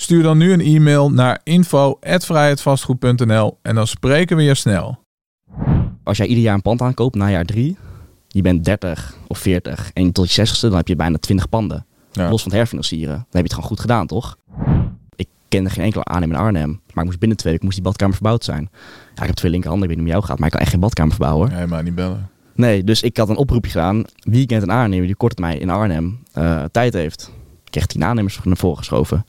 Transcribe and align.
Stuur 0.00 0.22
dan 0.22 0.38
nu 0.38 0.52
een 0.52 0.60
e-mail 0.60 1.10
naar 1.10 1.40
info@vrijheidvastgoed.nl 1.42 3.58
en 3.62 3.74
dan 3.74 3.86
spreken 3.86 4.36
we 4.36 4.42
je 4.42 4.54
snel. 4.54 4.98
Als 6.04 6.16
jij 6.16 6.26
ieder 6.26 6.44
jaar 6.44 6.54
een 6.54 6.62
pand 6.62 6.82
aankoopt 6.82 7.14
na 7.14 7.30
jaar 7.30 7.44
drie, 7.44 7.76
je 8.28 8.42
bent 8.42 8.64
30 8.64 9.14
of 9.26 9.38
40 9.38 9.90
en 9.94 10.12
tot 10.12 10.32
je 10.32 10.46
60ste, 10.46 10.60
dan 10.60 10.74
heb 10.74 10.88
je 10.88 10.96
bijna 10.96 11.18
20 11.18 11.48
panden. 11.48 11.86
Ja. 12.12 12.30
Los 12.30 12.42
van 12.42 12.50
het 12.50 12.60
herfinancieren. 12.60 13.14
Dan 13.14 13.18
heb 13.18 13.28
je 13.32 13.42
het 13.42 13.52
gewoon 13.52 13.68
goed 13.68 13.80
gedaan, 13.80 14.06
toch? 14.06 14.36
Ik 15.16 15.28
kende 15.48 15.70
geen 15.70 15.84
enkele 15.84 16.04
aannemer 16.04 16.36
in 16.36 16.42
Arnhem. 16.42 16.70
Maar 16.70 17.04
ik 17.04 17.04
moest 17.04 17.18
binnen 17.18 17.38
twee 17.38 17.52
weken 17.52 17.66
moest 17.66 17.78
die 17.78 17.88
badkamer 17.88 18.14
verbouwd 18.14 18.44
zijn. 18.44 18.68
Ja, 19.14 19.20
ik 19.20 19.26
heb 19.26 19.36
twee 19.36 19.50
linkerhanden, 19.50 19.88
ik 19.88 19.94
weet 19.94 20.04
niet 20.04 20.12
hoe 20.12 20.20
jou 20.20 20.30
gaat, 20.30 20.38
maar 20.38 20.46
ik 20.46 20.52
kan 20.52 20.62
echt 20.62 20.70
geen 20.70 20.80
badkamer 20.80 21.12
verbouwen. 21.12 21.50
Nee, 21.50 21.66
maar 21.66 21.82
niet 21.82 21.94
bellen. 21.94 22.30
Nee, 22.54 22.84
dus 22.84 23.02
ik 23.02 23.16
had 23.16 23.28
een 23.28 23.36
oproepje 23.36 23.70
gedaan. 23.70 24.04
Wie 24.16 24.46
kent 24.46 24.62
een 24.62 24.72
aannemer 24.72 25.06
die 25.06 25.16
kort 25.16 25.36
termijn 25.36 25.60
in 25.60 25.70
Arnhem 25.70 26.18
eh, 26.32 26.64
tijd 26.64 26.92
heeft? 26.92 27.32
Ik 27.64 27.70
kreeg 27.70 27.86
tien 27.86 28.04
aannemers 28.04 28.40
naar 28.44 28.56
voren 28.56 28.78
geschoven. 28.78 29.24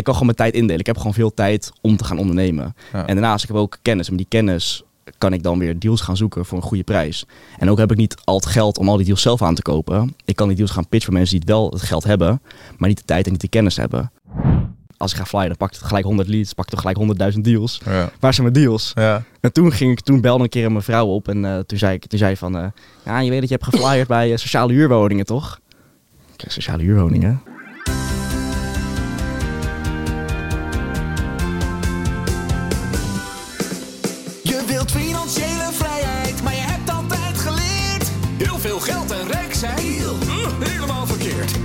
Ik 0.00 0.06
kan 0.06 0.14
gewoon 0.14 0.34
mijn 0.36 0.50
tijd 0.50 0.54
indelen. 0.60 0.80
Ik 0.80 0.86
heb 0.86 0.96
gewoon 0.96 1.14
veel 1.14 1.34
tijd 1.34 1.72
om 1.80 1.96
te 1.96 2.04
gaan 2.04 2.18
ondernemen. 2.18 2.74
Ja. 2.92 3.06
En 3.06 3.14
daarnaast 3.14 3.42
ik 3.42 3.48
heb 3.48 3.58
ook 3.58 3.78
kennis. 3.82 4.06
En 4.08 4.14
met 4.14 4.22
die 4.30 4.40
kennis 4.40 4.84
kan 5.18 5.32
ik 5.32 5.42
dan 5.42 5.58
weer 5.58 5.78
deals 5.78 6.00
gaan 6.00 6.16
zoeken 6.16 6.44
voor 6.44 6.58
een 6.58 6.64
goede 6.64 6.82
prijs. 6.82 7.24
En 7.58 7.70
ook 7.70 7.78
heb 7.78 7.90
ik 7.90 7.96
niet 7.96 8.16
al 8.24 8.34
het 8.34 8.46
geld 8.46 8.78
om 8.78 8.88
al 8.88 8.96
die 8.96 9.04
deals 9.04 9.22
zelf 9.22 9.42
aan 9.42 9.54
te 9.54 9.62
kopen. 9.62 10.16
Ik 10.24 10.36
kan 10.36 10.48
die 10.48 10.56
deals 10.56 10.70
gaan 10.70 10.88
pitchen 10.88 11.04
voor 11.04 11.18
mensen 11.18 11.38
die 11.38 11.48
het 11.48 11.56
wel 11.56 11.70
het 11.70 11.82
geld 11.82 12.04
hebben, 12.04 12.42
maar 12.78 12.88
niet 12.88 12.98
de 12.98 13.04
tijd 13.04 13.26
en 13.26 13.32
niet 13.32 13.40
de 13.40 13.48
kennis 13.48 13.76
hebben. 13.76 14.12
Als 14.96 15.12
ik 15.12 15.18
ga 15.18 15.24
flyen, 15.24 15.46
dan 15.46 15.56
pak 15.56 15.72
ik 15.72 15.78
gelijk 15.78 16.04
100 16.04 16.28
leads, 16.28 16.52
pak 16.52 16.64
ik 16.64 16.70
toch 16.70 16.80
gelijk 16.80 17.32
100.000 17.34 17.40
deals. 17.40 17.80
Ja. 17.84 18.10
Waar 18.20 18.34
zijn 18.34 18.52
mijn 18.52 18.64
deals? 18.64 18.92
Ja. 18.94 19.22
En 19.40 19.52
toen, 19.52 19.72
ging 19.72 19.92
ik, 19.92 20.00
toen 20.00 20.20
belde 20.20 20.42
een 20.42 20.48
keer 20.48 20.70
mijn 20.70 20.84
vrouw 20.84 21.06
op 21.06 21.28
en 21.28 21.44
eh, 21.44 21.58
toen 21.58 21.78
zei 21.78 21.94
ik 21.94 22.06
toen 22.06 22.18
zei 22.18 22.36
van, 22.36 22.56
eh, 22.56 22.66
ja, 23.04 23.18
je 23.18 23.30
weet 23.30 23.40
dat 23.40 23.48
je 23.48 23.54
hebt 23.60 23.74
geflyerd 23.74 24.08
bij 24.08 24.32
eh, 24.32 24.38
sociale 24.38 24.72
huurwoningen, 24.72 25.24
toch? 25.24 25.60
Ik 26.32 26.40
zeg, 26.40 26.52
sociale 26.52 26.82
huurwoningen? 26.82 27.42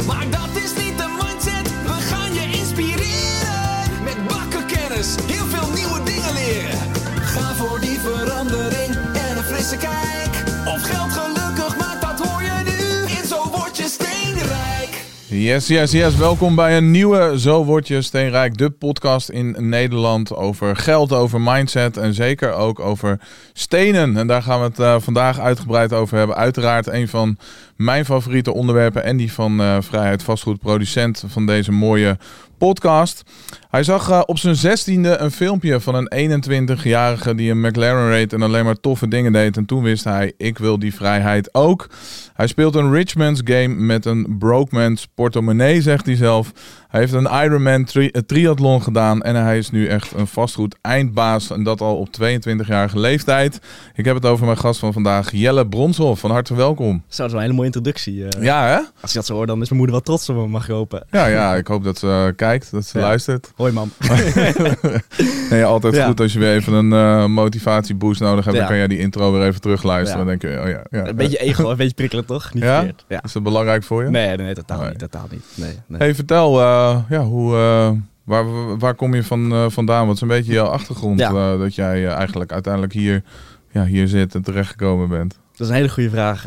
Maar 0.08 0.26
dat 0.30 0.64
is 0.64 0.74
niet 0.84 0.98
de 0.98 1.08
mindset, 1.20 1.68
we 1.84 1.98
gaan 2.10 2.34
je 2.34 2.58
inspireren. 2.60 4.04
Met 4.04 4.28
bakken 4.28 4.66
kennis, 4.66 5.16
heel 5.26 5.46
veel 5.46 5.70
nieuwe 5.74 6.04
dingen 6.04 6.34
leren. 6.34 6.80
Ga 7.22 7.54
voor 7.54 7.80
die 7.80 8.00
verandering 8.00 8.96
en 9.14 9.38
een 9.38 9.44
frisse 9.44 9.78
kijk. 9.78 10.44
Of 10.66 10.82
geld 10.82 11.12
gelukkig 11.12 11.78
maakt, 11.78 12.02
dat 12.02 12.28
hoor 12.28 12.44
je 12.44 12.62
nu. 12.64 13.14
In 13.18 13.28
Zo 13.28 13.50
Word 13.52 13.78
Je 13.78 13.84
Steenrijk. 13.84 15.04
Yes, 15.28 15.68
yes, 15.68 15.92
yes. 15.92 16.16
Welkom 16.16 16.56
bij 16.56 16.78
een 16.78 16.92
nieuwe 16.92 17.40
Zo 17.40 17.64
Word 17.64 17.88
Je 17.88 18.02
Steenrijk, 18.02 18.58
de 18.58 18.70
podcast 18.70 19.30
in 19.30 19.56
Nederland 19.70 20.36
over 20.36 20.76
geld, 20.76 21.12
over 21.12 21.42
mindset 21.42 21.98
en 21.98 22.14
zeker 22.14 22.54
ook 22.54 22.80
over 22.80 23.20
stenen. 23.54 24.18
En 24.18 24.28
daar 24.28 24.42
gaan 24.42 24.60
we 24.60 24.66
het 24.66 24.80
eh, 24.80 24.96
vandaag 25.00 25.40
uitgebreid 25.40 25.94
over 25.94 26.18
hebben. 26.18 26.36
Uiteraard 26.36 26.88
een 26.88 27.08
van 27.08 27.38
mijn 27.76 28.06
favoriete 28.06 28.54
onderwerpen 28.54 29.04
en 29.04 29.18
die 29.18 29.32
van 29.32 29.62
eh, 29.62 29.78
Vrijheid 29.80 30.24
Vastgoed, 30.24 30.60
producent 30.60 31.24
van 31.28 31.46
deze 31.46 31.72
mooie 31.72 32.18
podcast. 32.58 33.24
Hij 33.70 33.84
zag 33.84 34.10
eh, 34.10 34.22
op 34.26 34.38
zijn 34.38 34.56
zestiende 34.56 35.18
een 35.18 35.32
filmpje 35.32 35.80
van 35.80 35.96
een 35.96 36.42
21-jarige 36.44 37.36
die 37.36 37.52
een 37.52 37.60
McLaren 37.62 38.10
reed 38.10 38.34
en 38.34 38.42
alleen 38.42 38.66
maar 38.66 38.80
toffe 38.80 39.08
dingen 39.08 39.32
deed. 39.32 39.58
En 39.58 39.66
toen 39.66 39.84
wist 39.84 40.04
hij, 40.04 40.34
ik 40.38 40.58
wil 40.58 40.80
die 40.80 40.96
vrijheid 40.96 41.54
ook. 41.54 41.90
Hij 42.34 42.48
speelt 42.48 42.76
een 42.76 42.92
rich 42.94 43.16
man's 43.16 43.42
game 43.44 43.68
met 43.68 44.06
een 44.06 44.36
broke 44.40 44.76
man's 44.76 45.08
portemonnee, 45.16 45.82
zegt 45.82 46.06
hij 46.06 46.16
zelf. 46.16 46.52
Hij 46.88 47.00
heeft 47.04 47.14
een 47.14 47.44
Ironman 47.44 47.84
tri 47.84 48.08
eh, 48.10 48.22
triathlon 48.22 48.82
gedaan 48.82 49.22
en 49.22 49.36
hij 49.36 49.58
is 49.58 49.70
nu 49.72 49.88
echt 49.88 50.12
een 50.16 50.28
vastgoed 50.28 50.76
eindbaas. 50.82 51.52
En 51.52 51.64
dat 51.64 51.82
al 51.82 51.96
op 51.98 52.08
22-jarige 52.22 53.00
leeftijd. 53.00 53.60
Ik 53.96 54.06
heb 54.06 54.16
het 54.16 54.26
over 54.26 54.46
mijn 54.46 54.58
gast 54.58 54.80
van 54.80 54.94
vandaag, 54.94 55.32
Jelle 55.32 55.68
Bronshoff. 55.68 56.20
Van 56.22 56.32
harte 56.32 56.56
welkom. 56.56 57.04
Zo, 57.08 57.18
dat 57.18 57.26
is 57.26 57.32
wel 57.32 57.36
een 57.36 57.42
hele 57.42 57.54
mooie 57.54 57.66
introductie. 57.68 58.28
eh. 58.28 58.44
Ja, 58.44 58.68
hè? 58.68 58.76
Als 59.02 59.12
je 59.12 59.18
dat 59.18 59.26
zo 59.26 59.34
hoort, 59.34 59.48
dan 59.48 59.62
is 59.62 59.70
mijn 59.70 59.78
moeder 59.80 59.96
wel 59.96 60.06
trots 60.06 60.30
op 60.30 60.36
me, 60.36 60.48
mag 60.48 60.64
ik 60.64 60.70
hopen. 60.74 61.06
Ja, 61.12 61.26
ja, 61.26 61.56
ik 61.56 61.68
hoop 61.68 61.84
dat 61.84 61.98
ze 61.98 62.34
kijkt, 62.48 62.72
dat 62.72 62.86
ze 62.86 62.98
Ja. 63.00 63.04
luistert. 63.06 63.52
Hoi 63.56 63.72
mam. 63.72 63.92
Nee, 65.50 65.66
altijd 65.66 65.96
Ja. 65.96 66.06
goed 66.08 66.20
als 66.20 66.34
je 66.34 66.40
weer 66.40 66.54
even 66.56 66.74
een 66.74 66.94
eh, 66.94 67.26
motivatieboost 67.26 68.22
nodig 68.22 68.46
hebt. 68.46 68.58
Dan 68.58 68.68
kan 68.68 68.78
jij 68.78 68.88
die 68.88 68.98
intro 69.00 69.32
weer 69.32 69.48
even 69.48 69.62
terugluisteren. 69.62 70.26
Dan 70.26 70.38
denk 70.40 70.42
je, 70.54 70.62
oh 70.64 70.70
ja. 70.70 70.84
ja 70.90 71.08
Een 71.08 71.16
beetje 71.16 71.38
ego, 71.38 71.70
een 71.70 71.78
beetje 71.78 71.94
prikkelen 71.94 72.26
toch? 72.26 72.54
Niet 72.54 72.64
Ja? 72.64 72.76
verkeerd. 72.84 73.24
Is 73.24 73.32
dat 73.32 73.44
belangrijk 73.44 73.84
voor 73.84 74.04
je? 74.04 74.10
Nee, 74.10 74.38
nee, 74.38 74.54
totaal 74.54 74.80
Nee. 74.80 74.90
niet. 74.90 75.00
Totaal 75.00 75.28
niet. 75.32 75.44
Nee, 75.56 75.74
nee. 75.88 76.00
Hey, 76.00 76.16
vertel, 76.16 76.60
eh, 76.62 76.98
ja, 77.10 77.24
hoe, 77.24 77.56
eh, 77.56 77.92
waar, 78.24 78.78
waar 78.78 78.96
kom 78.96 79.14
je 79.14 79.24
van, 79.24 79.72
vandaan? 79.72 80.06
Wat 80.08 80.16
is 80.16 80.22
een 80.22 80.28
beetje 80.28 80.54
jouw 80.54 80.68
achtergrond 80.68 81.20
Ja. 81.20 81.58
dat 81.58 81.76
jij 81.76 82.08
eigenlijk 82.08 82.52
uiteindelijk 82.52 82.94
hier, 82.94 83.24
ja, 83.72 83.86
hier 83.86 84.08
zit 84.08 84.36
en 84.36 84.42
terechtgekomen 84.42 85.10
bent? 85.10 85.38
Dat 85.52 85.68
is 85.68 85.74
een 85.74 85.80
hele 85.80 85.90
goede 85.90 86.10
vraag. 86.10 86.44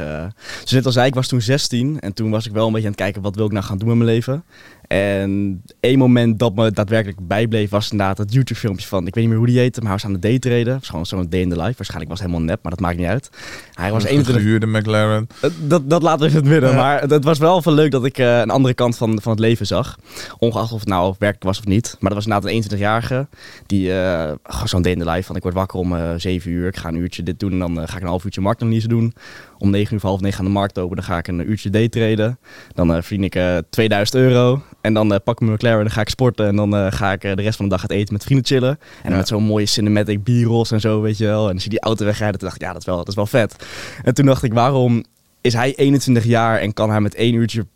Dus 0.63 0.71
net 0.71 0.85
als 0.85 0.95
zei, 0.95 1.07
ik 1.07 1.15
was 1.15 1.29
toen 1.29 1.41
16 1.41 2.01
en 2.01 2.13
toen 2.13 2.31
was 2.31 2.47
ik 2.47 2.53
wel 2.53 2.67
een 2.67 2.73
beetje 2.73 2.87
aan 2.89 2.93
het 2.95 3.03
kijken 3.03 3.23
wat 3.23 3.35
wil 3.37 3.47
ik 3.47 3.53
nou 3.53 3.65
gaan 3.65 3.79
doen 3.79 3.89
met 3.89 3.97
mijn 3.97 4.11
leven. 4.11 4.45
En 4.89 5.63
één 5.81 5.99
moment 5.99 6.39
dat 6.39 6.55
me 6.55 6.71
daadwerkelijk 6.71 7.27
bijbleef 7.27 7.71
was 7.71 7.91
inderdaad 7.91 8.17
dat 8.17 8.33
YouTube 8.33 8.61
filmpje 8.61 8.87
van, 8.87 9.07
ik 9.07 9.15
weet 9.15 9.25
niet 9.25 9.29
meer 9.29 9.37
hoe 9.39 9.47
die 9.47 9.59
heette, 9.59 9.81
maar 9.81 9.89
hij 9.89 9.99
was 9.99 10.07
aan 10.07 10.21
de 10.21 10.29
daytraden. 10.29 10.73
Het 10.73 10.79
was 10.79 10.89
gewoon 10.89 11.07
zo'n 11.07 11.29
day 11.29 11.41
in 11.41 11.49
the 11.49 11.57
life. 11.57 11.75
Waarschijnlijk 11.77 12.11
was 12.11 12.21
het 12.21 12.29
helemaal 12.29 12.49
nep, 12.49 12.63
maar 12.63 12.73
dat 12.73 12.81
maakt 12.81 12.97
niet 12.97 13.07
uit. 13.07 13.31
Hij 13.73 13.93
was 13.93 14.03
Een 14.03 14.09
21, 14.09 14.43
gehuurde 14.43 14.67
McLaren. 14.67 15.27
Eh, 15.41 15.51
Dat, 15.61 15.91
dat 15.91 16.03
laten 16.03 16.21
we 16.21 16.27
even 16.27 16.39
in 16.39 16.45
het 16.45 16.53
midden. 16.53 16.71
Ja. 16.71 16.77
Maar 16.77 17.01
het, 17.03 17.25
was 17.25 17.39
wel 17.39 17.63
veel 17.63 17.73
leuk 17.73 17.91
dat 17.91 18.05
ik 18.05 18.19
eh, 18.19 18.39
een 18.39 18.51
andere 18.51 18.75
kant 18.75 18.97
van, 18.97 19.21
van 19.23 19.33
het 19.33 19.41
leven 19.41 19.67
zag. 19.67 19.99
Ongeacht 20.39 20.73
of 20.73 20.81
het 20.81 20.89
nou 20.89 21.15
werkelijk 21.19 21.45
was 21.45 21.59
of 21.59 21.67
niet. 21.67 21.97
Maar 22.01 22.15
dat 22.15 22.25
was 22.25 22.27
inderdaad 22.27 22.65
een 22.65 22.77
21-jarige. 22.77 23.27
Die 23.67 23.93
eh, 23.93 24.33
zo'n 24.65 24.83
day 24.83 24.93
in 24.93 24.99
the 24.99 25.11
life 25.11 25.23
van 25.23 25.37
ik 25.37 25.43
word 25.43 25.55
wakker 25.55 25.79
om 25.79 25.97
eh 25.97 26.11
7 26.17 26.51
uur. 26.51 26.67
Ik 26.67 26.77
ga 26.77 26.89
een 26.89 26.97
uurtje 26.97 27.23
dit 27.23 27.41
doen 27.41 27.53
en 27.53 27.59
dan 27.59 27.89
ga 27.89 27.97
ik 27.97 28.03
een 28.03 28.09
half 28.09 28.25
uurtje 28.25 28.41
marktanalyse 28.41 28.89
doen. 28.89 29.15
Om 29.59 29.71
9 29.71 29.95
uur, 29.95 30.01
half 30.03 30.21
9 30.21 30.37
gaan 30.37 30.45
de 30.45 30.51
markt 30.51 30.79
open. 30.79 30.97
Dan 30.97 31.05
ga 31.05 31.19
ik 31.19 31.29
een 31.29 31.51
uurtje 31.51 31.71
daytraden. 31.71 32.39
Dan 32.75 32.95
eh 32.95 33.03
verdien 33.03 33.25
ik 33.25 33.35
eh 33.35 33.57
2000 33.71 34.17
euro. 34.19 34.63
En 34.81 34.95
dan 34.95 35.13
eh, 35.13 35.19
pak 35.25 35.35
ik 35.35 35.41
mijn 35.41 35.53
McLaren 35.53 35.79
en 35.79 35.85
dan 35.85 35.93
ga 35.95 36.01
ik 36.01 36.09
sporten. 36.09 36.47
En 36.47 36.57
dan 36.57 36.93
ga 36.93 37.13
ik 37.13 37.21
de 37.21 37.33
rest 37.43 37.57
van 37.57 37.65
de 37.65 37.71
dag 37.71 37.81
uit 37.81 37.91
eten 37.91 38.13
met 38.13 38.25
vrienden 38.25 38.47
chillen. 38.47 38.71
En 38.71 38.79
dan 39.03 39.11
Ja. 39.13 39.17
met 39.17 39.29
zo'n 39.29 39.43
mooie 39.43 39.67
cinematic 39.67 40.23
b-rolls 40.23 40.71
en 40.71 40.81
zo, 40.81 41.01
weet 41.01 41.19
je 41.19 41.25
wel. 41.27 41.43
En 41.43 41.51
dan 41.51 41.61
zie 41.61 41.71
je 41.71 41.77
die 41.77 41.81
auto 41.87 42.05
wegrijden. 42.05 42.39
Toen 42.39 42.49
dacht 42.49 42.61
ik, 42.61 42.67
ja, 42.67 42.73
dat 42.73 42.81
is 42.81 42.87
wel, 42.87 42.97
dat 42.97 43.09
is 43.09 43.15
wel 43.15 43.27
vet. 43.27 43.57
En 44.03 44.15
toen 44.15 44.27
dacht 44.27 44.43
ik, 44.43 44.53
waarom 44.53 45.05
is 45.41 45.53
hij 45.55 45.75
21 45.77 46.25
jaar 46.25 46.59
en 46.59 46.73
kan 46.73 46.91
hij 46.91 47.01
met 47.01 47.15
één 47.15 47.35
uurtje 47.35 47.67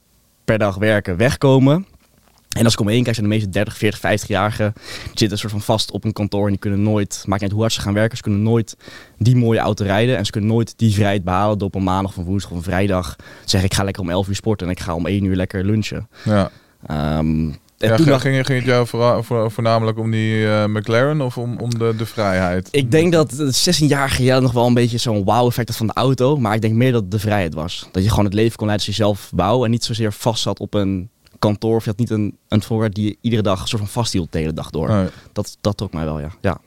per 0.44 0.58
dag 0.58 0.76
werken 0.76 1.16
wegkomen? 1.16 1.86
En 2.58 2.64
als 2.64 2.72
ik 2.72 2.80
om 2.80 2.86
me 2.86 2.92
heen 2.92 3.02
kijk, 3.02 3.16
zijn 3.16 3.28
de 3.28 3.34
meeste 3.34 3.50
30, 3.50 3.76
40, 3.76 3.98
50-jarigen... 3.98 4.72
die 5.04 5.10
zitten 5.14 5.38
soort 5.38 5.52
van 5.52 5.60
vast 5.60 5.90
op 5.90 6.04
een 6.04 6.12
kantoor 6.12 6.44
en 6.44 6.50
die 6.50 6.58
kunnen 6.58 6.82
nooit... 6.82 7.22
maakt 7.26 7.40
niet 7.40 7.42
uit 7.42 7.50
hoe 7.50 7.60
hard 7.60 7.72
ze 7.72 7.80
gaan 7.80 7.94
werken, 7.94 8.16
ze 8.16 8.22
kunnen 8.22 8.42
nooit 8.42 8.76
die 9.18 9.36
mooie 9.36 9.58
auto 9.58 9.84
rijden... 9.84 10.16
en 10.16 10.24
ze 10.24 10.30
kunnen 10.30 10.50
nooit 10.50 10.74
die 10.76 10.94
vrijheid 10.94 11.24
behalen 11.24 11.58
door 11.58 11.68
op 11.68 11.74
een 11.74 11.82
maandag 11.82 12.10
of 12.10 12.16
een 12.16 12.24
woensdag 12.24 12.50
of 12.50 12.56
een 12.56 12.62
vrijdag... 12.62 13.16
zeggen, 13.44 13.70
ik 13.70 13.76
ga 13.76 13.84
lekker 13.84 14.02
om 14.02 14.10
11 14.10 14.28
uur 14.28 14.34
sporten 14.34 14.66
en 14.66 14.72
ik 14.72 14.80
ga 14.80 14.94
om 14.94 15.06
1 15.06 15.24
uur 15.24 15.36
lekker 15.36 15.64
lunchen. 15.64 16.08
Ja. 16.24 16.50
Ehm, 16.86 17.50
en 17.82 17.88
Ja, 17.88 17.96
toen 17.96 18.06
ging, 18.06 18.20
ging, 18.20 18.46
ging 18.46 18.58
het 18.58 18.68
jou 18.68 18.86
voor, 19.24 19.50
voornamelijk 19.50 19.98
om 19.98 20.10
die 20.10 20.46
eh, 20.46 20.64
McLaren 20.66 21.20
of 21.20 21.38
om, 21.38 21.58
om 21.58 21.78
de, 21.78 21.94
de 21.96 22.06
vrijheid? 22.06 22.68
ik 22.70 22.90
denk 22.90 23.12
dat 23.12 23.30
het 23.30 23.82
16-jarige 23.82 24.22
jaar 24.22 24.42
nog 24.42 24.52
wel 24.52 24.66
een 24.66 24.74
beetje 24.74 24.98
zo'n 24.98 25.24
wow-effect 25.24 25.68
had 25.68 25.76
van 25.76 25.86
de 25.86 25.92
auto. 25.92 26.36
Maar 26.36 26.54
ik 26.54 26.60
denk 26.60 26.74
meer 26.74 26.92
dat 26.92 27.02
het 27.02 27.10
de 27.10 27.18
vrijheid 27.18 27.54
was. 27.54 27.88
Dat 27.92 28.02
je 28.02 28.08
gewoon 28.08 28.24
het 28.24 28.34
leven 28.34 28.56
kon 28.56 28.66
leiden 28.66 28.86
als 28.86 28.96
je 28.96 29.02
zelf 29.02 29.30
bouwen. 29.34 29.64
En 29.64 29.70
niet 29.70 29.84
zozeer 29.84 30.12
vast 30.12 30.42
zat 30.42 30.60
op 30.60 30.74
een 30.74 31.10
kantoor. 31.42 31.76
Of 31.76 31.84
je 31.84 31.90
had 31.90 31.98
niet 31.98 32.10
een, 32.10 32.36
een 32.48 32.62
voorwerp 32.62 32.94
die 32.94 33.04
je 33.04 33.16
iedere 33.20 33.42
dag 33.42 33.60
een 33.60 33.68
soort 33.68 33.82
van 33.82 33.90
vasthield 33.90 34.32
de 34.32 34.38
hele 34.38 34.52
dag 34.52 34.70
door. 34.70 34.88
Nee. 34.88 35.06
Dat, 35.32 35.56
dat 35.60 35.76
trok 35.76 35.92
mij 35.92 36.04
wel, 36.04 36.20
ja. 36.20 36.30
ja. 36.40 36.58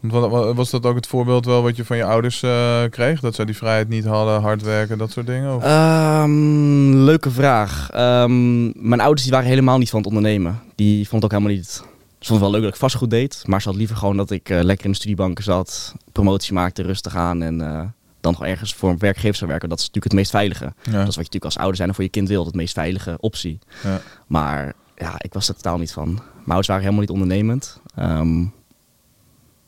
Was 0.54 0.70
dat 0.70 0.86
ook 0.86 0.96
het 0.96 1.08
voorbeeld 1.08 1.46
wel 1.46 1.62
wat 1.62 1.76
je 1.76 1.86
van 1.86 1.98
je 1.98 2.04
ouders 2.04 2.44
eh, 2.44 2.84
kreeg? 2.90 3.20
Dat 3.20 3.36
zij 3.36 3.46
die 3.46 3.58
vrijheid 3.58 3.90
niet 3.90 4.06
hadden, 4.06 4.42
hard 4.42 4.62
werken, 4.62 4.98
dat 4.98 5.12
soort 5.12 5.26
dingen? 5.26 5.56
Of? 5.56 5.64
Ehm, 5.64 6.94
leuke 6.94 7.32
vraag. 7.32 7.90
Ehm, 7.92 8.88
mijn 8.88 9.02
ouders 9.02 9.24
die 9.24 9.32
waren 9.32 9.50
helemaal 9.50 9.78
niet 9.78 9.90
van 9.90 10.00
het 10.00 10.08
ondernemen. 10.08 10.60
Die 10.76 11.08
vond 11.08 11.24
ook 11.24 11.32
helemaal 11.32 11.54
niet... 11.54 11.84
Ze 12.20 12.32
vonden 12.32 12.46
het 12.46 12.52
wel 12.52 12.52
leuk 12.52 12.62
dat 12.62 12.74
ik 12.74 12.90
vastgoed 12.90 13.10
deed. 13.10 13.44
Maar 13.46 13.62
ze 13.62 13.68
had 13.70 13.78
liever 13.78 13.96
gewoon 13.96 14.18
dat 14.18 14.32
ik 14.32 14.50
eh, 14.50 14.64
lekker 14.64 14.86
in 14.86 14.92
de 14.92 14.98
studiebanken 14.98 15.44
zat. 15.44 15.94
Promotie 16.12 16.54
maakte, 16.54 16.82
rustig 16.82 17.16
aan. 17.16 17.42
En 17.42 17.62
eh, 17.62 17.82
dan 18.26 18.34
nog 18.40 18.46
ergens 18.46 18.74
voor 18.74 18.90
een 18.90 18.98
werkgever 18.98 19.36
zou 19.36 19.50
werken. 19.50 19.70
Dat 19.70 19.80
is 19.80 19.86
natuurlijk 19.86 20.14
het 20.14 20.22
meest 20.22 20.32
veilige. 20.32 20.64
ja. 20.64 20.72
Dat 20.84 20.94
is 20.94 20.94
wat 20.94 21.06
je 21.06 21.20
natuurlijk 21.20 21.46
als 21.46 21.58
ouder 21.58 21.76
zijn 21.76 21.90
en 21.90 21.96
voor 21.96 22.04
je 22.04 22.10
kind 22.10 22.28
wil. 22.28 22.46
Het 22.46 22.56
meest 22.56 22.74
veilige 22.74 23.18
optie. 23.20 23.60
Ja. 23.84 24.02
Maar 24.28 24.74
ja, 24.96 25.14
ik 25.18 25.34
was 25.34 25.48
er 25.48 25.56
totaal 25.56 25.78
niet 25.78 25.94
van. 25.94 26.06
Mijn 26.14 26.24
ouders 26.46 26.68
waren 26.68 26.82
helemaal 26.84 27.02
niet 27.04 27.12
ondernemend. 27.14 27.80
Ehm, 27.96 28.46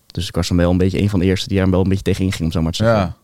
Dus 0.08 0.28
ik 0.28 0.36
was 0.36 0.48
dan 0.48 0.58
wel 0.58 0.72
een 0.72 0.78
beetje 0.78 1.02
een 1.02 1.10
van 1.10 1.20
de 1.20 1.26
eerste 1.26 1.48
die 1.48 1.60
er 1.60 1.70
wel 1.70 1.82
een 1.82 1.90
beetje 1.90 2.04
tegen 2.04 2.24
inging, 2.26 2.44
om 2.44 2.52
zo 2.52 2.62
maar 2.62 2.72
te 2.72 2.78
zeggen. 2.84 2.98
Ja. 3.00 3.16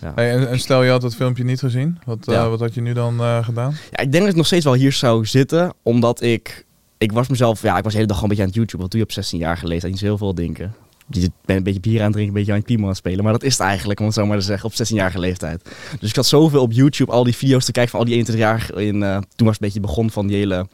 Ja. 0.00 0.12
Hey, 0.14 0.30
en, 0.30 0.48
en 0.48 0.58
stel 0.60 0.82
je 0.82 0.90
had 0.90 1.00
dat 1.00 1.14
filmpje 1.14 1.44
niet 1.44 1.58
gezien, 1.58 1.98
wat, 2.04 2.28
eh, 2.28 2.48
wat 2.48 2.60
had 2.60 2.74
je 2.74 2.80
nu 2.80 2.92
dan 2.92 3.20
eh, 3.20 3.44
gedaan? 3.44 3.70
Ja, 3.90 3.98
ik 4.02 4.10
denk 4.12 4.22
dat 4.22 4.28
ik 4.32 4.36
nog 4.36 4.46
steeds 4.46 4.64
wel 4.64 4.74
hier 4.74 4.92
zou 4.92 5.26
zitten, 5.26 5.72
omdat 5.82 6.20
ik... 6.22 6.66
Ik 6.98 7.12
was 7.12 7.28
mezelf... 7.28 7.62
Ja, 7.62 7.76
ik 7.76 7.82
was 7.82 7.92
de 7.92 7.98
hele 7.98 8.06
dag 8.08 8.18
gewoon 8.18 8.30
een 8.30 8.36
beetje 8.36 8.42
aan 8.42 8.48
het 8.48 8.56
YouTube. 8.70 8.82
Wat 8.82 8.90
doe 8.90 9.00
je 9.00 9.06
op 9.06 9.12
16 9.12 9.38
jaar 9.38 9.60
leeftijd? 9.62 9.92
Niet 9.92 10.00
zo 10.00 10.06
heel 10.06 10.18
veel 10.18 10.34
denken. 10.34 10.74
Je 11.10 11.30
bent 11.44 11.58
een 11.58 11.62
beetje 11.62 11.80
bier 11.80 11.98
aan 11.98 12.04
het 12.04 12.12
drinken, 12.12 12.34
een 12.34 12.38
beetje 12.38 12.52
aan 12.52 12.58
het 12.58 12.66
piemel 12.66 12.84
aan 12.84 12.90
het 12.90 12.98
spelen. 12.98 13.24
Maar 13.24 13.32
dat 13.32 13.42
is 13.42 13.52
het 13.52 13.60
eigenlijk, 13.60 14.00
om 14.00 14.06
het 14.06 14.14
zo 14.14 14.26
maar 14.26 14.38
te 14.38 14.44
zeggen, 14.44 14.70
op 14.70 14.74
16-jarige 14.74 15.18
leeftijd. 15.18 15.70
Dus 16.00 16.08
ik 16.08 16.16
had 16.16 16.26
zoveel 16.26 16.62
op 16.62 16.72
YouTube, 16.72 17.12
al 17.12 17.24
die 17.24 17.36
video's 17.36 17.64
te 17.64 17.72
kijken 17.72 17.90
van 17.90 18.00
al 18.00 18.06
die 18.06 18.14
21 18.14 18.44
jaar 18.44 18.82
in... 18.82 19.02
eh, 19.02 19.12
toen 19.12 19.46
was 19.46 19.54
het 19.54 19.62
een 19.62 19.66
beetje 19.66 19.80
begon 19.80 20.10
van 20.10 20.26
die 20.26 20.36
hele 20.36 20.66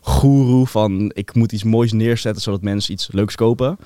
goeroe 0.00 0.66
van 0.66 1.10
ik 1.14 1.34
moet 1.34 1.52
iets 1.52 1.64
moois 1.64 1.92
neerzetten 1.92 2.42
zodat 2.42 2.62
mensen 2.62 2.92
iets 2.92 3.08
leuks 3.12 3.34
kopen. 3.34 3.78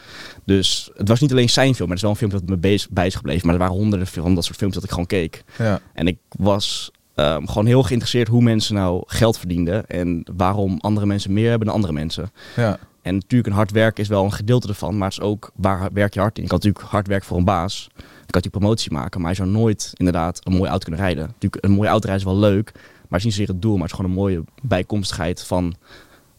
Dus 0.45 0.91
het 0.97 1.09
was 1.09 1.21
niet 1.21 1.31
alleen 1.31 1.51
zijn 1.51 1.75
film, 1.75 1.89
maar 1.89 1.97
het 1.97 1.97
is 1.97 2.03
wel 2.03 2.11
een 2.11 2.31
film 2.31 2.31
dat 2.31 2.49
me 2.49 2.57
bezig, 2.57 2.91
bij 2.91 3.07
is 3.07 3.15
gebleven. 3.15 3.47
Maar 3.47 3.55
er 3.55 3.61
waren 3.61 3.77
honderden 3.77 4.07
van 4.07 4.35
dat 4.35 4.45
soort 4.45 4.59
films 4.59 4.75
dat 4.75 4.85
ik 4.85 4.91
gewoon 4.91 5.07
keek. 5.07 5.45
Ja. 5.59 5.81
En 5.93 6.07
ik 6.07 6.19
was 6.29 6.91
ehm, 7.15 7.47
gewoon 7.47 7.67
heel 7.67 7.83
geïnteresseerd 7.83 8.29
hoe 8.29 8.43
mensen 8.43 8.75
nou 8.75 9.03
geld 9.07 9.39
verdienden. 9.39 9.87
En 9.87 10.27
waarom 10.37 10.79
andere 10.81 11.07
mensen 11.07 11.33
meer 11.33 11.49
hebben 11.49 11.67
dan 11.67 11.77
andere 11.77 11.93
mensen. 11.93 12.33
Ja. 12.57 12.79
En 13.05 13.15
natuurlijk, 13.15 13.51
een 13.51 13.57
hard 13.57 13.71
werken 13.71 14.03
is 14.03 14.09
wel 14.09 14.25
een 14.25 14.33
gedeelte 14.33 14.69
ervan. 14.69 14.99
Maar 14.99 15.09
het 15.09 15.19
is 15.19 15.25
ook 15.25 15.51
waar 15.55 15.89
werk 15.93 16.15
je 16.15 16.21
hard 16.21 16.37
in. 16.37 16.43
Je 16.43 16.49
kan 16.49 16.59
natuurlijk 16.63 16.85
hard 16.93 17.07
werken 17.07 17.27
voor 17.27 17.37
een 17.37 17.45
baas. 17.45 17.89
Je 17.97 18.03
kan 18.03 18.07
natuurlijk 18.27 18.59
promotie 18.59 18.93
maken. 18.93 19.21
Maar 19.21 19.31
je 19.31 19.37
zou 19.37 19.49
nooit 19.49 19.91
inderdaad 19.95 20.41
een 20.43 20.53
mooie 20.53 20.69
auto 20.69 20.85
kunnen 20.85 21.05
rijden. 21.05 21.25
Natuurlijk, 21.27 21.65
een 21.65 21.71
mooie 21.71 21.89
auto 21.89 22.07
rijden 22.07 22.27
is 22.27 22.33
wel 22.33 22.41
leuk. 22.41 22.71
Maar 22.75 22.83
het 23.09 23.19
is 23.19 23.25
niet 23.25 23.33
zozeer 23.33 23.49
het 23.49 23.63
doel. 23.63 23.73
Maar 23.73 23.83
het 23.83 23.91
is 23.91 23.97
gewoon 23.97 24.11
een 24.11 24.17
mooie 24.17 24.45
bijkomstigheid 24.63 25.43
van... 25.43 25.75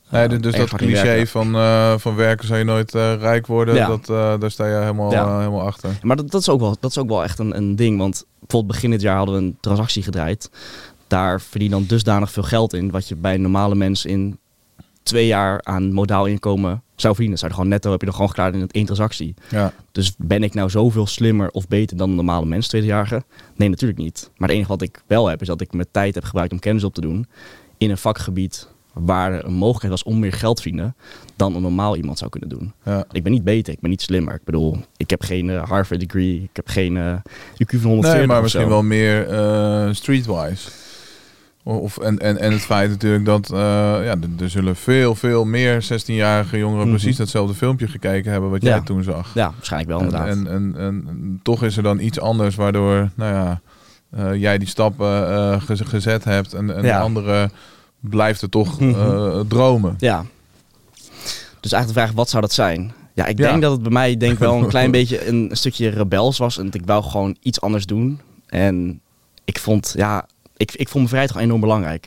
Nee, 0.09 0.23
eh, 0.23 0.29
dus 0.29 0.41
dus 0.41 0.55
dat 0.55 0.69
cliché 0.69 1.03
werken. 1.03 1.27
van, 1.27 1.55
eh, 1.55 1.97
van 1.97 2.15
werken 2.15 2.47
zou 2.47 2.59
je 2.59 2.65
nooit 2.65 2.95
eh, 2.95 3.13
rijk 3.19 3.47
worden, 3.47 3.75
Ja. 3.75 3.87
dat, 3.87 4.05
daar 4.41 4.51
sta 4.51 4.67
je 4.67 4.75
helemaal, 4.75 5.11
Ja. 5.11 5.37
helemaal 5.37 5.61
achter. 5.65 5.89
Maar 6.01 6.15
dat, 6.15 6.31
dat, 6.31 6.41
is 6.41 6.49
ook 6.49 6.59
wel, 6.59 6.77
dat 6.79 6.91
is 6.91 6.97
ook 6.97 7.09
wel 7.09 7.23
echt 7.23 7.39
een, 7.39 7.57
een 7.57 7.75
ding. 7.75 7.97
Want 7.97 8.25
bijvoorbeeld 8.39 8.73
begin 8.73 8.89
dit 8.89 9.01
jaar 9.01 9.17
hadden 9.17 9.35
we 9.35 9.41
een 9.41 9.57
transactie 9.59 10.03
gedraaid. 10.03 10.49
Daar 11.07 11.41
verdien 11.41 11.69
je 11.69 11.75
dan 11.75 11.85
dusdanig 11.85 12.31
veel 12.31 12.43
geld 12.43 12.73
in. 12.73 12.91
Wat 12.91 13.07
je 13.07 13.15
bij 13.15 13.37
normale 13.37 13.75
mensen 13.75 14.09
in 14.09 14.39
twee 15.05 15.27
jaar 15.27 15.63
aan 15.63 15.93
modaal 15.93 16.25
inkomen 16.25 16.83
zou 16.95 17.13
verdienen. 17.13 17.37
Zou 17.37 17.51
je 17.51 17.57
gewoon 17.57 17.71
netto 17.71 17.91
heb 17.91 17.99
je 17.99 18.05
dan 18.05 18.15
gewoon 18.15 18.29
geklaard 18.29 18.53
in 18.53 18.61
het 18.61 18.71
één 18.71 18.85
transactie. 18.85 19.33
Ja. 19.49 19.73
Dus 19.91 20.13
ben 20.17 20.43
ik 20.43 20.53
nou 20.53 20.69
zoveel 20.69 21.07
slimmer 21.07 21.49
of 21.49 21.67
beter 21.67 21.97
dan 21.97 22.09
een 22.09 22.15
normale 22.15 22.45
mens, 22.45 22.67
tweedejarige? 22.67 23.23
Nee, 23.55 23.69
natuurlijk 23.69 23.99
niet. 23.99 24.29
Maar 24.37 24.47
het 24.47 24.57
enige 24.57 24.71
wat 24.71 24.81
ik 24.81 25.03
wel 25.07 25.27
heb, 25.27 25.41
is 25.41 25.47
dat 25.47 25.61
ik 25.61 25.73
mijn 25.73 25.87
tijd 25.91 26.15
heb 26.15 26.23
gebruikt 26.23 26.51
om 26.51 26.59
kennis 26.59 26.83
op 26.83 26.93
te 26.93 27.01
doen. 27.01 27.27
In 27.77 27.89
een 27.89 27.97
vakgebied 27.97 28.67
waar 28.93 29.33
er 29.33 29.45
een 29.45 29.53
mogelijkheid 29.53 29.91
was 29.91 30.03
om 30.03 30.19
meer 30.19 30.33
geld 30.33 30.55
te 30.55 30.61
verdienen 30.61 30.95
dan 31.35 31.55
een 31.55 31.61
normaal 31.61 31.95
iemand 31.95 32.17
zou 32.17 32.29
kunnen 32.29 32.49
doen. 32.49 32.73
Ja. 32.83 33.05
Ik 33.11 33.23
ben 33.23 33.31
niet 33.31 33.43
beter, 33.43 33.73
ik 33.73 33.79
ben 33.79 33.89
niet 33.89 34.01
slimmer. 34.01 34.33
Ik 34.33 34.43
bedoel, 34.43 34.77
ik 34.97 35.09
heb 35.09 35.21
geen 35.21 35.49
eh, 35.49 35.63
Harvard 35.63 35.99
degree, 35.99 36.41
ik 36.41 36.55
heb 36.55 36.67
geen 36.67 36.97
eh 36.97 37.15
IQ 37.63 37.79
van 37.79 37.89
140 37.89 38.13
Nee, 38.13 38.27
maar 38.27 38.41
misschien 38.41 38.67
wel 38.67 38.83
meer 38.83 39.29
eh, 39.29 39.93
streetwise. 39.93 40.69
Of, 41.67 41.97
en, 41.97 42.19
en, 42.19 42.37
en 42.39 42.51
het 42.51 42.61
feit 42.61 42.89
natuurlijk 42.89 43.25
dat 43.25 43.49
eh, 43.51 43.57
ja, 44.03 44.15
er, 44.39 44.49
zullen 44.49 44.75
veel, 44.75 45.15
veel 45.15 45.45
meer 45.45 45.83
16-jarige 45.83 46.57
jongeren 46.57 46.87
Mhm. 46.87 46.95
precies 46.97 47.17
datzelfde 47.17 47.53
filmpje 47.55 47.87
gekeken 47.87 48.31
hebben 48.31 48.49
wat 48.49 48.61
jij 48.63 48.81
toen 48.81 49.03
zag. 49.03 49.31
Ja, 49.33 49.51
waarschijnlijk 49.55 49.91
wel 49.91 49.99
inderdaad. 50.01 50.27
En, 50.27 50.47
en, 50.47 50.73
en, 50.77 51.03
en 51.07 51.39
toch 51.43 51.63
is 51.63 51.77
er 51.77 51.83
dan 51.83 51.99
iets 51.99 52.19
anders 52.19 52.55
waardoor 52.55 53.09
nou 53.15 53.33
ja, 53.33 53.61
eh, 54.09 54.35
jij 54.41 54.57
die 54.57 54.67
stappen 54.67 55.29
eh, 55.29 55.61
gez- 55.61 55.81
gezet 55.85 56.23
hebt 56.23 56.53
en, 56.53 56.75
en 56.75 56.83
Ja. 56.83 56.97
de 56.97 57.03
andere 57.03 57.49
blijft 57.99 58.41
er 58.41 58.49
toch 58.49 58.79
Mhm. 58.79 59.47
dromen. 59.47 59.95
Ja. 59.97 60.25
Dus 61.59 61.71
eigenlijk 61.71 61.87
de 61.87 61.93
vraag, 61.93 62.11
wat 62.11 62.29
zou 62.29 62.41
dat 62.41 62.53
zijn? 62.53 62.93
Ja, 63.13 63.25
ik 63.25 63.37
Ja. 63.37 63.49
denk 63.49 63.61
dat 63.61 63.71
het 63.71 63.81
bij 63.81 63.91
mij 63.91 64.17
denk 64.17 64.33
ik 64.33 64.39
wel 64.39 64.57
een 64.57 64.67
klein 64.67 64.91
beetje 64.99 65.27
een, 65.27 65.49
stukje 65.51 65.89
rebels 65.89 66.37
was. 66.37 66.57
En 66.57 66.65
dat 66.65 66.73
ik 66.75 66.85
wou 66.85 67.03
gewoon 67.03 67.35
iets 67.41 67.61
anders 67.61 67.85
doen. 67.85 68.19
En 68.47 68.99
ik 69.45 69.59
vond, 69.59 69.93
ja, 69.97 70.25
ik, 70.57 70.71
ik 70.71 70.89
vond 70.89 70.93
mijn 70.93 71.07
vrijheid 71.07 71.31
gewoon 71.31 71.47
enorm 71.47 71.61
belangrijk. 71.61 72.05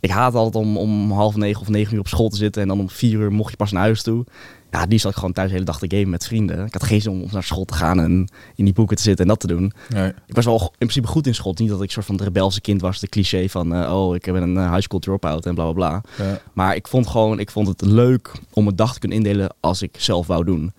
Ik 0.00 0.10
haat 0.10 0.34
altijd 0.34 0.64
om, 0.64 0.76
om 0.76 1.12
half 1.12 1.36
negen 1.36 1.60
of 1.60 1.68
negen 1.68 1.94
uur 1.94 2.00
op 2.00 2.08
school 2.08 2.28
te 2.28 2.36
zitten. 2.36 2.62
En 2.62 2.68
dan 2.68 2.80
om 2.80 2.90
vier 2.90 3.18
uur 3.18 3.32
mocht 3.32 3.50
je 3.50 3.56
pas 3.56 3.72
naar 3.72 3.82
huis 3.82 4.02
toe. 4.02 4.24
Ja, 4.70 4.86
die 4.86 4.98
zat 4.98 5.10
ik 5.10 5.16
gewoon 5.16 5.32
thuis 5.32 5.48
de 5.48 5.54
hele 5.54 5.66
dag 5.66 5.78
te 5.78 5.86
gamen 5.88 6.10
met 6.10 6.26
vrienden. 6.26 6.66
Ik 6.66 6.72
had 6.72 6.82
geen 6.82 7.00
zin 7.00 7.12
om 7.12 7.28
naar 7.30 7.42
school 7.42 7.64
te 7.64 7.74
gaan 7.74 8.00
en 8.00 8.28
in 8.54 8.64
die 8.64 8.74
boeken 8.74 8.96
te 8.96 9.02
zitten 9.02 9.24
en 9.24 9.30
dat 9.30 9.40
te 9.40 9.46
doen. 9.46 9.72
Nee. 9.88 10.12
Ik 10.26 10.34
was 10.34 10.44
wel 10.44 10.60
in 10.60 10.76
principe 10.78 11.06
goed 11.06 11.26
in 11.26 11.34
school. 11.34 11.54
Niet 11.56 11.68
dat 11.68 11.78
ik 11.78 11.86
een 11.86 11.90
soort 11.90 12.06
van 12.06 12.14
het 12.14 12.24
rebelse 12.24 12.60
kind 12.60 12.80
was. 12.80 13.00
De 13.00 13.08
cliché 13.08 13.48
van, 13.48 13.74
eh, 13.74 13.96
oh, 13.96 14.14
ik 14.14 14.22
ben 14.22 14.42
een 14.42 14.56
eh, 14.56 14.70
high 14.70 14.82
school 14.82 14.98
dropout 14.98 15.46
en 15.46 15.54
bla 15.54 15.64
bla 15.64 15.72
bla. 15.72 16.24
Ja. 16.26 16.40
Maar 16.52 16.74
ik 16.74 16.88
vond 16.88 17.06
gewoon, 17.06 17.38
ik 17.38 17.50
vond 17.50 17.68
het 17.68 17.80
leuk 17.80 18.32
om 18.52 18.66
een 18.66 18.76
dag 18.76 18.92
te 18.92 18.98
kunnen 18.98 19.18
indelen 19.18 19.54
als 19.60 19.82
ik 19.82 19.96
zelf 19.98 20.26
wou 20.26 20.44
doen. 20.44 20.72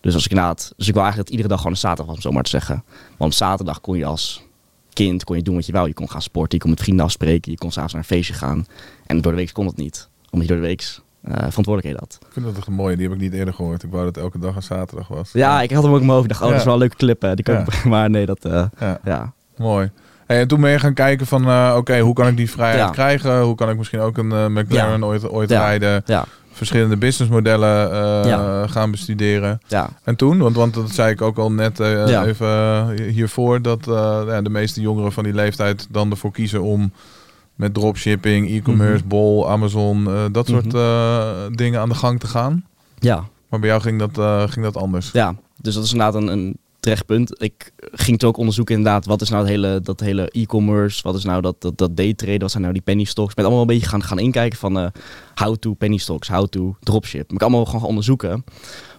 Dus 0.00 0.14
als 0.14 0.24
ik 0.24 0.30
inderdaad, 0.30 0.72
dus 0.76 0.88
ik 0.88 0.94
wou 0.94 1.06
eigenlijk 1.06 1.16
dat 1.16 1.28
iedere 1.28 1.48
dag 1.48 1.58
gewoon 1.58 1.72
een 1.72 1.78
zaterdag 1.78 2.06
was, 2.06 2.16
om 2.16 2.22
zo 2.22 2.30
maar 2.30 2.42
te 2.42 2.50
zeggen. 2.50 2.84
Want 3.16 3.34
zaterdag 3.34 3.80
kon 3.80 3.98
je 3.98 4.04
als 4.04 4.42
kind 4.94 5.24
kon 5.24 5.36
je 5.36 5.42
doen 5.42 5.54
wat 5.54 5.66
je 5.66 5.72
wou. 5.72 5.86
Je 5.88 5.94
kon 5.94 6.10
gaan 6.10 6.22
sporten, 6.22 6.54
je 6.56 6.60
kon 6.62 6.70
met 6.70 6.80
vrienden 6.80 7.04
afspreken, 7.04 7.50
je 7.52 7.58
kon 7.58 7.70
s'avonds 7.72 7.92
naar 7.94 8.02
een 8.02 8.08
feestje 8.08 8.34
gaan. 8.34 8.66
En 9.06 9.20
door 9.20 9.32
de 9.32 9.38
week 9.38 9.52
kon 9.52 9.64
dat 9.64 9.76
niet, 9.76 10.08
omdat 10.30 10.48
je 10.48 10.52
door 10.54 10.62
de 10.62 10.68
week 10.68 10.80
eh, 11.22 11.32
verantwoordelijkheden 11.32 11.98
had. 12.00 12.18
Ik 12.26 12.32
vind 12.32 12.44
dat 12.46 12.56
echt 12.56 12.66
een 12.66 12.72
mooie, 12.72 12.96
die 12.96 13.06
heb 13.08 13.14
ik 13.14 13.20
niet 13.22 13.32
eerder 13.32 13.54
gehoord. 13.54 13.82
Ik 13.82 13.90
wou 13.90 14.04
dat 14.04 14.16
elke 14.16 14.38
dag 14.38 14.56
een 14.56 14.62
zaterdag 14.62 15.08
was. 15.08 15.30
Ja, 15.32 15.62
ik 15.62 15.70
had 15.70 15.82
hem 15.82 15.92
ook 15.92 16.00
in 16.00 16.06
mijn 16.06 16.18
hoofd. 16.18 16.30
Ik 16.30 16.30
dacht, 16.38 16.42
oh, 16.42 16.48
dat 16.48 16.56
is 16.58 16.62
Ja. 16.64 16.70
wel 16.70 16.74
een 16.74 16.80
leuke 16.80 16.96
clip. 16.96 17.22
hè. 17.22 17.34
Die 17.34 17.44
kan 17.44 17.56
ik- 17.60 17.84
maar 17.94 18.10
nee, 18.10 18.26
dat, 18.26 18.44
eh, 18.44 18.64
Ja, 18.80 18.98
ja. 19.04 19.32
mooi. 19.56 19.90
Hey, 20.26 20.40
en 20.40 20.48
toen 20.48 20.60
ben 20.60 20.70
je 20.70 20.78
gaan 20.78 20.94
kijken 20.94 21.26
van, 21.26 21.44
eh, 21.48 21.74
oké, 21.76 21.98
hoe 22.00 22.14
kan 22.14 22.26
ik 22.26 22.36
die 22.36 22.50
vrijheid 22.50 22.80
Ja. 22.80 22.90
krijgen? 22.90 23.40
Hoe 23.42 23.54
kan 23.54 23.70
ik 23.70 23.76
misschien 23.76 24.00
ook 24.00 24.16
een 24.18 24.52
McLaren 24.52 24.98
Ja. 25.00 25.06
ooit, 25.06 25.28
ooit 25.28 25.50
Ja. 25.50 25.60
rijden? 25.60 26.02
Ja, 26.06 26.24
Verschillende 26.54 26.96
businessmodellen 26.96 27.88
Ja. 28.28 28.66
gaan 28.66 28.90
bestuderen. 28.90 29.60
ja, 29.66 29.88
En 30.04 30.16
toen, 30.16 30.38
want, 30.38 30.56
want 30.56 30.74
dat 30.74 30.90
zei 30.90 31.10
ik 31.12 31.22
ook 31.22 31.38
al 31.38 31.52
net 31.52 31.80
eh, 31.80 32.08
Ja. 32.08 32.24
even 32.26 32.46
eh, 32.48 32.88
hiervoor, 33.12 33.62
dat 33.62 33.84
ja, 34.26 34.42
de 34.42 34.50
meeste 34.50 34.80
jongeren 34.80 35.12
van 35.12 35.24
die 35.24 35.34
leeftijd 35.34 35.86
dan 35.90 36.10
ervoor 36.10 36.32
kiezen 36.32 36.62
om 36.62 36.92
met 37.54 37.74
dropshipping, 37.74 38.50
e-commerce, 38.50 38.98
Mhm. 39.00 39.08
Bol, 39.08 39.50
Amazon, 39.50 40.08
dat 40.32 40.46
soort 40.46 40.72
Mhm. 40.72 41.52
dingen 41.54 41.80
aan 41.80 41.88
de 41.88 41.94
gang 41.94 42.20
te 42.20 42.26
gaan. 42.26 42.64
ja. 42.98 43.24
Maar 43.48 43.60
bij 43.62 43.72
jou 43.72 43.82
ging 43.82 43.98
dat, 44.10 44.50
ging 44.50 44.64
dat 44.64 44.76
anders. 44.76 45.10
Ja, 45.12 45.34
dus 45.60 45.74
dat 45.74 45.84
is 45.84 45.92
inderdaad 45.92 46.14
een, 46.22 46.28
een 46.28 46.56
terecht 46.84 47.06
punt. 47.06 47.42
Ik 47.42 47.72
ging 47.76 48.12
het 48.12 48.24
ook 48.24 48.36
onderzoeken 48.36 48.74
inderdaad, 48.76 49.06
wat 49.06 49.20
is 49.20 49.28
nou 49.28 49.42
het 49.42 49.50
hele, 49.50 49.80
dat 49.80 50.00
hele 50.00 50.28
e-commerce, 50.30 51.02
wat 51.02 51.14
is 51.14 51.24
nou 51.24 51.40
dat, 51.42 51.60
dat, 51.60 51.78
dat 51.78 51.96
daytraden, 51.96 52.40
wat 52.40 52.50
zijn 52.50 52.62
nou 52.62 52.74
die 52.74 52.82
penny 52.82 53.04
stocks. 53.04 53.34
Ben 53.34 53.44
allemaal 53.44 53.62
een 53.62 53.68
beetje 53.68 53.88
gaan, 53.88 54.02
gaan 54.02 54.18
inkijken 54.18 54.58
van 54.58 54.78
eh, 54.78 54.86
how 55.34 55.56
to 55.56 55.74
penny 55.74 55.96
stocks, 55.96 56.28
how 56.28 56.46
to 56.46 56.76
dropship. 56.80 57.32
Ik 57.32 57.42
allemaal 57.42 57.64
gewoon 57.64 57.80
gaan 57.80 57.88
onderzoeken. 57.88 58.44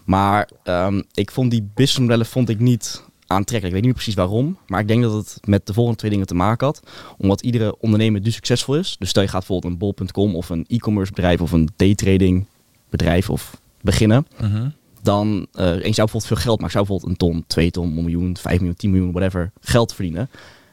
Maar 0.06 0.50
ehm, 0.64 1.02
ik 1.14 1.32
vond 1.32 1.52
die 1.52 1.70
businessmodellen 1.74 2.26
vond 2.26 2.50
ik 2.50 2.60
niet 2.60 3.04
aantrekkelijk. 3.28 3.66
Ik 3.66 3.74
weet 3.74 3.84
niet 3.84 3.94
precies 3.94 4.14
waarom, 4.14 4.58
maar 4.68 4.80
ik 4.80 4.88
denk 4.88 5.02
dat 5.04 5.14
het 5.14 5.38
met 5.44 5.68
de 5.68 5.74
volgende 5.74 6.00
twee 6.00 6.12
dingen 6.12 6.28
te 6.28 6.36
maken 6.36 6.66
had. 6.66 6.82
Omdat 7.18 7.42
iedere 7.42 7.80
ondernemer 7.80 8.24
dus 8.24 8.34
succesvol 8.34 8.76
is. 8.76 8.96
Dus 9.00 9.10
stel 9.10 9.22
je 9.22 9.28
gaat 9.28 9.40
bijvoorbeeld 9.40 9.74
een 9.74 9.80
bol.com 9.80 10.36
of 10.36 10.50
een 10.50 10.66
e-commerce 10.68 11.14
bedrijf 11.14 11.42
of 11.42 11.52
een 11.52 11.70
daytrading 11.76 12.46
bedrijf 12.90 13.30
of 13.30 13.62
beginnen 13.82 14.28
Mhm. 14.42 14.68
Dan 15.06 15.48
eh 15.54 15.66
en 15.68 15.74
je 15.76 15.80
zou 15.80 15.94
bijvoorbeeld 15.94 16.26
veel 16.26 16.36
geld 16.38 16.60
maken. 16.60 16.72
Zou 16.74 16.86
bijvoorbeeld 16.86 17.12
een 17.12 17.18
ton, 17.28 17.44
twee 17.48 17.72
ton, 17.72 17.88
een 17.88 17.94
miljoen, 18.04 18.38
vijf 18.38 18.58
miljoen, 18.58 18.76
tien 18.78 18.92
miljoen, 18.92 19.12
whatever, 19.12 19.52
geld 19.62 19.94
verdienen. 19.94 20.30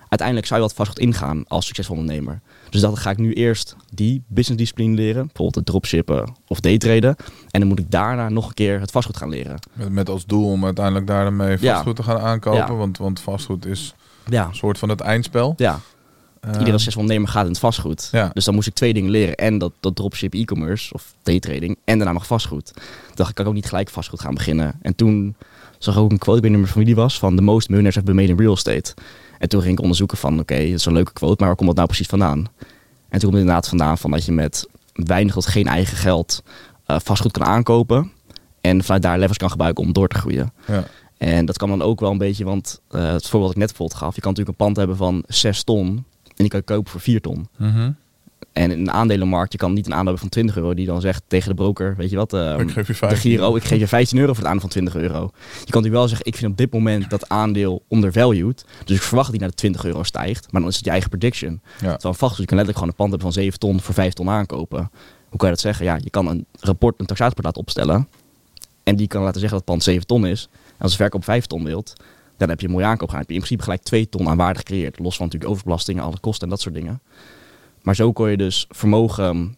Uiteindelijk 0.08 0.48
zou 0.48 0.60
je 0.60 0.66
wat 0.66 0.76
vastgoed 0.76 0.98
ingaan 0.98 1.44
als 1.48 1.66
succesvol 1.66 1.96
ondernemer. 1.96 2.40
Dus 2.70 2.80
dat 2.80 2.98
ga 2.98 3.10
ik 3.10 3.16
nu 3.18 3.32
eerst 3.32 3.76
die 3.94 4.22
business 4.28 4.60
discipline 4.62 4.94
leren, 4.94 5.22
bijvoorbeeld 5.26 5.54
het 5.54 5.66
dropshippen 5.66 6.32
of 6.46 6.60
daytraden. 6.60 7.16
En 7.50 7.60
dan 7.60 7.68
moet 7.68 7.78
ik 7.78 7.90
daarna 7.90 8.28
nog 8.28 8.48
een 8.48 8.54
keer 8.54 8.80
het 8.80 8.90
vastgoed 8.90 9.16
gaan 9.16 9.28
leren. 9.28 9.58
Met, 9.72 9.90
met 9.90 10.08
als 10.08 10.26
doel 10.26 10.50
om 10.50 10.64
uiteindelijk 10.64 11.06
daarmee 11.06 11.56
Ja. 11.60 11.72
vastgoed 11.72 11.96
te 11.96 12.02
gaan 12.02 12.18
aankopen. 12.18 12.58
Ja. 12.60 12.74
Want, 12.74 12.98
want 12.98 13.20
vastgoed 13.20 13.66
is 13.66 13.94
Ja, 14.28 14.46
een 14.46 14.54
soort 14.54 14.78
van 14.78 14.88
het 14.88 15.00
eindspel. 15.00 15.54
ja. 15.56 15.80
Eh, 16.42 16.50
Iedere 16.50 16.70
succesvol 16.70 17.00
ondernemer 17.00 17.32
gaat 17.32 17.44
in 17.44 17.50
het 17.50 17.58
vastgoed. 17.58 18.08
Ja. 18.12 18.30
Dus 18.32 18.44
dan 18.44 18.54
moest 18.54 18.66
ik 18.66 18.74
twee 18.74 18.92
dingen 18.92 19.10
leren. 19.10 19.34
En 19.34 19.58
dat, 19.58 19.72
dat 19.80 19.96
dropship 19.96 20.34
e-commerce 20.34 20.94
of 20.94 21.14
daytrading. 21.22 21.76
En 21.84 21.96
daarna 21.96 22.12
nog 22.12 22.26
vastgoed. 22.26 22.72
Toen 22.74 22.84
dacht 23.14 23.28
ik, 23.28 23.34
kan 23.34 23.44
ik 23.44 23.50
ook 23.50 23.56
niet 23.56 23.68
gelijk 23.68 23.88
vastgoed 23.88 24.20
gaan 24.20 24.34
beginnen. 24.34 24.78
En 24.82 24.94
toen 24.94 25.34
zag 25.78 25.94
ik 25.94 26.00
ook 26.00 26.10
een 26.10 26.18
quote, 26.18 26.50
van 26.50 26.66
wie 26.74 26.84
die 26.84 26.94
was. 26.94 27.18
Van 27.18 27.36
the 27.36 27.42
most 27.42 27.68
millionaires 27.68 27.94
have 27.94 28.06
been 28.06 28.16
made 28.16 28.32
in 28.32 28.38
real 28.38 28.54
estate. 28.54 28.94
En 29.38 29.48
toen 29.48 29.60
ging 29.60 29.72
ik 29.72 29.80
onderzoeken 29.80 30.18
van, 30.18 30.40
oké, 30.40 30.56
dat 30.56 30.78
is 30.78 30.84
een 30.84 30.92
leuke 30.92 31.12
quote. 31.12 31.36
Maar 31.38 31.46
waar 31.46 31.56
komt 31.56 31.68
dat 31.68 31.76
nou 31.76 31.88
precies 31.88 32.06
vandaan? 32.06 32.38
En 32.38 33.18
toen 33.18 33.20
komt 33.20 33.32
het 33.32 33.40
inderdaad 33.40 33.68
vandaan 33.68 33.98
van 33.98 34.10
dat 34.10 34.24
je 34.24 34.32
met 34.32 34.68
weinig 34.92 35.34
tot 35.34 35.46
geen 35.46 35.66
eigen 35.66 35.96
geld 35.96 36.42
eh, 36.86 36.96
vastgoed 37.02 37.32
kan 37.32 37.44
aankopen. 37.44 38.12
En 38.60 38.82
vanuit 38.84 39.02
daar 39.02 39.18
levels 39.18 39.36
kan 39.36 39.50
gebruiken 39.50 39.84
om 39.84 39.92
door 39.92 40.08
te 40.08 40.18
groeien. 40.18 40.52
Ja. 40.66 40.84
En 41.18 41.46
dat 41.46 41.56
kan 41.58 41.68
dan 41.68 41.82
ook 41.82 42.00
wel 42.00 42.10
een 42.10 42.18
beetje, 42.18 42.44
want 42.44 42.80
eh, 42.88 43.12
het 43.12 43.28
voorbeeld 43.28 43.42
dat 43.42 43.50
ik 43.50 43.56
net 43.56 43.68
bijvoorbeeld 43.68 43.98
gaf. 43.98 44.14
Je 44.14 44.20
kan 44.20 44.30
natuurlijk 44.30 44.58
een 44.58 44.66
pand 44.66 44.76
hebben 44.76 44.96
van 44.96 45.24
6 45.26 45.62
ton 45.62 46.04
en 46.42 46.48
die 46.48 46.60
kan 46.60 46.60
je 46.66 46.74
kopen 46.74 46.90
voor 46.90 47.00
4 47.00 47.20
ton. 47.20 47.48
Mhm. 47.56 47.90
En 48.52 48.70
in 48.70 48.80
een 48.80 48.90
aandelenmarkt, 48.90 49.52
je 49.52 49.58
kan 49.58 49.72
niet 49.72 49.86
een 49.86 49.92
aandeel 49.92 50.12
hebben 50.12 50.20
van 50.20 50.28
20 50.28 50.56
euro 50.56 50.74
die 50.74 50.86
dan 50.86 51.00
zegt 51.00 51.22
tegen 51.26 51.48
de 51.48 51.54
broker, 51.54 51.96
weet 51.96 52.10
je 52.10 52.16
wat, 52.16 52.32
eh, 52.32 52.58
Ik 52.58 52.70
geef 52.70 52.86
je 52.86 52.92
de 52.92 52.98
15. 52.98 53.30
Giro, 53.30 53.56
ik 53.56 53.64
geef 53.64 53.78
je 53.78 53.88
15 53.88 54.18
euro 54.18 54.32
voor 54.32 54.42
het 54.42 54.52
aandeel 54.52 54.60
van 54.60 54.70
20 54.70 54.94
euro. 54.94 55.20
Je 55.20 55.30
kan 55.30 55.64
natuurlijk 55.64 55.94
wel 55.94 56.08
zeggen, 56.08 56.26
ik 56.26 56.36
vind 56.36 56.50
op 56.50 56.56
dit 56.56 56.72
moment 56.72 57.10
dat 57.10 57.28
aandeel 57.28 57.82
undervalued. 57.88 58.64
Dus 58.84 58.96
ik 58.96 59.02
verwacht 59.02 59.30
dat 59.30 59.30
die 59.32 59.40
naar 59.40 59.50
de 59.50 59.56
20 59.56 59.84
euro 59.84 60.02
stijgt. 60.02 60.52
Maar 60.52 60.60
dan 60.60 60.70
is 60.70 60.76
het 60.76 60.84
je 60.84 60.90
eigen 60.90 61.10
prediction. 61.10 61.60
Ja. 61.80 61.92
Terwijl 61.92 62.14
vast, 62.14 62.36
je 62.36 62.44
kan 62.44 62.56
letterlijk 62.56 62.78
gewoon 62.78 62.88
een 62.88 62.94
pand 62.94 63.10
hebben 63.10 63.32
van 63.32 63.42
7 63.42 63.58
ton 63.58 63.80
voor 63.80 63.94
5 63.94 64.12
ton 64.12 64.28
aankopen. 64.28 64.90
Hoe 65.28 65.38
kan 65.38 65.48
je 65.48 65.54
dat 65.54 65.64
zeggen? 65.64 65.84
Ja, 65.84 65.98
je 66.02 66.10
kan 66.10 66.26
een 66.26 66.46
rapport, 66.60 67.00
een 67.00 67.06
taxatierapport 67.06 67.46
laten 67.46 67.60
opstellen. 67.60 68.08
En 68.82 68.96
die 68.96 69.06
kan 69.06 69.22
laten 69.22 69.40
zeggen 69.40 69.58
dat 69.58 69.66
het 69.66 69.76
pand 69.76 69.82
7 69.82 70.06
ton 70.06 70.26
is. 70.26 70.48
als 70.78 70.90
je 70.90 70.96
verkoop 70.96 71.24
5 71.24 71.46
ton 71.46 71.64
wilt, 71.64 71.92
dan 72.46 72.50
heb 72.50 72.60
je 72.60 72.66
een 72.66 72.72
mooie 72.72 72.86
aankoop 72.86 73.08
gedaan. 73.08 73.20
Heb 73.20 73.28
je 73.28 73.34
in 73.34 73.40
principe 73.40 73.62
gelijk 73.62 73.82
2 73.82 74.08
ton 74.08 74.28
aan 74.28 74.36
waarde 74.36 74.58
gecreëerd. 74.58 74.98
Los 74.98 75.16
van 75.16 75.24
natuurlijk 75.24 75.52
overbelastingen, 75.52 76.02
alle 76.02 76.18
kosten 76.20 76.42
en 76.44 76.48
dat 76.48 76.60
soort 76.60 76.74
dingen. 76.74 77.00
Maar 77.82 77.94
zo 77.94 78.12
kon 78.12 78.30
je 78.30 78.36
dus 78.36 78.66
vermogen 78.70 79.56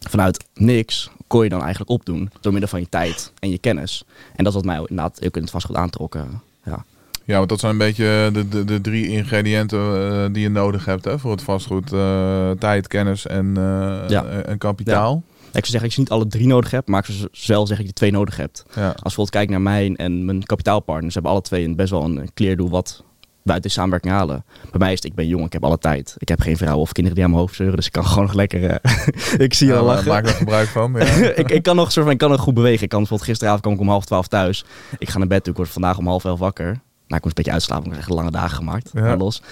vanuit 0.00 0.44
niks, 0.54 1.10
kon 1.26 1.42
je 1.42 1.48
dan 1.48 1.60
eigenlijk 1.60 1.90
opdoen. 1.90 2.30
Door 2.40 2.52
middel 2.52 2.70
van 2.70 2.80
je 2.80 2.88
tijd 2.88 3.32
en 3.38 3.50
je 3.50 3.58
kennis. 3.58 4.04
En 4.36 4.44
dat 4.44 4.46
is 4.46 4.54
wat 4.54 4.64
mij 4.64 4.78
inderdaad 4.78 5.26
ook 5.26 5.36
in 5.36 5.42
het 5.42 5.50
vastgoed 5.50 5.76
aantrokken. 5.76 6.42
Ja. 6.64 6.84
Ja, 7.26 7.36
want 7.36 7.48
dat 7.48 7.60
zijn 7.60 7.72
een 7.72 7.78
beetje 7.78 8.30
de, 8.32 8.48
de, 8.48 8.64
de 8.64 8.80
drie 8.80 9.08
ingrediënten 9.08 9.78
eh, 9.78 10.32
die 10.32 10.42
je 10.42 10.48
nodig 10.48 10.84
hebt 10.84 11.04
hè, 11.04 11.18
voor 11.18 11.30
het 11.30 11.42
vastgoed. 11.42 11.92
Eh, 11.92 12.50
tijd, 12.50 12.88
kennis 12.88 13.26
en, 13.26 13.52
eh, 13.56 14.08
Ja. 14.08 14.24
en 14.24 14.58
kapitaal. 14.58 15.22
Ik 15.26 15.33
zou 15.60 15.70
zeggen 15.70 15.84
je 15.88 15.94
ze 15.94 16.00
niet 16.00 16.10
alle 16.10 16.26
drie 16.26 16.46
nodig 16.46 16.70
hebt, 16.70 16.88
maar 16.88 17.04
ik 17.08 17.14
zou 17.14 17.28
zelf 17.32 17.66
zeggen 17.66 17.76
dat 17.76 17.86
je 17.86 17.92
twee 17.92 18.10
nodig 18.10 18.36
hebt. 18.36 18.64
Ja. 18.74 18.86
Als 18.86 18.94
je 18.94 19.02
bijvoorbeeld 19.02 19.30
kijkt 19.30 19.50
naar 19.50 19.60
mij 19.60 19.92
en 19.96 20.24
mijn 20.24 20.44
kapitaalpartners, 20.44 21.14
hebben 21.14 21.32
alle 21.32 21.40
twee 21.40 21.64
een 21.64 21.76
best 21.76 21.90
wel 21.90 22.04
een 22.04 22.30
clear 22.34 22.56
doel 22.56 22.70
wat 22.70 23.04
we 23.42 23.52
uit 23.52 23.62
deze 23.62 23.74
samenwerking 23.74 24.12
halen. 24.12 24.44
Bij 24.70 24.78
mij 24.78 24.92
is 24.92 24.96
het, 24.96 25.04
ik 25.04 25.14
ben 25.14 25.26
jong, 25.26 25.44
ik 25.46 25.52
heb 25.52 25.64
alle 25.64 25.78
tijd. 25.78 26.14
Ik 26.18 26.28
heb 26.28 26.40
geen 26.40 26.56
vrouw 26.56 26.78
of 26.78 26.92
kinderen 26.92 27.14
die 27.14 27.24
aan 27.24 27.30
mijn 27.30 27.42
hoofd 27.42 27.56
zeuren, 27.56 27.76
dus 27.76 27.86
ik 27.86 27.92
kan 27.92 28.04
gewoon 28.12 28.24
nog 28.24 28.34
lekker... 28.34 28.64
eh, 28.64 29.06
ik 29.46 29.54
zie 29.54 29.66
je 29.66 29.72
Ja, 29.72 29.78
al 29.78 29.84
lachen. 29.84 30.08
Maak 30.08 30.26
er 30.26 30.34
gebruik 30.34 30.68
van. 30.68 30.92
Ja. 30.92 31.04
ik, 31.42 31.50
ik 31.50 31.62
kan 31.62 31.76
nog 31.76 31.92
soort 31.92 32.04
van, 32.04 32.14
ik 32.14 32.20
kan 32.20 32.30
nog 32.30 32.40
goed 32.40 32.54
bewegen. 32.54 32.82
Ik 32.82 32.88
kan 32.88 32.98
bijvoorbeeld 32.98 33.28
gisteravond 33.28 33.62
kwam 33.62 33.74
ik 33.74 33.80
om 33.80 33.88
half 33.88 34.04
twaalf 34.04 34.28
thuis. 34.28 34.64
Ik 34.98 35.08
ga 35.10 35.18
naar 35.18 35.26
bed 35.26 35.46
ik 35.46 35.56
word 35.56 35.68
vandaag 35.68 35.98
om 35.98 36.06
half 36.06 36.24
elf 36.24 36.38
wakker. 36.38 36.64
Nou, 36.64 36.76
ik 37.06 37.24
moest 37.24 37.24
een 37.24 37.32
beetje 37.34 37.52
uitslapen, 37.52 37.84
ik 37.84 37.90
heb 37.90 38.00
echt 38.00 38.08
lange 38.10 38.30
dagen 38.30 38.56
gemaakt. 38.56 38.90
Ja. 38.92 39.16
Los. 39.16 39.42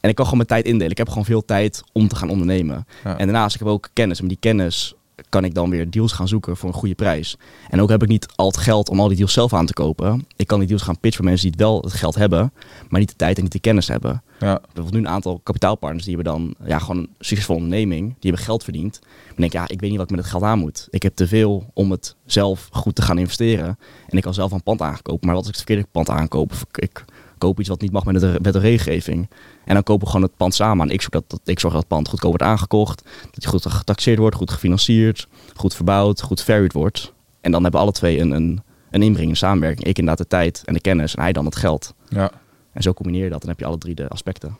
En 0.00 0.08
ik 0.08 0.14
kan 0.14 0.24
gewoon 0.24 0.46
mijn 0.46 0.48
tijd 0.60 0.72
indelen. 0.72 0.90
Ik 0.90 0.98
heb 0.98 1.08
gewoon 1.08 1.24
veel 1.24 1.44
tijd 1.44 1.82
om 1.92 2.08
te 2.08 2.16
gaan 2.16 2.30
ondernemen. 2.30 2.86
Ja. 3.04 3.18
En 3.18 3.26
daarnaast, 3.26 3.54
ik 3.54 3.60
heb 3.60 3.68
ook 3.68 3.88
kennis. 3.92 4.20
En 4.20 4.28
die 4.28 4.36
kennis 4.40 4.94
kan 5.28 5.44
ik 5.44 5.54
dan 5.54 5.70
weer 5.70 5.90
deals 5.90 6.12
gaan 6.12 6.28
zoeken 6.28 6.56
voor 6.56 6.68
een 6.68 6.74
goede 6.74 6.94
prijs. 6.94 7.36
En 7.70 7.80
ook 7.80 7.88
heb 7.88 8.02
ik 8.02 8.08
niet 8.08 8.26
al 8.34 8.46
het 8.46 8.56
geld 8.56 8.88
om 8.88 9.00
al 9.00 9.08
die 9.08 9.16
deals 9.16 9.32
zelf 9.32 9.52
aan 9.52 9.66
te 9.66 9.72
kopen. 9.72 10.26
Ik 10.36 10.46
kan 10.46 10.58
die 10.58 10.68
deals 10.68 10.82
gaan 10.82 11.00
pitchen 11.00 11.16
voor 11.16 11.24
mensen 11.24 11.50
die 11.50 11.56
het 11.56 11.68
wel 11.68 11.82
het 11.82 11.92
geld 11.92 12.14
hebben, 12.14 12.52
maar 12.88 13.00
niet 13.00 13.08
de 13.08 13.16
tijd 13.16 13.36
en 13.36 13.42
niet 13.42 13.52
de 13.52 13.60
kennis 13.60 13.88
hebben. 13.88 14.22
Ja. 14.38 14.58
Bijvoorbeeld 14.60 14.92
nu 14.92 14.98
een 14.98 15.08
aantal 15.08 15.40
kapitaalpartners 15.42 16.04
die 16.04 16.14
hebben 16.14 16.32
dan 16.32 16.54
ja, 16.68 16.78
gewoon 16.78 16.96
een 16.96 17.10
succesvolle 17.18 17.58
onderneming. 17.58 18.06
Die 18.08 18.16
hebben 18.20 18.40
geld 18.40 18.64
verdiend. 18.64 19.00
Ik 19.30 19.36
denk, 19.36 19.52
ja, 19.52 19.68
ik 19.68 19.80
weet 19.80 19.90
niet 19.90 19.98
wat 19.98 20.10
ik 20.10 20.16
met 20.16 20.24
het 20.24 20.30
geld 20.30 20.42
aan 20.42 20.58
moet. 20.58 20.88
Ik 20.90 21.02
heb 21.02 21.14
te 21.14 21.26
veel 21.28 21.70
om 21.74 21.90
het 21.90 22.16
zelf 22.26 22.68
goed 22.72 22.94
te 22.94 23.02
gaan 23.02 23.18
investeren. 23.18 23.78
En 24.08 24.16
ik 24.16 24.22
kan 24.22 24.34
zelf 24.34 24.52
een 24.52 24.62
pand 24.62 24.82
aankopen. 24.82 25.26
Maar 25.26 25.34
wat 25.34 25.46
als 25.46 25.52
ik 25.52 25.56
het 25.56 25.64
verkeerde 25.64 25.88
pand 25.92 26.08
aankoop? 26.08 26.52
Ik 26.74 27.04
koop 27.38 27.60
iets 27.60 27.68
wat 27.68 27.80
niet 27.80 27.92
mag 27.92 28.04
met 28.04 28.20
de 28.20 28.38
wet 28.42 28.54
en 28.54 28.60
regelgeving. 28.60 29.28
En 29.64 29.74
dan 29.74 29.82
kopen 29.82 30.04
we 30.06 30.12
gewoon 30.12 30.26
het 30.26 30.36
pand 30.36 30.54
samen. 30.54 30.88
En 30.88 30.92
ik 30.94 31.00
zorg 31.00 31.12
dat, 31.12 31.24
dat, 31.26 31.40
ik 31.44 31.58
zorg 31.60 31.72
dat 31.72 31.82
het 31.82 31.92
pand 31.92 32.08
goedkoop 32.08 32.30
wordt 32.30 32.44
aangekocht. 32.52 33.02
Dat 33.04 33.34
het 33.34 33.46
goed 33.46 33.66
getaxeerd 33.66 34.18
wordt, 34.18 34.36
goed 34.36 34.50
gefinancierd, 34.50 35.28
goed 35.56 35.74
verbouwd, 35.74 36.20
goed 36.20 36.42
verhuurd 36.42 36.72
wordt. 36.72 37.12
En 37.40 37.50
dan 37.50 37.62
hebben 37.62 37.80
alle 37.80 37.92
twee 37.92 38.20
een, 38.20 38.30
een, 38.30 38.62
een 38.90 39.02
inbreng, 39.02 39.30
een 39.30 39.36
samenwerking. 39.36 39.86
Ik 39.86 39.98
inderdaad 39.98 40.24
de 40.30 40.36
tijd 40.36 40.62
en 40.64 40.74
de 40.74 40.80
kennis 40.80 41.14
en 41.14 41.22
hij 41.22 41.32
dan 41.32 41.44
het 41.44 41.56
geld. 41.56 41.94
Ja. 42.08 42.30
En 42.72 42.82
zo 42.82 42.92
combineer 42.92 43.24
je 43.24 43.30
dat 43.30 43.40
en 43.40 43.46
dan 43.46 43.48
heb 43.50 43.58
je 43.58 43.66
alle 43.66 43.78
drie 43.78 43.94
de 43.94 44.08
aspecten. 44.08 44.56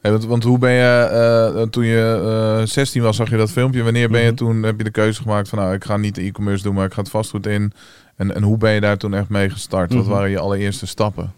Hey, 0.00 0.12
want, 0.12 0.24
want 0.24 0.44
hoe 0.44 0.58
ben 0.58 0.72
je, 0.72 0.98
eh, 1.56 1.62
toen 1.62 1.84
je 1.84 2.58
eh 2.60 2.66
16 2.66 3.02
was, 3.02 3.16
zag 3.16 3.30
je 3.30 3.36
dat 3.36 3.50
filmpje. 3.50 3.82
Wanneer 3.82 4.08
ben 4.10 4.20
je 4.20 4.26
Mhm. 4.26 4.36
toen, 4.36 4.62
heb 4.62 4.78
je 4.78 4.84
de 4.84 4.90
keuze 4.90 5.22
gemaakt 5.22 5.48
van 5.48 5.58
nou, 5.58 5.74
ik 5.74 5.84
ga 5.84 5.96
niet 5.96 6.14
de 6.14 6.22
e-commerce 6.22 6.62
doen, 6.62 6.74
maar 6.74 6.86
ik 6.86 6.92
ga 6.92 7.00
het 7.00 7.10
vastgoed 7.10 7.46
in. 7.46 7.72
En, 8.16 8.34
en 8.34 8.42
hoe 8.42 8.56
ben 8.56 8.72
je 8.72 8.80
daar 8.80 8.96
toen 8.98 9.14
echt 9.14 9.28
mee 9.28 9.50
gestart? 9.50 9.92
Wat 9.94 10.02
Mhm. 10.04 10.12
waren 10.12 10.30
je 10.30 10.38
allereerste 10.38 10.86
stappen? 10.86 11.32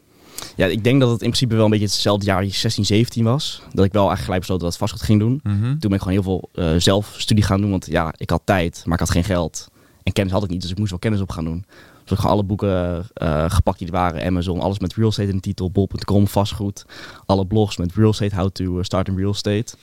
Ja, 0.56 0.66
ik 0.66 0.84
denk 0.84 1.00
dat 1.00 1.10
het 1.10 1.20
in 1.22 1.26
principe 1.28 1.54
wel 1.54 1.64
een 1.64 1.70
beetje 1.70 1.86
hetzelfde 1.86 2.26
jaar, 2.26 2.44
16, 2.44 2.84
17 2.84 3.24
was. 3.24 3.62
Dat 3.72 3.84
ik 3.84 3.92
wel 3.92 4.06
eigenlijk 4.08 4.20
gelijk 4.24 4.40
besloten 4.40 4.64
dat 4.64 4.72
ik 4.72 4.78
vastgoed 4.78 5.02
ging 5.02 5.20
doen. 5.20 5.40
Mhm. 5.42 5.60
Toen 5.62 5.78
ben 5.90 5.92
ik 5.92 5.98
gewoon 6.02 6.12
heel 6.12 6.22
veel 6.22 6.48
eh 6.54 6.80
zelfstudie 6.80 7.44
gaan 7.44 7.60
doen. 7.60 7.70
Want 7.70 7.86
ja, 7.86 8.14
ik 8.16 8.30
had 8.30 8.42
tijd, 8.44 8.82
maar 8.84 8.94
ik 8.94 9.00
had 9.00 9.10
geen 9.10 9.24
geld. 9.24 9.68
En 10.02 10.12
kennis 10.12 10.32
had 10.32 10.42
ik 10.44 10.50
niet, 10.50 10.60
dus 10.62 10.70
ik 10.70 10.78
moest 10.78 10.90
wel 10.90 10.98
kennis 10.98 11.20
op 11.20 11.30
gaan 11.30 11.44
doen. 11.44 11.64
Dus 12.02 12.10
ik 12.12 12.16
gewoon 12.18 12.32
alle 12.32 12.44
boeken 12.44 13.06
eh, 13.14 13.50
gepakt 13.50 13.78
die 13.78 13.86
er 13.86 13.92
waren. 13.92 14.24
Amazon, 14.24 14.60
alles 14.60 14.78
met 14.78 14.94
real 14.94 15.08
estate 15.08 15.28
in 15.28 15.34
de 15.34 15.40
titel. 15.40 15.70
Bol.com, 15.70 16.28
vastgoed. 16.28 16.84
Alle 17.26 17.46
blogs 17.46 17.76
met 17.76 17.94
real 17.94 18.10
estate, 18.10 18.34
how 18.36 18.48
to 18.50 18.82
start 18.82 19.08
in 19.08 19.16
real 19.16 19.30
estate. 19.32 19.74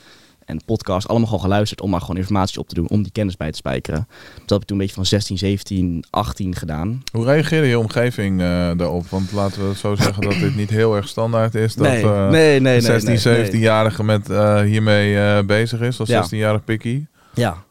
En 0.46 0.66
podcast, 0.66 1.08
allemaal 1.08 1.28
gewoon 1.28 1.44
geluisterd 1.44 1.82
om 1.82 1.90
maar 1.90 2.02
gewoon 2.02 2.18
informatie 2.18 2.60
op 2.60 2.68
te 2.68 2.76
doen. 2.76 2.90
Om 2.90 3.04
die 3.04 3.12
kennis 3.12 3.38
bij 3.38 3.52
te 3.52 3.58
spijkeren. 3.58 4.08
Dat 4.40 4.50
heb 4.50 4.62
ik 4.62 4.66
toen 4.68 4.78
een 4.78 4.82
beetje 4.84 4.94
van 4.96 5.06
16, 5.06 5.38
17, 5.38 6.04
18 6.10 6.56
gedaan. 6.56 7.04
Hoe 7.12 7.26
reageerde 7.26 7.68
je 7.68 7.80
omgeving 7.80 8.42
eh, 8.42 8.72
daarop? 8.78 9.08
Want 9.10 9.32
laten 9.32 9.70
we 9.70 9.76
zo 9.76 9.96
zeggen 9.96 10.24
dat 10.24 10.34
dit 10.34 10.56
niet 10.56 10.70
heel 10.70 10.96
erg 10.96 11.08
standaard 11.08 11.56
is. 11.56 11.76
Dat 11.76 11.88
nee, 11.88 12.04
eh, 12.04 12.30
nee, 12.30 12.30
nee, 12.30 12.56
een 12.56 12.62
nee, 12.64 12.82
16, 12.82 13.32
nee, 13.32 13.38
nee. 13.42 13.52
17-jarige 13.52 14.04
met 14.04 14.30
eh, 14.30 14.62
hiermee 14.62 15.44
bezig 15.44 15.80
is. 15.80 16.00
Als 16.00 16.10
Ja. 16.10 16.24
16-jarig 16.24 16.64
pikkie. 16.64 17.08
Ja, 17.34 17.64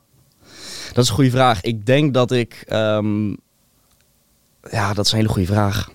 dat 0.93 1.05
is 1.05 1.09
een 1.11 1.14
goede 1.14 1.31
vraag. 1.31 1.61
Ik 1.61 1.87
denk 1.87 2.14
dat 2.14 2.31
ik. 2.33 2.64
ehm, 2.69 3.29
ja, 4.71 4.93
dat 4.95 5.05
is 5.05 5.12
een 5.12 5.19
hele 5.19 5.29
goede 5.31 5.47
vraag. 5.52 5.91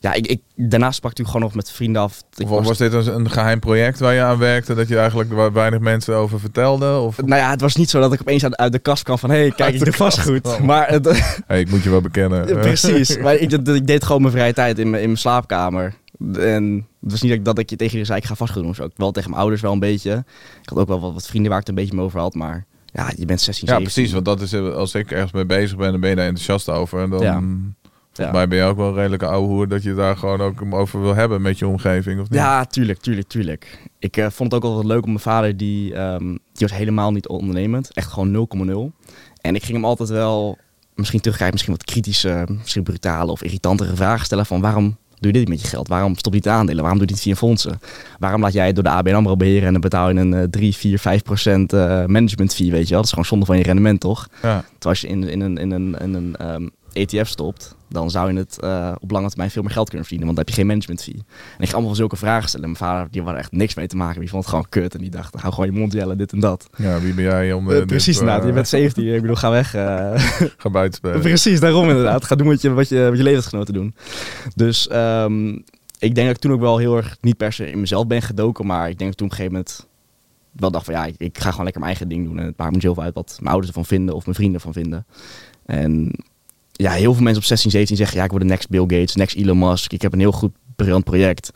Ja, 0.00 0.12
ik, 0.12 0.26
ik, 0.26 0.40
daarnaast 0.54 0.96
sprak 0.96 1.12
ik 1.12 1.18
natuurlijk 1.18 1.28
gewoon 1.28 1.42
nog 1.42 1.54
met 1.54 1.70
vrienden 1.70 2.02
af. 2.02 2.22
Ik 2.36 2.46
was 2.46 2.78
dit 2.78 2.92
een, 2.92 3.14
een 3.14 3.30
geheim 3.30 3.58
project 3.58 3.98
waar 3.98 4.14
je 4.14 4.22
aan 4.22 4.38
werkte? 4.38 4.74
Dat 4.74 4.88
je 4.88 4.98
eigenlijk 4.98 5.52
weinig 5.52 5.80
mensen 5.80 6.14
over 6.14 6.40
vertelde? 6.40 6.98
Of 6.98 7.16
Nou 7.16 7.40
ja, 7.40 7.50
het 7.50 7.60
was 7.60 7.76
niet 7.76 7.90
zo 7.90 8.00
dat 8.00 8.12
ik 8.12 8.20
opeens 8.20 8.44
uit, 8.44 8.56
uit 8.56 8.72
de 8.72 8.78
kast 8.78 9.02
kwam 9.02 9.18
van... 9.18 9.30
hé, 9.30 9.36
hey, 9.36 9.50
kijk, 9.50 9.74
ik 9.74 9.84
doe 9.84 9.92
vastgoed. 9.92 10.58
Maar 10.58 10.88
het, 10.88 11.06
hey, 11.46 11.60
ik 11.60 11.70
moet 11.70 11.82
je 11.82 11.90
wel 11.90 12.00
bekennen. 12.00 12.46
Precies. 12.46 13.18
Maar 13.18 13.34
ik, 13.34 13.52
ik 13.52 13.86
deed 13.86 14.04
gewoon 14.04 14.20
mijn 14.22 14.32
vrije 14.32 14.52
tijd 14.52 14.78
in 14.78 14.90
mijn, 14.90 15.02
in 15.02 15.08
mijn 15.08 15.18
slaapkamer. 15.18 15.94
En 16.38 16.86
het 17.00 17.10
was 17.10 17.22
niet 17.22 17.30
dat 17.30 17.38
ik, 17.38 17.44
dat 17.44 17.58
ik 17.58 17.70
je 17.70 17.76
tegen 17.76 17.84
iedereen 17.98 18.06
zei, 18.06 18.18
ik 18.18 18.24
ga 18.24 18.34
vastgoed 18.34 18.62
doen. 18.62 18.74
zo. 18.74 18.84
Ik 18.84 18.92
wel 18.96 19.10
tegen 19.10 19.30
mijn 19.30 19.42
ouders 19.42 19.62
wel 19.62 19.72
een 19.72 19.78
beetje. 19.78 20.24
Ik 20.62 20.68
had 20.68 20.78
ook 20.78 20.88
wel 20.88 21.00
wat, 21.00 21.12
wat 21.12 21.26
vrienden 21.26 21.50
waar 21.50 21.60
ik 21.60 21.66
het 21.66 21.76
een 21.76 21.82
beetje 21.82 21.96
mee 21.96 22.04
over 22.04 22.20
had. 22.20 22.34
Maar 22.34 22.66
ja, 22.92 23.10
je 23.16 23.24
bent 23.24 23.40
16, 23.40 23.68
Ja, 23.68 23.74
17. 23.74 23.92
precies. 23.92 24.12
Want 24.12 24.24
dat 24.24 24.40
is 24.40 24.52
eh, 24.52 24.74
als 24.74 24.94
ik 24.94 25.10
ergens 25.10 25.32
mee 25.32 25.46
bezig 25.46 25.76
ben, 25.76 25.90
dan 25.90 26.00
ben 26.00 26.10
je 26.10 26.16
daar 26.16 26.26
enthousiast 26.26 26.68
over. 26.68 27.02
En 27.02 27.10
dan, 27.10 27.20
Ja. 27.20 27.42
Volgens 28.24 28.36
mij 28.38 28.48
ben 28.48 28.58
je 28.58 28.64
ook 28.64 28.76
wel 28.76 28.88
een 28.88 28.94
redelijke 28.94 29.26
ouwe 29.26 29.46
hoer 29.46 29.68
dat 29.68 29.82
je 29.82 29.94
daar 29.94 30.16
gewoon 30.16 30.40
ook 30.40 30.62
over 30.70 31.00
wil 31.00 31.14
hebben 31.14 31.42
met 31.42 31.58
je 31.58 31.66
omgeving, 31.66 32.20
of 32.20 32.30
niet? 32.30 32.38
Ja, 32.38 32.64
tuurlijk, 32.64 33.00
tuurlijk, 33.00 33.28
tuurlijk. 33.28 33.88
Ik 33.98 34.16
eh, 34.16 34.26
vond 34.30 34.52
het 34.52 34.62
ook 34.62 34.70
altijd 34.70 34.86
leuk 34.86 35.02
om 35.02 35.08
mijn 35.08 35.20
vader, 35.20 35.56
die, 35.56 35.94
ehm, 35.94 36.26
die 36.28 36.66
was 36.68 36.72
helemaal 36.72 37.12
niet 37.12 37.28
ondernemend. 37.28 37.92
Echt 37.92 38.12
gewoon 38.12 38.30
0,0. 38.30 38.92
En 39.40 39.54
ik 39.54 39.62
ging 39.62 39.76
hem 39.76 39.84
altijd 39.84 40.08
wel, 40.08 40.58
misschien 40.94 41.20
terugkijken, 41.20 41.54
misschien 41.54 41.74
wat 41.76 41.84
kritische, 41.84 42.46
misschien 42.58 42.82
brutale 42.82 43.30
of 43.30 43.42
irritantere 43.42 43.96
vragen 43.96 44.24
stellen 44.24 44.46
van 44.46 44.60
waarom 44.60 44.96
doe 45.20 45.32
je 45.32 45.38
dit 45.38 45.48
met 45.48 45.60
je 45.60 45.68
geld? 45.68 45.88
Waarom 45.88 46.16
stop 46.16 46.32
je 46.32 46.38
niet 46.38 46.46
in 46.46 46.52
aandelen? 46.52 46.80
Waarom 46.80 46.98
doe 46.98 47.08
je 47.08 47.14
dit 47.14 47.22
via 47.22 47.34
fondsen? 47.34 47.80
Waarom 48.18 48.40
laat 48.40 48.52
jij 48.52 48.66
het 48.66 48.74
door 48.74 48.84
de 48.84 48.90
ABN 48.90 49.14
AMRO 49.14 49.36
beheren 49.36 49.66
en 49.66 49.72
dan 49.72 49.80
betaal 49.80 50.10
je 50.10 50.14
een 50.14 50.34
eh, 50.34 50.42
3, 50.42 50.76
4, 50.76 50.98
5 50.98 51.22
procent 51.22 51.72
eh, 51.72 52.04
management 52.04 52.54
fee, 52.54 52.70
weet 52.70 52.82
je 52.82 52.88
wel? 52.88 52.96
Dat 52.96 53.04
is 53.04 53.10
gewoon 53.10 53.24
zonde 53.24 53.46
van 53.46 53.56
je 53.56 53.62
rendement, 53.62 54.00
toch? 54.00 54.28
Ja. 54.30 54.38
Terwijl 54.38 54.64
als 54.80 55.00
je 55.00 55.08
in, 55.08 55.28
in 55.28 55.40
een, 55.40 55.56
in 55.56 55.70
een, 55.70 55.96
in 56.00 56.14
een 56.14 56.36
ehm, 56.36 56.68
ETF 56.98 57.28
stopt, 57.28 57.76
dan 57.88 58.10
zou 58.10 58.32
je 58.32 58.38
het 58.38 58.60
eh, 58.60 58.92
op 59.00 59.10
lange 59.10 59.28
termijn 59.28 59.50
veel 59.50 59.62
meer 59.62 59.70
geld 59.70 59.88
kunnen 59.88 60.06
verdienen, 60.06 60.34
want 60.34 60.38
dan 60.38 60.46
heb 60.46 60.54
je 60.54 60.60
geen 60.60 60.70
management 60.70 61.02
fee. 61.02 61.24
En 61.56 61.62
ik 61.62 61.66
ga 61.66 61.72
allemaal 61.72 61.88
van 61.88 61.96
zulke 61.96 62.16
vragen 62.16 62.48
stellen. 62.48 62.66
En 62.66 62.72
mijn 62.78 62.90
vader, 62.90 63.10
die 63.10 63.22
had 63.22 63.32
er 63.32 63.38
echt 63.38 63.52
niks 63.52 63.74
mee 63.74 63.86
te 63.86 63.96
maken. 63.96 64.20
Die 64.20 64.28
vond 64.28 64.42
het 64.42 64.50
gewoon 64.50 64.68
kut 64.68 64.94
en 64.94 65.00
die 65.00 65.10
dacht, 65.10 65.34
hou 65.34 65.54
gewoon 65.54 65.72
je 65.72 65.78
mond 65.78 65.92
jellen, 65.92 66.18
dit 66.18 66.32
en 66.32 66.40
dat. 66.40 66.68
ja, 66.76 67.00
wie 67.00 67.14
ben 67.14 67.24
jij 67.24 67.52
om... 67.52 67.68
dit, 67.68 67.86
precies 67.86 68.18
inderdaad, 68.18 68.46
je 68.46 68.52
bent 68.52 68.68
17, 68.68 69.14
ik 69.14 69.20
bedoel, 69.20 69.36
ga 69.36 69.50
weg. 69.50 69.70
Ga 70.62 70.70
buiten 70.70 70.98
spelen. 70.98 71.20
Precies, 71.20 71.60
daarom 71.60 71.88
inderdaad. 71.88 72.24
Ga 72.24 72.34
doen 72.34 72.46
wat 72.46 72.62
je, 72.62 72.70
wat 72.70 72.88
je, 72.88 73.08
wat 73.08 73.16
je 73.16 73.22
levensgenoten 73.22 73.74
doen. 73.74 73.94
Dus 74.54 74.88
ehm, 74.88 75.48
ik 75.98 76.14
denk 76.14 76.26
dat 76.26 76.36
ik 76.36 76.38
toen 76.38 76.52
ook 76.52 76.60
wel 76.60 76.78
heel 76.78 76.96
erg 76.96 77.16
niet 77.20 77.36
per 77.36 77.52
se 77.52 77.70
in 77.70 77.80
mezelf 77.80 78.06
ben 78.06 78.22
gedoken, 78.22 78.66
maar 78.66 78.88
ik 78.90 78.98
denk 78.98 79.10
dat 79.10 79.18
toen 79.18 79.26
op 79.26 79.32
een 79.32 79.38
gegeven 79.38 79.58
moment 79.58 79.86
wel 80.52 80.70
dacht 80.70 80.84
van 80.84 80.94
ja, 80.94 81.04
ik, 81.04 81.14
ik 81.18 81.38
ga 81.38 81.50
gewoon 81.50 81.64
lekker 81.64 81.82
mijn 81.82 81.96
eigen 81.96 82.08
ding 82.08 82.26
doen. 82.26 82.38
En 82.38 82.46
het 82.46 82.56
maakt 82.56 82.74
me 82.74 82.80
zoveel 82.80 83.02
uit 83.02 83.14
wat 83.14 83.36
mijn 83.38 83.50
ouders 83.50 83.68
ervan 83.68 83.84
vinden 83.84 84.14
of 84.14 84.24
mijn 84.24 84.36
vrienden 84.36 84.56
ervan 84.56 84.72
vinden. 84.72 85.06
En 85.66 86.12
ja, 86.78 86.90
heel 86.92 87.14
veel 87.14 87.22
mensen 87.22 87.42
op 87.42 87.48
16, 87.48 87.70
17 87.70 87.96
zeggen 87.96 88.16
ja, 88.18 88.24
ik 88.24 88.30
word 88.30 88.42
de 88.42 88.48
next 88.48 88.68
Bill 88.68 88.80
Gates, 88.80 89.14
next 89.14 89.36
Elon 89.36 89.58
Musk. 89.58 89.92
Ik 89.92 90.02
heb 90.02 90.12
een 90.12 90.18
heel 90.18 90.32
goed, 90.32 90.52
briljant 90.76 91.04
project. 91.04 91.50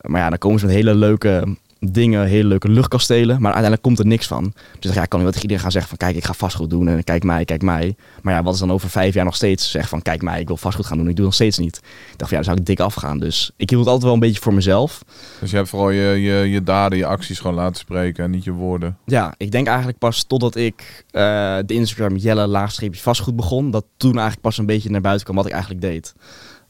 Maar 0.00 0.20
ja, 0.20 0.28
dan 0.28 0.38
komen 0.38 0.60
ze 0.60 0.66
met 0.66 0.74
hele 0.74 0.94
leuke 0.94 1.56
dingen, 1.80 2.26
hele 2.26 2.48
leuke 2.48 2.68
luchtkastelen. 2.68 3.34
Maar 3.34 3.52
uiteindelijk 3.52 3.82
komt 3.82 3.98
er 3.98 4.06
niks 4.06 4.26
van. 4.26 4.52
Dus 4.78 4.94
ja, 4.94 5.02
ik 5.02 5.08
kan 5.08 5.18
nu 5.18 5.24
wel 5.24 5.34
tegen 5.34 5.50
iedereen 5.50 5.62
gaan 5.62 5.72
zeggen 5.72 5.96
van 5.96 5.98
kijk, 5.98 6.16
ik 6.16 6.24
ga 6.24 6.32
vastgoed 6.32 6.70
doen. 6.70 6.88
En 6.88 7.04
kijk 7.04 7.24
mij, 7.24 7.44
kijk 7.44 7.62
mij. 7.62 7.96
Maar 8.22 8.34
ja, 8.34 8.42
wat 8.42 8.54
is 8.54 8.60
dan 8.60 8.72
over 8.72 8.90
vijf 8.90 9.14
jaar 9.14 9.24
nog 9.24 9.34
steeds 9.34 9.70
zeg 9.70 9.88
van 9.88 10.02
kijk 10.02 10.22
mij, 10.22 10.40
ik 10.40 10.46
wil 10.46 10.56
vastgoed 10.56 10.86
gaan 10.86 10.98
doen. 10.98 11.08
Ik 11.08 11.16
doe 11.16 11.24
nog 11.24 11.34
steeds 11.34 11.58
niet. 11.58 11.76
Ik 11.76 12.18
dacht 12.18 12.18
van 12.18 12.28
ja, 12.28 12.34
dan 12.34 12.44
zou 12.44 12.56
ik 12.56 12.66
dik 12.66 12.80
afgaan. 12.80 13.18
Dus 13.18 13.50
ik 13.56 13.70
hield 13.70 13.80
het 13.82 13.88
altijd 13.88 14.04
wel 14.04 14.14
een 14.14 14.26
beetje 14.26 14.40
voor 14.40 14.54
mezelf. 14.54 15.02
Dus 15.40 15.50
je 15.50 15.56
hebt 15.56 15.68
vooral 15.68 15.90
je, 15.90 16.20
je, 16.20 16.50
je 16.50 16.62
daden, 16.62 16.98
je 16.98 17.06
acties 17.06 17.38
gewoon 17.38 17.56
laten 17.56 17.76
spreken 17.76 18.24
en 18.24 18.30
niet 18.30 18.44
je 18.44 18.52
woorden. 18.52 18.98
Ja, 19.04 19.34
ik 19.36 19.50
denk 19.50 19.66
eigenlijk 19.66 19.98
pas 19.98 20.22
totdat 20.22 20.56
ik 20.56 21.04
eh, 21.10 21.22
de 21.66 21.74
Instagram 21.74 22.16
Jelle 22.16 22.46
laagstreepje 22.46 23.00
vastgoed 23.00 23.36
begon. 23.36 23.70
Dat 23.70 23.84
toen 23.96 24.12
eigenlijk 24.12 24.40
pas 24.40 24.58
een 24.58 24.66
beetje 24.66 24.90
naar 24.90 25.00
buiten 25.00 25.24
kwam 25.24 25.36
wat 25.36 25.46
ik 25.46 25.52
eigenlijk 25.52 25.82
deed. 25.82 26.14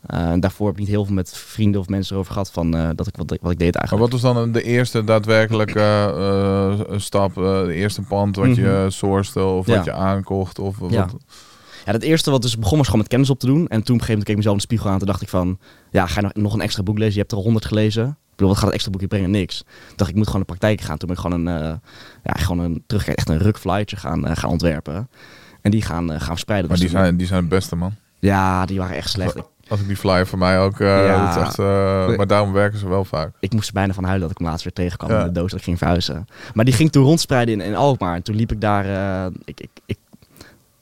Eh, 0.07 0.33
daarvoor 0.38 0.66
heb 0.66 0.75
ik 0.75 0.80
niet 0.80 0.90
heel 0.90 1.04
veel 1.04 1.14
met 1.14 1.37
vrienden 1.37 1.80
of 1.80 1.88
mensen 1.88 2.12
erover 2.14 2.33
gehad 2.33 2.50
van 2.50 2.76
eh, 2.76 2.88
dat 2.95 3.07
ik 3.07 3.16
wat, 3.16 3.33
ik- 3.33 3.40
wat 3.40 3.50
ik 3.52 3.59
deed 3.59 3.73
Maar 3.73 3.83
eigenlijk. 3.83 4.12
wat 4.12 4.23
was 4.23 4.35
dan 4.35 4.52
de 4.52 4.62
eerste 4.62 5.04
daadwerkelijke 5.04 5.80
eh, 5.80 6.99
stap, 6.99 7.35
de 7.35 7.73
eerste 7.75 8.02
pand 8.02 8.37
wat 8.37 8.57
je 8.57 8.62
Mhm. 8.62 8.90
sourced 8.90 9.37
of 9.37 9.66
Ja. 9.66 9.76
wat 9.76 9.85
je 9.85 9.92
aankocht? 9.92 10.59
Of 10.59 10.78
wat, 10.78 10.90
Ja. 10.90 11.07
Ja, 11.85 11.92
het 11.92 12.02
eerste 12.02 12.30
wat 12.30 12.42
dus 12.42 12.59
begon 12.59 12.76
was 12.76 12.87
gewoon 12.87 13.00
met 13.00 13.11
kennis 13.11 13.30
op 13.30 13.38
te 13.38 13.47
doen. 13.47 13.59
En 13.59 13.66
toen 13.66 13.78
op 13.78 13.78
een 13.80 13.87
gegeven 13.87 14.07
moment 14.09 14.25
keek 14.25 14.30
ik 14.37 14.37
mezelf 14.37 14.54
in 14.54 14.61
de 14.61 14.66
spiegel 14.66 14.90
aan. 14.90 14.99
Toen 14.99 15.07
dacht 15.07 15.23
ik 15.23 15.28
van, 15.28 15.59
ja, 15.90 16.07
ga 16.07 16.21
je 16.21 16.26
nog, 16.26 16.35
nog 16.35 16.54
een 16.54 16.61
extra 16.61 16.83
boek 16.83 16.99
lezen? 16.99 17.12
Je 17.14 17.19
hebt 17.19 17.30
er 17.33 17.37
al 17.38 17.42
honderd 17.45 17.64
gelezen. 17.64 18.07
Ik 18.09 18.37
bedoel, 18.37 18.49
wat 18.49 18.57
gaat 18.57 18.64
het 18.64 18.73
extra 18.75 18.90
boekje 18.90 19.09
brengen? 19.09 19.30
Niks. 19.30 19.57
Toen 19.59 19.66
dacht 19.97 20.00
ik, 20.02 20.09
ik 20.09 20.14
moet 20.16 20.26
gewoon 20.26 20.40
de 20.40 20.47
praktijk 20.47 20.80
gaan. 20.80 20.97
Toen 20.99 21.09
ben 21.09 21.16
ik 21.16 21.23
gewoon 21.23 21.47
een, 21.47 21.80
ja, 22.23 22.33
gewoon 22.33 22.59
een 22.64 22.83
terugkijk, 22.87 23.16
echt 23.19 23.28
een 23.28 23.38
rukflyertje 23.38 23.97
gaan, 23.97 24.37
gaan 24.37 24.50
ontwerpen. 24.50 25.09
En 25.62 25.71
die 25.71 25.83
gaan, 25.83 26.09
gaan 26.11 26.21
verspreiden. 26.21 26.69
Maar 26.71 26.78
Dat 26.78 26.88
die 26.88 26.97
zijn, 26.99 27.16
die 27.16 27.26
zijn 27.26 27.40
het 27.40 27.49
beste, 27.49 27.76
man. 27.76 27.92
Ja, 28.19 28.66
die 28.66 28.78
waren 28.78 28.97
echt 28.97 29.11
slecht. 29.11 29.37
Als 29.71 29.81
ik 29.81 29.87
die 29.87 29.97
flyer 29.97 30.27
voor 30.27 30.39
mij 30.39 30.61
ook... 30.61 30.81
eh 30.81 30.87
Ja. 30.87 31.41
echt, 31.41 31.59
eh, 31.59 32.17
maar 32.17 32.27
daarom 32.27 32.53
werken 32.53 32.79
ze 32.79 32.89
wel 32.89 33.05
vaak. 33.05 33.31
Ik 33.41 33.53
moest 33.53 33.69
er 33.69 33.75
bijna 33.75 33.93
van 33.93 34.05
huilen 34.05 34.23
dat 34.23 34.31
ik 34.31 34.39
hem 34.39 34.47
laatst 34.47 34.65
weer 34.65 34.73
tegenkwam 34.73 35.11
Ja. 35.11 35.21
in 35.21 35.27
de 35.27 35.33
doos 35.33 35.50
dat 35.50 35.59
ik 35.59 35.65
ging 35.65 35.79
verhuizen. 35.79 36.27
Maar 36.55 36.65
die 36.65 36.75
ging 36.75 36.93
toen 36.93 37.05
rondspreiden 37.05 37.55
in, 37.55 37.67
in 37.67 37.75
Alkmaar. 37.77 38.15
En 38.15 38.23
toen 38.23 38.35
liep 38.37 38.53
ik 38.53 38.61
daar... 38.61 38.85
eh, 39.27 39.33
ik, 39.45 39.61
ik, 39.61 39.71
ik, 39.87 39.97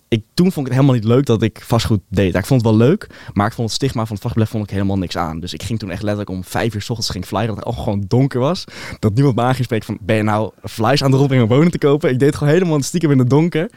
ik, 0.09 0.23
toen 0.35 0.53
vond 0.53 0.67
ik 0.67 0.73
het 0.73 0.81
helemaal 0.81 0.95
niet 0.95 1.05
leuk 1.05 1.27
dat 1.27 1.43
ik 1.43 1.63
vastgoed 1.67 2.01
deed. 2.09 2.35
Ik 2.35 2.47
vond 2.47 2.63
het 2.63 2.71
wel 2.71 2.79
leuk, 2.89 3.07
maar 3.33 3.47
ik 3.47 3.53
vond 3.53 3.69
het 3.69 3.77
stigma 3.77 4.07
van 4.07 4.17
het 4.23 4.49
vond 4.49 4.65
ik 4.65 4.71
helemaal 4.71 4.99
niks 4.99 5.17
aan. 5.17 5.41
Dus 5.41 5.53
ik 5.53 5.63
ging 5.63 5.79
toen 5.79 5.91
echt 5.91 6.03
letterlijk 6.03 6.31
om 6.31 6.45
vijf 6.45 6.75
uur 6.75 6.83
s 6.83 6.89
ochtends 6.91 7.11
ging 7.11 7.25
flyeren, 7.27 7.55
dat 7.55 7.65
het 7.65 7.77
al 7.77 7.83
gewoon 7.83 8.05
donker 8.09 8.41
was. 8.41 8.65
Dat 8.99 9.15
niemand 9.15 9.37
me 9.37 9.43
aangespreekt 9.43 9.85
van, 9.85 9.99
ben 10.01 10.17
je 10.17 10.23
nou 10.23 10.51
flyers 10.65 11.03
aan 11.05 11.11
de 11.11 11.17
rondbrengen 11.17 11.49
om 11.49 11.57
wonen 11.57 11.71
te 11.71 11.79
kopen? 11.79 12.11
Ik 12.11 12.19
deed 12.19 12.29
het 12.29 12.37
gewoon 12.37 12.53
helemaal 12.53 12.83
stiekem 12.83 13.11
in 13.11 13.19
het 13.19 13.31
donker. 13.31 13.71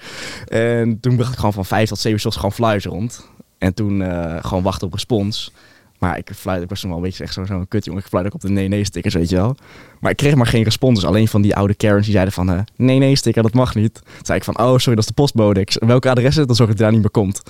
En 0.48 1.00
toen 1.00 1.15
bracht 1.15 1.32
ik 1.32 1.38
gewoon 1.38 1.53
van 1.53 1.65
vijf 1.65 1.89
tot 1.89 1.98
zeven 1.98 2.12
uur 2.12 2.20
s 2.20 2.25
ochtends 2.25 2.56
gewoon 2.58 2.70
flyers 2.70 2.86
rond. 2.86 3.30
En 3.62 3.74
toen 3.74 4.01
eh, 4.01 4.36
gewoon 4.41 4.63
wachten 4.63 4.88
op 4.88 4.94
respons. 4.94 5.51
Maar 6.00 6.18
ik, 6.18 6.30
fluit, 6.36 6.63
ik 6.63 6.70
was 6.70 6.80
toen 6.80 6.89
wel 6.89 6.98
een 7.00 7.03
beetje 7.06 7.24
echt 7.24 7.34
zo- 7.34 7.46
zo'n 7.46 7.68
kut 7.68 7.86
jongen. 7.86 8.01
Ik 8.01 8.08
fluit 8.08 8.25
ook 8.25 8.34
op 8.34 8.41
de 8.41 8.50
nee-nee-stickers, 8.50 9.13
weet 9.13 9.30
je 9.30 9.36
wel. 9.36 9.56
Maar 10.00 10.12
ik 10.12 10.18
kreeg 10.18 10.36
maar 10.36 10.48
geen 10.48 10.63
respons. 10.63 11.00
Dus 11.00 11.08
alleen 11.10 11.27
van 11.27 11.41
die 11.41 11.56
oude 11.56 11.74
Karens 11.74 12.03
die 12.03 12.13
zeiden 12.13 12.34
van... 12.34 12.50
eh, 12.51 12.60
nee-nee-sticker, 12.75 13.44
dat 13.44 13.53
mag 13.53 13.75
niet. 13.75 13.94
Toen 13.94 14.03
zei 14.25 14.38
ik 14.38 14.44
van, 14.44 14.58
oh 14.60 14.70
sorry, 14.77 14.84
dat 14.96 14.98
is 14.98 15.06
de 15.06 15.13
postbode. 15.13 15.60
Ik, 15.60 15.75
welke 15.80 16.10
adres 16.10 16.25
is 16.27 16.36
het? 16.36 16.48
Dan 16.48 16.56
zorg 16.56 16.70
dat 16.70 16.77
hij 16.80 16.88
daar 16.88 16.98
niet 16.98 17.06
meer 17.06 17.24
komt. 17.24 17.41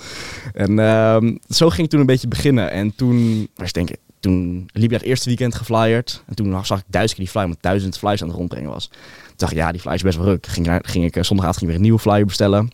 En 0.52 0.78
ehm, 0.78 1.36
zo 1.48 1.68
ging 1.70 1.82
ik 1.82 1.90
toen 1.90 2.00
een 2.00 2.06
beetje 2.06 2.28
beginnen. 2.28 2.70
En 2.70 2.94
toen, 2.94 3.48
was 3.54 3.72
denk 3.72 3.90
ik, 3.90 3.96
toen 4.20 4.68
liep 4.72 4.90
ik 4.92 4.98
het 4.98 5.06
eerste 5.06 5.28
weekend 5.28 5.54
geflyerd. 5.54 6.22
En 6.26 6.34
toen 6.34 6.64
zag 6.64 6.78
ik 6.78 6.84
duizend 6.86 7.14
keer 7.16 7.24
die 7.24 7.34
flyer, 7.34 7.48
met 7.48 7.58
duizend 7.62 7.98
flyers 7.98 8.22
aan 8.22 8.28
het 8.28 8.36
rondbrengen 8.36 8.70
was. 8.70 8.88
Toen 8.88 8.98
dacht 9.36 9.52
ik, 9.52 9.58
ja, 9.58 9.72
die 9.72 9.80
flyer 9.80 9.94
is 9.96 10.02
best 10.02 10.16
wel 10.16 10.26
ruk. 10.26 10.46
Ging, 10.46 10.74
ik 10.74 10.86
ging 10.86 11.04
ik 11.04 11.16
eh, 11.16 11.22
zondagavond 11.22 11.58
ging 11.58 11.60
ik 11.60 11.66
weer 11.66 11.76
een 11.76 11.82
nieuwe 11.82 11.98
flyer 11.98 12.26
bestellen. 12.26 12.70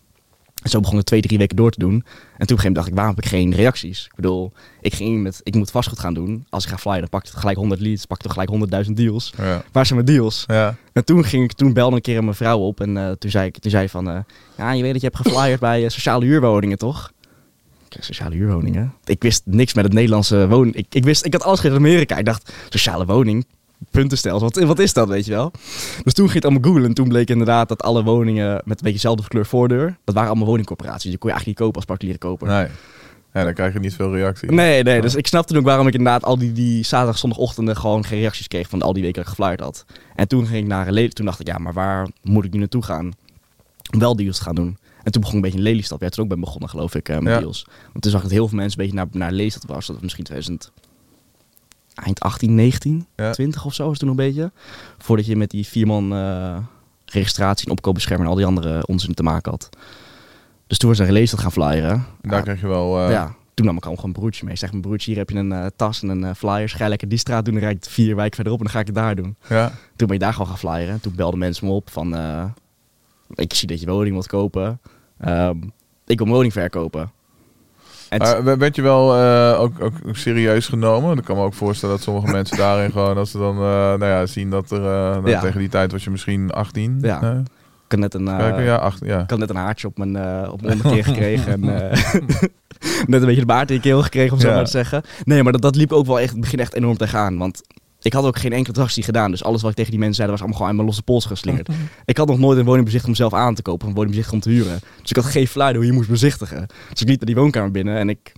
En 0.63 0.69
zo 0.69 0.79
begon 0.79 0.99
ik 0.99 1.03
twee, 1.03 1.21
drie 1.21 1.37
weken 1.37 1.55
door 1.55 1.71
te 1.71 1.79
doen. 1.79 1.93
En 1.93 2.01
toen 2.01 2.03
op 2.03 2.39
een 2.39 2.47
gegeven 2.47 2.55
moment 2.57 2.75
dacht 2.75 2.87
ik, 2.87 2.93
waarom 2.93 3.15
heb 3.15 3.23
ik 3.23 3.29
geen 3.29 3.53
reacties? 3.53 4.05
Ik 4.05 4.15
bedoel, 4.15 4.51
ik 4.81 4.93
ging 4.93 5.09
in 5.09 5.21
met, 5.21 5.41
ik 5.43 5.55
moet 5.55 5.71
vastgoed 5.71 5.99
gaan 5.99 6.13
doen. 6.13 6.45
Als 6.49 6.63
ik 6.63 6.69
ga 6.69 6.77
flyen, 6.77 6.99
dan 6.99 7.09
pak 7.09 7.23
ik 7.23 7.29
gelijk 7.29 7.57
100 7.57 7.81
leads, 7.81 8.05
pak 8.05 8.17
ik 8.17 8.23
toch 8.23 8.33
gelijk 8.33 8.85
100.000 8.87 8.91
deals. 8.93 9.33
Ja. 9.37 9.63
Waar 9.71 9.85
zijn 9.85 10.03
mijn 10.03 10.17
deals? 10.17 10.43
Ja. 10.47 10.75
En 10.93 11.05
toen, 11.05 11.25
ging 11.25 11.43
ik, 11.43 11.53
toen 11.53 11.73
belde 11.73 11.95
een 11.95 12.01
keer 12.01 12.17
een 12.17 12.25
mevrouw 12.25 12.59
op 12.59 12.81
en 12.81 12.97
eh, 12.97 13.11
toen 13.11 13.31
zei 13.31 13.47
ik 13.47 13.57
toen 13.57 13.71
zei 13.71 13.83
ik 13.83 13.89
van, 13.89 14.09
eh, 14.09 14.19
ja, 14.57 14.71
je 14.71 14.81
weet 14.81 14.91
dat 14.91 15.01
je 15.01 15.07
hebt 15.13 15.27
geflyerd 15.27 15.59
bij 15.59 15.83
eh, 15.83 15.89
sociale 15.89 16.25
huurwoningen, 16.25 16.77
toch? 16.77 17.11
Sociale 17.99 18.35
huurwoningen? 18.35 18.93
Ik 19.05 19.23
wist 19.23 19.41
niks 19.45 19.73
met 19.73 19.83
het 19.83 19.93
Nederlandse 19.93 20.47
woning. 20.47 20.75
Ik, 20.75 20.85
ik, 20.89 21.03
wist, 21.03 21.25
ik 21.25 21.33
had 21.33 21.43
alles 21.43 21.63
in 21.63 21.73
Amerika. 21.73 22.17
Ik 22.17 22.25
dacht, 22.25 22.53
sociale 22.69 23.05
woning, 23.05 23.45
puntenstelsel, 23.91 24.49
wat, 24.49 24.63
wat 24.63 24.79
is 24.79 24.93
dat, 24.93 25.07
weet 25.07 25.25
je 25.25 25.31
wel? 25.31 25.51
Dus 26.03 26.13
toen 26.13 26.25
ging 26.25 26.43
het 26.43 26.45
allemaal 26.45 26.63
googlen 26.69 26.85
en 26.85 26.93
toen 26.93 27.07
bleek 27.07 27.29
inderdaad 27.29 27.69
dat 27.69 27.81
alle 27.81 28.03
woningen 28.03 28.47
met 28.53 28.63
een 28.65 28.75
beetje 28.75 28.91
dezelfde 28.91 29.27
kleur 29.27 29.45
voordeur, 29.45 29.97
dat 30.03 30.15
waren 30.15 30.29
allemaal 30.29 30.47
woningcorporaties. 30.47 31.09
Die 31.09 31.17
kon 31.17 31.29
je 31.29 31.35
eigenlijk 31.35 31.45
niet 31.47 31.55
kopen 31.57 31.75
als 31.75 31.85
particuliere 31.85 32.19
koper. 32.19 32.47
Nee. 32.47 32.67
Ja, 33.33 33.43
dan 33.43 33.53
krijg 33.53 33.73
je 33.73 33.79
niet 33.79 33.93
veel 33.95 34.15
reactie. 34.15 34.51
Nee, 34.51 34.83
nee. 34.83 35.01
Dus 35.01 35.15
ik 35.15 35.27
snapte 35.27 35.53
toen 35.53 35.61
ook 35.61 35.67
waarom 35.67 35.87
ik 35.87 35.93
inderdaad 35.93 36.23
al 36.23 36.37
die, 36.37 36.51
die 36.51 36.83
zaterdag, 36.83 37.17
zondagochtenden 37.17 37.77
gewoon 37.77 38.05
geen 38.05 38.19
reacties 38.19 38.47
kreeg 38.47 38.69
van 38.69 38.81
al 38.81 38.93
die 38.93 39.03
weken 39.03 39.23
dat 39.37 39.51
ik 39.51 39.59
had. 39.59 39.85
En 40.15 40.27
toen 40.27 40.45
ging 40.47 40.59
ik 40.61 40.67
naar 40.67 40.87
een 40.87 40.93
lely. 40.93 41.09
Toen 41.09 41.25
dacht 41.25 41.39
ik, 41.39 41.47
ja, 41.47 41.57
maar 41.57 41.73
waar 41.73 42.07
moet 42.23 42.45
ik 42.45 42.51
nu 42.53 42.59
naartoe 42.59 42.83
gaan? 42.83 43.11
Om 43.93 43.99
wel 43.99 44.15
deals 44.15 44.37
te 44.37 44.43
gaan 44.43 44.55
doen. 44.55 44.77
En 45.03 45.11
toen 45.11 45.21
begon 45.21 45.35
een 45.35 45.41
beetje 45.41 45.57
een 45.57 45.63
leliestap. 45.63 46.01
Ja, 46.01 46.09
toen 46.09 46.23
ook 46.23 46.29
ben 46.29 46.39
begonnen, 46.39 46.69
geloof 46.69 46.95
ik, 46.95 47.09
eh, 47.09 47.17
met 47.17 47.33
Ja. 47.33 47.39
deals. 47.39 47.65
Want 47.91 48.01
toen 48.01 48.11
zag 48.11 48.21
ik 48.21 48.27
dat 48.27 48.37
heel 48.37 48.47
veel 48.47 48.57
mensen 48.57 48.79
een 48.79 48.85
beetje 48.85 49.01
naar, 49.01 49.07
naar 49.11 49.31
leliestap 49.31 49.69
was. 49.69 49.85
Dat 49.85 49.95
was 49.95 50.03
misschien 50.03 50.23
2000, 50.23 50.71
eind 52.03 52.19
18, 52.19 52.55
19, 52.55 53.05
Ja. 53.15 53.31
20 53.31 53.65
of 53.65 53.73
zo 53.73 53.81
was 53.83 53.91
het 53.91 53.99
toen 53.99 54.09
nog 54.09 54.17
een 54.17 54.25
beetje. 54.33 54.51
Voordat 54.97 55.25
je 55.25 55.35
met 55.35 55.49
die 55.49 55.67
vierman 55.67 56.13
eh 56.13 56.57
registratie 57.11 57.65
en 57.65 57.71
opkoopbeschermer 57.71 58.25
en 58.25 58.31
al 58.31 58.37
die 58.37 58.45
andere 58.45 58.85
onzin 58.87 59.13
te 59.13 59.23
maken 59.23 59.51
had. 59.51 59.69
Dus 60.67 60.77
toen 60.77 60.89
was 60.89 60.99
er 60.99 61.07
een 61.07 61.13
leliestap 61.13 61.39
gaan 61.39 61.51
flyeren. 61.51 62.05
Daar 62.21 62.37
Ja, 62.37 62.41
krijg 62.41 62.61
je 62.61 62.67
wel... 62.67 62.99
eh, 63.05 63.11
ja, 63.11 63.35
toen 63.53 63.65
nam 63.65 63.77
ik 63.77 63.85
al 63.85 63.95
gewoon 63.95 64.05
een 64.05 64.13
broertje 64.19 64.43
mee. 64.43 64.53
Ik 64.53 64.59
Zeg 64.59 64.69
mijn 64.69 64.81
broertje, 64.81 65.09
hier 65.09 65.19
heb 65.19 65.29
je 65.29 65.35
een 65.37 65.51
eh, 65.51 65.65
tas 65.75 66.01
en 66.03 66.09
een 66.09 66.35
flyer. 66.35 66.69
Ga 66.69 66.83
je 66.83 66.89
lekker 66.89 67.07
die 67.09 67.17
straat 67.17 67.45
doen, 67.45 67.53
dan 67.53 67.63
rijd 67.63 67.85
ik 67.85 67.91
vier 67.91 68.15
wijken 68.15 68.35
verderop 68.35 68.59
en 68.59 68.65
dan 68.65 68.73
ga 68.73 68.79
ik 68.79 68.85
het 68.85 68.95
daar 68.95 69.15
doen. 69.15 69.35
ja. 69.49 69.67
Toen 69.95 70.07
ben 70.07 70.15
ik 70.15 70.21
daar 70.21 70.33
gewoon 70.33 70.47
gaan 70.47 70.57
flyeren. 70.57 70.99
Toen 71.01 71.15
belden 71.15 71.39
mensen 71.39 71.67
me 71.67 71.73
op 71.73 71.89
van, 71.89 72.15
ik 73.35 73.53
zie 73.53 73.67
dat 73.67 73.79
je 73.79 73.85
woning 73.91 74.13
wilt 74.13 74.27
kopen. 74.27 74.81
Ehm, 75.19 75.57
ik 76.05 76.17
wil 76.17 76.25
mijn 76.25 76.31
woning 76.31 76.53
verkopen. 76.53 77.11
Maar 78.17 78.43
w- 78.43 78.57
werd 78.59 78.75
je 78.75 78.81
wel 78.81 79.15
eh, 79.15 79.59
ook, 79.61 79.81
ook 79.81 79.93
serieus 80.11 80.67
genomen? 80.67 81.17
Ik 81.17 81.23
kan 81.23 81.35
me 81.35 81.43
ook 81.43 81.53
voorstellen 81.53 81.95
dat 81.95 82.03
sommige 82.03 82.31
mensen 82.37 82.57
daarin 82.57 82.91
gewoon, 82.91 83.17
als 83.17 83.31
ze 83.31 83.37
dan 83.37 83.55
eh, 83.55 83.61
nou 83.61 84.05
ja, 84.05 84.25
zien 84.25 84.49
dat 84.49 84.71
er, 84.71 84.77
eh, 84.77 84.83
nou, 84.91 85.29
Ja. 85.29 85.39
tegen 85.39 85.59
die 85.59 85.69
tijd 85.69 85.91
was 85.91 86.03
je 86.03 86.09
misschien 86.09 86.51
18. 86.51 86.97
Ja. 87.01 87.21
eh? 87.21 87.29
ik 87.85 87.91
had 87.95 87.99
net 87.99 88.13
een, 88.13 88.27
eh, 88.27 88.37
Werken? 88.37 88.63
ja, 88.63 88.75
18, 88.75 89.07
ja. 89.07 89.19
ik 89.19 89.29
had 89.29 89.39
net 89.39 89.49
een 89.49 89.55
haartje 89.55 89.87
op 89.87 89.97
mijn, 89.97 90.15
eh, 90.15 90.49
op 90.51 90.61
mijn 90.61 90.73
onderkeer 90.83 91.03
gekregen. 91.03 91.51
en, 91.51 91.91
eh, 91.91 92.13
net 93.07 93.21
een 93.21 93.25
beetje 93.27 93.39
de 93.39 93.45
baard 93.45 93.69
in 93.69 93.75
je 93.75 93.81
keel 93.81 94.01
gekregen, 94.01 94.33
om 94.33 94.39
zo 94.39 94.47
Ja. 94.47 94.55
maar 94.55 94.63
te 94.65 94.71
zeggen. 94.71 95.01
Nee, 95.23 95.43
maar 95.43 95.51
dat, 95.51 95.61
dat 95.61 95.75
liep 95.75 95.91
ook 95.91 96.05
wel 96.05 96.19
echt, 96.19 96.31
het 96.31 96.41
begin 96.41 96.59
echt 96.59 96.73
enorm 96.73 96.97
tegenaan. 96.97 97.37
Want 97.37 97.61
ik 98.01 98.13
had 98.13 98.25
ook 98.25 98.37
geen 98.37 98.53
enkele 98.53 98.73
transactie 98.73 99.03
gedaan. 99.03 99.31
Dus 99.31 99.43
alles 99.43 99.61
wat 99.61 99.69
ik 99.69 99.75
tegen 99.75 99.91
die 99.91 99.99
mensen 99.99 100.17
zei, 100.17 100.29
dat 100.29 100.39
was 100.39 100.47
allemaal 100.47 100.67
gewoon 100.67 100.71
aan 100.71 100.75
mijn 100.75 100.87
losse 100.87 101.03
pols 101.03 101.25
geslingerd. 101.25 101.69
ik 102.05 102.17
had 102.17 102.27
nog 102.27 102.39
nooit 102.39 102.57
een 102.57 102.65
woning 102.65 102.85
bezichtigd 102.85 103.11
om 103.11 103.17
zelf 103.17 103.33
aan 103.33 103.55
te 103.55 103.61
kopen. 103.61 103.87
Een 103.87 103.93
woning 103.93 104.15
bezichtigd 104.15 104.35
om 104.35 104.51
te 104.51 104.57
huren. 104.57 104.79
Dus 105.01 105.09
ik 105.09 105.15
had 105.15 105.25
geen 105.25 105.47
flyer 105.47 105.75
hoe 105.75 105.85
je 105.85 105.91
moest 105.91 106.09
bezichtigen. 106.09 106.67
Dus 106.89 107.01
ik 107.01 107.07
liep 107.07 107.17
naar 107.17 107.25
die 107.25 107.35
woonkamer 107.35 107.71
binnen 107.71 107.97
en 107.97 108.09
ik 108.09 108.33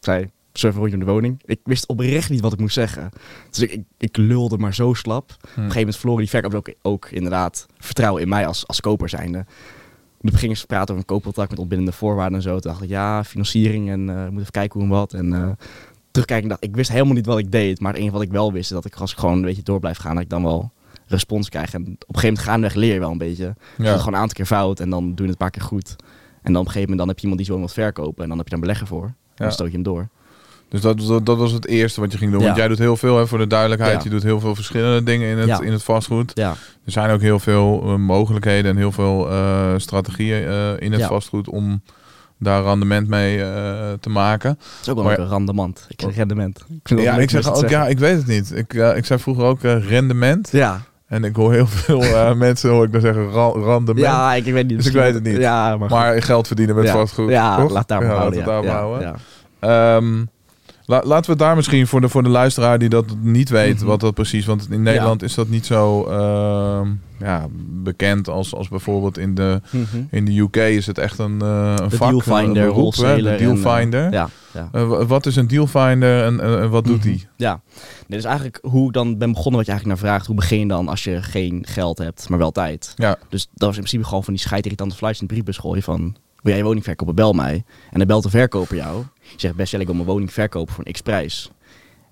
zei... 0.00 0.30
Surf 0.54 0.74
rondje 0.74 0.94
om 0.94 1.04
de 1.04 1.10
woning. 1.10 1.42
Ik 1.44 1.60
wist 1.64 1.86
oprecht 1.86 2.30
niet 2.30 2.40
wat 2.40 2.52
ik 2.52 2.58
moest 2.58 2.74
zeggen. 2.74 3.10
Dus 3.50 3.58
ik, 3.58 3.72
ik, 3.72 3.82
ik 3.98 4.16
lulde 4.16 4.58
maar 4.58 4.74
zo 4.74 4.94
slap. 4.94 5.30
Op 5.30 5.42
een 5.44 5.52
gegeven 5.54 5.78
moment 5.78 5.96
verloren 5.96 6.20
die 6.20 6.30
verkoop 6.30 6.54
ook, 6.54 6.74
ook 6.82 7.08
inderdaad 7.10 7.66
vertrouwen 7.78 8.22
in 8.22 8.28
mij 8.28 8.46
als, 8.46 8.66
als 8.66 8.80
koper 8.80 9.08
zijnde. 9.08 9.44
Toen 10.20 10.38
gingen 10.38 10.56
ze 10.56 10.66
praten 10.66 10.88
over 10.88 10.98
een 10.98 11.04
koopcontract 11.04 11.50
met 11.50 11.58
ontbindende 11.58 11.92
voorwaarden 11.92 12.36
en 12.36 12.42
zo. 12.42 12.58
Toen 12.58 12.70
dacht 12.70 12.82
ik, 12.82 12.88
ja, 12.88 13.24
financiering 13.24 13.90
en 13.90 14.08
eh 14.08 14.28
moet 14.28 14.40
even 14.40 14.52
kijken 14.52 14.80
hoe 14.80 14.88
en 14.88 14.94
wat. 14.94 15.12
En 15.12 15.32
eh 15.32 15.50
terugkijken, 16.12 16.48
dacht 16.48 16.64
ik 16.64 16.76
wist 16.76 16.90
helemaal 16.90 17.14
niet 17.14 17.26
wat 17.26 17.38
ik 17.38 17.52
deed. 17.52 17.80
Maar 17.80 17.90
het 17.92 18.00
enige 18.00 18.14
wat 18.16 18.24
ik 18.24 18.30
wel 18.30 18.52
wist, 18.52 18.70
is 18.70 18.76
dat 18.76 18.84
ik 18.84 18.94
als 18.96 19.12
ik 19.12 19.18
gewoon 19.18 19.34
een 19.36 19.42
beetje 19.42 19.62
door 19.62 19.80
blijf 19.80 19.96
gaan, 19.98 20.14
dat 20.14 20.24
ik 20.24 20.30
dan 20.30 20.42
wel 20.42 20.70
respons 21.06 21.48
krijg. 21.48 21.74
En 21.74 21.80
op 21.82 21.86
een 21.88 21.94
gegeven 21.98 22.28
moment 22.28 22.44
gaandeweg 22.48 22.74
leer 22.74 22.92
je 22.94 22.98
wel 23.00 23.10
een 23.10 23.18
beetje. 23.18 23.54
Dus 23.76 23.86
Ja. 23.86 23.92
het 23.92 23.98
gewoon 23.98 24.14
een 24.14 24.20
aantal 24.20 24.36
keer 24.36 24.46
fout 24.46 24.80
en 24.80 24.90
dan 24.90 25.02
doe 25.04 25.12
je 25.16 25.22
het 25.22 25.30
een 25.30 25.36
paar 25.36 25.50
keer 25.50 25.62
goed. 25.62 25.96
En 26.42 26.52
dan 26.52 26.62
op 26.62 26.66
een 26.66 26.72
gegeven 26.72 26.80
moment 26.80 26.98
dan 26.98 27.08
heb 27.08 27.16
je 27.16 27.22
iemand 27.22 27.40
die 27.42 27.50
zo 27.52 27.58
wil 27.58 27.68
verkopen 27.68 28.22
en 28.22 28.28
dan 28.28 28.38
heb 28.38 28.48
je 28.48 28.54
daar 28.54 28.62
een 28.62 28.66
belegger 28.66 28.86
voor. 28.86 29.04
En 29.04 29.14
Ja. 29.34 29.44
dan 29.44 29.52
stoot 29.52 29.66
je 29.66 29.72
hem 29.72 29.82
door. 29.82 30.08
Dus 30.68 30.80
dat, 30.80 31.00
dat, 31.00 31.26
dat 31.26 31.36
was 31.38 31.52
het 31.52 31.66
eerste 31.66 32.00
wat 32.00 32.12
je 32.12 32.18
ging 32.18 32.30
doen. 32.30 32.40
Ja. 32.40 32.46
Want 32.46 32.58
jij 32.58 32.68
doet 32.68 32.78
heel 32.78 32.96
veel, 32.96 33.16
hè, 33.18 33.26
voor 33.26 33.38
de 33.38 33.46
duidelijkheid. 33.46 33.96
Ja. 33.96 34.00
Je 34.04 34.10
doet 34.10 34.22
heel 34.22 34.40
veel 34.40 34.54
verschillende 34.54 35.02
dingen 35.02 35.28
in 35.30 35.38
het, 35.38 35.46
Ja. 35.48 35.60
in 35.60 35.72
het 35.72 35.82
vastgoed. 35.82 36.32
Ja, 36.34 36.50
Er 36.84 36.92
zijn 36.92 37.10
ook 37.10 37.20
heel 37.20 37.38
veel 37.38 37.82
eh, 37.82 37.94
mogelijkheden 37.96 38.70
en 38.70 38.76
heel 38.76 38.92
veel 38.92 39.30
eh, 39.30 39.72
strategieën 39.76 40.44
eh, 40.46 40.70
in 40.78 40.92
het 40.92 41.02
vastgoed 41.04 41.48
om 41.48 41.82
daar 42.42 42.62
rendement 42.62 43.08
mee 43.08 43.42
eh, 43.42 43.48
te 44.00 44.08
maken. 44.08 44.50
het 44.50 44.58
is 44.82 44.88
ook 44.88 44.94
wel 44.96 45.04
Maar- 45.04 45.18
een 45.18 45.28
rendement. 45.28 45.86
Ik 45.88 46.00
zeg 46.00 46.16
rendement. 46.16 46.64
Ik 46.84 46.98
Ja, 46.98 47.16
ik 47.18 47.30
zeg 47.30 47.54
ook, 47.54 47.68
ja, 47.68 47.86
ik 47.86 47.98
weet 47.98 48.16
het 48.16 48.26
niet. 48.26 48.52
Ik, 48.56 48.72
ik 48.74 49.04
zei 49.04 49.18
vroeger 49.18 49.44
ook 49.44 49.62
eh, 49.62 49.88
rendement. 49.88 50.48
Ja, 50.52 50.80
En 51.06 51.24
ik 51.24 51.36
hoor 51.36 51.52
heel 51.52 51.66
veel 51.66 52.02
eh, 52.02 52.34
mensen 52.46 52.70
hoor 52.70 52.84
ik 52.84 52.92
dan 52.92 53.00
zeggen 53.00 53.30
rendement. 53.64 53.98
ja 53.98 54.34
ik, 54.34 54.46
ik 54.46 54.52
weet 54.52 54.66
niet. 54.66 54.76
Dus 54.76 54.86
ik 54.86 54.92
weet 54.92 55.14
het 55.14 55.22
niet. 55.22 55.36
Ja, 55.36 55.76
maar, 55.76 55.88
Maar 55.90 56.22
geld 56.22 56.46
verdienen 56.46 56.74
met 56.74 56.84
ja. 56.84 56.92
vastgoed. 56.92 57.28
Ja, 57.30 57.56
toch? 57.56 57.70
laat 57.70 57.88
daar 57.88 57.98
maar 58.00 58.08
Ja, 58.10 58.16
houden. 58.16 58.44
we 58.44 58.50
ja. 58.50 58.52
daar 58.52 58.64
maar 58.64 58.72
houden. 58.74 59.14
ja. 59.60 60.00
La- 60.92 61.02
laten 61.04 61.30
we 61.30 61.36
daar 61.36 61.56
misschien 61.56 61.86
voor 61.86 62.00
de, 62.00 62.08
voor 62.08 62.22
de 62.22 62.28
luisteraar 62.28 62.78
die 62.78 62.88
dat 62.88 63.04
niet 63.20 63.48
weet, 63.48 63.76
Mhm. 63.78 63.84
wat 63.86 64.00
dat 64.00 64.14
precies. 64.14 64.46
Want 64.46 64.70
in 64.70 64.82
Nederland 64.82 65.22
is 65.22 65.34
dat 65.34 65.48
niet 65.48 65.66
zo 65.66 66.04
ehm, 66.04 66.88
ja, 67.18 67.46
bekend 67.82 68.28
als, 68.28 68.54
als 68.54 68.68
bijvoorbeeld 68.68 69.18
in 69.18 69.34
de, 69.34 69.60
Mhm. 69.70 70.02
in 70.10 70.24
de 70.24 70.38
UK 70.38 70.56
is 70.56 70.86
het 70.86 70.98
echt 70.98 71.18
een, 71.18 71.40
eh 71.42 71.74
een 71.76 71.88
De 71.88 71.96
vak. 71.96 72.08
dealfinder, 72.10 72.62
een 72.62 72.68
beroep, 72.68 72.94
hè. 72.94 73.22
De 73.22 73.28
en, 73.30 73.38
dealfinder. 73.38 74.04
eh, 74.06 74.12
ja, 74.12 74.28
ja. 74.52 74.68
Eh, 74.72 74.86
wa- 74.88 75.06
wat 75.06 75.26
is 75.26 75.36
een 75.36 75.46
dealfinder 75.46 76.24
en 76.24 76.40
eh, 76.40 76.68
wat 76.70 76.84
doet 76.84 76.96
Mhm. 76.98 77.06
die? 77.08 77.26
Ja, 77.36 77.60
nee, 78.06 78.18
dus 78.18 78.24
eigenlijk 78.24 78.58
hoe 78.62 78.86
ik 78.86 78.92
dan 78.92 79.18
ben 79.18 79.28
begonnen 79.32 79.56
wat 79.56 79.66
je 79.66 79.72
eigenlijk 79.72 80.00
naar 80.02 80.10
vraagt. 80.10 80.26
Hoe 80.26 80.36
begin 80.36 80.58
je 80.58 80.66
dan 80.66 80.88
als 80.88 81.04
je 81.04 81.22
geen 81.22 81.64
geld 81.68 81.98
hebt, 81.98 82.28
maar 82.28 82.38
wel 82.38 82.50
tijd? 82.52 82.92
Ja, 82.96 83.16
Dus 83.28 83.42
dat 83.42 83.50
was 83.68 83.76
in 83.76 83.82
principe 83.82 84.04
gewoon 84.04 84.24
van 84.24 84.32
die 84.34 84.42
scheidirritante 84.42 84.96
flyers 84.96 85.20
in 85.20 85.26
de 85.26 85.32
briefbus 85.32 85.56
gooien 85.58 85.82
van... 85.82 86.00
Wil 86.42 86.50
jij 86.52 86.60
je 86.60 86.66
woning 86.66 86.84
verkopen? 86.84 87.14
Bel 87.14 87.32
mij. 87.32 87.64
En 87.90 87.98
dan 87.98 88.06
belt 88.06 88.22
de 88.22 88.30
verkoper 88.30 88.76
jou. 88.76 89.02
Je 89.32 89.40
zegt 89.40 89.54
best 89.54 89.72
wel, 89.72 89.80
ik 89.80 89.86
wil 89.86 89.96
mijn 89.96 90.08
woning 90.08 90.32
verkopen 90.32 90.74
voor 90.74 90.86
een 90.86 90.92
x-prijs. 90.92 91.50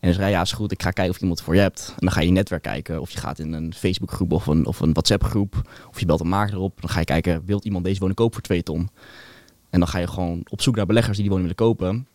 En 0.01 0.13
dan 0.13 0.25
je, 0.25 0.31
ja, 0.31 0.41
is 0.41 0.53
goed, 0.53 0.73
ik 0.73 0.83
ga 0.83 0.91
kijken 0.91 1.15
of 1.15 1.21
iemand 1.21 1.43
voor 1.43 1.55
je 1.55 1.61
hebt. 1.61 1.89
En 1.89 1.97
dan 1.99 2.13
ga 2.13 2.21
je 2.21 2.27
je 2.27 2.33
netwerk 2.33 2.63
kijken. 2.63 3.01
Of 3.01 3.11
je 3.11 3.19
gaat 3.19 3.39
in 3.39 3.53
een 3.53 3.75
Facebookgroep 3.75 4.33
of 4.33 4.47
een, 4.47 4.67
of 4.67 4.81
een 4.81 4.93
WhatsApp-groep. 4.93 5.71
Of 5.89 6.01
je 6.01 6.07
belt 6.07 6.21
een 6.21 6.29
makelaar 6.29 6.61
op. 6.61 6.81
Dan 6.81 6.91
ga 6.91 6.99
je 6.99 7.05
kijken, 7.05 7.43
wilt 7.47 7.65
iemand 7.65 7.85
deze 7.85 7.99
woning 7.99 8.19
kopen 8.19 8.35
voor 8.35 8.43
2 8.43 8.63
ton? 8.63 8.89
En 9.71 9.79
dan 9.79 9.89
ga 9.89 9.99
je 9.99 10.07
gewoon 10.07 10.43
op 10.49 10.63
zoek 10.63 10.77
naar 10.77 10.87
beleggers 10.87 11.17
die 11.17 11.29
die 11.29 11.37
woning 11.37 11.57
willen 11.57 11.75
kopen. 11.75 12.07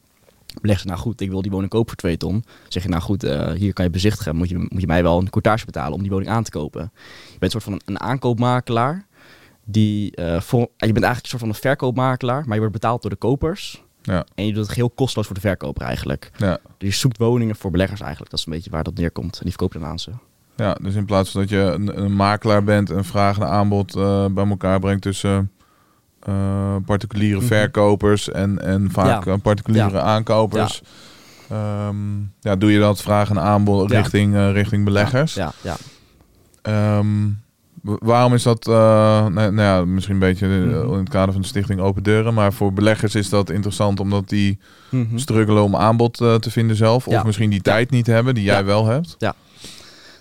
Beleg 0.62 0.80
ze, 0.80 0.88
nou 0.88 1.00
goed, 1.00 1.22
ik 1.22 1.30
wil 1.30 1.42
die 1.42 1.52
woning 1.52 1.70
kopen 1.70 1.88
voor 1.88 1.98
2 1.98 2.18
ton. 2.18 2.44
Zeg 2.68 2.84
je, 2.84 2.90
nou 2.90 3.02
goed, 3.02 3.24
eh, 3.24 3.52
hier 3.52 3.74
kan 3.74 3.86
je 3.86 3.92
bezichtigen. 3.92 4.36
Moet 4.36 4.50
je, 4.50 4.58
moet 4.58 4.82
je 4.82 4.88
mij 4.88 5.04
wel 5.04 5.20
een 5.20 5.30
courtage 5.30 5.66
betalen 5.66 5.94
om 5.94 6.02
die 6.02 6.12
woning 6.12 6.30
aan 6.30 6.44
te 6.44 6.52
kopen. 6.52 6.92
Je 7.32 7.40
bent 7.40 7.54
een 7.54 7.62
soort 7.62 7.64
van 7.64 7.82
een, 7.86 8.00
aankoopmakelaar. 8.00 9.06
Die, 9.66 10.16
eh, 10.16 10.42
voor, 10.42 10.60
je 10.60 10.68
bent 10.78 10.88
eigenlijk 10.88 11.24
een 11.24 11.30
soort 11.30 11.42
van 11.42 11.50
een 11.50 11.56
verkoopmakelaar. 11.56 12.44
Maar 12.44 12.54
je 12.54 12.60
wordt 12.60 12.74
betaald 12.74 13.02
door 13.02 13.12
de 13.12 13.18
kopers. 13.18 13.84
Ja, 14.06 14.26
En 14.36 14.46
je 14.46 14.52
doet 14.54 14.62
het 14.64 14.72
geheel 14.72 14.90
kosteloos 14.90 15.26
voor 15.26 15.36
de 15.36 15.42
verkoper 15.42 15.84
eigenlijk. 15.84 16.32
ja. 16.38 16.58
Dus 16.78 16.90
je 16.94 17.00
zoekt 17.00 17.18
woningen 17.18 17.56
voor 17.56 17.72
beleggers 17.72 18.02
eigenlijk. 18.02 18.32
Dat 18.32 18.40
is 18.40 18.46
een 18.46 18.52
beetje 18.52 18.70
waar 18.70 18.84
dat 18.84 18.96
neerkomt. 18.96 19.34
En 19.34 19.40
die 19.42 19.50
verkoop 19.50 19.74
je 19.74 19.80
dan 19.80 19.88
aan 19.88 20.00
ze. 20.00 20.12
Ja, 20.56 20.74
dus 20.82 20.96
in 20.96 21.06
plaats 21.06 21.32
van 21.32 21.42
dat 21.42 21.50
je 21.50 21.58
een, 21.58 22.02
een 22.04 22.16
makelaar 22.16 22.64
bent 22.64 22.90
en 22.90 23.06
vraag 23.06 23.38
en 23.38 23.48
aanbod 23.48 23.96
eh, 23.96 24.26
bij 24.26 24.48
elkaar 24.48 24.80
brengt 24.80 25.02
tussen 25.02 25.52
eh, 26.20 26.76
particuliere 26.86 27.38
Mhm. 27.38 27.46
verkopers 27.48 28.30
en, 28.32 28.62
en 28.62 28.92
vaak 28.92 29.26
Ja. 29.26 29.32
eh, 29.34 29.40
particuliere 29.42 29.90
Ja. 29.98 30.02
aankopers, 30.02 30.82
Ehm, 31.50 32.20
ja, 32.40 32.56
doe 32.56 32.72
je 32.72 32.80
dat 32.80 33.02
vraag 33.02 33.30
en 33.30 33.40
aanbod 33.40 33.90
Ja. 33.92 33.98
richting, 34.00 34.36
eh, 34.36 34.52
richting 34.52 34.86
beleggers? 34.86 35.34
Ja, 35.34 35.52
ja. 35.62 35.76
W- 36.62 37.32
waarom 37.86 38.34
is 38.34 38.44
dat, 38.44 38.68
eh, 38.68 38.74
nou, 38.74 39.32
nou 39.32 39.56
ja, 39.62 39.86
misschien 39.86 40.14
een 40.14 40.20
beetje 40.20 40.46
eh, 40.48 40.52
Mhm. 40.54 40.94
in 40.94 41.00
het 41.00 41.10
kader 41.10 41.32
van 41.34 41.42
de 41.42 41.48
stichting 41.48 41.80
Open 41.80 42.04
Deuren, 42.04 42.34
maar 42.34 42.54
voor 42.54 42.74
beleggers 42.74 43.16
is 43.16 43.30
dat 43.30 43.50
interessant 43.50 44.00
omdat 44.00 44.30
die 44.30 44.60
Mhm. 44.90 45.18
struggelen 45.18 45.64
om 45.64 45.76
aanbod 45.76 46.22
eh, 46.22 46.36
te 46.36 46.52
vinden 46.52 46.76
zelf, 46.76 47.08
of 47.08 47.14
Ja. 47.14 47.24
misschien 47.24 47.50
die 47.50 47.62
tijd 47.62 47.90
niet 47.90 48.08
hebben 48.08 48.36
die 48.36 48.44
jij 48.44 48.58
Ja. 48.58 48.64
wel 48.64 48.86
hebt. 48.86 49.18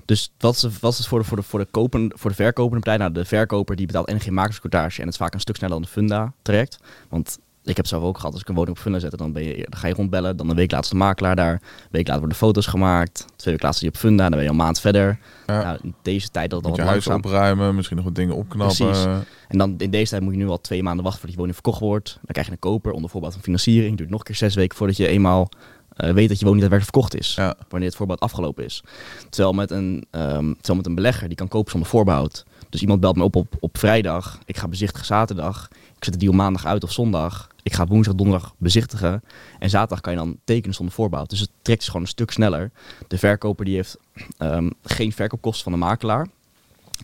Dus 0.07 0.33
wat 0.39 0.55
is, 0.55 0.67
wat 0.81 0.99
is 0.99 1.07
voor 1.09 1.19
de, 1.19 1.25
voor 1.25 1.37
de, 1.37 1.43
voor 1.43 1.59
de, 1.59 1.67
kopen, 1.71 2.13
voor 2.15 2.31
de 2.31 2.37
verkopende 2.37 2.81
partij? 2.83 2.97
Nou, 2.97 3.13
de 3.13 3.25
verkoper 3.25 3.77
die 3.77 3.87
betaalt 3.87 4.09
en 4.09 4.21
geen 4.21 4.35
makerscourtage. 4.35 4.97
En 5.01 5.05
het 5.05 5.13
is 5.15 5.21
vaak 5.21 5.35
een 5.35 5.41
stuk 5.41 5.57
sneller 5.57 5.75
dan 5.75 5.83
de 5.83 5.89
funda 5.89 6.33
traject. 6.43 6.79
Want 7.09 7.39
ik 7.65 7.77
heb 7.77 7.87
zelf 7.87 8.03
ook 8.03 8.17
gehad. 8.17 8.33
Als 8.33 8.41
ik 8.41 8.49
een 8.49 8.55
woning 8.55 8.77
op 8.77 8.83
funda 8.83 8.99
zet, 8.99 9.19
dan, 9.19 9.33
ben 9.33 9.45
je, 9.45 9.67
dan 9.69 9.81
ga 9.81 9.89
je 9.89 9.95
rondbellen. 9.95 10.37
Dan 10.37 10.51
een 10.51 10.57
week 10.57 10.71
later 10.71 10.85
is 10.85 10.91
de 10.91 10.97
makelaar 10.97 11.37
daar. 11.37 11.53
Een 11.53 11.89
week 11.91 12.07
later 12.07 12.21
worden 12.21 12.39
foto's 12.39 12.67
gemaakt. 12.67 13.19
Twee 13.37 13.55
weken 13.55 13.67
later 13.69 13.85
je 13.85 13.89
op 13.89 13.97
funda. 13.97 14.23
Dan 14.23 14.31
ben 14.31 14.43
je 14.43 14.49
een 14.49 14.57
maand 14.57 14.81
verder. 14.81 15.19
Ja. 15.47 15.63
Nou, 15.63 15.79
in 15.83 15.95
deze 16.03 16.29
tijd 16.29 16.51
dat 16.51 16.59
het 16.61 16.69
Moet 16.69 16.79
al 16.79 16.85
je 16.85 16.93
wat 16.93 16.93
huis 16.93 17.07
langzaam... 17.07 17.33
opruimen, 17.33 17.75
misschien 17.75 17.97
nog 17.97 18.05
wat 18.05 18.15
dingen 18.15 18.35
opknappen. 18.35 18.77
Precies. 18.77 19.05
En 19.49 19.59
dan 19.59 19.75
in 19.79 19.91
deze 19.91 20.11
tijd 20.11 20.23
moet 20.23 20.33
je 20.33 20.39
nu 20.39 20.49
al 20.49 20.61
twee 20.61 20.83
maanden 20.83 21.05
wachten 21.05 21.21
voordat 21.21 21.31
je 21.31 21.37
woning 21.37 21.55
verkocht 21.55 21.81
wordt. 21.81 22.13
Dan 22.15 22.33
krijg 22.33 22.47
je 22.47 22.53
een 22.53 22.59
koper 22.59 22.93
onder 22.93 23.11
voorbehoud 23.11 23.37
van 23.37 23.45
financiering. 23.45 23.97
Duurt 23.97 24.11
nog 24.11 24.19
een 24.19 24.25
keer 24.25 24.37
zes 24.37 24.55
weken 24.55 24.77
voordat 24.77 24.97
je 24.97 25.09
eenmaal 25.09 25.49
eh, 25.97 26.11
weet 26.11 26.29
dat 26.29 26.39
je 26.39 26.45
woning 26.45 26.63
daadwerkelijk 26.63 26.85
verkocht 26.85 27.17
is. 27.17 27.35
Ja. 27.35 27.55
Wanneer 27.69 27.89
het 27.89 27.97
voorbehoud 27.97 28.25
afgelopen 28.25 28.65
is. 28.65 28.83
Terwijl 29.31 29.55
met, 29.55 29.71
een, 29.71 30.07
ehm, 30.11 30.53
terwijl 30.53 30.77
met 30.77 30.87
een 30.87 30.95
belegger, 30.95 31.29
die 31.29 31.37
kan 31.37 31.49
kopen 31.49 31.71
zonder 31.71 31.89
voorbehoud. 31.89 32.45
Dus 32.69 32.81
iemand 32.81 33.01
belt 33.01 33.17
me 33.17 33.23
op, 33.23 33.37
op 33.37 33.55
op 33.61 33.79
vrijdag. 33.79 34.39
Ik 34.45 34.57
ga 34.57 34.69
bezichtigen 34.69 35.07
zaterdag. 35.07 35.69
Ik 35.97 36.05
zet 36.05 36.13
de 36.13 36.19
deal 36.19 36.33
maandag 36.33 36.67
uit 36.67 36.85
of 36.85 36.93
zondag. 36.93 37.49
Ik 37.65 37.73
ga 37.73 37.87
woensdag, 37.87 38.15
donderdag 38.15 38.55
bezichtigen. 38.59 39.23
En 39.59 39.71
zaterdag 39.71 40.01
kan 40.01 40.13
je 40.13 40.19
dan 40.19 40.39
tekenen 40.45 40.75
zonder 40.75 40.95
voorbehoud. 40.95 41.31
Dus 41.31 41.41
het 41.41 41.51
trekt 41.63 41.81
is 41.81 41.87
gewoon 41.87 42.03
een 42.03 42.09
stuk 42.09 42.31
sneller. 42.31 42.71
De 43.09 43.19
verkoper 43.19 43.65
die 43.65 43.75
heeft 43.75 43.97
ehm, 44.39 44.71
geen 44.83 45.13
verkoopkosten 45.13 45.63
van 45.63 45.73
de 45.73 45.79
makelaar. 45.79 46.27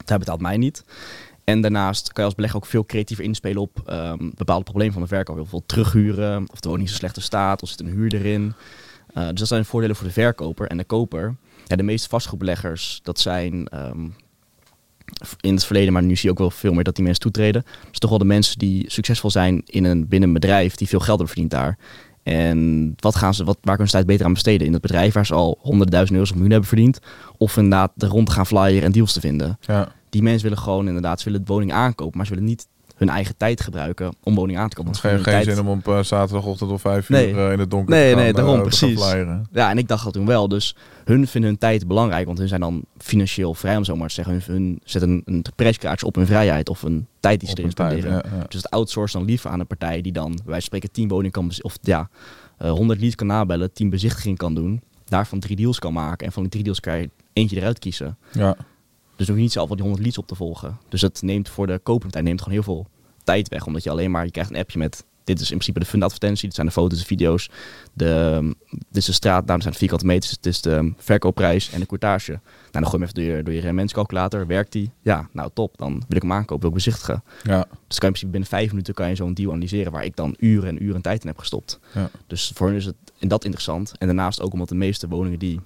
Hij 0.05 0.19
betaalt 0.19 0.41
mij 0.41 0.57
niet. 0.57 0.85
En 1.45 1.61
daarnaast 1.61 2.07
kan 2.07 2.23
je 2.23 2.25
als 2.25 2.35
belegger 2.35 2.59
ook 2.59 2.67
veel 2.67 2.85
creatiever 2.85 3.25
inspelen 3.25 3.63
op 3.63 3.83
ehm, 3.87 4.31
bepaalde 4.35 4.65
problemen 4.65 4.93
van 4.93 5.03
de 5.03 5.09
verkoop. 5.09 5.35
Bijvoorbeeld 5.35 5.69
terughuren, 5.69 6.47
of 6.53 6.61
de 6.61 6.69
woning 6.69 6.87
is 6.87 6.93
in 6.93 6.99
slechte 6.99 7.21
staat, 7.21 7.63
of 7.63 7.69
zit 7.69 7.81
een 7.81 7.87
huur 7.87 8.15
erin. 8.15 8.55
Eh, 9.15 9.29
dus 9.29 9.39
dat 9.39 9.49
zijn 9.49 9.65
voordelen 9.65 9.97
voor 9.97 10.07
de 10.07 10.13
verkoper 10.13 10.67
en 10.67 10.77
de 10.77 10.85
koper. 10.85 11.37
Ja, 11.67 11.77
de 11.77 11.83
meeste 11.83 12.09
vastgoedbeleggers, 12.09 13.01
dat 13.03 13.21
zijn 13.21 13.69
ehm, 13.69 14.09
in 15.41 15.55
het 15.55 15.65
verleden, 15.65 15.93
maar 15.93 16.03
nu 16.03 16.15
zie 16.17 16.25
je 16.25 16.31
ook 16.31 16.39
wel 16.39 16.51
veel 16.51 16.73
meer 16.73 16.85
dat 16.85 16.95
die 16.95 17.05
mensen 17.05 17.23
toetreden. 17.23 17.65
Dus 17.91 17.99
toch 17.99 18.11
wel 18.11 18.19
de 18.19 18.25
mensen 18.25 18.59
die 18.59 18.91
succesvol 18.91 19.31
zijn 19.31 19.63
in 19.67 19.85
een, 19.85 20.09
binnen 20.09 20.29
een 20.29 20.35
bedrijf, 20.35 20.75
die 20.75 20.89
veel 20.89 20.99
geld 20.99 21.19
hebben 21.19 21.27
verdiend 21.29 21.51
daar. 21.51 21.79
En 22.23 22.93
wat 22.97 23.17
gaan 23.17 23.35
ze, 23.35 23.45
wat, 23.45 23.55
waar 23.63 23.75
kunnen 23.77 23.87
ze 23.87 23.93
tijd 23.93 24.07
beter 24.07 24.27
aan 24.27 24.33
besteden? 24.33 24.67
In 24.67 24.73
het 24.73 24.83
bedrijf 24.83 25.15
waar 25.15 25.27
ze 25.27 25.35
al 25.35 25.59
honderdduizend 25.61 26.13
euro's 26.13 26.29
of 26.31 26.35
miljoen 26.37 26.53
hebben 26.53 26.69
verdiend. 26.69 26.99
Of 27.39 27.57
inderdaad 27.57 27.93
er 27.97 28.09
rond 28.09 28.27
te 28.27 28.33
gaan 28.33 28.47
flyeren 28.47 28.83
en 28.83 28.93
deals 28.93 29.13
te 29.13 29.21
vinden 29.21 29.59
Ja. 29.61 29.93
die 30.11 30.23
mensen 30.23 30.43
willen 30.43 30.59
gewoon 30.59 30.87
inderdaad, 30.87 31.19
ze 31.21 31.25
willen 31.25 31.41
de 31.47 31.53
woning 31.53 31.73
aankopen, 31.73 32.17
maar 32.17 32.27
ze 32.27 32.33
willen 32.33 32.49
niet 32.49 32.67
hun 33.01 33.09
eigen 33.09 33.37
tijd 33.37 33.61
gebruiken 33.61 34.15
om 34.23 34.35
woning 34.35 34.59
aan 34.59 34.69
te 34.69 34.77
kopen. 34.77 34.91
Het 34.91 35.01
geen 35.01 35.35
hun 35.35 35.45
zin 35.45 35.61
om 35.61 35.69
op 35.69 35.89
eh, 35.89 36.03
zaterdagochtend 36.03 36.71
of 36.71 36.81
vijf 36.81 37.09
Nee. 37.09 37.31
uur 37.31 37.47
eh, 37.47 37.53
in 37.53 37.59
het 37.59 37.71
donker 37.71 37.95
Nee, 37.95 38.09
te 38.11 38.15
gaan, 38.15 38.25
nee, 38.25 38.33
daarom, 38.33 38.57
eh, 38.57 38.63
precies. 38.63 39.15
Ja, 39.53 39.71
en 39.71 39.79
ik 39.79 39.89
dacht 39.89 40.05
dat 40.05 40.13
toen 40.13 40.27
wel. 40.27 40.49
Dus 40.49 40.77
hun 41.05 41.27
vinden 41.27 41.51
hun 41.51 41.59
tijd 41.59 41.87
belangrijk, 41.87 42.27
want 42.27 42.39
hun 42.39 42.49
zijn 42.49 42.61
dan 42.61 42.85
financieel 42.99 43.55
vrij, 43.55 43.77
om 43.77 43.85
zo 43.85 43.97
maar 43.97 44.09
te 44.09 44.15
zeggen. 44.15 44.35
Hun, 44.35 44.43
hun 44.47 44.81
zetten 44.85 45.11
een, 45.11 45.23
een 45.25 45.45
prijskaartje 45.57 46.07
op 46.07 46.15
hun 46.15 46.27
vrijheid 46.27 46.69
of 46.69 46.83
een 46.83 47.07
tijd 47.21 47.41
die 47.41 47.49
ze 47.49 47.59
erin 47.59 47.71
spenderen. 47.71 48.11
ja, 48.13 48.23
ja. 48.37 48.45
Dus 48.49 48.63
het 48.63 48.71
outsourcen 48.71 49.19
dan 49.19 49.29
liever 49.29 49.51
aan 49.51 49.61
een 49.61 49.67
partij 49.67 50.01
die 50.01 50.13
dan, 50.13 50.39
van 50.47 50.63
spreken, 50.63 50.91
10 50.91 51.09
woningen 51.09 51.31
kan, 51.31 51.51
of 51.61 51.77
ja, 51.83 52.09
eh 52.59 52.71
100 52.71 53.01
leads 53.01 53.15
kan 53.15 53.27
nabellen, 53.27 53.73
10 53.73 53.91
bezichtigingen 53.91 54.37
kan 54.37 54.55
doen, 54.55 54.81
daarvan 55.05 55.41
drie 55.41 55.57
deals 55.57 55.79
kan 55.79 55.93
maken. 55.93 56.27
En 56.27 56.33
van 56.33 56.43
die 56.43 56.51
drie 56.51 56.63
deals 56.65 56.81
kan 56.81 56.99
je 56.99 57.11
eentje 57.33 57.57
eruit 57.57 57.79
kiezen. 57.79 58.17
Ja. 58.33 58.57
Dus 59.21 59.29
hoef 59.29 59.39
je 59.39 59.43
niet 59.43 59.53
zelf 59.53 59.69
al 59.69 59.75
die 59.75 59.85
100 59.85 60.03
leads 60.03 60.19
op 60.19 60.27
te 60.27 60.35
volgen. 60.35 60.79
Dus 60.89 61.01
dat 61.01 61.23
neemt 61.23 61.49
voor 61.49 61.67
de 61.67 61.79
koperpartij 61.79 62.21
neemt 62.23 62.39
gewoon 62.39 62.55
heel 62.55 62.63
veel 62.63 62.87
tijd 63.25 63.49
weg. 63.49 63.67
Omdat 63.67 63.83
je 63.83 63.91
alleen 63.91 64.11
maar, 64.11 64.25
je 64.25 64.31
krijgt 64.31 64.51
een 64.51 64.57
appje 64.57 64.79
met, 64.79 65.05
dit 65.25 65.41
is 65.41 65.51
in 65.51 65.55
principe 65.55 65.79
de 65.79 65.85
fundadvertentie. 65.85 66.47
Dit 66.47 66.55
zijn 66.55 66.67
de 66.67 66.73
foto's, 66.73 66.99
de 66.99 67.05
video's. 67.05 67.51
De, 67.93 68.41
dit 68.71 68.97
is 68.97 69.05
de 69.05 69.13
straatnaam, 69.13 69.61
zijn 69.61 69.73
de 69.73 69.79
vierkante 69.79 70.07
meters. 70.07 70.31
Het 70.31 70.47
is 70.47 70.61
de 70.61 70.93
verkoopprijs 70.97 71.71
en 71.71 71.81
de 71.81 71.87
courtage. 71.87 72.31
Nou, 72.31 72.41
dan 72.71 72.87
gooi 72.87 73.03
je 73.03 73.07
hem 73.07 73.09
even 73.09 73.15
door 73.15 73.37
je, 73.37 73.43
door 73.43 73.55
je 73.55 73.61
rendementscalculator. 73.61 74.47
Werkt 74.47 74.73
die? 74.73 74.91
Ja, 75.01 75.29
nou 75.33 75.51
top. 75.55 75.79
Dan 75.79 75.93
wil 75.93 76.17
ik 76.17 76.23
hem 76.23 76.33
aankopen, 76.33 76.61
wil 76.61 76.69
ik 76.69 76.85
bezichtigen. 76.85 77.23
Ja. 77.43 77.67
Dus 77.87 77.99
kan 77.99 78.09
je 78.11 78.17
in 78.17 78.21
principe 78.21 78.31
binnen 78.31 78.49
vijf 78.49 78.71
minuten 78.71 78.95
kan 78.95 79.09
je 79.09 79.15
zo'n 79.15 79.35
deal 79.35 79.51
analyseren 79.51 79.93
waar 79.93 80.05
ik 80.05 80.17
dan 80.17 80.35
uren 80.39 80.69
en 80.69 80.85
uren 80.85 81.03
tijd 81.03 81.21
in 81.21 81.29
heb 81.29 81.39
gestopt. 81.39 81.79
Ja. 81.95 82.11
Dus 82.27 82.53
voor 82.55 82.67
hen 82.67 82.77
is 82.77 82.85
het 82.85 82.97
in 83.19 83.29
dat 83.29 83.45
interessant. 83.45 83.93
En 83.99 84.07
daarnaast 84.07 84.41
ook 84.41 84.53
omdat 84.53 84.69
de 84.69 84.75
meeste 84.75 85.09
woningen 85.09 85.39
die 85.39 85.61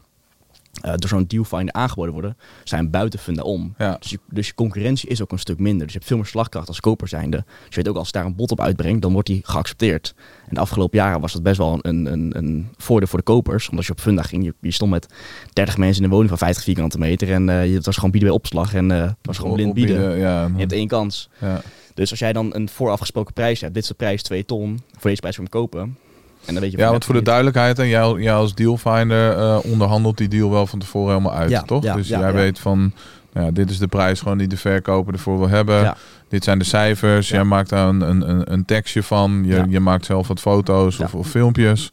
eh, 0.83 0.93
door 0.95 1.09
zo'n 1.09 1.25
dealfinder 1.27 1.75
aangeboden 1.75 2.13
worden, 2.13 2.37
zijn 2.65 2.91
buiten 2.91 3.19
funda 3.19 3.43
om. 3.43 3.75
Ja. 3.79 3.97
Dus, 4.01 4.11
je, 4.11 4.19
dus 4.31 4.47
je 4.47 4.55
concurrentie 4.55 5.09
is 5.09 5.23
ook 5.23 5.33
een 5.33 5.39
stuk 5.39 5.59
minder. 5.59 5.83
Dus 5.83 5.93
je 5.93 5.99
hebt 5.99 6.07
veel 6.07 6.17
meer 6.17 6.27
slagkracht 6.27 6.69
als 6.69 6.81
koper 6.81 7.09
zijnde. 7.09 7.37
Dus 7.47 7.75
je 7.75 7.77
weet 7.83 7.89
ook 7.89 7.97
als 7.97 8.13
daar 8.13 8.25
een 8.25 8.35
bod 8.37 8.51
op 8.51 8.61
uitbrengt, 8.61 9.03
dan 9.03 9.13
wordt 9.13 9.29
die 9.29 9.41
geaccepteerd. 9.45 10.15
En 10.49 10.55
de 10.55 10.61
afgelopen 10.61 10.99
jaren 10.99 11.21
was 11.21 11.33
dat 11.33 11.43
best 11.43 11.59
wel 11.59 11.79
een, 11.83 12.07
een, 12.13 12.33
een 12.37 12.69
voordeel 12.77 13.09
voor 13.09 13.19
de 13.19 13.25
kopers. 13.25 13.69
Omdat 13.69 13.85
je 13.87 13.93
op 13.93 14.01
funda 14.01 14.23
ging, 14.23 14.45
je, 14.45 14.55
je 14.61 14.71
stond 14.71 14.91
met 14.91 15.07
30 15.53 15.77
mensen 15.79 15.99
in 15.99 16.05
een 16.05 16.11
woning 16.11 16.29
van 16.29 16.39
50 16.39 16.65
vierkante 16.65 16.99
meter. 16.99 17.33
En 17.33 17.49
eh, 17.49 17.67
je- 17.69 17.75
het 17.75 17.87
was 17.87 17.95
gewoon 17.95 18.11
bieden 18.11 18.29
bij 18.29 18.39
opslag 18.39 18.75
en 18.75 18.89
het 18.91 19.15
was 19.23 19.39
gewoon 19.39 19.55
blind 19.55 19.75
bieden. 19.75 20.19
Ja, 20.19 20.43
Je 20.47 20.59
hebt 20.59 20.73
één 20.73 20.89
kans. 20.89 21.29
ja. 21.41 21.61
Dus 21.95 22.11
als 22.11 22.19
jij 22.19 22.33
dan 22.33 22.55
een 22.55 22.69
voorafgesproken 22.69 23.33
prijs 23.35 23.61
hebt, 23.61 23.75
dit 23.75 23.83
is 23.83 23.89
de 23.89 23.95
prijs 23.95 24.23
2 24.23 24.45
ton, 24.45 24.81
voor 24.93 25.09
deze 25.11 25.21
prijs 25.21 25.35
voor 25.37 25.45
hem 25.45 25.53
kopen. 25.61 25.97
En 26.47 26.53
dan 26.55 26.63
weet 26.63 26.73
je 26.73 26.79
ja, 26.79 26.91
want 26.91 27.05
voor 27.05 27.15
de 27.15 27.23
duidelijkheid, 27.23 27.79
en 27.79 27.89
jij, 27.89 28.13
jij 28.13 28.35
als 28.35 28.55
dealfinder 28.55 29.39
eh, 29.39 29.59
onderhandelt 29.63 30.17
die 30.19 30.29
deal 30.29 30.51
wel 30.51 30.67
van 30.67 30.79
tevoren 30.79 31.09
helemaal 31.15 31.35
uit, 31.39 31.51
Ja, 31.51 31.63
toch? 31.63 31.83
ja, 31.83 31.95
dus 31.97 32.09
ja, 32.09 32.19
jij 32.19 32.33
weet 32.33 32.59
van, 32.59 32.93
nou 33.33 33.47
ja, 33.47 33.53
dit 33.53 33.71
is 33.71 33.79
de 33.79 33.87
prijs 33.87 34.21
gewoon 34.21 34.39
die 34.39 34.49
de 34.49 34.57
verkoper 34.57 35.13
ervoor 35.13 35.39
wil 35.39 35.49
hebben. 35.49 35.95
Dit 36.29 36.45
zijn 36.45 36.59
de 36.59 36.65
cijfers. 36.65 37.29
Jij 37.29 37.45
maakt 37.45 37.69
daar 37.69 37.89
een, 37.89 38.01
een, 38.01 38.29
een- 38.31 38.53
een 38.53 38.65
tekstje 38.65 39.03
van. 39.03 39.43
Je, 39.47 39.65
je 39.69 39.81
maakt 39.81 40.05
zelf 40.05 40.29
wat 40.29 40.41
foto's 40.41 40.99
of, 41.01 41.15
of 41.15 41.29
filmpjes. 41.29 41.93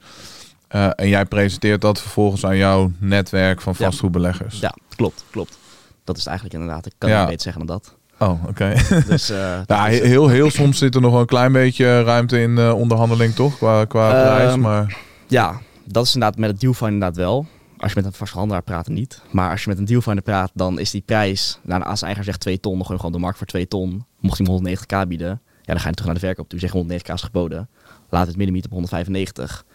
Eh, 0.67 0.89
en 0.95 1.07
jij 1.07 1.25
presenteert 1.25 1.81
dat 1.81 2.01
vervolgens 2.01 2.45
aan 2.45 2.57
jouw 2.57 2.91
netwerk 2.97 3.61
van 3.61 3.75
vastgoedbeleggers. 3.75 4.59
Ja, 4.59 4.73
klopt, 4.95 5.23
klopt. 5.31 5.57
Dat 6.03 6.15
is 6.17 6.21
het 6.23 6.29
eigenlijk 6.31 6.61
inderdaad. 6.61 6.85
Ik 6.85 6.93
kan 6.97 7.09
niet 7.09 7.25
beter 7.25 7.41
zeggen 7.41 7.65
dan 7.65 7.75
dat. 7.77 7.95
Oh, 8.21 8.47
oké. 8.47 8.73
Dus, 9.07 9.29
eh, 9.29 9.59
Ja, 9.67 9.85
heel, 9.85 10.27
heel 10.27 10.49
soms 10.49 10.77
zit 10.77 10.95
er 10.95 11.01
nog 11.01 11.11
wel 11.11 11.19
een 11.19 11.25
klein 11.25 11.51
beetje 11.51 12.03
ruimte 12.03 12.41
in 12.41 12.57
eh, 12.57 12.73
onderhandeling, 12.73 13.33
toch? 13.33 13.57
Qua, 13.57 13.85
qua 13.85 14.11
Ehm, 14.11 14.35
prijs. 14.35 14.55
Maar 14.55 14.97
ja, 15.27 15.61
dat 15.85 16.05
is 16.05 16.13
inderdaad 16.13 16.39
met 16.39 16.49
het 16.49 16.59
dealfinder 16.59 16.93
inderdaad 16.93 17.17
wel. 17.17 17.45
Als 17.77 17.91
je 17.93 17.97
met 18.01 18.05
een 18.05 18.17
vasthandelaar 18.17 18.61
praat, 18.63 18.87
niet. 18.87 19.21
Maar 19.31 19.51
als 19.51 19.63
je 19.63 19.69
met 19.69 19.77
een 19.77 19.85
dealfinder 19.85 20.23
praat, 20.23 20.51
dan 20.53 20.79
is 20.79 20.91
die 20.91 21.03
prijs... 21.05 21.59
Nou, 21.63 21.83
als 21.83 21.99
de 21.99 22.05
eigenaar 22.05 22.31
zegt 22.31 22.39
2 22.39 22.59
ton, 22.59 22.73
dan 22.73 22.81
gooi 22.81 22.93
je 22.93 22.99
gewoon 22.99 23.15
de 23.15 23.23
markt 23.23 23.37
voor 23.37 23.47
2 23.47 23.67
ton. 23.67 24.05
Mocht 24.19 24.37
hij 24.37 24.47
hem 24.47 24.77
190k 24.77 25.07
bieden, 25.07 25.41
ja, 25.61 25.73
dan 25.73 25.79
ga 25.79 25.87
je 25.87 25.93
terug 25.93 26.05
naar 26.05 26.19
de 26.19 26.25
verkoop 26.25 26.49
toe. 26.49 26.59
Zeg 26.59 26.71
190k 26.73 27.13
is 27.13 27.21
geboden. 27.21 27.69
Laat 28.09 28.27
het 28.27 28.35
middenmiet 28.35 28.65
op 28.65 28.71
195. 28.71 29.65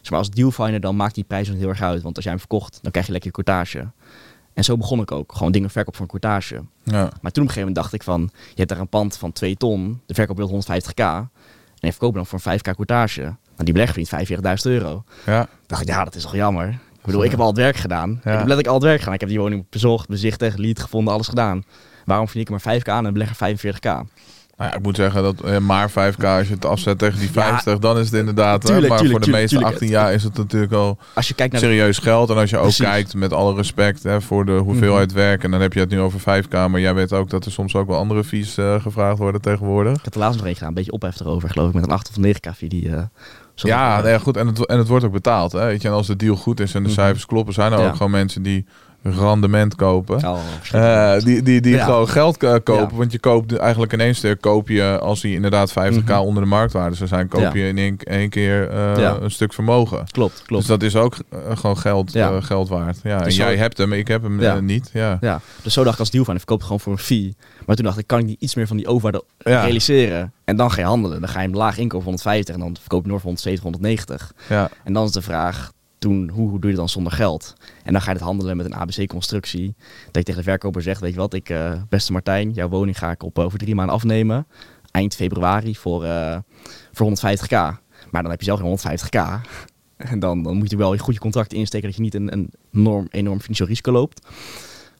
Dus 0.00 0.10
maar 0.10 0.18
als 0.18 0.30
dealfinder, 0.30 0.80
dan 0.80 0.96
maakt 0.96 1.14
die 1.14 1.24
prijs 1.24 1.48
niet 1.48 1.58
heel 1.58 1.68
erg 1.68 1.82
uit. 1.82 2.02
Want 2.02 2.14
als 2.14 2.24
jij 2.24 2.32
hem 2.32 2.42
verkocht, 2.42 2.78
dan 2.82 2.90
krijg 2.90 3.06
je 3.06 3.12
lekker 3.12 3.30
je 3.36 3.42
courtage. 3.42 3.90
En 4.54 4.64
zo 4.64 4.76
begon 4.76 5.00
ik 5.00 5.10
ook. 5.12 5.32
Gewoon 5.34 5.52
dingen 5.52 5.70
verkoop 5.70 5.96
voor 5.96 6.04
een 6.04 6.20
courtage. 6.20 6.62
ja, 6.82 6.92
Maar 6.92 7.10
toen 7.10 7.42
op 7.42 7.48
een 7.48 7.54
gegeven 7.54 7.58
moment 7.58 7.76
dacht 7.76 7.92
ik 7.92 8.02
van, 8.02 8.30
je 8.32 8.54
hebt 8.54 8.68
daar 8.68 8.78
een 8.78 8.88
pand 8.88 9.16
van 9.16 9.32
2 9.32 9.56
ton, 9.56 10.00
de 10.06 10.14
verkoop 10.14 10.36
wil 10.36 10.62
150k. 10.62 10.94
En 10.94 11.88
je 11.88 11.90
verkoopt 11.90 12.14
dan 12.14 12.26
voor 12.26 12.40
een 12.44 12.58
5k 12.58 12.74
courtage. 12.74 13.20
Nou, 13.22 13.36
die 13.56 13.72
belegger 13.72 14.06
verdient 14.06 14.64
45.000 14.64 14.70
euro. 14.70 15.04
ja, 15.26 15.48
dacht 15.66 15.82
ik, 15.82 15.88
ja, 15.88 16.04
dat 16.04 16.14
is 16.14 16.22
toch 16.22 16.34
jammer. 16.34 16.68
Ik 16.68 17.08
bedoel, 17.08 17.24
ik 17.24 17.30
heb 17.30 17.40
al 17.40 17.46
het 17.46 17.56
werk 17.56 17.76
gedaan. 17.76 18.10
Ik 18.10 18.22
heb 18.22 18.34
letterlijk 18.34 18.66
al 18.66 18.74
het 18.74 18.82
werk 18.82 18.98
gedaan. 18.98 19.14
Ik 19.14 19.20
heb 19.20 19.28
die 19.28 19.38
woning 19.40 19.66
bezocht, 19.70 20.08
bezichtigd, 20.08 20.58
lead 20.58 20.80
gevonden, 20.80 21.14
alles 21.14 21.28
gedaan. 21.28 21.64
Waarom 22.04 22.26
verdien 22.28 22.42
ik 22.54 22.64
maar 22.64 22.80
5k 22.80 22.82
aan 22.84 22.98
en 22.98 23.04
een 23.04 23.12
belegger 23.12 23.56
45k? 23.56 24.08
Nou 24.62 24.74
ja, 24.74 24.78
ik 24.80 24.84
moet 24.84 24.96
zeggen 24.96 25.22
dat 25.22 25.40
eh, 25.40 25.58
maar 25.58 25.90
5k, 25.90 26.24
als 26.24 26.48
je 26.48 26.54
het 26.54 26.64
afzet 26.64 26.98
tegen 26.98 27.18
die 27.18 27.28
Ja. 27.32 27.42
50, 27.42 27.78
dan 27.78 27.98
is 27.98 28.04
het 28.10 28.14
inderdaad. 28.18 28.60
Tuurlijk, 28.64 28.88
maar 28.88 28.98
tuurlijk, 28.98 29.24
voor 29.24 29.32
de 29.32 29.38
meeste 29.38 29.48
tuurlijk. 29.56 29.72
18 29.72 29.88
jaar 29.88 30.12
is 30.12 30.22
het 30.22 30.36
natuurlijk 30.36 30.72
al 30.72 30.98
Als 31.14 31.28
je 31.28 31.34
kijkt 31.34 31.52
naar 31.52 31.60
de... 31.62 31.66
serieus 31.66 31.98
geld. 31.98 32.30
En 32.30 32.36
als 32.36 32.50
je 32.50 32.56
ook 32.56 32.62
Precies. 32.62 32.84
kijkt 32.84 33.14
met 33.14 33.32
alle 33.32 33.54
respect 33.54 34.02
hè, 34.02 34.20
voor 34.20 34.44
de 34.46 34.52
hoeveelheid 34.52 35.12
werk. 35.12 35.44
En 35.44 35.50
dan 35.50 35.60
heb 35.60 35.72
je 35.72 35.80
het 35.80 35.90
nu 35.90 36.00
over 36.00 36.20
5k. 36.20 36.50
Maar 36.50 36.80
jij 36.80 36.94
weet 36.94 37.12
ook 37.12 37.30
dat 37.30 37.44
er 37.44 37.52
soms 37.52 37.74
ook 37.74 37.86
wel 37.86 37.98
andere 37.98 38.24
fees 38.24 38.56
eh, 38.58 38.80
gevraagd 38.80 39.18
worden 39.18 39.40
tegenwoordig. 39.40 39.96
Ik 39.98 40.04
heb 40.04 40.14
er 40.14 40.20
laatst 40.20 40.38
nog 40.38 40.46
een 40.48 40.52
gedaan, 40.54 40.68
een 40.68 40.74
beetje 40.74 40.92
ophef 40.92 41.20
erover, 41.20 41.50
geloof 41.50 41.68
ik, 41.68 41.74
met 41.74 41.84
een 41.84 41.90
8 41.90 42.10
of 42.16 42.24
9k 42.26 42.56
fee 42.56 42.68
die... 42.68 42.96
eh, 42.96 43.02
Ja, 43.54 44.00
nee, 44.00 44.18
goed. 44.18 44.36
En 44.36 44.46
het, 44.46 44.66
en 44.66 44.78
het 44.78 44.88
wordt 44.88 45.04
ook 45.04 45.12
betaald. 45.12 45.52
Hè? 45.52 45.64
Weet 45.66 45.82
je, 45.82 45.88
en 45.88 45.94
als 45.94 46.06
de 46.06 46.16
deal 46.16 46.36
goed 46.36 46.60
is 46.60 46.74
en 46.74 46.82
de 46.82 46.88
Mhm. 46.88 46.98
cijfers 46.98 47.26
kloppen, 47.26 47.54
zijn 47.54 47.72
er 47.72 47.78
Ja. 47.80 47.86
ook 47.86 47.96
gewoon 47.96 48.10
mensen 48.12 48.42
die 48.42 48.66
rendement 49.02 49.74
kopen. 49.74 50.28
Oh, 50.28 50.38
Eh, 50.72 51.18
die 51.18 51.42
die, 51.42 51.60
die 51.60 51.74
Ja. 51.74 51.84
gewoon 51.84 52.08
geld 52.08 52.42
eh, 52.42 52.50
kopen. 52.52 52.74
Ja. 52.90 52.96
Want 52.96 53.12
je 53.12 53.18
koopt 53.18 53.56
eigenlijk 53.56 53.92
in 53.92 54.00
één 54.00 54.14
stuk, 54.14 54.40
koop 54.40 54.68
je, 54.68 54.98
als 54.98 55.20
die 55.20 55.34
inderdaad 55.34 55.72
50k 55.72 56.08
Mhm. 56.08 56.20
onder 56.20 56.42
de 56.42 56.48
marktwaarde 56.48 56.96
zou 56.96 57.08
zijn, 57.08 57.28
koop 57.28 57.40
Ja. 57.40 57.50
je 57.54 57.68
in 57.68 57.78
één, 57.78 57.96
één 57.98 58.28
keer 58.28 58.70
eh, 58.70 59.14
een 59.20 59.30
stuk 59.30 59.52
vermogen. 59.52 60.04
klopt, 60.10 60.42
klopt. 60.46 60.66
Dus 60.66 60.66
dat 60.78 60.82
is 60.82 60.96
ook 60.96 61.16
gewoon 61.54 61.78
geld, 61.78 62.12
geld 62.40 62.68
waard. 62.68 62.98
Ja, 63.02 63.18
en 63.18 63.24
Dus 63.24 63.34
zo- 63.36 63.42
jij 63.42 63.56
hebt 63.56 63.78
hem, 63.78 63.92
ik 63.92 64.08
heb 64.08 64.22
hem 64.22 64.64
niet. 64.64 64.90
Ja. 64.92 65.18
Ja, 65.20 65.40
dus 65.62 65.72
zo 65.72 65.80
dacht 65.82 65.94
ik 65.94 66.00
als 66.00 66.10
deal 66.10 66.24
van, 66.24 66.32
ik 66.34 66.40
verkoop 66.40 66.62
gewoon 66.62 66.80
voor 66.80 66.92
een 66.92 66.98
fee. 66.98 67.36
Maar 67.66 67.76
toen 67.76 67.84
dacht 67.84 67.98
ik, 67.98 68.06
kan 68.06 68.18
ik 68.18 68.24
niet 68.26 68.40
iets 68.40 68.54
meer 68.54 68.66
van 68.66 68.76
die 68.76 68.86
overwaarde 68.86 69.24
realiseren? 69.38 70.32
En 70.44 70.56
dan 70.56 70.70
ga 70.70 70.80
je 70.80 70.86
handelen. 70.86 71.20
Dan 71.20 71.28
ga 71.28 71.40
je 71.40 71.46
hem 71.48 71.56
laag 71.56 71.76
inkopen 71.78 72.02
voor 72.02 72.12
150 72.12 72.54
en 72.54 72.60
dan 72.60 72.76
verkoop 72.80 73.02
je 73.04 73.10
nog 73.10 73.16
voor 73.20 73.26
170, 73.30 73.62
190. 73.62 74.32
Ja. 74.48 74.70
En 74.84 74.92
dan 74.92 75.04
is 75.04 75.10
de 75.12 75.22
vraag, 75.22 75.72
toen, 76.02 76.28
hoe, 76.28 76.48
hoe 76.48 76.60
doe 76.60 76.60
je 76.60 76.66
het 76.66 76.76
dan 76.76 76.88
zonder 76.88 77.12
geld? 77.12 77.54
En 77.84 77.92
dan 77.92 78.02
ga 78.02 78.10
je 78.10 78.16
het 78.16 78.26
handelen 78.26 78.56
met 78.56 78.66
een 78.66 78.74
ABC-constructie. 78.74 79.74
Dat 80.04 80.14
je 80.14 80.22
tegen 80.22 80.36
de 80.36 80.42
verkoper 80.42 80.82
zegt, 80.82 81.00
weet 81.00 81.12
je 81.12 81.18
wat, 81.18 81.34
ik, 81.34 81.48
eh, 81.48 81.72
beste 81.88 82.12
Martijn, 82.12 82.50
jouw 82.50 82.68
woning 82.68 82.98
ga 82.98 83.10
ik 83.10 83.22
op 83.22 83.38
over 83.38 83.58
drie 83.58 83.74
maanden 83.74 83.94
afnemen. 83.94 84.46
Eind 84.90 85.14
februari 85.14 85.76
voor, 85.76 86.04
eh, 86.04 86.38
voor 86.92 87.06
150k. 87.06 87.50
Maar 88.10 88.22
dan 88.22 88.30
heb 88.30 88.38
je 88.40 88.44
zelf 88.46 88.58
geen 88.58 88.68
150k. 88.68 89.16
En 89.96 90.18
dan, 90.18 90.42
dan 90.42 90.56
moet 90.56 90.70
je 90.70 90.76
wel 90.76 90.92
je 90.94 91.18
contract 91.18 91.52
insteken 91.52 91.86
dat 91.86 91.96
je 91.96 92.02
niet 92.02 92.14
een, 92.14 92.32
een 92.32 92.50
enorm, 92.72 93.06
enorm 93.10 93.40
financieel 93.40 93.68
risico 93.68 93.92
loopt. 93.92 94.26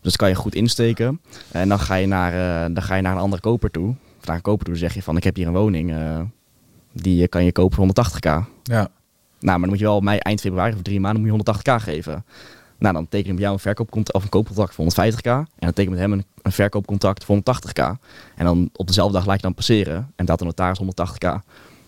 Dus 0.01 0.11
dat 0.11 0.17
kan 0.17 0.29
je 0.29 0.35
goed 0.35 0.55
insteken. 0.55 1.21
En 1.51 1.69
dan 1.69 1.79
ga 1.79 1.95
je 1.95 2.07
naar, 2.07 2.33
eh, 2.33 2.75
dan 2.75 2.83
ga 2.83 2.95
je 2.95 3.03
naar 3.03 3.13
een 3.13 3.21
andere 3.21 3.43
koper 3.43 3.71
toe. 3.71 3.95
Of 4.19 4.27
naar 4.27 4.37
een 4.37 4.43
koper 4.43 4.65
toe 4.67 4.77
zeg 4.77 4.95
je 4.95 5.03
van, 5.03 5.17
ik 5.17 5.25
heb 5.25 5.37
hier 5.37 5.47
een 5.47 5.53
woning. 5.53 5.93
eh, 5.93 6.21
die 6.93 7.29
kan 7.29 7.45
je 7.45 7.53
kopen 7.53 7.77
voor 7.77 7.85
180k. 7.85 8.45
Ja. 8.63 8.91
Nou, 9.43 9.59
maar 9.59 9.61
dan 9.61 9.69
moet 9.69 9.79
je 9.79 9.85
wel 9.85 10.01
mij 10.01 10.19
eind 10.21 10.41
februari 10.41 10.75
of 10.75 10.83
drie 10.83 11.01
maanden 11.01 11.23
moet 11.27 11.47
je 11.47 11.53
180k 11.55 11.83
geven. 11.83 12.25
Nou, 12.79 12.95
dan 12.95 13.09
teken 13.09 13.27
je 13.27 13.33
met 13.33 13.43
jou 13.43 13.53
een 13.55 13.59
verkoopcontract 13.61 14.17
of 14.17 14.23
een 14.23 14.29
koopcontract 14.29 14.75
voor 14.75 14.85
150k. 14.85 15.23
En 15.31 15.47
dan 15.59 15.73
teken 15.73 15.83
je 15.83 15.91
met 15.91 15.99
hem 15.99 16.13
een, 16.13 16.25
een 16.43 16.53
verkoopcontract 16.53 17.25
voor 17.25 17.37
180k. 17.37 17.83
En 18.37 18.45
dan 18.45 18.71
op 18.73 18.87
dezelfde 18.87 19.13
dag 19.15 19.27
laat 19.27 19.37
je 19.37 19.43
dan 19.43 19.55
passeren. 19.55 20.13
En 20.17 20.25
dat 20.27 20.39
de 20.39 20.45
notaris 20.45 20.81
180k. 20.81 21.29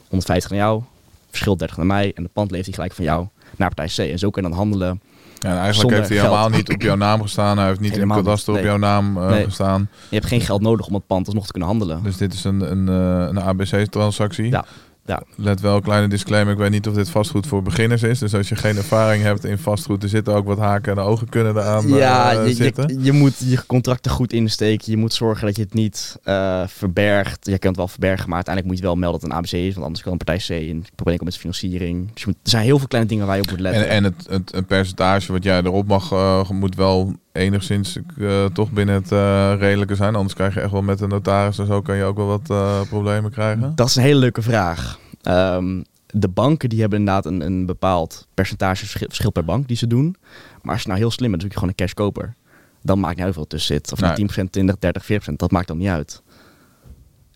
150 0.09 0.51
naar 0.51 0.61
jou, 0.61 0.83
verschil 1.31 1.57
30 1.57 1.77
naar 1.77 1.87
mij. 1.87 2.13
En 2.15 2.23
de 2.23 2.31
pand 2.33 2.51
leeft 2.51 2.65
hij 2.65 2.75
gelijk 2.75 2.93
van 2.93 3.05
jou 3.05 3.27
naar 3.57 3.75
partij 3.75 4.07
C. 4.07 4.11
En 4.11 4.19
zo 4.19 4.31
kun 4.31 4.43
je 4.43 4.49
dan 4.49 4.59
handelen. 4.59 5.01
Ja, 5.39 5.51
en 5.51 5.59
eigenlijk 5.59 5.95
heeft 5.95 6.09
hij 6.09 6.19
geld. 6.19 6.31
helemaal 6.31 6.51
niet 6.51 6.73
op 6.75 6.83
jouw 6.83 6.97
naam 6.97 7.23
gestaan. 7.23 7.59
Hij 7.59 7.67
heeft 7.67 7.81
niet 7.81 7.93
Helemaal 7.93 8.19
in 8.19 8.25
het 8.25 8.31
kadaster 8.33 8.55
op 8.55 8.63
jouw 8.63 8.77
naam 8.77 9.17
eh, 9.17 9.29
Nee. 9.29 9.45
gestaan. 9.45 9.89
Je 10.09 10.17
hebt 10.17 10.27
geen 10.29 10.41
geld 10.41 10.61
nodig 10.61 10.87
om 10.87 10.95
het 10.95 11.07
pand 11.07 11.27
alsnog 11.27 11.45
te 11.45 11.51
kunnen 11.51 11.69
handelen. 11.69 12.03
Dus 12.03 12.17
dit 12.17 12.33
is 12.33 12.45
een, 12.45 12.71
een, 12.71 12.89
eh, 12.89 13.29
een 13.29 13.41
ABC-transactie. 13.41 14.51
Ja, 14.51 14.65
ja. 15.07 15.23
Let 15.37 15.61
wel, 15.61 15.81
kleine 15.81 16.09
disclaimer. 16.09 16.53
Ik 16.53 16.59
weet 16.59 16.71
niet 16.71 16.89
of 16.89 16.95
dit 16.95 17.11
vastgoed 17.11 17.47
voor 17.47 17.63
beginners 17.63 18.03
is. 18.03 18.19
Dus 18.19 18.35
als 18.35 18.49
je 18.49 18.57
geen 18.57 18.77
ervaring 18.77 19.23
hebt 19.23 19.45
in 19.45 19.59
vastgoed, 19.59 20.03
er 20.03 20.09
zitten 20.09 20.35
ook 20.35 20.47
wat 20.47 20.59
haken 20.59 20.93
en 20.93 20.99
ogen 20.99 21.29
kunnen 21.29 21.57
eraan 21.57 21.89
Ja, 21.89 22.33
eh, 22.33 22.47
je, 22.47 22.55
zitten. 22.55 22.89
je, 22.89 23.03
je 23.03 23.13
moet 23.13 23.35
je 23.39 23.67
contracten 23.67 24.11
goed 24.11 24.33
insteken. 24.33 24.91
Je 24.91 24.97
moet 24.97 25.13
zorgen 25.13 25.47
dat 25.47 25.57
je 25.57 25.63
het 25.63 25.75
niet 25.75 26.17
eh, 26.23 26.63
verbergt. 26.67 27.47
Je 27.47 27.51
kunt 27.51 27.65
het 27.65 27.77
wel 27.77 27.89
verbergen, 27.89 28.27
maar 28.27 28.35
uiteindelijk 28.35 28.75
moet 28.75 28.83
je 28.83 28.89
wel 28.89 28.97
melden 28.97 29.21
dat 29.21 29.31
het 29.31 29.39
een 29.53 29.59
ABC 29.59 29.69
is. 29.69 29.75
Want 29.75 29.87
anders 29.87 30.03
kan 30.03 30.13
een 30.13 30.19
partij 30.19 30.39
C 30.47 30.49
in 30.49 30.85
probleem 30.95 31.19
komen 31.19 31.25
met 31.25 31.37
financiering. 31.37 32.13
Dus 32.13 32.23
je 32.23 32.27
moet, 32.27 32.37
er 32.43 32.51
zijn 32.51 32.65
heel 32.65 32.79
veel 32.79 32.89
kleine 32.89 33.11
dingen 33.11 33.27
waar 33.27 33.37
je 33.37 33.43
op 33.43 33.51
moet 33.51 33.61
letten. 33.61 33.89
En, 33.89 33.91
en 33.91 34.05
het, 34.05 34.27
het, 34.29 34.53
het 34.53 34.67
percentage 34.67 35.33
wat 35.33 35.43
jij 35.45 35.63
erop 35.63 35.87
mag, 35.87 36.13
eh, 36.13 36.51
moet 36.51 36.75
wel 36.75 37.15
enigszins 37.35 37.99
eh, 38.19 38.45
toch 38.45 38.71
binnen 38.71 38.95
het 38.95 39.13
eh, 39.13 39.55
redelijke 39.59 39.95
zijn. 39.95 40.15
Anders 40.15 40.35
krijg 40.35 40.55
je 40.55 40.61
echt 40.61 40.71
wel 40.71 40.83
met 40.83 40.99
de 40.99 41.07
notaris 41.07 41.59
en 41.59 41.67
zo 41.67 41.83
kan 41.83 41.97
je 41.97 42.05
ook 42.05 42.17
wel 42.17 42.27
wat 42.27 42.51
eh, 42.51 42.81
problemen 42.89 43.31
krijgen. 43.31 43.73
Dat 43.75 43.89
is 43.89 43.97
een 43.97 44.03
hele 44.03 44.19
leuke 44.19 44.43
vraag. 44.43 44.99
Ehm, 45.23 45.83
de 46.07 46.29
banken 46.29 46.69
die 46.69 46.81
hebben 46.81 46.99
inderdaad 46.99 47.27
een, 47.27 47.41
een 47.41 47.67
bepaald 47.67 48.27
percentage 48.35 48.87
verschil, 48.87 49.31
per 49.31 49.45
bank 49.45 49.69
die 49.69 49.77
ze 49.77 49.87
doen. 49.87 50.17
Maar 50.63 50.73
als 50.73 50.83
je 50.83 50.89
nou 50.89 51.01
heel 51.01 51.11
slim 51.11 51.31
bent, 51.31 51.43
dan 51.43 51.51
doe 51.51 51.51
je 51.51 51.55
gewoon 51.55 51.69
een 51.69 51.87
cashkoper. 51.87 52.35
Dan 52.83 53.01
maakt 53.01 53.17
niet 53.17 53.25
uit 53.25 53.35
hoeveel 53.35 53.51
tussen 53.57 53.75
zit. 53.75 53.93
Of 53.93 54.01
Nee. 54.01 54.11
nou 54.11 54.47
10%, 54.47 54.51
20, 54.51 54.79
30, 54.79 55.05
40%, 55.05 55.37
dat 55.37 55.51
maakt 55.51 55.69
dan 55.69 55.79
niet 55.79 55.89
uit. 55.89 56.23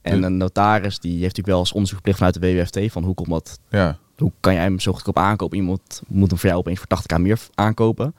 En 0.03 0.23
een 0.23 0.37
notaris 0.37 0.99
die 0.99 1.11
heeft 1.11 1.23
natuurlijk 1.23 1.49
wel 1.49 1.59
eens 1.59 1.73
onderzoekplicht 1.73 2.19
vanuit 2.19 2.41
de 2.41 2.41
WWFT 2.41 2.93
van 2.93 3.05
hoe 3.05 3.15
komt 3.15 3.29
dat 3.29 3.59
Ja, 3.69 3.99
hoe 4.17 4.33
kan 4.41 4.55
jij 4.55 4.63
hem 4.63 4.81
zo 4.81 4.93
goedkoop 4.93 5.19
aankopen? 5.19 5.59
Iemand 5.59 6.03
moet 6.09 6.31
hem 6.31 6.39
voor 6.39 6.49
jou 6.49 6.61
opeens 6.61 6.79
voor 6.79 7.17
80k 7.19 7.21
meer 7.21 7.41
aankopen. 7.55 8.15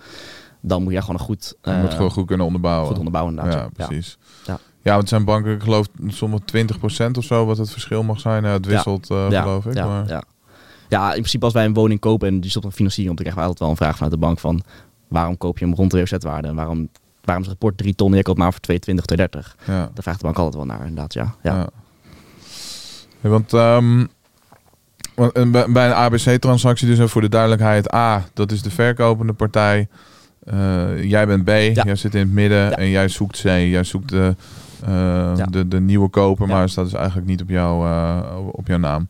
Dan 0.62 0.84
moet 0.84 0.91
jij 0.91 1.02
gewoon 1.02 1.15
een 1.15 1.26
goed, 1.26 1.56
je 1.62 1.72
eh, 1.72 1.82
moet 1.82 1.93
gewoon 1.93 2.12
goed 2.12 2.26
kunnen 2.26 2.45
onderbouwen. 2.45 2.88
goed 2.88 2.98
onderbouwen. 2.98 3.36
inderdaad. 3.36 3.69
Ja, 3.76 3.86
precies. 3.86 4.17
Ja. 4.45 4.60
Ja, 4.82 4.91
want 4.91 5.00
het 5.00 5.10
zijn 5.10 5.26
banken, 5.26 5.54
ik 5.54 5.62
geloof 5.62 5.88
sommige 6.08 6.43
20% 6.45 7.12
of 7.17 7.24
zo, 7.24 7.45
wat 7.45 7.58
het 7.58 7.72
verschil 7.72 8.04
mag 8.04 8.19
zijn. 8.19 8.43
Het 8.43 8.65
wisselt, 8.65 9.10
eh, 9.10 9.28
geloof 9.28 9.65
ik. 9.65 9.74
Ja, 9.74 9.88
maar... 9.88 10.08
ja. 10.08 10.24
ja, 10.89 11.08
in 11.08 11.13
principe 11.13 11.45
als 11.45 11.54
wij 11.54 11.65
een 11.65 11.74
woning 11.74 12.00
kopen 12.00 12.28
en 12.28 12.39
die 12.39 12.50
stopt 12.50 12.65
op 12.65 12.74
financiering, 12.74 13.15
dan 13.15 13.26
krijgen 13.26 13.41
we 13.41 13.48
altijd 13.48 13.60
wel 13.60 13.69
een 13.69 13.84
vraag 13.84 13.95
vanuit 13.95 14.12
de 14.12 14.19
bank 14.28 14.39
van 14.39 14.62
waarom 15.08 15.38
koop 15.38 15.58
je 15.58 15.65
hem 15.65 15.74
rond 15.74 15.91
de 15.91 15.98
WOZ-waarde? 15.98 16.48
En 16.48 16.56
waarom, 16.56 16.89
waarom 17.24 17.43
is 17.43 17.50
het 17.50 17.60
rapport 17.60 17.78
3 17.78 17.95
ton 17.95 18.12
en 18.12 18.17
je 18.17 18.24
koopt 18.24 18.38
maar 18.38 18.52
voor 18.52 18.62
220, 18.62 19.06
230? 19.06 19.74
Ja. 19.76 19.91
Daar 19.93 20.04
vraagt 20.04 20.19
de 20.19 20.26
bank 20.26 20.38
altijd 20.38 20.56
wel 20.56 20.65
naar, 20.65 20.88
inderdaad. 20.88 21.13
Ja, 21.13 21.36
ja. 21.43 21.69
Want 23.22 23.54
ehm, 23.54 24.06
eh, 25.15 25.65
bij 25.67 25.86
een 25.86 25.93
ABC-transactie, 25.93 26.95
dus 26.95 27.12
voor 27.12 27.22
de 27.22 27.30
duidelijkheid, 27.30 27.93
A, 27.93 28.26
dat 28.34 28.52
is 28.52 28.62
de 28.62 28.72
verkopende 28.72 29.34
partij. 29.34 29.88
Eh, 30.50 31.04
jij 31.04 31.28
bent 31.28 31.44
B, 31.44 31.48
jij 31.84 31.96
zit 31.96 32.14
in 32.16 32.20
het 32.20 32.32
midden 32.32 32.78
en 32.78 32.90
jij 32.90 33.08
zoekt 33.08 33.40
C. 33.42 33.44
Jij 33.44 33.84
zoekt 33.84 34.10
de, 34.10 34.36
eh, 34.86 35.34
de, 35.50 35.68
de 35.68 35.80
nieuwe 35.80 36.10
koper, 36.10 36.48
maar 36.48 36.70
staat 36.70 36.86
dus 36.86 36.94
eigenlijk 36.94 37.28
niet 37.28 37.42
op, 37.42 37.50
jou, 37.50 37.88
eh, 37.88 38.20
op 38.52 38.68
jouw 38.68 38.78
naam. 38.78 39.08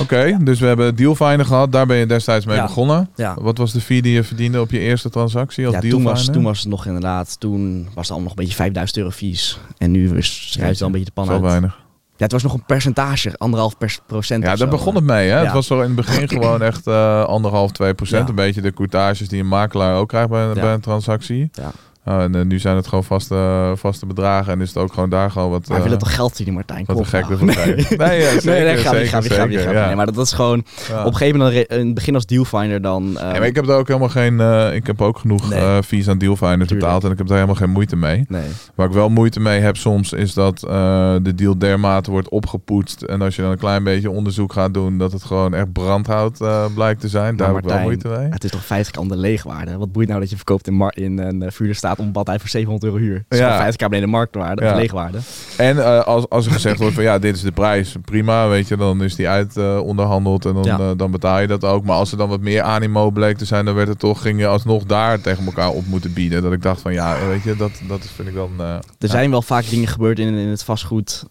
Oké, 0.00 0.36
dus 0.42 0.60
we 0.60 0.66
hebben 0.66 0.94
Dealfinder 0.96 1.46
gehad. 1.46 1.72
Daar 1.72 1.86
ben 1.86 1.96
je 1.96 2.06
destijds 2.06 2.46
mee 2.46 2.56
Ja. 2.56 2.62
begonnen. 2.66 3.08
Ja. 3.16 3.36
Wat 3.40 3.58
was 3.58 3.72
de 3.72 3.80
fee 3.80 4.02
die 4.02 4.12
je 4.12 4.22
verdiende 4.24 4.60
op 4.60 4.70
je 4.70 4.78
eerste 4.78 5.10
transactie 5.10 5.66
als 5.66 5.74
Ja, 5.74 5.80
toen, 5.90 6.02
was, 6.02 6.24
toen 6.24 6.42
was 6.42 6.58
het 6.60 6.68
nog 6.68 6.86
inderdaad, 6.86 7.40
toen 7.40 7.82
was 7.82 7.88
het 7.94 8.10
allemaal 8.10 8.20
nog 8.20 8.30
een 8.30 8.36
beetje 8.44 8.54
5000 8.54 8.98
euro 8.98 9.10
fees. 9.10 9.58
En 9.78 9.90
nu 9.90 10.16
is 10.16 10.56
het 10.60 10.78
wel 10.78 10.86
een 10.86 10.92
beetje 10.92 11.06
de 11.06 11.12
pan 11.14 11.26
Zo 11.26 11.32
uit. 11.32 11.40
weinig. 11.42 11.80
Ja, 12.22 12.28
het 12.28 12.42
was 12.42 12.42
nog 12.42 12.54
een 12.54 12.64
percentage, 12.66 13.32
anderhalf 13.38 13.74
procent. 14.06 14.44
Ja, 14.44 14.56
daar 14.56 14.68
begon 14.68 14.94
het 14.94 15.04
mee. 15.04 15.30
Hè? 15.30 15.38
Het 15.38 15.52
was 15.52 15.66
zo 15.66 15.74
in 15.80 15.86
het 15.86 15.94
begin 15.94 16.28
gewoon 16.42 16.62
echt 16.62 16.86
eh, 16.86 17.24
anderhalf, 17.24 17.70
twee 17.72 17.94
procent. 17.94 18.22
Ja. 18.22 18.28
Een 18.28 18.34
beetje 18.34 18.60
de 18.60 18.72
courtages 18.72 19.28
die 19.28 19.40
een 19.40 19.48
makelaar 19.48 19.96
ook 19.96 20.08
krijgt 20.08 20.28
bij, 20.28 20.46
Ja. 20.46 20.52
bij 20.52 20.72
een 20.72 20.80
transactie. 20.80 21.50
Ja. 21.52 21.70
Nou, 22.04 22.22
en 22.22 22.34
eh, 22.34 22.44
nu 22.44 22.58
zijn 22.58 22.76
het 22.76 22.86
gewoon 22.86 23.04
vaste, 23.04 23.72
vaste 23.76 24.06
bedragen. 24.06 24.52
En 24.52 24.60
is 24.60 24.68
het 24.68 24.76
ook 24.78 24.92
gewoon 24.92 25.10
daar 25.10 25.30
gewoon 25.30 25.50
wat... 25.50 25.60
Maar 25.60 25.68
we 25.68 25.74
eh, 25.76 25.82
willen 25.82 25.98
toch 25.98 26.14
geld 26.14 26.28
verdienen, 26.36 26.54
Martijn? 26.54 26.84
wat 26.86 26.98
een 26.98 27.06
gek 27.06 27.28
nou. 27.28 27.46
krijgen. 27.46 27.96
Nee, 28.06 28.20
ja, 28.20 28.30
zeker, 28.30 28.50
nee, 28.50 28.62
nee, 28.64 28.76
ga 28.76 28.90
zeker, 28.90 29.06
ga 29.08 29.20
ga 29.20 29.48
zeker, 29.48 29.60
ga. 29.74 29.86
Nee, 29.86 29.94
maar 29.96 30.06
dat, 30.06 30.16
is 30.26 30.32
gewoon... 30.32 30.64
Ja. 30.88 31.00
Op 31.00 31.06
een 31.06 31.16
gegeven 31.16 31.38
moment, 31.38 31.66
in 31.70 31.86
het 31.86 31.94
begin 31.94 32.14
als 32.14 32.26
dealfinder, 32.26 32.82
dan... 32.82 33.18
eh, 33.18 33.22
Ja, 33.32 33.38
maar 33.38 33.46
ik 33.46 33.54
heb 33.54 33.68
er 33.68 33.76
ook 33.76 33.86
helemaal 33.86 34.08
geen... 34.08 34.40
eh, 34.40 34.74
ik 34.74 34.86
heb 34.86 35.02
ook 35.02 35.18
genoeg 35.18 35.48
Nee. 35.48 35.58
eh, 35.58 35.78
fees 35.84 36.08
aan 36.08 36.18
Dealfinder 36.18 36.66
betaald. 36.66 37.04
En 37.04 37.10
ik 37.10 37.18
heb 37.18 37.26
daar 37.26 37.36
helemaal 37.36 37.56
geen 37.60 37.70
moeite 37.70 37.96
mee. 37.96 38.24
nee. 38.28 38.42
Waar 38.74 38.86
ik 38.86 38.92
wel 38.92 39.08
moeite 39.08 39.40
mee 39.40 39.60
heb 39.60 39.76
soms, 39.76 40.12
is 40.12 40.34
dat 40.34 40.62
eh, 40.62 41.14
de 41.22 41.34
deal 41.34 41.58
dermate 41.58 42.10
wordt 42.10 42.28
opgepoetst. 42.28 43.02
En 43.02 43.22
als 43.22 43.36
je 43.36 43.42
dan 43.42 43.50
een 43.50 43.58
klein 43.58 43.84
beetje 43.84 44.10
onderzoek 44.10 44.52
gaat 44.52 44.74
doen, 44.74 44.98
dat 44.98 45.12
het 45.12 45.24
gewoon 45.24 45.54
echt 45.54 45.72
brandhout 45.72 46.40
eh, 46.40 46.64
blijkt 46.74 47.00
te 47.00 47.08
zijn. 47.08 47.36
Daar 47.36 47.46
Maar 47.52 47.56
heb 47.56 47.64
ik 47.64 47.70
wel 47.70 47.78
Martijn, 47.80 48.02
moeite 48.02 48.20
mee. 48.22 48.32
Het 48.32 48.44
is 48.44 48.50
toch 48.50 48.64
50 48.64 48.92
keer 48.92 49.08
de 49.08 49.16
leegwaarde? 49.16 49.76
Wat 49.76 49.92
boeit 49.92 50.08
nou 50.08 50.20
dat 50.20 50.30
je 50.30 50.36
verkoopt 50.36 50.66
in, 50.68 50.90
in 50.94 51.18
een 51.18 51.42
uh, 51.42 51.50
vuurder 51.50 51.76
staat 51.94 52.06
om 52.06 52.12
badij 52.12 52.38
voor 52.38 52.48
700 52.48 52.92
euro 52.92 53.04
huur? 53.04 53.14
Dat 53.14 53.24
is 53.28 53.38
Ja. 53.38 53.44
gewoon 53.44 53.58
50 53.60 53.76
keer 53.76 53.88
beneden 53.88 54.10
de 54.10 54.16
marktwaarde, 54.16 54.64
Ja. 54.64 54.74
leegwaarde. 54.74 55.18
En 55.56 55.78
eh, 55.84 56.00
als, 56.04 56.28
als 56.28 56.46
er 56.46 56.52
gezegd 56.52 56.78
wordt 56.78 56.94
van 56.94 57.02
ja, 57.04 57.18
dit 57.18 57.36
is 57.36 57.42
de 57.42 57.52
prijs, 57.52 57.94
prima, 58.04 58.48
weet 58.48 58.68
je, 58.68 58.76
dan 58.76 59.02
is 59.02 59.14
die 59.14 59.28
uit 59.28 59.56
eh, 59.56 59.78
onderhandeld 59.82 60.46
en 60.46 60.54
dan, 60.54 60.62
Ja. 60.64 60.78
eh, 60.78 60.90
dan 60.96 61.10
betaal 61.10 61.40
je 61.40 61.46
dat 61.46 61.64
ook. 61.64 61.84
Maar 61.84 61.96
als 61.96 62.10
er 62.12 62.18
dan 62.18 62.28
wat 62.28 62.40
meer 62.40 62.62
animo 62.62 63.10
bleek 63.10 63.36
te 63.38 63.44
zijn, 63.44 63.64
dan 63.64 63.74
werd 63.74 63.88
het 63.88 63.98
toch, 63.98 64.22
ging 64.22 64.38
je 64.38 64.46
alsnog 64.46 64.84
daar 64.84 65.20
tegen 65.20 65.44
elkaar 65.44 65.70
op 65.70 65.86
moeten 65.86 66.12
bieden. 66.12 66.42
Dat 66.42 66.52
ik 66.52 66.62
dacht 66.62 66.80
van 66.80 66.92
ja, 66.92 67.26
weet 67.26 67.42
je, 67.42 67.56
dat, 67.56 67.70
dat 67.88 68.06
vind 68.14 68.28
ik 68.28 68.34
dan... 68.34 68.50
Er 68.60 69.08
zijn 69.08 69.30
wel 69.30 69.42
vaak 69.42 69.68
dingen 69.70 69.88
gebeurd 69.88 70.18
in, 70.18 70.34
in 70.34 70.48
het 70.48 70.64
vastgoed. 70.64 71.24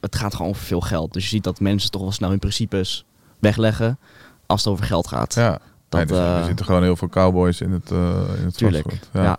Het 0.00 0.16
gaat 0.16 0.34
gewoon 0.34 0.50
over 0.50 0.62
veel 0.62 0.80
geld. 0.80 1.12
Dus 1.12 1.22
je 1.22 1.28
ziet 1.28 1.44
dat 1.44 1.60
mensen 1.60 1.90
toch 1.90 2.02
wel 2.02 2.12
snel 2.12 2.28
hun 2.30 2.38
principes 2.38 3.04
wegleggen 3.38 3.98
als 4.46 4.64
het 4.64 4.72
over 4.72 4.84
geld 4.84 5.06
gaat. 5.08 5.34
Ja, 5.34 5.58
Dat, 5.88 6.08
nee, 6.08 6.18
er, 6.20 6.44
zitten 6.44 6.66
gewoon 6.66 6.82
heel 6.82 6.96
veel 6.96 7.08
cowboys 7.08 7.60
in 7.60 7.72
het, 7.72 7.90
in 7.90 8.44
het 8.44 8.56
Tuurlijk. 8.56 8.84
vastgoed. 8.84 9.08
Ja. 9.12 9.38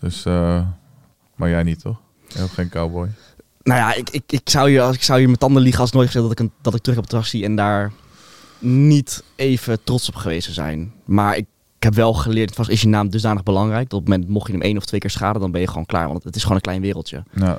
Dus, 0.00 0.24
eh, 0.24 0.66
maar 1.36 1.48
jij 1.48 1.62
niet 1.62 1.80
toch? 1.80 2.00
Jij 2.26 2.40
bent 2.40 2.50
geen 2.50 2.68
cowboy. 2.68 3.08
Nou 3.62 3.80
ja, 3.80 3.94
ik, 3.94 4.10
ik, 4.10 4.22
ik, 4.26 4.50
zou 4.50 4.70
je, 4.70 4.80
als 4.80 4.96
ik 4.96 5.02
zou 5.02 5.20
je 5.20 5.26
mijn 5.26 5.38
tanden 5.38 5.62
liegen 5.62 5.80
als 5.80 5.88
ik 5.88 5.94
nooit 5.94 6.06
gezegd 6.06 6.24
dat 6.24 6.32
ik, 6.32 6.40
een, 6.40 6.52
dat 6.62 6.74
ik 6.74 6.80
terug 6.80 6.96
op 6.96 7.02
het 7.02 7.10
terras 7.10 7.30
zie 7.30 7.44
en 7.44 7.56
daar 7.56 7.92
niet 8.58 9.24
even 9.36 9.84
trots 9.84 10.08
op 10.08 10.14
geweest 10.14 10.54
zijn. 10.54 10.92
Maar 11.04 11.36
ik, 11.36 11.46
ik 11.76 11.82
heb 11.82 11.94
wel 11.94 12.14
geleerd, 12.14 12.54
vast 12.54 12.70
is 12.70 12.80
je 12.80 12.88
naam 12.88 13.08
dusdanig 13.08 13.42
belangrijk. 13.42 13.90
Dat 13.90 13.98
op 13.98 14.06
het 14.06 14.14
moment 14.14 14.32
mocht 14.32 14.46
je 14.46 14.52
hem 14.52 14.62
één 14.62 14.76
of 14.76 14.84
twee 14.84 15.00
keer 15.00 15.10
schaden, 15.10 15.40
dan 15.40 15.50
ben 15.50 15.60
je 15.60 15.68
gewoon 15.68 15.86
klaar. 15.86 16.08
Want 16.08 16.24
het 16.24 16.36
is 16.36 16.42
gewoon 16.42 16.56
een 16.56 16.62
klein 16.62 16.80
wereldje. 16.80 17.22
Ja, 17.34 17.58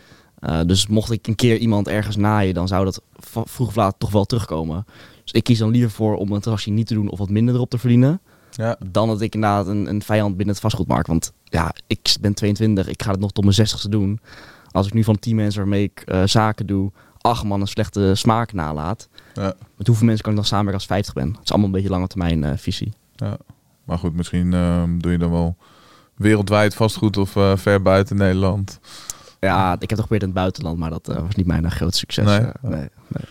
Uh, 0.49 0.60
dus 0.65 0.88
mocht 0.88 1.12
ik 1.12 1.27
een 1.27 1.36
keer 1.36 1.58
iemand 1.58 1.88
ergens 1.88 2.15
naaien, 2.15 2.54
dan 2.54 2.67
zou 2.67 2.86
dat 2.86 3.01
vroeg 3.19 3.67
of 3.67 3.75
laat 3.75 3.95
toch 3.97 4.12
wel 4.12 4.25
terugkomen. 4.25 4.86
Dus 5.23 5.32
ik 5.32 5.43
kies 5.43 5.58
dan 5.58 5.69
liever 5.69 5.91
voor 5.91 6.15
om 6.15 6.32
een 6.32 6.41
transactie 6.41 6.71
niet 6.71 6.88
te 6.88 6.93
doen 6.93 7.10
of 7.10 7.19
wat 7.19 7.30
minder 7.30 7.56
erop 7.56 7.69
te 7.69 7.77
verdienen. 7.77 8.21
Ja. 8.52 8.76
Dan 8.86 9.08
dat 9.08 9.22
ik 9.22 9.34
inderdaad 9.34 9.68
een, 9.68 9.88
een 9.88 10.02
vijand 10.02 10.36
binnen 10.38 10.54
het 10.54 10.64
vastgoedmarkt. 10.64 11.08
Want 11.08 11.34
ja, 11.44 11.74
ik 11.88 12.16
ben 12.22 12.34
22, 12.34 12.88
ik 12.88 13.04
ga 13.04 13.12
het 13.12 13.20
nog 13.20 13.32
tot 13.32 13.44
mijn 13.44 13.68
60ste 13.68 13.90
doen. 13.90 14.20
Als 14.72 14.88
ik 14.88 14.94
nu 14.94 15.04
van 15.04 15.20
10 15.20 15.36
mensen 15.36 15.60
waarmee 15.62 15.84
ik 15.84 16.02
eh, 16.06 16.22
zaken 16.26 16.66
doe, 16.66 16.92
acht 17.18 17.44
man 17.44 17.62
een 17.62 17.68
slechte 17.68 18.16
smaak 18.16 18.54
nalaat. 18.54 19.10
Ja. 19.34 19.54
Met 19.78 19.88
hoeveel 19.88 20.06
mensen 20.06 20.24
kan 20.24 20.34
ik 20.34 20.40
dan 20.40 20.48
samenwerken 20.48 20.80
als 20.80 20.90
50 20.90 21.14
ben? 21.14 21.28
Het 21.28 21.44
is 21.44 21.50
allemaal 21.50 21.68
een 21.68 21.76
beetje 21.76 21.90
lange 21.90 22.08
termijn 22.08 22.44
eh, 22.44 22.58
visie. 22.58 22.94
Ja. 23.16 23.38
Maar 23.84 23.98
goed, 23.98 24.16
misschien 24.16 24.54
ehm, 24.54 24.98
doe 24.98 25.12
je 25.12 25.18
dan 25.18 25.32
wel 25.32 25.58
wereldwijd 26.16 26.76
vastgoed 26.76 27.18
of 27.18 27.36
eh, 27.36 27.58
ver 27.58 27.82
buiten 27.82 28.16
Nederland. 28.16 28.80
Ja, 29.40 29.74
ik 29.74 29.80
heb 29.80 29.90
toch 29.90 30.00
geprobeerd 30.00 30.22
in 30.22 30.28
het 30.28 30.38
buitenland, 30.38 30.78
maar 30.78 30.90
dat 30.90 31.08
was 31.08 31.36
niet 31.36 31.46
mijn 31.46 31.72
groot 31.72 31.96
succes. 31.96 32.26
Nee? 32.26 32.42
nee, 32.62 32.90
nee. 33.08 33.26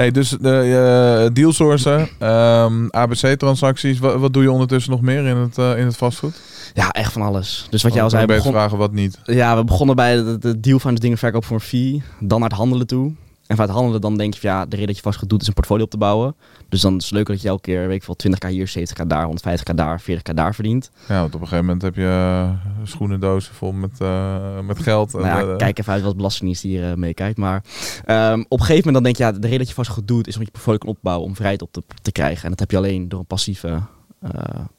Hey, 0.00 0.10
dus 0.10 0.28
de 0.28 1.28
uh, 1.28 1.34
dealsourcen, 1.34 2.08
ehm, 2.18 2.86
ABC-transacties, 2.90 3.98
wat, 3.98 4.16
wat 4.16 4.32
doe 4.32 4.42
je 4.42 4.50
ondertussen 4.50 4.90
nog 4.92 5.00
meer 5.00 5.26
in 5.26 5.36
het, 5.36 5.58
uh, 5.58 5.78
in 5.78 5.86
het 5.86 5.96
vastgoed? 5.96 6.40
Ja, 6.74 6.90
echt 6.90 7.12
van 7.12 7.22
alles. 7.22 7.66
Dus 7.70 7.82
wat 7.82 7.92
jij 7.92 8.00
al 8.02 8.06
Oh, 8.06 8.12
zei, 8.12 8.22
ik 8.22 8.28
begon... 8.28 8.52
vragen 8.52 8.78
wat 8.78 8.92
niet. 8.92 9.18
Ja, 9.24 9.56
we 9.56 9.64
begonnen 9.64 9.96
bij 9.96 10.16
de, 10.16 10.38
de 10.38 10.60
deal 10.60 10.78
van 10.78 10.94
de 10.94 11.00
dingen 11.00 11.18
verkoop 11.18 11.44
voor 11.44 11.56
een 11.56 11.62
fee, 11.62 12.02
dan 12.18 12.40
naar 12.40 12.48
het 12.48 12.58
handelen 12.58 12.86
toe. 12.86 13.12
En 13.50 13.56
vanuit 13.56 13.74
handelen 13.74 14.00
dan 14.00 14.16
denk 14.16 14.34
je, 14.34 14.40
van, 14.40 14.50
ja, 14.50 14.64
de 14.64 14.70
reden 14.70 14.86
dat 14.86 14.96
je 14.96 15.02
vastgoed 15.02 15.28
doet 15.28 15.40
is 15.40 15.46
een 15.46 15.52
portfolio 15.52 15.84
op 15.84 15.90
te 15.90 15.96
bouwen. 15.96 16.34
Dus 16.68 16.80
dan 16.80 16.96
is 16.96 17.04
het 17.04 17.12
leuk 17.12 17.26
dat 17.26 17.42
je 17.42 17.48
elke 17.48 17.60
keer, 17.60 17.86
weet 17.88 17.96
ik 17.96 18.02
veel, 18.02 18.16
20k 18.26 18.48
hier, 18.48 18.72
70k 18.78 19.06
daar, 19.06 19.28
150k 19.28 19.74
daar, 19.74 20.02
40k 20.02 20.34
daar 20.34 20.54
verdient. 20.54 20.90
Ja, 21.08 21.20
want 21.20 21.34
op 21.34 21.40
een 21.40 21.46
gegeven 21.46 21.64
moment 21.64 21.82
heb 21.82 21.94
je 21.94 22.02
eh, 22.02 22.50
schoenendozen 22.82 23.54
vol 23.54 23.72
met, 23.72 24.00
eh, 24.00 24.60
met 24.60 24.78
geld. 24.78 25.14
En, 25.14 25.20
Nou 25.20 25.46
ja, 25.46 25.52
eh, 25.52 25.56
kijk 25.56 25.78
even 25.78 25.92
uit 25.92 26.02
wat 26.02 26.16
belastingdienst 26.16 26.62
hier 26.62 26.90
eh, 26.90 26.96
meekijkt. 26.96 27.38
Maar 27.38 27.62
ehm, 28.04 28.40
op 28.48 28.58
een 28.58 28.66
gegeven 28.66 28.76
moment 28.76 28.94
dan 28.94 29.02
denk 29.02 29.16
je, 29.16 29.22
ja, 29.22 29.32
de 29.32 29.40
reden 29.40 29.58
dat 29.58 29.68
je 29.68 29.74
vastgoed 29.74 30.08
doet 30.08 30.26
is 30.26 30.36
om 30.36 30.42
je 30.42 30.50
portfolio 30.50 30.78
kan 30.78 30.88
opbouwen 30.88 31.26
om 31.26 31.36
vrijheid 31.36 31.62
op 31.62 31.72
te, 31.72 31.82
te 32.02 32.12
krijgen. 32.12 32.44
En 32.44 32.50
dat 32.50 32.58
heb 32.58 32.70
je 32.70 32.76
alleen 32.76 33.08
door 33.08 33.18
een 33.18 33.26
passieve, 33.26 33.80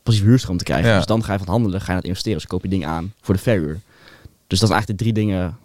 passieve 0.03 0.29
huurstroom 0.29 0.57
te 0.57 0.63
krijgen. 0.63 0.89
Ja. 0.89 0.97
Dus 0.97 1.05
dan 1.05 1.23
ga 1.23 1.33
je 1.33 1.39
van 1.39 1.47
handelen, 1.47 1.79
ga 1.79 1.85
je 1.85 1.91
naar 1.91 1.97
het 1.97 2.07
investeren. 2.07 2.37
Dus 2.37 2.47
koop 2.47 2.63
je 2.63 2.69
dingen 2.69 2.87
aan 2.87 3.13
voor 3.21 3.33
de 3.33 3.41
verhuur. 3.41 3.79
Dus 4.47 4.59
dat 4.59 4.69
zijn 4.69 4.71
eigenlijk 4.71 4.99
de 4.99 5.03
drie 5.03 5.13
dingen 5.13 5.57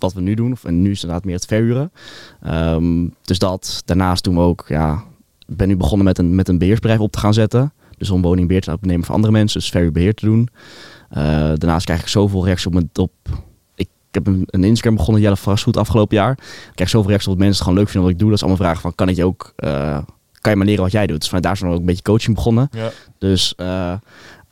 wat 0.00 0.12
we 0.12 0.20
nu 0.20 0.34
doen. 0.34 0.52
Of, 0.52 0.64
en 0.64 0.82
nu 0.82 0.90
is 0.90 1.02
het 1.02 1.02
inderdaad 1.02 1.24
meer 1.24 1.34
het 1.34 1.46
verhuren. 1.46 1.92
Ehm, 2.42 3.06
dus 3.22 3.38
dat. 3.38 3.82
Daarnaast 3.84 4.24
doen 4.24 4.34
we 4.34 4.40
ook, 4.40 4.64
ja, 4.68 5.02
ik 5.48 5.56
ben 5.56 5.68
nu 5.68 5.76
begonnen 5.76 6.06
met 6.06 6.18
een, 6.18 6.34
met 6.34 6.48
een 6.48 6.58
beheersbedrijf 6.58 7.00
op 7.00 7.12
te 7.12 7.18
gaan 7.18 7.34
zetten. 7.34 7.72
Dus 7.98 8.10
om 8.10 8.22
woningbeheer 8.22 8.62
te 8.62 8.76
nemen 8.80 9.04
voor 9.06 9.14
andere 9.14 9.32
mensen, 9.32 9.60
dus 9.60 9.70
verhuurbeheer 9.70 10.14
te 10.14 10.24
doen. 10.26 10.48
Eh, 11.10 11.22
daarnaast 11.54 11.84
krijg 11.84 12.00
ik 12.00 12.08
zoveel 12.08 12.44
reacties 12.44 12.66
op 12.66 12.72
mijn 12.72 12.90
op. 12.94 13.12
Ik 13.74 13.88
heb 14.10 14.26
een, 14.26 14.42
een 14.46 14.64
Instagram 14.64 14.96
begonnen, 14.96 15.22
Jelle 15.22 15.36
Vastgoed, 15.36 15.76
afgelopen 15.76 16.16
jaar. 16.16 16.30
Ik 16.32 16.72
krijg 16.74 16.90
zoveel 16.90 17.08
reacties 17.08 17.28
op 17.32 17.38
dat 17.38 17.42
mensen 17.46 17.56
het 17.58 17.68
gewoon 17.68 17.78
leuk 17.78 17.88
vinden 17.88 18.02
wat 18.02 18.12
ik 18.12 18.18
doe. 18.18 18.28
Dat 18.30 18.38
ze 18.38 18.44
allemaal 18.44 18.64
vragen 18.64 18.82
van, 18.82 18.94
kan 18.94 19.08
ik 19.08 19.16
je 19.16 19.24
ook, 19.24 19.52
eh, 19.56 19.98
kan 20.40 20.50
je 20.52 20.56
maar 20.58 20.66
leren 20.66 20.82
wat 20.82 20.92
jij 20.92 21.06
doet? 21.06 21.18
Dus 21.18 21.26
vanuit 21.26 21.44
daar 21.44 21.56
zijn 21.56 21.68
we 21.70 21.74
ook 21.74 21.80
een 21.82 21.86
beetje 21.88 22.02
coaching 22.02 22.34
begonnen. 22.36 22.68
ja. 22.72 22.90
Dus 23.18 23.54
eh, 23.56 23.92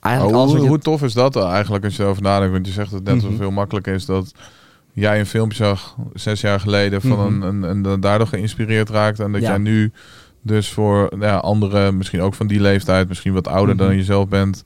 eigenlijk 0.00 0.36
alles 0.36 0.46
hoe, 0.50 0.52
wat 0.54 0.62
je... 0.62 0.68
hoe 0.68 0.78
tof 0.78 1.02
is 1.02 1.12
dat 1.12 1.36
eigenlijk 1.36 1.84
als 1.84 1.96
je 1.96 2.02
erover 2.02 2.22
nadenkt? 2.22 2.52
Want 2.52 2.66
je 2.66 2.72
zegt 2.72 2.90
dat 2.90 2.98
het 2.98 3.08
net 3.08 3.22
Mhm. 3.22 3.30
zo 3.30 3.36
veel 3.36 3.50
makkelijker 3.50 3.94
is 3.94 4.04
dat 4.06 4.32
jij 5.02 5.18
een 5.18 5.26
filmpje 5.26 5.56
zag 5.64 5.96
zes 6.14 6.40
jaar 6.40 6.60
geleden 6.60 7.00
van 7.00 7.34
Mhm. 7.36 7.42
een, 7.42 7.62
een, 7.62 7.86
en 7.86 8.00
daardoor 8.00 8.26
geïnspireerd 8.26 8.88
raakt. 8.90 9.20
En 9.20 9.32
dat 9.32 9.40
Ja. 9.40 9.48
jij 9.48 9.58
nu 9.58 9.92
dus 10.42 10.68
voor 10.68 11.12
ja, 11.20 11.36
anderen, 11.36 11.96
misschien 11.96 12.20
ook 12.20 12.34
van 12.34 12.46
die 12.46 12.60
leeftijd, 12.60 13.08
misschien 13.08 13.32
wat 13.32 13.48
ouder 13.48 13.74
Mhm. 13.74 13.84
dan 13.84 13.96
jezelf 13.96 14.28
bent, 14.28 14.62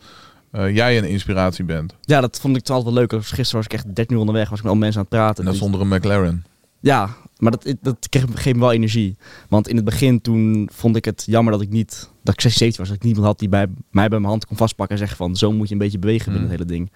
eh, 0.51 0.75
jij 0.75 0.99
een 0.99 1.05
inspiratie 1.09 1.65
bent. 1.65 1.95
Ja, 2.01 2.21
dat 2.21 2.41
vond 2.41 2.57
ik 2.57 2.69
altijd 2.69 2.95
wel 2.95 3.07
leuk. 3.07 3.13
Gisteren 3.25 3.55
was 3.57 3.65
ik 3.65 3.73
echt 3.73 3.95
13 3.95 4.15
uur 4.15 4.21
onderweg, 4.21 4.49
was 4.49 4.59
ik 4.59 4.65
met 4.65 4.73
al 4.73 4.79
mensen 4.79 4.99
aan 5.01 5.07
het 5.11 5.19
praten. 5.19 5.39
En 5.39 5.45
dat 5.45 5.53
Dus- 5.53 5.63
zonder 5.63 5.81
een 5.81 5.89
McLaren. 5.89 6.45
Ja, 6.81 7.09
maar 7.39 7.51
dat, 7.51 7.75
dat 7.81 8.09
kreeg, 8.09 8.55
me 8.55 8.61
wel 8.61 8.73
energie. 8.73 9.17
Want 9.49 9.69
in 9.69 9.77
het 9.77 9.85
begin 9.85 10.21
toen 10.21 10.69
vond 10.73 10.97
ik 10.97 11.05
het 11.05 11.23
jammer 11.27 11.53
dat 11.53 11.63
ik 11.63 11.69
niet, 11.71 12.11
dat 12.23 12.35
ik 12.35 12.41
16, 12.41 12.59
17 12.59 12.79
was, 12.79 12.89
dat 12.89 12.97
ik 12.97 13.03
niemand 13.03 13.27
had 13.27 13.39
die 13.39 13.49
bij, 13.49 13.67
mij 13.91 14.09
bij 14.09 14.19
mijn 14.19 14.31
hand 14.31 14.47
kon 14.47 14.57
vastpakken 14.57 14.95
en 14.97 15.01
zeggen 15.01 15.19
van 15.27 15.37
zo 15.37 15.53
moet 15.53 15.67
je 15.69 15.73
een 15.75 15.81
beetje 15.81 15.99
bewegen 15.99 16.33
binnen 16.33 16.43
Mm. 16.51 16.51
het 16.51 16.59
hele 16.59 16.79
ding. 16.79 16.91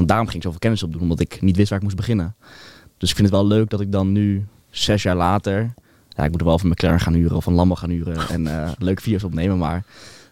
Want 0.00 0.12
daarom 0.12 0.28
ging 0.28 0.38
ik 0.38 0.44
zoveel 0.44 0.60
kennis 0.60 0.82
opdoen, 0.82 1.02
omdat 1.02 1.20
ik 1.20 1.40
niet 1.40 1.56
wist 1.56 1.68
waar 1.68 1.78
ik 1.78 1.84
moest 1.84 1.96
beginnen. 1.96 2.34
Dus 2.98 3.10
ik 3.10 3.16
vind 3.16 3.28
het 3.28 3.36
wel 3.36 3.46
leuk 3.46 3.70
dat 3.70 3.80
ik 3.80 3.92
dan 3.92 4.12
nu, 4.12 4.46
zes 4.70 5.02
jaar 5.02 5.16
later, 5.16 5.74
ja, 6.08 6.24
ik 6.24 6.30
moet 6.30 6.40
er 6.40 6.46
wel 6.46 6.58
van 6.58 6.68
McLaren 6.68 7.00
gaan 7.00 7.12
huren 7.12 7.36
of 7.36 7.46
een 7.46 7.52
Lambo 7.52 7.74
gaan 7.74 7.90
huren 7.90 8.28
en 8.28 8.46
eh 8.46 8.70
leuke 8.78 9.02
video's 9.02 9.24
opnemen, 9.24 9.58
maar 9.58 9.84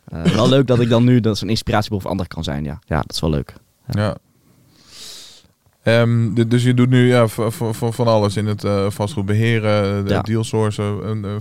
eh, 0.04 0.22
wel 0.22 0.48
leuk 0.48 0.66
dat 0.66 0.80
ik 0.80 0.88
dan 0.88 1.04
nu, 1.04 1.20
dat 1.20 1.40
een 1.40 1.48
inspiratiebron 1.48 2.00
voor 2.00 2.10
anderen 2.10 2.32
kan 2.32 2.44
zijn. 2.44 2.64
Ja, 2.64 2.78
ja 2.86 3.00
dat 3.00 3.12
is 3.12 3.20
wel 3.20 3.30
leuk. 3.30 3.54
Ja. 3.90 4.16
Ehm, 5.82 6.48
dus 6.48 6.62
je 6.62 6.74
doet 6.74 6.88
nu 6.88 7.06
ja, 7.06 7.28
van 7.28 8.06
alles 8.06 8.36
in 8.36 8.46
het 8.46 8.64
eh, 8.64 8.90
vastgoed 8.90 9.26
beheren, 9.26 10.04
de 10.04 10.12
Ja. 10.12 10.20
deal 10.20 10.44
sourcen. 10.44 11.04
En, 11.04 11.40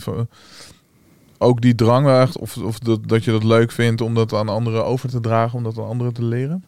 ook 1.38 1.62
die 1.62 1.76
drang 1.76 2.08
echt, 2.08 2.38
of, 2.38 2.58
of 2.58 2.80
dat, 2.80 3.08
dat 3.08 3.24
je 3.24 3.32
dat 3.32 3.44
leuk 3.44 3.72
vindt 3.72 4.02
om 4.02 4.14
dat 4.14 4.34
aan 4.34 4.50
anderen 4.50 4.86
over 4.86 5.10
te 5.10 5.20
dragen, 5.20 5.58
om 5.58 5.64
dat 5.64 5.78
aan 5.78 5.88
anderen 5.88 6.14
te 6.14 6.24
leren? 6.24 6.64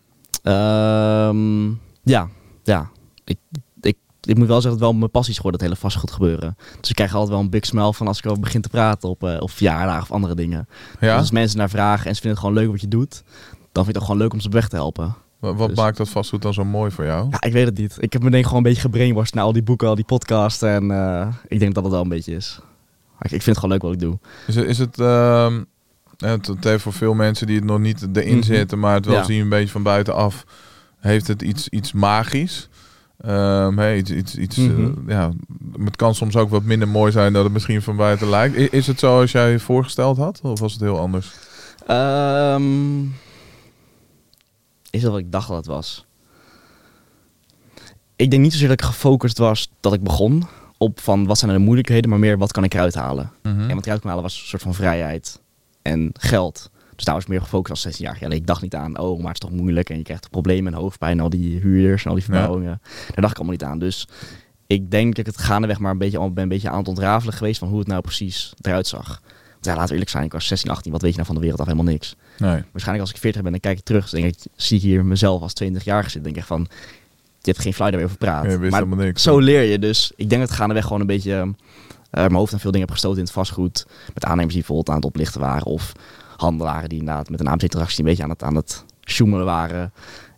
Ehm, 0.49 1.67
ja, 2.03 2.27
ja. 2.63 2.89
Ik, 3.23 3.37
ik, 3.81 3.97
ik 4.21 4.37
moet 4.37 4.47
wel 4.47 4.61
zeggen 4.61 4.63
dat 4.63 4.71
het 4.71 4.79
wel 4.79 4.93
mijn 4.93 5.11
passie 5.11 5.31
is 5.31 5.37
geworden, 5.37 5.59
dat 5.59 5.69
hele 5.69 5.81
vastgoed 5.81 6.11
gebeuren. 6.11 6.57
Dus 6.79 6.89
ik 6.89 6.95
krijg 6.95 7.13
altijd 7.13 7.31
wel 7.31 7.39
een 7.39 7.49
big 7.49 7.65
smile 7.65 7.93
van 7.93 8.07
als 8.07 8.17
ik 8.17 8.25
over 8.25 8.39
begin 8.41 8.61
te 8.61 8.69
praten 8.69 9.09
op, 9.09 9.23
eh 9.23 9.35
op 9.39 9.51
verjaardagen 9.51 10.01
of 10.01 10.11
andere 10.11 10.35
dingen. 10.35 10.67
Dus 10.99 11.09
Ja? 11.09 11.17
als 11.17 11.31
mensen 11.31 11.57
naar 11.57 11.69
vragen 11.69 12.07
en 12.07 12.15
ze 12.15 12.21
vinden 12.21 12.39
het 12.39 12.39
gewoon 12.39 12.63
leuk 12.63 12.71
wat 12.71 12.81
je 12.81 12.87
doet, 12.87 13.23
dan 13.71 13.83
vind 13.83 13.87
ik 13.87 13.95
het 13.95 14.03
gewoon 14.03 14.17
leuk 14.17 14.33
om 14.33 14.39
ze 14.39 14.47
op 14.47 14.53
weg 14.53 14.67
te 14.67 14.75
helpen. 14.75 15.15
Wat, 15.39 15.55
wat 15.55 15.67
dus- 15.67 15.77
maakt 15.77 15.97
dat 15.97 16.09
vastgoed 16.09 16.41
dan 16.41 16.53
zo 16.53 16.65
mooi 16.65 16.91
voor 16.91 17.05
jou? 17.05 17.27
Ja, 17.29 17.41
ik 17.41 17.53
weet 17.53 17.65
het 17.65 17.77
niet. 17.77 17.97
Ik 17.99 18.13
heb 18.13 18.23
me 18.23 18.29
denk 18.29 18.43
gewoon 18.43 18.57
een 18.57 18.63
beetje 18.63 18.81
gebrainwashed 18.81 19.33
naar 19.33 19.43
al 19.43 19.53
die 19.53 19.63
boeken, 19.63 19.87
al 19.87 19.95
die 19.95 20.05
podcasts 20.05 20.61
en 20.61 20.91
eh, 20.91 21.27
ik 21.47 21.59
denk 21.59 21.73
dat 21.73 21.83
het 21.83 21.93
wel 21.93 22.01
een 22.01 22.09
beetje 22.09 22.35
is. 22.35 22.59
Ik, 23.19 23.23
ik 23.23 23.29
vind 23.29 23.45
het 23.45 23.57
gewoon 23.57 23.71
leuk 23.71 23.81
wat 23.81 23.93
ik 23.93 23.99
doe. 23.99 24.17
Is 24.47 24.55
het, 24.55 24.65
is 24.65 24.77
het, 24.77 24.99
ehm, 24.99 25.63
het, 26.19 26.47
het 26.47 26.63
heeft 26.63 26.83
voor 26.83 26.93
veel 26.93 27.13
mensen 27.13 27.47
die 27.47 27.55
het 27.55 27.65
nog 27.65 27.79
niet 27.79 28.07
erin 28.13 28.35
Mhm. 28.37 28.43
zitten, 28.45 28.79
maar 28.79 28.93
het 28.93 29.05
wel 29.05 29.15
Ja. 29.15 29.23
zien 29.23 29.41
een 29.41 29.49
beetje 29.49 29.69
van 29.71 29.83
buitenaf, 29.83 30.45
heeft 30.99 31.27
het 31.27 31.41
iets, 31.41 31.67
iets 31.69 31.91
magisch. 31.91 32.69
Ehm, 33.19 33.77
hey, 33.77 33.97
iets, 33.97 34.11
iets, 34.11 34.35
iets, 34.35 34.57
Mhm. 34.57 34.81
eh, 34.83 34.89
ja, 35.07 35.31
het 35.83 35.95
kan 35.95 36.15
soms 36.15 36.35
ook 36.35 36.49
wat 36.49 36.63
minder 36.63 36.87
mooi 36.87 37.11
zijn 37.11 37.33
dan 37.33 37.43
het 37.43 37.53
misschien 37.53 37.81
van 37.81 37.95
buiten 37.95 38.29
lijkt. 38.29 38.73
Is 38.73 38.87
het 38.87 38.99
zoals 38.99 39.31
jij 39.31 39.51
je 39.51 39.59
voorgesteld 39.59 40.17
had, 40.17 40.39
of 40.43 40.59
was 40.59 40.71
het 40.73 40.81
heel 40.81 40.99
anders? 40.99 41.31
Ehm, 41.87 43.01
is 44.89 45.01
dat 45.01 45.11
wat 45.11 45.19
ik 45.19 45.31
dacht 45.31 45.47
dat 45.47 45.57
het 45.57 45.65
was? 45.65 46.05
Ik 48.15 48.29
denk 48.31 48.41
niet 48.43 48.51
zozeer 48.51 48.67
dat 48.67 48.79
ik 48.81 48.85
gefocust 48.85 49.37
was 49.37 49.71
dat 49.79 49.93
ik 49.93 50.03
begon 50.03 50.47
op 50.77 50.99
van 50.99 51.25
wat 51.25 51.37
zijn 51.37 51.51
er 51.51 51.57
de 51.57 51.63
moeilijkheden, 51.63 52.09
maar 52.09 52.19
meer 52.19 52.37
wat 52.37 52.51
kan 52.51 52.63
ik 52.63 52.73
eruit 52.73 52.95
halen. 52.95 53.31
Mhm. 53.43 53.59
En 53.59 53.67
wat 53.67 53.77
ik 53.77 53.85
eruit 53.85 53.99
kon 53.99 54.09
halen 54.09 54.23
was 54.25 54.39
een 54.41 54.47
soort 54.47 54.61
van 54.61 54.73
vrijheid 54.73 55.39
en 55.81 56.09
geld. 56.19 56.69
Dus 56.95 57.05
daar 57.05 57.13
was 57.15 57.23
ik 57.23 57.29
meer 57.29 57.41
gefocust 57.41 57.69
als 57.71 57.81
16 57.81 58.05
jaar. 58.05 58.17
Ja, 58.19 58.29
ik 58.29 58.47
dacht 58.47 58.61
niet 58.61 58.75
aan, 58.75 58.99
oh, 58.99 59.17
maar 59.17 59.33
het 59.33 59.43
is 59.43 59.49
toch 59.49 59.59
moeilijk 59.59 59.89
en 59.89 59.97
je 59.97 60.03
krijgt 60.03 60.29
problemen 60.29 60.73
en 60.73 60.79
hoofdpijn 60.79 61.17
en 61.17 61.23
al 61.23 61.29
die 61.29 61.59
huurders 61.59 62.03
en 62.03 62.09
al 62.09 62.15
die 62.15 62.25
Ja. 62.27 62.33
verbouwingen. 62.33 62.81
Daar 62.83 63.15
dacht 63.15 63.31
ik 63.31 63.37
allemaal 63.37 63.55
niet 63.55 63.63
aan. 63.63 63.79
Dus 63.79 64.07
ik 64.67 64.91
denk 64.91 65.15
dat 65.15 65.27
ik 65.27 65.33
het 65.33 65.41
gaandeweg 65.43 65.79
maar 65.79 65.91
een 65.91 65.97
beetje, 65.97 66.17
al 66.17 66.31
ben 66.33 66.43
een 66.43 66.49
beetje 66.49 66.69
aan 66.69 66.77
het 66.77 66.87
ontrafelen 66.87 67.33
geweest 67.33 67.59
van 67.59 67.67
hoe 67.67 67.79
het 67.79 67.87
nou 67.87 68.01
precies 68.01 68.53
eruit 68.61 68.87
zag. 68.87 69.21
Want 69.51 69.65
ja, 69.65 69.71
laten 69.71 69.85
we 69.87 69.91
eerlijk 69.91 70.09
zijn, 70.09 70.23
ik 70.23 70.31
was 70.31 70.47
16, 70.47 70.71
18, 70.71 70.91
wat 70.91 71.01
weet 71.01 71.09
je 71.09 71.15
nou 71.15 71.27
van 71.27 71.35
de 71.35 71.41
wereld 71.41 71.61
af? 71.61 71.67
Helemaal 71.67 71.91
niks. 71.91 72.15
Nee. 72.37 72.49
Waarschijnlijk 72.71 72.99
als 72.99 73.09
ik 73.09 73.17
40 73.17 73.41
ben, 73.41 73.51
dan 73.51 73.59
kijk 73.59 73.77
ik 73.77 73.83
terug. 73.83 74.09
Dan 74.09 74.21
denk 74.21 74.33
ik, 74.35 74.41
zie 74.55 74.77
ik 74.77 74.83
hier 74.83 75.05
mezelf 75.05 75.41
als 75.41 75.53
20 75.53 75.83
jaar 75.83 76.03
zitten. 76.03 76.23
denk 76.23 76.35
ik 76.37 76.43
van, 76.43 76.67
je 77.41 77.51
hebt 77.51 77.59
geen 77.59 77.73
fly 77.73 77.91
daar 77.91 78.03
over 78.03 78.59
wist 78.59 78.71
maar 78.85 78.97
niks. 78.97 79.23
zo 79.23 79.39
leer 79.39 79.61
je. 79.63 79.79
Dus 79.79 80.11
ik 80.15 80.29
denk 80.29 80.41
dat 80.41 80.49
het 80.49 80.59
gaandeweg 80.59 80.83
gewoon 80.83 81.01
een 81.01 81.07
beetje 81.07 81.53
mijn 82.11 82.33
hoofd 82.33 82.53
aan 82.53 82.59
veel 82.59 82.71
dingen 82.71 82.85
heb 82.85 82.95
gestoten 82.95 83.17
in 83.19 83.23
het 83.23 83.33
vastgoed. 83.33 83.85
Met 84.13 84.25
aannemers 84.25 84.53
die 84.53 84.63
bijvoorbeeld 84.65 84.89
aan 84.89 84.95
het 84.95 85.05
oplichten 85.05 85.41
waren. 85.41 85.65
Of 85.65 85.91
handelaren 86.37 86.89
die 86.89 86.99
inderdaad 86.99 87.29
met 87.29 87.39
een 87.39 87.47
AMC-transactie 87.47 87.99
een 87.99 88.05
beetje 88.09 88.23
aan 88.23 88.29
het, 88.29 88.43
aan 88.43 88.55
het 88.55 88.85
sjoemelen 89.05 89.45
waren. 89.45 89.93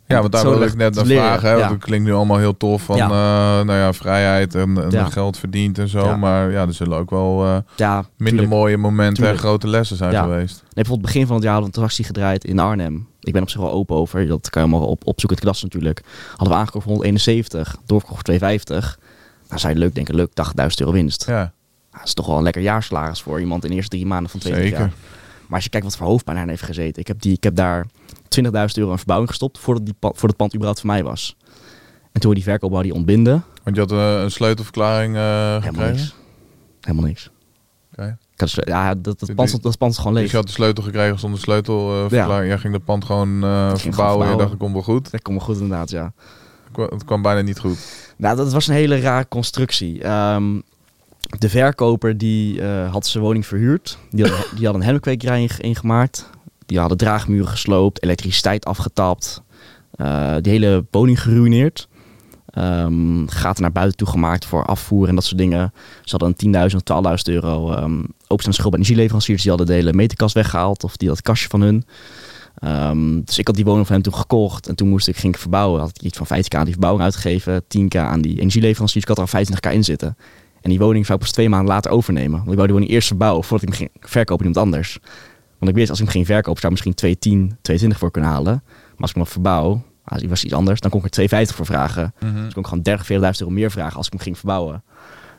Ja, 0.07 0.19
want 0.19 0.31
daar 0.31 0.49
wil 0.49 0.61
ik 0.61 0.75
net 0.75 0.95
naar 0.95 1.05
vragen. 1.05 1.47
Hè? 1.49 1.53
ja. 1.53 1.59
Want 1.59 1.71
het 1.71 1.83
klinkt 1.83 2.05
nu 2.05 2.13
allemaal 2.13 2.37
heel 2.37 2.57
tof 2.57 2.81
van 2.83 2.95
Ja. 2.97 3.03
eh, 3.05 3.65
nou 3.65 3.73
ja, 3.79 3.93
vrijheid 3.93 4.55
en, 4.55 4.83
en 4.83 4.89
Ja. 4.89 5.05
geld 5.05 5.37
verdiend 5.37 5.77
en 5.79 5.87
zo. 5.87 6.17
Maar 6.17 6.51
ja, 6.51 6.61
er 6.67 6.73
zullen 6.73 6.97
ook 6.97 7.09
wel 7.09 7.45
eh, 7.45 7.57
Ja, 7.75 7.95
minder 7.95 8.27
tuurlijk. 8.27 8.49
mooie 8.49 8.77
momenten 8.77 9.13
Tuurlijk. 9.15 9.35
en 9.35 9.43
grote 9.43 9.67
lessen 9.67 9.97
zijn 9.97 10.15
geweest. 10.15 10.59
Nee, 10.61 10.69
bijvoorbeeld 10.73 11.07
begin 11.07 11.25
van 11.25 11.35
het 11.35 11.43
jaar 11.43 11.53
hadden 11.53 11.71
we 11.71 11.77
een 11.77 11.85
transactie 11.87 12.05
gedraaid 12.05 12.43
in 12.45 12.59
Arnhem. 12.59 13.07
Ik 13.19 13.33
ben 13.33 13.41
op 13.41 13.49
zich 13.49 13.59
wel 13.61 13.71
open 13.71 13.95
over. 13.95 14.27
Dat 14.27 14.49
kan 14.49 14.63
je 14.63 14.69
allemaal 14.69 14.87
op, 14.89 15.07
opzoeken, 15.07 15.37
het 15.37 15.45
klas 15.45 15.63
natuurlijk. 15.63 16.01
Hadden 16.29 16.47
we 16.49 16.53
aangekocht 16.53 16.83
voor 16.83 16.93
171, 16.93 17.75
doorverkocht 17.85 18.15
voor 18.15 18.23
250. 18.23 18.99
Nou, 19.47 19.59
zou 19.59 19.73
je 19.73 19.79
leuk 19.79 19.95
denken, 19.95 20.15
leuk, 20.15 20.29
80.000 20.29 20.67
euro 20.75 20.91
winst. 20.91 21.25
Ja, 21.27 21.53
dat 21.91 22.01
is 22.03 22.13
toch 22.13 22.25
wel 22.27 22.37
een 22.37 22.43
lekker 22.43 22.61
jaarsalaris 22.61 23.21
voor 23.21 23.39
iemand 23.39 23.63
in 23.63 23.69
de 23.69 23.75
eerste 23.75 23.89
drie 23.95 24.05
maanden 24.05 24.31
van 24.31 24.39
20 24.39 24.61
zeker. 24.63 24.79
jaar. 24.79 24.91
Maar 25.47 25.53
als 25.55 25.63
je 25.63 25.69
kijkt 25.69 25.85
wat 25.85 25.97
voor 25.97 26.07
hoofdpijn 26.07 26.37
hij 26.37 26.45
heeft 26.47 26.61
gezeten. 26.61 27.01
Ik 27.01 27.07
heb, 27.07 27.21
die, 27.21 27.33
ik 27.33 27.43
heb 27.43 27.55
daar 27.55 27.85
20.000 28.43 28.51
euro 28.73 28.91
aan 28.91 28.97
verbouwing 28.97 29.29
gestopt 29.29 29.59
voordat, 29.59 29.85
die, 29.85 29.95
voordat 29.99 30.21
het 30.21 30.35
pand 30.35 30.51
überhaupt 30.53 30.79
voor 30.79 30.89
mij 30.89 31.03
was. 31.03 31.35
En 32.11 32.21
toen 32.21 32.29
we 32.29 32.35
die 32.35 32.45
verkoop 32.45 32.71
wou 32.71 32.83
die 32.83 32.93
ontbinden, 32.93 33.43
Want 33.63 33.75
je 33.75 33.81
had 33.81 33.91
eh, 33.91 34.21
een 34.21 34.31
sleutelverklaring 34.31 35.15
eh 35.15 35.21
helemaal 35.21 35.59
gekregen. 35.61 35.95
niks. 35.95 36.15
Helemaal 36.81 37.05
niks. 37.05 37.29
Dus- 38.35 38.57
ja, 38.65 38.95
dat, 38.95 39.19
dat, 39.19 39.35
pand, 39.35 39.63
dat 39.63 39.77
pand 39.77 39.97
gewoon 39.97 40.13
leeg. 40.13 40.21
Dus 40.21 40.31
je 40.31 40.37
had 40.37 40.45
de 40.47 40.51
sleutel 40.53 40.83
gekregen 40.83 41.19
zonder 41.19 41.39
sleutelverklaring. 41.39 42.47
Jij 42.49 42.57
ging 42.57 42.73
het 42.73 42.85
pand 42.85 43.05
gewoon 43.05 43.43
eh, 43.43 43.75
verbouwen 43.75 44.25
en 44.25 44.31
je 44.31 44.37
dacht, 44.37 44.49
het 44.49 44.59
komt 44.59 44.73
wel 44.73 44.81
goed. 44.81 45.11
Dat 45.11 45.21
komt 45.21 45.37
wel 45.37 45.45
goed 45.45 45.55
inderdaad, 45.59 45.89
ja. 45.89 46.03
Het 46.63 46.71
kwam- 46.71 46.89
Het 46.89 47.05
kwam 47.05 47.21
bijna 47.21 47.41
niet 47.41 47.59
goed. 47.59 47.77
Nou, 48.17 48.35
dat 48.35 48.51
was 48.53 48.67
een 48.67 48.73
hele 48.73 48.99
rare 48.99 49.27
constructie. 49.27 50.03
Ehm, 50.03 50.59
de 51.39 51.49
verkoper 51.49 52.17
die 52.17 52.61
eh, 52.61 52.91
had 52.91 53.05
zijn 53.07 53.23
woning 53.23 53.45
verhuurd. 53.45 53.97
Die 54.09 54.25
had, 54.25 54.47
die 54.57 54.67
een 54.67 54.81
hennepkwekerij 54.83 55.41
inge- 55.41 55.61
ingemaakt. 55.61 56.29
Die 56.65 56.79
hadden 56.79 56.97
draagmuren 56.97 57.47
gesloopt, 57.47 58.03
elektriciteit 58.03 58.65
afgetapt. 58.65 59.41
eh, 59.91 60.35
die 60.41 60.51
hele 60.51 60.85
woning 60.91 61.21
geruineerd. 61.21 61.87
Ehm 62.51 63.27
gaten 63.27 63.61
naar 63.61 63.71
buiten 63.71 63.97
toe 63.97 64.07
gemaakt 64.07 64.45
voor 64.45 64.65
afvoer 64.65 65.07
en 65.07 65.15
dat 65.15 65.23
soort 65.23 65.37
dingen. 65.37 65.73
Ze 66.03 66.15
hadden 66.17 66.35
een 66.53 66.69
10.000 66.71 66.75
of 66.75 66.81
12.000 67.27 67.33
euro 67.33 67.71
um, 67.71 67.99
openstaande 68.27 68.51
schuld 68.57 68.69
bij 68.71 68.79
energieleveranciers. 68.79 69.41
Die 69.41 69.49
hadden 69.49 69.67
de 69.67 69.73
hele 69.73 69.93
meterkast 69.93 70.33
weggehaald 70.33 70.83
of 70.83 70.97
die 70.97 71.09
het 71.09 71.21
kastje 71.21 71.49
van 71.49 71.61
hun. 71.61 71.85
Ehm, 72.59 73.21
dus 73.25 73.37
ik 73.37 73.47
had 73.47 73.55
die 73.55 73.65
woning 73.65 73.85
van 73.85 73.95
hem 73.95 74.03
toen 74.03 74.13
gekocht 74.15 74.67
en 74.67 74.75
toen 74.75 74.87
moest 74.89 75.07
ik, 75.07 75.17
ging 75.17 75.33
ik 75.33 75.39
verbouwen. 75.39 75.79
Had 75.79 75.89
ik 75.93 76.01
iets 76.01 76.17
van 76.17 76.27
15k 76.27 76.55
aan 76.57 76.63
die 76.63 76.71
verbouwing 76.73 77.03
uitgegeven, 77.03 77.63
10k 77.63 77.95
aan 77.97 78.21
die 78.21 78.39
energieleveranciers. 78.39 79.03
Ik 79.03 79.17
had 79.17 79.17
er 79.29 79.37
al 79.37 79.45
25k 79.45 79.73
in 79.73 79.83
zitten. 79.83 80.17
En 80.61 80.69
die 80.69 80.79
woning 80.79 81.05
zou 81.05 81.17
ik 81.17 81.23
pas 81.23 81.33
twee 81.33 81.49
maanden 81.49 81.73
later 81.73 81.91
overnemen. 81.91 82.37
Want 82.37 82.49
ik 82.49 82.55
wou 82.55 82.65
die 82.65 82.75
woning 82.75 82.91
eerst 82.91 83.07
verbouwen 83.07 83.43
voordat 83.43 83.67
ik 83.67 83.75
hem 83.75 83.77
ging 83.77 84.09
verkopen 84.11 84.45
aan 84.45 84.51
iemand 84.51 84.65
anders. 84.65 84.99
Want 85.57 85.71
ik 85.71 85.77
wist 85.77 85.89
als 85.89 85.99
ik 85.99 86.05
hem 86.05 86.13
ging 86.13 86.25
verkopen 86.25 86.61
zou 86.61 86.73
ik 86.73 86.83
misschien 86.83 86.93
210, 86.93 87.57
22 87.61 87.99
voor 87.99 88.11
kunnen 88.11 88.29
halen. 88.29 88.61
Maar 88.63 88.97
als 88.97 89.09
ik 89.09 89.15
hem 89.15 89.25
verbouw, 89.25 89.83
ah, 90.03 90.17
die 90.17 90.29
was 90.29 90.43
iets 90.43 90.53
anders, 90.53 90.79
dan 90.79 90.89
kon 90.89 90.99
ik 90.99 91.05
er 91.05 91.11
250 91.11 91.55
voor 91.55 91.65
vragen. 91.65 92.13
Mhm. 92.19 92.43
Dus 92.43 92.53
kon 92.53 92.61
ik 92.61 92.67
gewoon 92.67 92.83
30, 92.83 93.05
40.000 93.05 93.41
euro 93.41 93.53
meer 93.53 93.71
vragen 93.71 93.97
als 93.97 94.05
ik 94.05 94.11
hem 94.11 94.21
ging 94.21 94.37
verbouwen. 94.37 94.83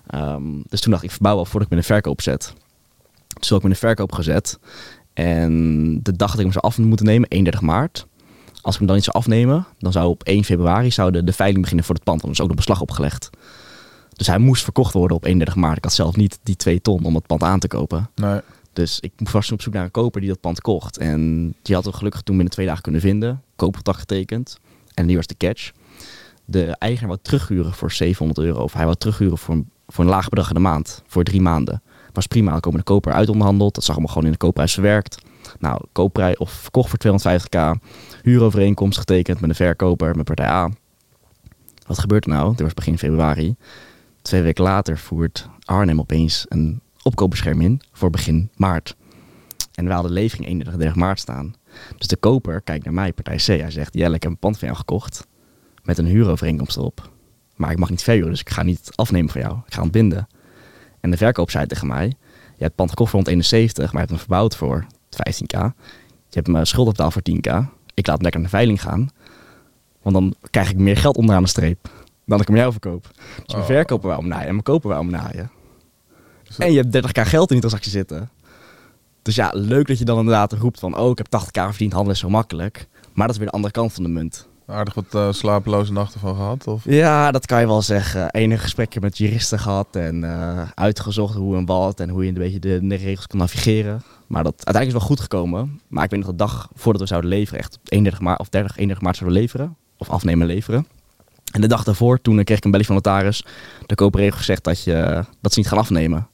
Ehm, 0.07 0.43
dus 0.68 0.81
toen 0.81 0.91
dacht 0.91 1.03
ik, 1.03 1.09
ik 1.09 1.14
verbouw 1.14 1.35
wel 1.35 1.45
voordat 1.45 1.62
ik 1.62 1.68
me 1.68 1.77
in 1.77 1.83
de 1.83 1.93
verkoop 1.93 2.20
zet. 2.20 2.55
Dus 3.41 3.49
heb 3.49 3.59
ik 3.59 3.64
me 3.64 3.68
in 3.68 3.75
de 3.81 3.87
verkoop 3.87 4.12
gezet. 4.12 4.59
En 5.12 5.53
de 6.03 6.16
dag 6.16 6.31
dat 6.31 6.39
ik 6.39 6.45
hem 6.45 6.53
zou 6.53 6.64
af 6.64 6.79
moeten 6.79 7.07
nemen, 7.07 7.29
31 7.29 7.61
maart. 7.61 8.07
Als 8.61 8.73
ik 8.73 8.79
hem 8.79 8.87
dan 8.87 8.97
niet 8.97 9.05
zou 9.05 9.16
afnemen, 9.16 9.66
dan 9.79 9.93
zou 9.93 10.09
op 10.09 10.23
1 10.23 10.45
februari 10.45 10.91
zou 10.91 11.11
de, 11.11 11.25
de 11.25 11.33
veiling 11.33 11.61
beginnen 11.61 11.85
voor 11.85 11.95
het 11.95 12.05
pand. 12.05 12.23
Er 12.23 12.31
is 12.31 12.41
ook 12.41 12.49
de 12.49 12.55
beslag 12.55 12.81
opgelegd. 12.81 13.31
Dus 14.13 14.27
hij 14.27 14.39
moest 14.39 14.63
verkocht 14.63 14.93
worden 14.93 15.17
op 15.17 15.25
31 15.25 15.57
maart. 15.57 15.77
Ik 15.77 15.85
had 15.85 15.93
zelf 15.93 16.17
niet 16.17 16.39
die 16.43 16.57
2 16.57 16.81
ton 16.81 17.05
om 17.05 17.15
het 17.15 17.27
pand 17.27 17.43
aan 17.43 17.59
te 17.59 17.69
kopen. 17.69 18.11
Nee. 18.15 18.41
Dus 18.73 19.01
ik 19.01 19.13
was 19.33 19.53
op 19.53 19.63
zoek 19.63 19.73
naar 19.73 19.85
een 19.85 19.91
koper 19.91 20.21
die 20.21 20.31
dat 20.31 20.41
pand 20.41 20.61
kocht. 20.61 20.99
En 20.99 21.55
die 21.63 21.75
had 21.75 21.85
we 21.85 21.93
gelukkig 21.93 22.23
toen 22.23 22.35
binnen 22.35 22.53
twee 22.53 22.67
dagen 22.67 22.83
kunnen 22.83 23.01
vinden. 23.01 23.43
Koopcontract 23.57 23.99
getekend. 23.99 24.59
En 24.95 25.07
die 25.07 25.17
was 25.17 25.27
de 25.27 25.37
catch. 25.37 25.71
De 26.45 26.77
eigenaar 26.79 27.09
wou 27.09 27.21
terughuren 27.23 27.73
voor 27.73 27.93
700 27.93 28.47
euro. 28.47 28.63
Of 28.63 28.73
hij 28.73 28.85
wou 28.85 28.97
terughuren 28.97 29.39
voor 29.39 29.55
een, 29.55 29.71
voor 29.89 30.05
een 30.05 30.11
laag 30.11 30.29
bedrag 30.29 30.49
in 30.49 30.55
de 30.55 30.61
maand. 30.61 31.03
Voor 31.07 31.25
drie 31.25 31.41
maanden. 31.41 31.83
Was 32.13 32.27
prima. 32.27 32.61
Komen 32.61 32.79
de 32.79 32.85
koper 32.85 33.13
uit 33.13 33.29
onderhandeld. 33.29 33.75
Dat 33.75 33.85
zag 33.85 33.95
allemaal 33.95 34.13
gewoon 34.13 34.27
in 34.27 34.33
de 34.33 34.45
koopprijs 34.45 34.73
verwerkt. 34.73 35.23
Nou, 35.59 35.81
koopprijs 35.93 36.37
of 36.37 36.51
verkocht 36.51 36.91
voor 36.91 36.99
250k. 36.99 37.81
Huurovereenkomst 38.23 38.99
getekend 38.99 39.41
met 39.41 39.51
een 39.51 39.57
verkoper, 39.57 40.17
met 40.17 40.25
partij 40.25 40.47
A. 40.47 40.71
Wat 41.87 41.99
gebeurt 41.99 42.25
er 42.25 42.31
nou? 42.31 42.51
Dit 42.51 42.61
was 42.61 42.75
begin 42.75 42.99
februari. 42.99 43.57
Twee 44.23 44.43
weken 44.43 44.64
later 44.64 44.99
voert 44.99 45.49
Arnhem 45.64 46.01
opeens 46.01 46.47
een 46.49 46.81
opkoopbescherm 47.03 47.61
in 47.61 47.81
voor 47.93 48.11
begin 48.11 48.51
maart. 48.57 48.97
En 49.75 49.87
we 49.87 49.93
hadden 49.93 50.12
levering 50.12 50.49
31 50.49 50.95
maart 50.95 51.20
staan. 51.20 51.55
Dus 51.99 52.07
de 52.07 52.16
koper 52.16 52.61
kijkt 52.61 52.85
naar 52.85 52.95
mij, 52.95 53.12
partij 53.12 53.37
C. 53.37 53.47
Hij 53.47 53.70
zegt, 53.70 53.95
Jelle, 53.95 54.14
ik 54.14 54.23
heb 54.23 54.33
een 54.33 54.39
pand 54.39 54.59
van 54.59 54.68
jou 54.68 54.79
gekocht. 54.79 55.27
Met 55.83 55.99
een 55.99 56.07
huurovereenkomst 56.07 56.77
erop. 56.77 57.11
Maar 57.57 57.70
ik 57.70 57.79
mag 57.79 57.91
niet 57.91 58.03
verhuren, 58.03 58.31
dus 58.31 58.41
ik 58.41 58.51
ga 58.51 58.62
niet 58.62 58.91
afnemen 58.95 59.31
van 59.31 59.41
jou. 59.41 59.59
Ik 59.66 59.75
ga 59.75 59.83
ontbinden. 59.83 60.27
En 61.01 61.11
de 61.11 61.16
verkoop 61.16 61.51
zei 61.51 61.66
tegen 61.66 61.87
mij, 61.87 62.07
je 62.07 62.14
hebt 62.49 62.59
het 62.59 62.75
pand 62.75 62.91
gekocht 62.91 63.11
voor 63.11 63.20
171, 63.20 63.85
maar 63.93 64.03
je 64.03 64.09
hebt 64.09 64.11
hem 64.11 64.18
verbouwd 64.18 64.57
voor 64.57 64.87
15k. 65.11 65.59
Je 66.29 66.39
hebt 66.39 66.49
mijn 66.49 66.66
schuld 66.66 66.87
betaald 66.87 67.12
voor 67.12 67.23
10k. 67.31 67.51
Ik 67.95 68.07
laat 68.07 68.16
hem 68.16 68.23
lekker 68.23 68.41
naar 68.41 68.51
de 68.51 68.57
veiling 68.57 68.83
gaan. 68.83 69.09
Want 70.03 70.14
dan 70.14 70.35
krijg 70.51 70.70
ik 70.70 70.77
meer 70.77 70.97
geld 70.97 71.16
onderaan 71.16 71.43
de 71.43 71.49
streep. 71.49 71.91
Dan 72.33 72.41
dat 72.41 72.51
ik 72.51 72.55
hem 72.55 72.57
jou 72.57 72.72
verkoop. 72.72 73.11
Dus 73.14 73.55
mijn 73.55 73.61
Oh. 73.61 73.66
verkoper 73.66 74.09
wou 74.09 74.20
hem 74.20 74.28
naaien 74.28 74.47
en 74.47 74.53
mijn 74.53 74.62
koper 74.62 74.89
wou 74.89 75.03
hem 75.03 75.11
naaien. 75.11 75.51
En 76.59 76.72
je 76.72 76.80
hebt 76.80 76.93
30k 76.93 77.20
geld 77.28 77.49
in 77.49 77.53
die 77.53 77.59
transactie 77.61 77.91
zitten. 77.91 78.30
Dus 79.22 79.35
ja, 79.35 79.51
leuk 79.55 79.87
dat 79.87 79.99
je 79.99 80.05
dan 80.05 80.18
inderdaad 80.18 80.53
roept 80.53 80.78
van... 80.80 80.99
oh, 80.99 81.11
ik 81.11 81.18
heb 81.18 81.26
80k 81.26 81.68
verdiend, 81.68 81.93
handelen 81.93 82.14
is 82.14 82.20
zo 82.22 82.28
makkelijk. 82.28 82.87
Maar 83.12 83.26
dat 83.26 83.30
is 83.35 83.37
weer 83.37 83.47
de 83.51 83.55
andere 83.55 83.72
kant 83.72 83.93
van 83.93 84.03
de 84.03 84.09
munt. 84.09 84.49
Aardig 84.66 84.95
wat 84.95 85.05
eh, 85.14 85.33
slapeloze 85.33 85.93
nachten 85.93 86.20
van 86.20 86.35
gehad? 86.35 86.66
Of? 86.66 86.83
Ja, 86.85 87.30
dat 87.30 87.47
kan 87.47 87.61
je 87.61 87.66
wel 87.66 87.83
zeggen. 87.83 88.30
Enige 88.30 88.62
gesprekken 88.62 89.01
met 89.01 89.18
juristen 89.18 89.59
gehad 89.59 89.97
en 89.97 90.24
eh, 90.24 90.62
uitgezocht 90.74 91.35
hoe 91.35 91.57
en 91.57 91.64
wat... 91.66 92.01
en 92.01 92.09
hoe 92.09 92.22
je 92.22 92.28
een 92.28 92.35
beetje 92.35 92.59
de, 92.59 92.87
de 92.87 92.95
regels 92.95 93.26
kan 93.26 93.39
navigeren. 93.39 94.03
Maar 94.26 94.45
dat 94.45 94.55
uiteindelijk 94.64 94.87
is 94.87 94.99
wel 94.99 95.16
goed 95.16 95.20
gekomen. 95.20 95.80
Maar 95.89 96.05
ik 96.05 96.11
weet 96.11 96.20
nog 96.20 96.28
de 96.30 96.37
dag 96.37 96.68
voordat 96.74 97.03
we 97.03 97.09
zouden 97.09 97.30
leveren... 97.30 97.61
echt 97.61 97.78
31 97.85 98.20
maart 98.20 98.41
of 98.41 98.49
30, 98.49 98.70
31 98.70 99.05
maart 99.05 99.16
zouden 99.16 99.39
leveren. 99.41 99.76
Of 99.97 100.11
afnemen 100.11 100.49
en 100.49 100.55
leveren. 100.55 100.87
En 101.53 101.61
de 101.61 101.67
dag 101.67 101.85
daarvoor, 101.85 102.21
toen 102.21 102.45
kreeg 102.45 102.59
ik 102.59 102.65
een 102.65 102.71
belly 102.71 102.85
van 102.85 102.97
de 102.97 103.03
notaris. 103.05 103.45
De 103.87 103.95
koper 103.95 104.21
heeft 104.21 104.37
gezegd 104.37 104.65
dat, 104.65 104.83
je, 104.85 105.25
dat 105.41 105.53
ze 105.53 105.59
niet 105.59 105.69
gaan 105.69 105.79
afnemen. 105.79 106.27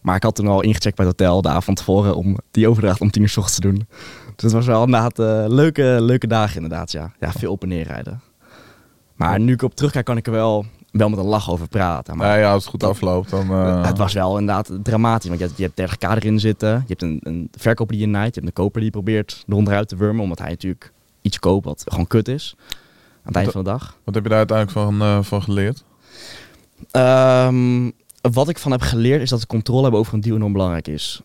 Maar 0.00 0.16
ik 0.16 0.22
had 0.22 0.34
toen 0.34 0.46
al 0.46 0.62
ingecheckt 0.62 0.96
bij 0.96 1.06
het 1.06 1.20
hotel 1.20 1.42
de 1.42 1.48
avond 1.48 1.64
van 1.64 1.74
tevoren 1.74 2.16
om 2.16 2.38
die 2.50 2.68
overdracht 2.68 3.00
om 3.00 3.10
tien 3.10 3.22
uur 3.22 3.28
's 3.28 3.36
ochtends 3.36 3.60
te 3.60 3.68
doen. 3.68 3.86
Dus 4.34 4.42
het 4.44 4.52
was 4.52 4.66
wel 4.66 4.84
inderdaad 4.84 5.18
eh, 5.18 5.44
leuke, 5.48 5.96
leuke 6.00 6.26
dagen 6.26 6.54
inderdaad, 6.62 6.92
ja. 6.92 7.12
Ja, 7.20 7.32
veel 7.32 7.52
op 7.52 7.62
en 7.62 7.68
neer 7.68 7.86
rijden. 7.86 8.20
Maar 9.14 9.40
nu 9.40 9.52
ik 9.52 9.62
op 9.62 9.74
terugkijk 9.74 10.04
kan 10.04 10.16
ik 10.16 10.26
er 10.26 10.32
wel, 10.32 10.64
wel 10.90 11.08
met 11.08 11.18
een 11.18 11.24
lach 11.24 11.50
over 11.50 11.68
praten. 11.68 12.16
Maar 12.16 12.38
ja, 12.38 12.52
als 12.52 12.62
het 12.62 12.70
goed 12.70 12.84
afloopt, 12.84 13.30
dan... 13.30 13.50
eh, 13.50 13.84
het 13.86 13.98
was 13.98 14.12
wel 14.12 14.38
inderdaad 14.38 14.70
dramatisch. 14.82 15.28
Want 15.28 15.40
je 15.40 15.46
hebt, 15.46 15.58
je 15.58 15.70
hebt 15.74 15.94
30k 15.94 16.08
erin 16.22 16.40
zitten. 16.40 16.68
Je 16.68 16.82
hebt 16.86 17.02
een, 17.02 17.20
een 17.22 17.48
verkoper 17.58 17.94
die 17.96 18.04
je 18.04 18.10
naait. 18.10 18.34
Je 18.34 18.40
hebt 18.40 18.46
een 18.46 18.64
koper 18.64 18.80
die 18.80 18.90
probeert 18.90 19.44
eronderuit 19.48 19.88
te 19.88 19.96
wurmen. 19.96 20.22
Omdat 20.22 20.38
hij 20.38 20.48
natuurlijk 20.50 20.92
iets 21.22 21.38
koopt 21.38 21.64
wat 21.64 21.84
gewoon 21.86 22.06
kut 22.06 22.28
is. 22.28 22.56
Aan 23.22 23.28
het 23.32 23.36
eind 23.36 23.50
van 23.50 23.64
de 23.64 23.70
dag. 23.70 23.96
Wat 24.04 24.14
heb 24.14 24.22
je 24.22 24.28
daar 24.28 24.38
uiteindelijk 24.38 24.78
van, 24.78 25.00
eh, 25.00 25.22
van 25.22 25.42
geleerd? 25.42 25.84
Ehm, 26.90 27.90
wat 28.32 28.48
ik 28.48 28.58
van 28.58 28.70
heb 28.72 28.80
geleerd 28.80 29.22
is 29.22 29.30
dat 29.30 29.40
de 29.40 29.46
controle 29.46 29.82
hebben 29.82 30.00
over 30.00 30.14
een 30.14 30.20
deal 30.20 30.36
enorm 30.36 30.52
belangrijk 30.52 30.88
is. 30.88 31.20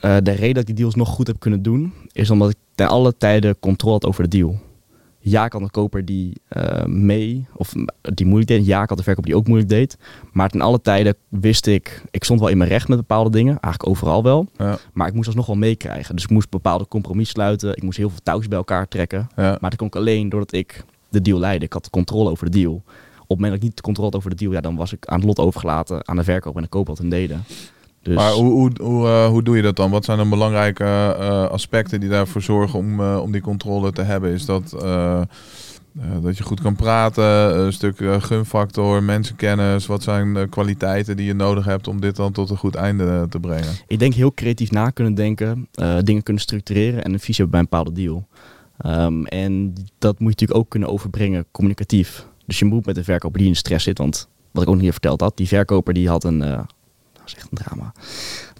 Eh, 0.00 0.16
de 0.22 0.30
reden 0.30 0.54
dat 0.54 0.62
ik 0.62 0.66
die 0.66 0.74
deals 0.74 0.94
nog 0.94 1.08
goed 1.08 1.26
heb 1.26 1.40
kunnen 1.40 1.62
doen, 1.62 1.92
is 2.12 2.30
omdat 2.30 2.50
ik 2.50 2.56
ten 2.74 2.88
alle 2.88 3.16
tijden 3.16 3.58
controle 3.60 3.92
had 3.92 4.06
over 4.06 4.22
de 4.22 4.28
deal. 4.28 4.58
Ja, 5.20 5.48
had 5.48 5.60
een 5.60 5.70
koper 5.70 6.04
die 6.04 6.32
eh, 6.48 6.84
mee, 6.84 7.46
of 7.54 7.72
die 8.00 8.26
moeilijk 8.26 8.50
deed. 8.50 8.66
Ja, 8.66 8.82
ik 8.82 8.88
had 8.88 8.98
een 8.98 9.04
verkoper 9.04 9.30
die 9.30 9.38
ook 9.38 9.46
moeilijk 9.46 9.70
deed. 9.70 9.98
Maar 10.32 10.48
ten 10.48 10.60
alle 10.60 10.80
tijden 10.80 11.14
wist 11.28 11.66
ik, 11.66 12.02
ik 12.10 12.24
stond 12.24 12.40
wel 12.40 12.48
in 12.48 12.58
mijn 12.58 12.70
recht 12.70 12.88
met 12.88 12.98
bepaalde 12.98 13.30
dingen. 13.30 13.60
Eigenlijk 13.60 13.86
overal 13.86 14.22
wel. 14.22 14.46
Ja, 14.56 14.78
Maar 14.92 15.08
ik 15.08 15.14
moest 15.14 15.26
alsnog 15.26 15.46
wel 15.46 15.56
meekrijgen. 15.56 16.14
Dus 16.14 16.24
ik 16.24 16.30
moest 16.30 16.50
bepaalde 16.50 16.88
compromis 16.88 17.28
sluiten. 17.28 17.76
Ik 17.76 17.82
moest 17.82 17.98
heel 17.98 18.08
veel 18.08 18.18
touwtjes 18.22 18.48
bij 18.48 18.58
elkaar 18.58 18.88
trekken. 18.88 19.28
ja. 19.36 19.58
Maar 19.60 19.70
dat 19.70 19.76
kon 19.76 19.86
ik 19.86 19.96
alleen 19.96 20.28
doordat 20.28 20.52
ik 20.52 20.84
de 21.08 21.22
deal 21.22 21.38
leidde. 21.38 21.66
Ik 21.66 21.72
had 21.72 21.84
de 21.84 21.90
controle 21.90 22.30
over 22.30 22.50
de 22.50 22.58
deal. 22.58 22.74
Op 22.74 23.36
het 23.36 23.46
moment 23.46 23.48
dat 23.48 23.56
ik 23.56 23.62
niet 23.62 23.76
de 23.76 23.82
controle 23.82 24.08
had 24.08 24.18
over 24.18 24.30
de 24.30 24.36
deal, 24.36 24.52
ja, 24.52 24.60
dan 24.60 24.76
was 24.76 24.92
ik 24.92 25.06
aan 25.06 25.18
het 25.18 25.26
lot 25.26 25.38
overgelaten 25.38 26.08
aan 26.08 26.16
de 26.16 26.24
verkoop 26.24 26.56
en 26.56 26.62
de 26.62 26.68
koop 26.68 26.86
wat 26.86 26.98
hun 26.98 27.08
deden. 27.08 27.44
Dus 28.02 28.16
Maar 28.16 28.32
hoe, 28.32 28.50
hoe, 28.50 28.70
hoe, 28.82 29.06
eh, 29.06 29.26
hoe 29.26 29.42
doe 29.42 29.56
je 29.56 29.62
dat 29.62 29.76
dan? 29.76 29.90
Wat 29.90 30.04
zijn 30.04 30.18
dan 30.18 30.28
belangrijke 30.28 30.84
eh, 30.84 31.48
aspecten 31.48 32.00
die 32.00 32.08
daarvoor 32.08 32.42
zorgen 32.42 32.78
om, 32.78 33.00
eh, 33.00 33.20
om 33.22 33.32
die 33.32 33.40
controle 33.40 33.92
te 33.92 34.02
hebben? 34.02 34.32
Is 34.32 34.44
dat 34.44 34.76
dat 36.22 36.36
je 36.36 36.42
goed 36.42 36.60
kan 36.60 36.76
praten, 36.76 37.58
een 37.58 37.72
stuk 37.72 37.96
gunfactor, 38.18 39.02
mensenkennis? 39.02 39.86
Wat 39.86 40.02
zijn 40.02 40.34
de 40.34 40.46
kwaliteiten 40.48 41.16
die 41.16 41.26
je 41.26 41.34
nodig 41.34 41.64
hebt 41.64 41.88
om 41.88 42.00
dit 42.00 42.16
dan 42.16 42.32
tot 42.32 42.50
een 42.50 42.56
goed 42.56 42.74
einde 42.74 43.26
te 43.28 43.40
brengen? 43.40 43.74
ik 43.86 43.98
denk 43.98 44.14
heel 44.14 44.34
creatief 44.34 44.70
na 44.70 44.90
kunnen 44.90 45.14
denken, 45.14 45.68
dingen 46.02 46.22
kunnen 46.22 46.42
structureren 46.42 47.04
en 47.04 47.12
een 47.12 47.20
visie 47.20 47.44
hebben 47.44 47.50
bij 47.50 47.60
een 47.60 47.68
bepaalde 47.70 47.92
deal. 47.92 48.26
Ehm, 48.78 49.24
en 49.24 49.74
dat 49.98 50.12
moet 50.12 50.28
je 50.28 50.28
natuurlijk 50.28 50.58
ook 50.60 50.68
kunnen 50.68 50.88
overbrengen 50.88 51.44
communicatief. 51.50 52.26
Dus 52.46 52.58
je 52.58 52.64
moet 52.64 52.86
met 52.86 52.96
een 52.96 53.04
verkoper 53.04 53.38
die 53.38 53.48
in 53.48 53.56
stress 53.56 53.84
zit, 53.84 53.98
want 53.98 54.28
wat 54.50 54.62
ik 54.62 54.68
ook 54.68 54.80
niet 54.80 54.90
verteld 54.92 55.20
had, 55.20 55.36
die 55.36 55.48
verkoper 55.48 55.94
die 55.94 56.08
had 56.08 56.24
een, 56.24 56.42
eh, 56.42 56.56
dat 57.12 57.22
is 57.26 57.34
echt 57.34 57.46
een 57.50 57.58
drama. 57.64 57.92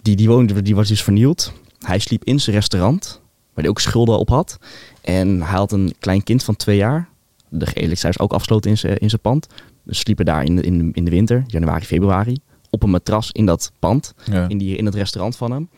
Die, 0.03 0.17
die 0.17 0.29
woonde, 0.29 0.63
die 0.63 0.75
was 0.75 0.89
dus 0.89 1.03
vernield. 1.03 1.53
Hij 1.79 1.99
sliep 1.99 2.25
in 2.25 2.41
zijn 2.41 2.57
restaurant, 2.57 3.21
waar 3.55 3.65
hij 3.65 3.69
ook 3.69 3.81
schulden 3.81 4.19
op 4.19 4.29
had. 4.29 4.59
En 5.01 5.43
hij 5.43 5.57
had 5.59 5.73
een 5.73 5.95
klein 5.99 6.23
kind 6.23 6.45
van 6.45 6.57
twee 6.57 6.77
jaar. 6.77 7.09
De 7.49 7.67
elektriciteit 7.75 8.15
is 8.15 8.21
ook 8.21 8.33
afgesloten 8.33 8.71
in 8.71 8.79
zijn, 8.79 8.97
in 8.99 9.09
zijn 9.09 9.21
pand. 9.21 9.47
Dus 9.83 9.99
sliepen 9.99 10.25
daar 10.25 10.45
in 10.45 10.57
de, 10.57 10.63
in, 10.63 10.79
de, 10.79 10.89
in 10.93 11.05
de 11.05 11.11
winter, 11.11 11.45
januari, 11.47 11.85
februari, 11.85 12.37
op 12.71 12.83
een 12.83 12.91
matras 12.91 13.33
in 13.33 13.47
dat 13.47 13.73
pand 13.79 14.15
Ja. 14.25 14.49
in, 14.49 14.59
die, 14.59 14.77
in 14.77 14.85
het 14.85 14.95
restaurant 14.95 15.37
van 15.37 15.51
hem. 15.51 15.69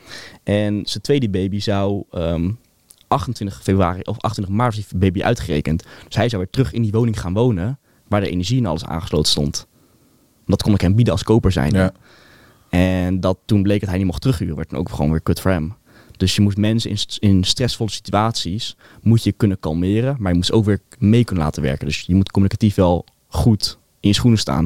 En 0.42 0.80
zijn 0.84 1.02
tweede 1.02 1.28
baby 1.30 1.60
zou 1.60 2.02
ehm, 2.10 2.50
28 3.10 3.62
februari 3.62 4.00
of 4.00 4.20
28 4.20 4.54
maart 4.54 4.76
was 4.76 4.86
die 4.88 4.98
baby 4.98 5.22
uitgerekend. 5.22 5.84
Dus 6.04 6.16
hij 6.16 6.28
zou 6.28 6.42
weer 6.42 6.50
terug 6.50 6.72
in 6.72 6.82
die 6.82 6.92
woning 6.92 7.20
gaan 7.20 7.32
wonen 7.32 7.78
waar 8.08 8.20
de 8.20 8.30
energie 8.30 8.58
en 8.58 8.66
alles 8.66 8.84
aangesloten 8.84 9.30
stond. 9.30 9.66
Dat 10.46 10.62
kon 10.62 10.74
ik 10.74 10.80
hem 10.80 10.94
bieden 10.94 11.12
als 11.12 11.22
koper 11.22 11.52
zijn. 11.52 11.72
Ja. 11.72 11.92
En 12.68 13.20
dat 13.20 13.38
toen 13.44 13.62
bleek 13.62 13.80
dat 13.80 13.88
hij 13.88 13.98
niet 13.98 14.06
mocht 14.06 14.20
terughuren, 14.20 14.56
werd 14.56 14.70
dan 14.70 14.78
ook 14.78 14.88
gewoon 14.88 15.10
weer 15.10 15.20
kut 15.20 15.40
voor 15.40 15.50
hem. 15.50 15.74
Dus 16.16 16.34
je 16.34 16.40
moet 16.40 16.56
mensen 16.56 16.90
in, 16.90 16.98
in 17.18 17.44
stressvolle 17.44 17.90
situaties 17.90 18.76
moet 19.02 19.24
je 19.24 19.32
kunnen 19.32 19.60
kalmeren, 19.60 20.16
maar 20.18 20.30
je 20.32 20.36
moet 20.36 20.52
ook 20.52 20.64
weer 20.64 20.80
mee 20.98 21.24
kunnen 21.24 21.44
laten 21.44 21.62
werken. 21.62 21.86
Dus 21.86 22.00
je 22.00 22.14
moet 22.14 22.30
communicatief 22.30 22.74
wel 22.74 23.04
goed 23.28 23.78
in 24.00 24.08
je 24.08 24.14
schoenen 24.14 24.38
staan. 24.38 24.64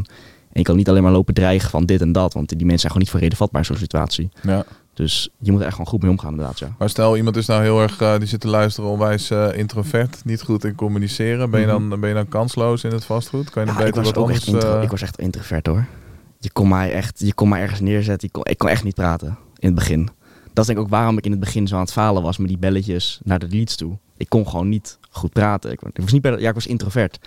En 0.52 0.60
je 0.60 0.62
kan 0.62 0.76
niet 0.76 0.88
alleen 0.88 1.02
maar 1.02 1.12
lopen 1.12 1.34
dreigen 1.34 1.70
van 1.70 1.86
dit 1.86 2.00
en 2.00 2.12
dat, 2.12 2.32
want 2.32 2.48
die 2.48 2.58
mensen 2.58 2.78
zijn 2.78 2.92
gewoon 2.92 3.02
niet 3.02 3.10
voor 3.10 3.20
reden 3.20 3.36
vatbaar 3.36 3.60
in 3.60 3.66
zo'n 3.66 3.76
situatie. 3.76 4.30
Ja. 4.42 4.64
Dus 4.94 5.28
je 5.38 5.50
moet 5.52 5.60
er 5.60 5.66
echt 5.66 5.74
gewoon 5.76 5.90
goed 5.90 6.02
mee 6.02 6.10
omgaan 6.10 6.30
inderdaad, 6.30 6.58
ja. 6.58 6.74
Maar 6.78 6.88
stel, 6.88 7.16
iemand 7.16 7.36
is 7.36 7.46
nou 7.46 7.62
heel 7.62 7.80
erg, 7.82 8.00
eh, 8.00 8.18
die 8.18 8.28
zit 8.28 8.40
te 8.40 8.48
luisteren, 8.48 8.90
onwijs 8.90 9.30
eh, 9.30 9.48
introvert, 9.56 10.24
niet 10.24 10.42
goed 10.42 10.64
in 10.64 10.74
communiceren. 10.74 11.50
Ben 11.50 11.60
je, 11.60 11.66
dan, 11.66 11.88
ben 12.00 12.08
je 12.08 12.14
dan 12.14 12.28
kansloos 12.28 12.84
in 12.84 12.90
het 12.90 13.04
vastgoed? 13.04 13.50
Kan 13.50 13.62
je 13.62 13.68
dan 13.68 13.76
Mhm. 13.76 13.84
Ja, 13.84 13.90
beter 13.90 14.04
wat 14.12 14.22
anders... 14.22 14.44
intro- 14.46 14.76
eh, 14.76 14.82
ik 14.82 14.90
was 14.90 15.02
echt 15.02 15.18
introvert 15.18 15.66
hoor. 15.66 15.84
Je 16.38 16.50
kon 16.52 16.68
mij 16.68 16.92
echt, 16.92 17.18
je 17.20 17.34
kon 17.34 17.48
mij 17.48 17.60
ergens 17.60 17.80
neerzetten. 17.80 18.26
Ik 18.28 18.32
kon, 18.34 18.42
ik 18.46 18.58
kon 18.58 18.68
echt 18.68 18.84
niet 18.84 18.94
praten 18.94 19.28
in 19.58 19.66
het 19.68 19.74
begin. 19.74 20.08
Dat 20.52 20.58
is 20.58 20.66
denk 20.66 20.78
ik 20.78 20.84
ook 20.84 20.90
waarom 20.90 21.18
ik 21.18 21.24
in 21.24 21.30
het 21.30 21.40
begin 21.40 21.66
zo 21.68 21.74
aan 21.74 21.80
het 21.80 21.92
falen 21.92 22.22
was 22.22 22.38
met 22.38 22.48
die 22.48 22.58
belletjes 22.58 23.20
naar 23.24 23.38
de 23.38 23.48
leads 23.48 23.76
toe. 23.76 23.96
Ik 24.16 24.28
kon 24.28 24.48
gewoon 24.48 24.68
niet 24.68 24.98
goed 25.10 25.32
praten. 25.32 25.70
Ik, 25.72 25.80
ik 25.92 26.02
was 26.02 26.12
niet 26.12 26.22
bij 26.22 26.38
ja, 26.40 26.48
ik 26.48 26.54
was 26.54 26.66
introvert. 26.66 27.18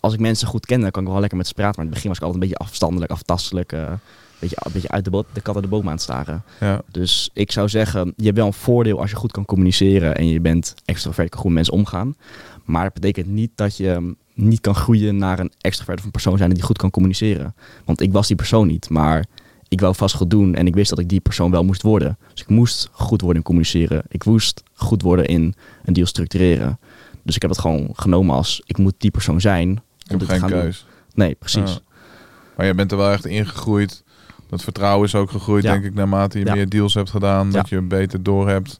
Als 0.00 0.12
ik 0.14 0.20
mensen 0.20 0.48
goed 0.48 0.66
kende, 0.66 0.90
kan 0.90 1.02
ik 1.02 1.08
wel 1.08 1.20
lekker 1.20 1.38
met 1.38 1.46
ze 1.46 1.54
praten. 1.54 1.74
Maar 1.76 1.84
in 1.86 1.90
het 1.92 1.94
begin 2.02 2.08
was 2.08 2.18
ik 2.18 2.24
altijd 2.24 2.42
een 2.42 2.48
beetje 2.48 2.64
afstandelijk, 2.64 3.10
aftastelijk. 3.12 3.72
een 3.72 3.98
beetje, 4.40 4.56
een 4.64 4.72
beetje 4.72 4.88
uit 4.88 5.04
de, 5.04 5.10
bo- 5.10 5.24
de 5.32 5.40
kat 5.40 5.54
uit 5.54 5.64
de 5.64 5.70
boom 5.70 5.86
aan 5.86 5.92
het 5.92 6.02
staren. 6.02 6.42
ja. 6.60 6.82
Dus 6.90 7.30
ik 7.32 7.52
zou 7.52 7.68
zeggen, 7.68 8.12
je 8.16 8.24
hebt 8.24 8.36
wel 8.36 8.46
een 8.46 8.52
voordeel 8.52 9.00
als 9.00 9.10
je 9.10 9.16
goed 9.16 9.32
kan 9.32 9.44
communiceren 9.44 10.16
en 10.16 10.26
je 10.28 10.40
bent 10.40 10.74
extrovert, 10.84 11.28
kan 11.28 11.38
goed 11.38 11.46
met 11.46 11.54
mensen 11.54 11.74
omgaan. 11.74 12.14
Maar 12.64 12.84
dat 12.84 12.92
betekent 12.92 13.26
niet 13.26 13.50
dat 13.54 13.76
je 13.76 13.96
mm, 14.00 14.16
niet 14.34 14.60
kan 14.60 14.74
groeien 14.74 15.16
naar 15.16 15.38
een 15.38 15.52
extrovert 15.60 15.98
of 15.98 16.04
een 16.04 16.10
persoon 16.10 16.38
zijn 16.38 16.50
die 16.50 16.62
goed 16.62 16.78
kan 16.78 16.90
communiceren. 16.90 17.54
Want 17.84 18.00
ik 18.00 18.12
was 18.12 18.26
die 18.26 18.36
persoon 18.36 18.66
niet, 18.66 18.88
maar 18.90 19.24
ik 19.68 19.80
wou 19.80 19.94
vast 19.94 20.14
goed 20.14 20.30
doen 20.30 20.54
en 20.54 20.66
ik 20.66 20.74
wist 20.74 20.90
dat 20.90 20.98
ik 20.98 21.08
die 21.08 21.20
persoon 21.20 21.50
wel 21.50 21.64
moest 21.64 21.82
worden. 21.82 22.18
Dus 22.32 22.42
ik 22.42 22.48
moest 22.48 22.88
goed 22.92 23.20
worden 23.20 23.36
in 23.38 23.44
communiceren. 23.44 24.02
Ik 24.08 24.24
moest 24.24 24.62
goed 24.74 25.02
worden 25.02 25.26
in 25.26 25.54
een 25.84 25.92
deal 25.92 26.06
structureren. 26.06 26.78
Dus 27.22 27.34
ik 27.34 27.42
heb 27.42 27.50
het 27.50 27.60
gewoon 27.60 27.88
genomen 27.92 28.34
als 28.36 28.62
ik 28.64 28.78
moet 28.78 28.94
die 28.98 29.10
persoon 29.10 29.40
zijn. 29.40 29.70
Ik 29.70 30.10
heb 30.10 30.18
dit 30.18 30.28
te 30.28 30.34
geen 30.38 30.48
doen. 30.50 30.60
keus. 30.60 30.86
Nee, 31.14 31.34
precies. 31.34 31.72
Ja. 31.72 31.78
Maar 32.56 32.66
je 32.66 32.74
bent 32.74 32.90
er 32.92 32.96
wel 32.98 33.10
echt 33.10 33.26
ingegroeid 33.26 34.02
Dat 34.50 34.62
vertrouwen 34.62 35.06
is 35.06 35.14
ook 35.14 35.30
gegroeid, 35.30 35.62
Ja. 35.62 35.72
denk 35.72 35.84
ik, 35.84 35.94
naarmate 35.94 36.38
je 36.38 36.44
meer 36.44 36.68
deals 36.68 36.94
hebt 36.94 37.10
gedaan. 37.10 37.50
Dat 37.50 37.68
je 37.68 37.80
beter 37.80 38.22
doorhebt 38.22 38.78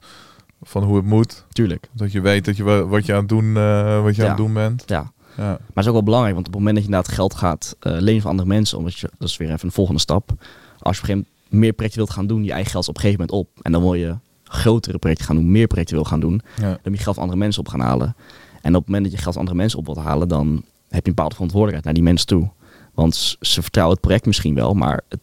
van 0.63 0.83
hoe 0.83 0.97
het 0.97 1.05
moet. 1.05 1.45
Tuurlijk. 1.53 1.89
Dat 1.93 2.13
je 2.13 2.21
weet 2.21 2.45
dat 2.45 2.57
je 2.57 2.63
wa- 2.63 2.85
wat 2.85 3.07
je 3.07 3.13
aan 3.13 3.19
het 3.19 3.29
doen, 3.29 3.57
eh, 3.57 4.03
wat 4.03 4.17
je 4.17 4.23
aan 4.23 4.29
het 4.29 4.37
doen 4.37 4.53
bent. 4.53 4.83
Ja. 4.87 5.13
Ja. 5.37 5.43
Maar 5.47 5.59
het 5.67 5.77
is 5.77 5.87
ook 5.87 5.93
wel 5.93 6.03
belangrijk, 6.03 6.35
want 6.35 6.47
op 6.47 6.53
het 6.53 6.63
moment 6.63 6.75
dat 6.81 6.85
je 6.87 6.91
inderdaad 6.93 7.17
geld 7.17 7.35
gaat 7.35 7.77
eh, 7.81 7.93
lenen 7.99 8.21
van 8.23 8.31
andere 8.31 8.49
mensen, 8.49 8.79
omdat 8.79 8.99
je, 8.99 9.11
dat 9.19 9.29
is 9.29 9.37
weer 9.37 9.51
even 9.51 9.67
een 9.67 9.73
volgende 9.73 10.01
stap. 10.01 10.29
Als 10.29 10.39
je 10.39 10.43
op 10.79 10.87
een 10.87 10.95
gegeven 10.95 11.15
moment 11.15 11.29
meer 11.63 11.73
projecten 11.73 12.01
wilt 12.01 12.11
gaan 12.13 12.27
doen, 12.27 12.45
je 12.45 12.53
eigen 12.53 12.71
geld 12.71 12.83
is 12.83 12.89
op 12.89 12.95
een 12.97 13.01
gegeven 13.01 13.25
moment 13.27 13.49
op. 13.49 13.63
En 13.65 13.73
dan 13.73 13.83
wil 13.83 13.95
je 13.95 14.15
grotere 14.45 14.99
projecten 14.99 15.27
gaan 15.27 15.37
doen, 15.37 15.51
meer 15.51 15.67
projecten 15.67 15.95
wil 15.97 16.05
gaan 16.05 16.21
doen. 16.21 16.41
Ja. 16.57 16.63
Dan 16.69 16.79
moet 16.83 16.97
je 16.97 17.03
geld 17.03 17.15
van 17.15 17.23
andere 17.25 17.43
mensen 17.43 17.61
op 17.61 17.69
gaan 17.69 17.81
halen. 17.81 18.17
En 18.63 18.71
op 18.75 18.81
het 18.81 18.87
moment 18.87 19.03
dat 19.05 19.13
je 19.13 19.19
geld 19.19 19.33
van 19.35 19.43
andere 19.43 19.57
mensen 19.61 19.79
op 19.79 19.85
wilt 19.87 19.99
halen, 19.99 20.29
dan 20.29 20.47
heb 20.89 21.03
je 21.03 21.09
een 21.09 21.15
bepaalde 21.15 21.35
verantwoordelijkheid 21.35 21.85
naar 21.85 21.95
die 21.95 22.03
mensen 22.13 22.27
toe. 22.27 22.49
Want 22.95 23.37
ze 23.41 23.63
vertrouwen 23.63 23.97
het 23.97 24.05
project 24.07 24.27
misschien 24.27 24.55
wel, 24.55 24.75
maar 24.75 25.01
het, 25.09 25.21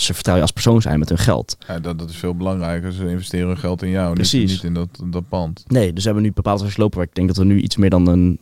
ze 0.00 0.14
vertrouwen 0.14 0.46
je 0.46 0.52
als 0.52 0.62
persoon 0.62 0.82
zijn 0.82 0.98
met 0.98 1.08
hun 1.08 1.18
geld. 1.18 1.56
Ja, 1.66 1.78
dat, 1.78 1.98
dat 1.98 2.10
is 2.10 2.16
veel 2.16 2.34
belangrijker. 2.34 2.92
Ze 2.92 3.08
investeren 3.08 3.46
hun 3.46 3.58
geld 3.58 3.82
in 3.82 3.90
jou, 3.90 4.06
niet, 4.06 4.14
Precies. 4.14 4.50
niet 4.50 4.62
in 4.62 4.74
dat, 4.74 4.88
dat 5.04 5.28
pand. 5.28 5.64
Nee, 5.66 5.92
dus 5.92 6.02
we 6.02 6.04
hebben 6.04 6.22
nu 6.22 6.32
bepaalde 6.32 6.58
cijfers 6.58 6.80
lopen 6.80 6.98
waar 6.98 7.06
ik 7.06 7.14
denk 7.14 7.28
dat 7.28 7.36
we 7.36 7.44
nu 7.44 7.60
iets 7.60 7.76
meer 7.76 7.90
dan 7.90 8.06
een 8.06 8.38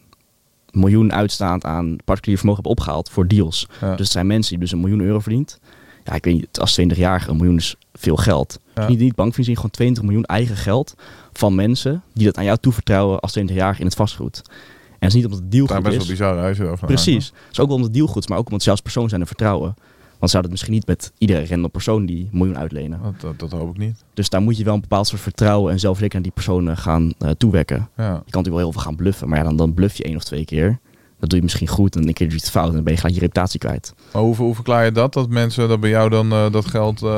miljoen 0.71 1.13
uitstaand 1.13 1.65
aan 1.65 1.97
particulier 2.05 2.39
vermogen 2.39 2.63
hebben 2.63 2.81
opgehaald 2.81 3.11
voor 3.11 3.27
deals. 3.27 3.67
Ja. 3.81 3.91
Dus 3.91 3.99
het 3.99 4.11
zijn 4.11 4.27
mensen 4.27 4.51
die 4.51 4.61
dus 4.61 4.73
een 4.73 4.81
miljoen 4.81 5.01
euro 5.01 5.19
verdient. 5.19 5.61
Ja, 6.05 6.13
ik 6.13 6.25
weet 6.25 6.35
niet, 6.35 6.61
als 6.61 6.81
20-jarige 6.81 7.31
een 7.31 7.37
miljoen 7.37 7.57
is 7.57 7.77
veel 7.95 8.17
geld. 8.17 8.61
Ja. 8.75 8.87
Dus 8.87 8.97
niet, 8.97 9.17
niet 9.37 9.57
gewoon 9.57 9.71
20 9.71 10.03
miljoen 10.03 10.25
eigen 10.25 10.57
geld 10.57 10.95
van 11.33 11.55
mensen 11.55 12.03
die 12.13 12.25
dat 12.25 12.37
aan 12.37 12.45
jou 12.45 12.59
toevertrouwen 12.61 13.21
als 13.21 13.39
20-jarige 13.39 13.81
in 13.81 13.87
het 13.87 13.95
vastgoed. 13.95 14.43
En 14.47 14.53
het 14.99 15.09
is 15.09 15.15
niet 15.15 15.25
omdat 15.25 15.41
het 15.41 15.51
deal 15.51 15.67
dat 15.67 15.77
is 15.77 15.83
goed 15.83 15.99
best 15.99 16.11
is. 16.11 16.19
wel 16.19 16.31
bizar 16.31 16.49
als 16.49 16.59
erover 16.59 16.87
Precies. 16.87 17.27
Het 17.27 17.53
is 17.53 17.61
ook 17.61 17.67
wel 17.67 17.77
omdat 17.77 17.91
het 17.91 17.95
deal 17.99 18.07
goed 18.07 18.23
is, 18.23 18.29
maar 18.29 18.39
ook 18.39 18.47
omdat 18.47 18.63
ze 18.63 18.71
als 18.71 18.81
persoon 18.81 19.09
zijn 19.09 19.21
en 19.21 19.27
vertrouwen. 19.27 19.75
Want 20.19 20.31
zouden 20.31 20.51
het 20.51 20.51
misschien 20.51 20.73
niet 20.73 20.87
met 20.87 21.13
iedere 21.19 21.47
random 21.47 21.71
persoon 21.71 22.07
die 22.07 22.29
miljoen 22.33 22.59
uitlenen. 22.59 23.01
Dat, 23.03 23.21
dat, 23.21 23.39
dat 23.39 23.61
hoop 23.61 23.71
ik 23.71 23.79
niet. 23.79 24.05
Dus 24.15 24.29
daar 24.29 24.43
moet 24.43 24.57
je 24.57 24.65
wel 24.65 24.75
een 24.75 24.81
bepaald 24.81 25.07
soort 25.07 25.21
vertrouwen 25.21 25.73
en 25.73 25.81
zelfverzekering 25.81 26.27
aan 26.27 26.33
die 26.33 26.45
personen 26.45 26.77
gaan 26.77 27.13
eh, 27.19 27.31
toewekken. 27.31 27.77
Ja. 27.77 28.05
Je 28.05 28.09
kan 28.09 28.15
natuurlijk 28.15 28.47
wel 28.47 28.59
heel 28.59 28.73
veel 28.73 28.83
gaan 28.83 28.97
bluffen, 28.97 29.29
maar 29.29 29.39
ja, 29.39 29.45
dan, 29.45 29.57
dan 29.57 29.75
bluff 29.75 29.97
je 29.97 30.05
één 30.05 30.17
of 30.17 30.25
twee 30.25 30.45
keer. 30.45 30.79
Dat 31.27 31.35
doe 31.39 31.45
je 31.47 31.55
misschien 31.55 31.77
goed 31.77 31.97
en 31.97 32.09
een 32.09 32.15
keer 32.15 32.27
doe 32.29 32.37
je 32.37 32.43
het 32.43 32.53
fout 32.53 32.69
en 32.69 32.75
dan 32.75 32.83
ben 32.85 32.93
je 32.93 32.99
gelijk 32.99 33.15
je 33.15 33.21
reputatie 33.21 33.59
kwijt. 33.59 33.95
Maar 34.13 34.23
hoe, 34.23 34.37
hoe 34.37 34.55
verklaar 34.55 34.85
je 34.85 34.93
dat? 34.93 35.13
Dat 35.13 35.29
mensen 35.29 35.69
dat 35.69 35.81
bij 35.81 35.91
jou 35.91 36.11
dan 36.11 36.33
eh, 36.33 36.51
dat 36.51 36.67
geld 36.67 37.03
eh, 37.03 37.09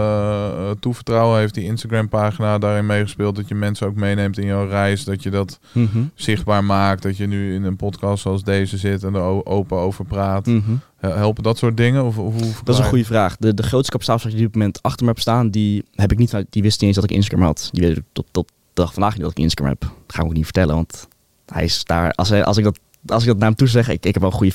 eh, 0.47 0.71
toevertrouwen? 0.81 1.39
Heeft 1.39 1.55
die 1.55 1.65
Instagram-pagina 1.65 2.59
daarin 2.59 2.87
meegespeeld? 2.87 3.37
Dat 3.37 3.49
je 3.49 3.55
mensen 3.55 3.87
ook 3.87 3.95
meeneemt 3.95 4.39
in 4.39 4.47
jouw 4.47 4.69
reis? 4.69 5.05
Dat 5.05 5.23
je 5.23 5.31
dat 5.31 5.59
zichtbaar 6.15 6.65
maakt? 6.65 7.03
Dat 7.03 7.17
je 7.17 7.27
nu 7.27 7.55
in 7.55 7.65
een 7.65 7.77
podcast 7.77 8.23
zoals 8.23 8.45
deze 8.45 8.77
zit 8.77 9.05
en 9.05 9.15
er 9.15 9.23
open 9.47 9.77
over 9.77 10.05
praat? 10.05 10.47
Mhm. 10.47 10.61
Hel- 10.97 11.15
Helpen 11.15 11.43
dat 11.43 11.59
soort 11.59 11.77
dingen? 11.77 12.05
Of, 12.05 12.15
hoe 12.17 12.33
Dat 12.65 12.75
is 12.75 12.81
een 12.81 12.89
goede 12.89 13.05
vraag. 13.05 13.37
De, 13.37 13.55
de 13.55 13.63
grootste 13.63 13.91
kapitaalstak 13.93 14.31
die 14.33 14.41
op 14.41 14.47
dit 14.47 14.55
moment 14.57 14.83
achter 14.83 15.05
me 15.05 15.11
heb 15.11 15.21
staan, 15.21 15.51
die 15.51 15.85
heb 15.95 16.13
ik 16.13 16.19
niet, 16.19 16.45
die 16.51 16.63
wist 16.63 16.81
niet 16.81 16.89
eens 16.89 17.01
dat 17.01 17.11
ik 17.11 17.17
Instagram 17.17 17.47
had. 17.47 17.69
Die 17.73 17.87
weet 17.87 18.01
tot, 18.13 18.27
tot 18.31 18.49
de 18.49 18.55
dag 18.83 18.93
vandaag 18.93 19.13
niet 19.13 19.23
dat 19.23 19.31
ik 19.31 19.39
Instagram 19.39 19.77
heb. 19.81 19.81
Dat 19.81 20.17
ga 20.17 20.21
ik 20.23 20.27
ook 20.29 20.35
niet 20.35 20.45
vertellen, 20.45 20.75
want 20.75 21.09
hij 21.47 21.65
is 21.65 21.85
daar, 21.85 22.13
als, 22.13 22.29
hij, 22.29 22.45
als, 22.45 22.57
ik, 22.57 22.65
dat, 22.65 22.79
als 23.07 23.23
ik 23.23 23.29
dat 23.29 23.39
naar 23.39 23.49
hem 23.49 23.57
toe 23.57 23.69
zeg, 23.69 23.89
ik, 23.89 24.05
ik 24.05 24.15
heb 24.15 24.23
wel 24.23 24.31
een 24.31 24.37
goede 24.37 24.55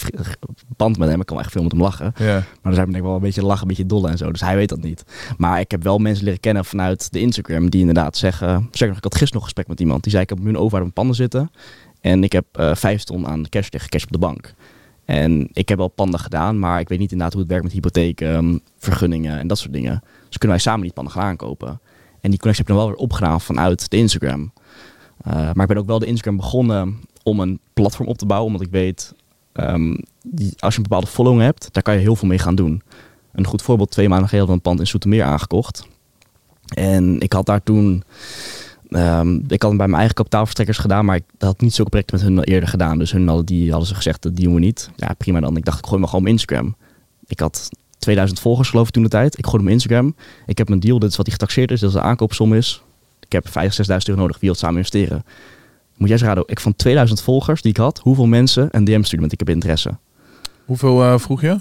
band 0.77 0.97
met 0.97 1.09
hem, 1.09 1.19
ik 1.19 1.25
kan 1.25 1.35
wel 1.35 1.45
echt 1.45 1.53
veel 1.53 1.63
met 1.63 1.71
hem 1.71 1.81
lachen. 1.81 2.13
Ja. 2.17 2.33
Maar 2.33 2.43
dan 2.61 2.73
zijn 2.73 2.85
we 2.85 2.91
denk 2.91 3.03
ik 3.03 3.09
wel 3.09 3.15
een 3.15 3.21
beetje 3.21 3.45
lachen, 3.45 3.61
een 3.61 3.67
beetje 3.67 3.85
dolle 3.85 4.09
en 4.09 4.17
zo. 4.17 4.31
Dus 4.31 4.41
hij 4.41 4.55
weet 4.55 4.69
dat 4.69 4.81
niet. 4.81 5.03
Maar 5.37 5.59
ik 5.59 5.71
heb 5.71 5.83
wel 5.83 5.97
mensen 5.97 6.23
leren 6.23 6.39
kennen 6.39 6.65
vanuit 6.65 7.11
de 7.11 7.19
Instagram 7.19 7.69
die 7.69 7.79
inderdaad 7.79 8.17
zeggen... 8.17 8.67
Zeg 8.71 8.87
nog, 8.87 8.97
ik 8.97 9.03
had 9.03 9.15
gisteren 9.15 9.33
nog 9.33 9.43
gesprek 9.43 9.67
met 9.67 9.79
iemand. 9.79 10.03
Die 10.03 10.11
zei, 10.11 10.23
ik 10.23 10.29
heb 10.29 10.39
miljoen 10.39 10.61
over 10.61 10.79
mijn 10.79 10.93
panden 10.93 11.15
zitten. 11.15 11.51
En 12.01 12.23
ik 12.23 12.31
heb 12.31 12.45
eh 12.51 12.75
vijf 12.75 13.03
ton 13.03 13.27
aan 13.27 13.49
cash 13.49 13.67
tegen 13.67 13.89
cash 13.89 14.03
op 14.03 14.11
de 14.11 14.17
bank. 14.17 14.53
En 15.05 15.49
ik 15.53 15.69
heb 15.69 15.77
wel 15.77 15.87
panden 15.87 16.19
gedaan, 16.19 16.59
maar 16.59 16.79
ik 16.79 16.89
weet 16.89 16.99
niet 16.99 17.11
inderdaad 17.11 17.33
hoe 17.33 17.41
het 17.41 17.51
werkt 17.51 17.65
met 17.65 17.73
hypotheken, 17.73 18.35
ehm, 18.35 18.57
vergunningen 18.77 19.39
en 19.39 19.47
dat 19.47 19.57
soort 19.57 19.73
dingen. 19.73 20.03
Dus 20.27 20.37
kunnen 20.37 20.57
wij 20.57 20.65
samen 20.65 20.81
die 20.81 20.93
panden 20.93 21.13
gaan 21.13 21.23
aankopen. 21.23 21.79
En 22.21 22.29
die 22.29 22.39
connectie 22.39 22.65
heb 22.65 22.67
ik 22.67 22.67
dan 22.67 22.77
wel 22.77 22.87
weer 22.87 22.95
opgedaan 22.95 23.41
vanuit 23.41 23.89
de 23.89 23.97
Instagram. 23.97 24.53
Eh, 25.17 25.33
maar 25.33 25.61
ik 25.61 25.67
ben 25.67 25.77
ook 25.77 25.87
wel 25.87 25.99
de 25.99 26.05
Instagram 26.05 26.35
begonnen 26.35 26.99
om 27.23 27.39
een 27.39 27.59
platform 27.73 28.07
op 28.07 28.17
te 28.17 28.25
bouwen, 28.25 28.51
omdat 28.51 28.67
ik 28.67 28.73
weet, 28.73 29.13
ehm, 29.53 29.95
die, 30.23 30.53
als 30.59 30.73
je 30.73 30.77
een 30.77 30.87
bepaalde 30.89 31.07
following 31.07 31.41
hebt, 31.41 31.69
daar 31.71 31.83
kan 31.83 31.93
je 31.93 31.99
heel 31.99 32.15
veel 32.15 32.27
mee 32.27 32.39
gaan 32.39 32.55
doen. 32.55 32.81
Een 33.31 33.47
goed 33.47 33.61
voorbeeld, 33.61 33.91
twee 33.91 34.09
maanden 34.09 34.27
geleden 34.27 34.47
we 34.47 34.53
een 34.53 34.61
pand 34.61 34.79
in 34.79 34.87
Soetermeer 34.87 35.23
aangekocht. 35.23 35.87
En 36.75 37.19
ik 37.19 37.33
had 37.33 37.45
daar 37.45 37.63
toen, 37.63 38.03
ehm, 38.89 39.35
ik 39.35 39.61
had 39.61 39.69
hem 39.69 39.77
bij 39.77 39.87
mijn 39.87 39.97
eigen 39.97 40.15
kapitaalverstrekkers 40.15 40.77
gedaan, 40.77 41.05
maar 41.05 41.15
ik 41.15 41.23
had 41.37 41.61
niet 41.61 41.73
zulke 41.73 41.89
projecten 41.89 42.17
met 42.17 42.27
hun 42.27 42.43
eerder 42.43 42.69
gedaan. 42.69 42.97
Dus 42.97 43.11
hun 43.11 43.27
hadden, 43.27 43.45
die, 43.45 43.69
hadden 43.69 43.87
ze 43.87 43.95
gezegd, 43.95 44.21
dat 44.21 44.35
doen 44.35 44.53
we 44.53 44.59
niet. 44.59 44.89
Ja, 44.95 45.13
prima 45.17 45.39
dan. 45.39 45.57
Ik 45.57 45.65
dacht, 45.65 45.79
ik 45.79 45.85
gooi 45.85 45.99
maar 45.99 46.09
gewoon 46.09 46.25
op 46.25 46.31
Instagram. 46.31 46.75
Ik 47.25 47.39
had 47.39 47.69
2000 47.99 48.39
volgers 48.39 48.69
geloof 48.69 48.87
ik 48.87 48.93
toen 48.93 49.03
de 49.03 49.09
tijd. 49.09 49.37
Ik 49.37 49.45
gooi 49.45 49.57
hem 49.57 49.65
op 49.65 49.71
Instagram. 49.71 50.15
Ik 50.45 50.57
heb 50.57 50.67
mijn 50.67 50.79
deal, 50.79 50.99
dit 50.99 51.09
is 51.09 51.15
wat 51.15 51.25
die 51.25 51.33
getaxeerd 51.33 51.71
is, 51.71 51.79
dat 51.79 51.89
is 51.89 51.95
de 51.95 52.01
aankoopsom 52.01 52.53
is. 52.53 52.83
Ik 53.19 53.31
heb 53.31 53.47
5.000, 53.47 53.51
6.000 53.51 53.97
euro 54.05 54.21
nodig, 54.21 54.39
wie 54.39 54.49
wil 54.49 54.59
samen 54.59 54.77
investeren? 54.77 55.23
Moet 55.97 56.07
jij 56.09 56.17
eens 56.17 56.27
raden, 56.27 56.43
ik 56.47 56.59
van 56.59 56.75
2000 56.75 57.21
volgers 57.21 57.61
die 57.61 57.71
ik 57.71 57.77
had, 57.77 57.99
hoeveel 57.99 58.25
mensen 58.25 58.67
een 58.71 58.83
DM 58.83 59.01
stuurde 59.03 59.23
met 59.23 59.31
ik 59.33 59.39
heb 59.39 59.49
interesse? 59.49 59.97
Hoeveel 60.65 61.03
eh, 61.03 61.17
vroeg 61.19 61.41
je? 61.41 61.59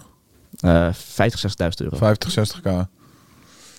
Eh 0.60 0.88
50, 0.92 1.40
60.000 1.40 1.68
euro. 1.76 1.96
50, 1.96 2.30
60k. 2.30 2.70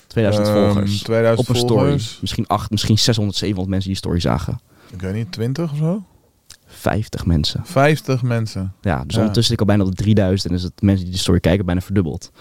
2000 0.08 0.48
Ehm, 0.48 0.56
volgers. 0.58 1.02
2000 1.04 1.48
Op 1.50 1.56
een 1.56 1.62
story. 1.62 1.80
volgers. 1.82 2.18
Misschien 2.22 2.48
8, 2.48 2.72
misschien 2.72 2.98
600, 3.00 3.38
700 3.38 3.70
mensen 3.70 3.90
die 3.90 3.98
story 4.00 4.20
zagen. 4.20 4.60
Ik 4.92 5.02
weet 5.02 5.14
niet, 5.14 5.32
20 5.32 5.72
of 5.72 5.78
zo? 5.78 6.04
50 6.66 7.26
mensen. 7.26 7.62
50 7.66 8.22
mensen. 8.22 8.74
Ja, 8.82 9.04
dus 9.04 9.16
Ja. 9.16 9.20
ondertussen 9.20 9.44
zit 9.44 9.52
ik 9.52 9.60
al 9.60 9.66
bijna 9.66 9.84
op 9.84 9.90
de 9.96 10.04
3000 10.04 10.52
en 10.52 10.58
is 10.58 10.64
het 10.64 10.82
mensen 10.82 11.06
die 11.06 11.14
de 11.14 11.20
story 11.20 11.40
kijken 11.40 11.66
bijna 11.66 11.82
verdubbeld. 11.82 12.32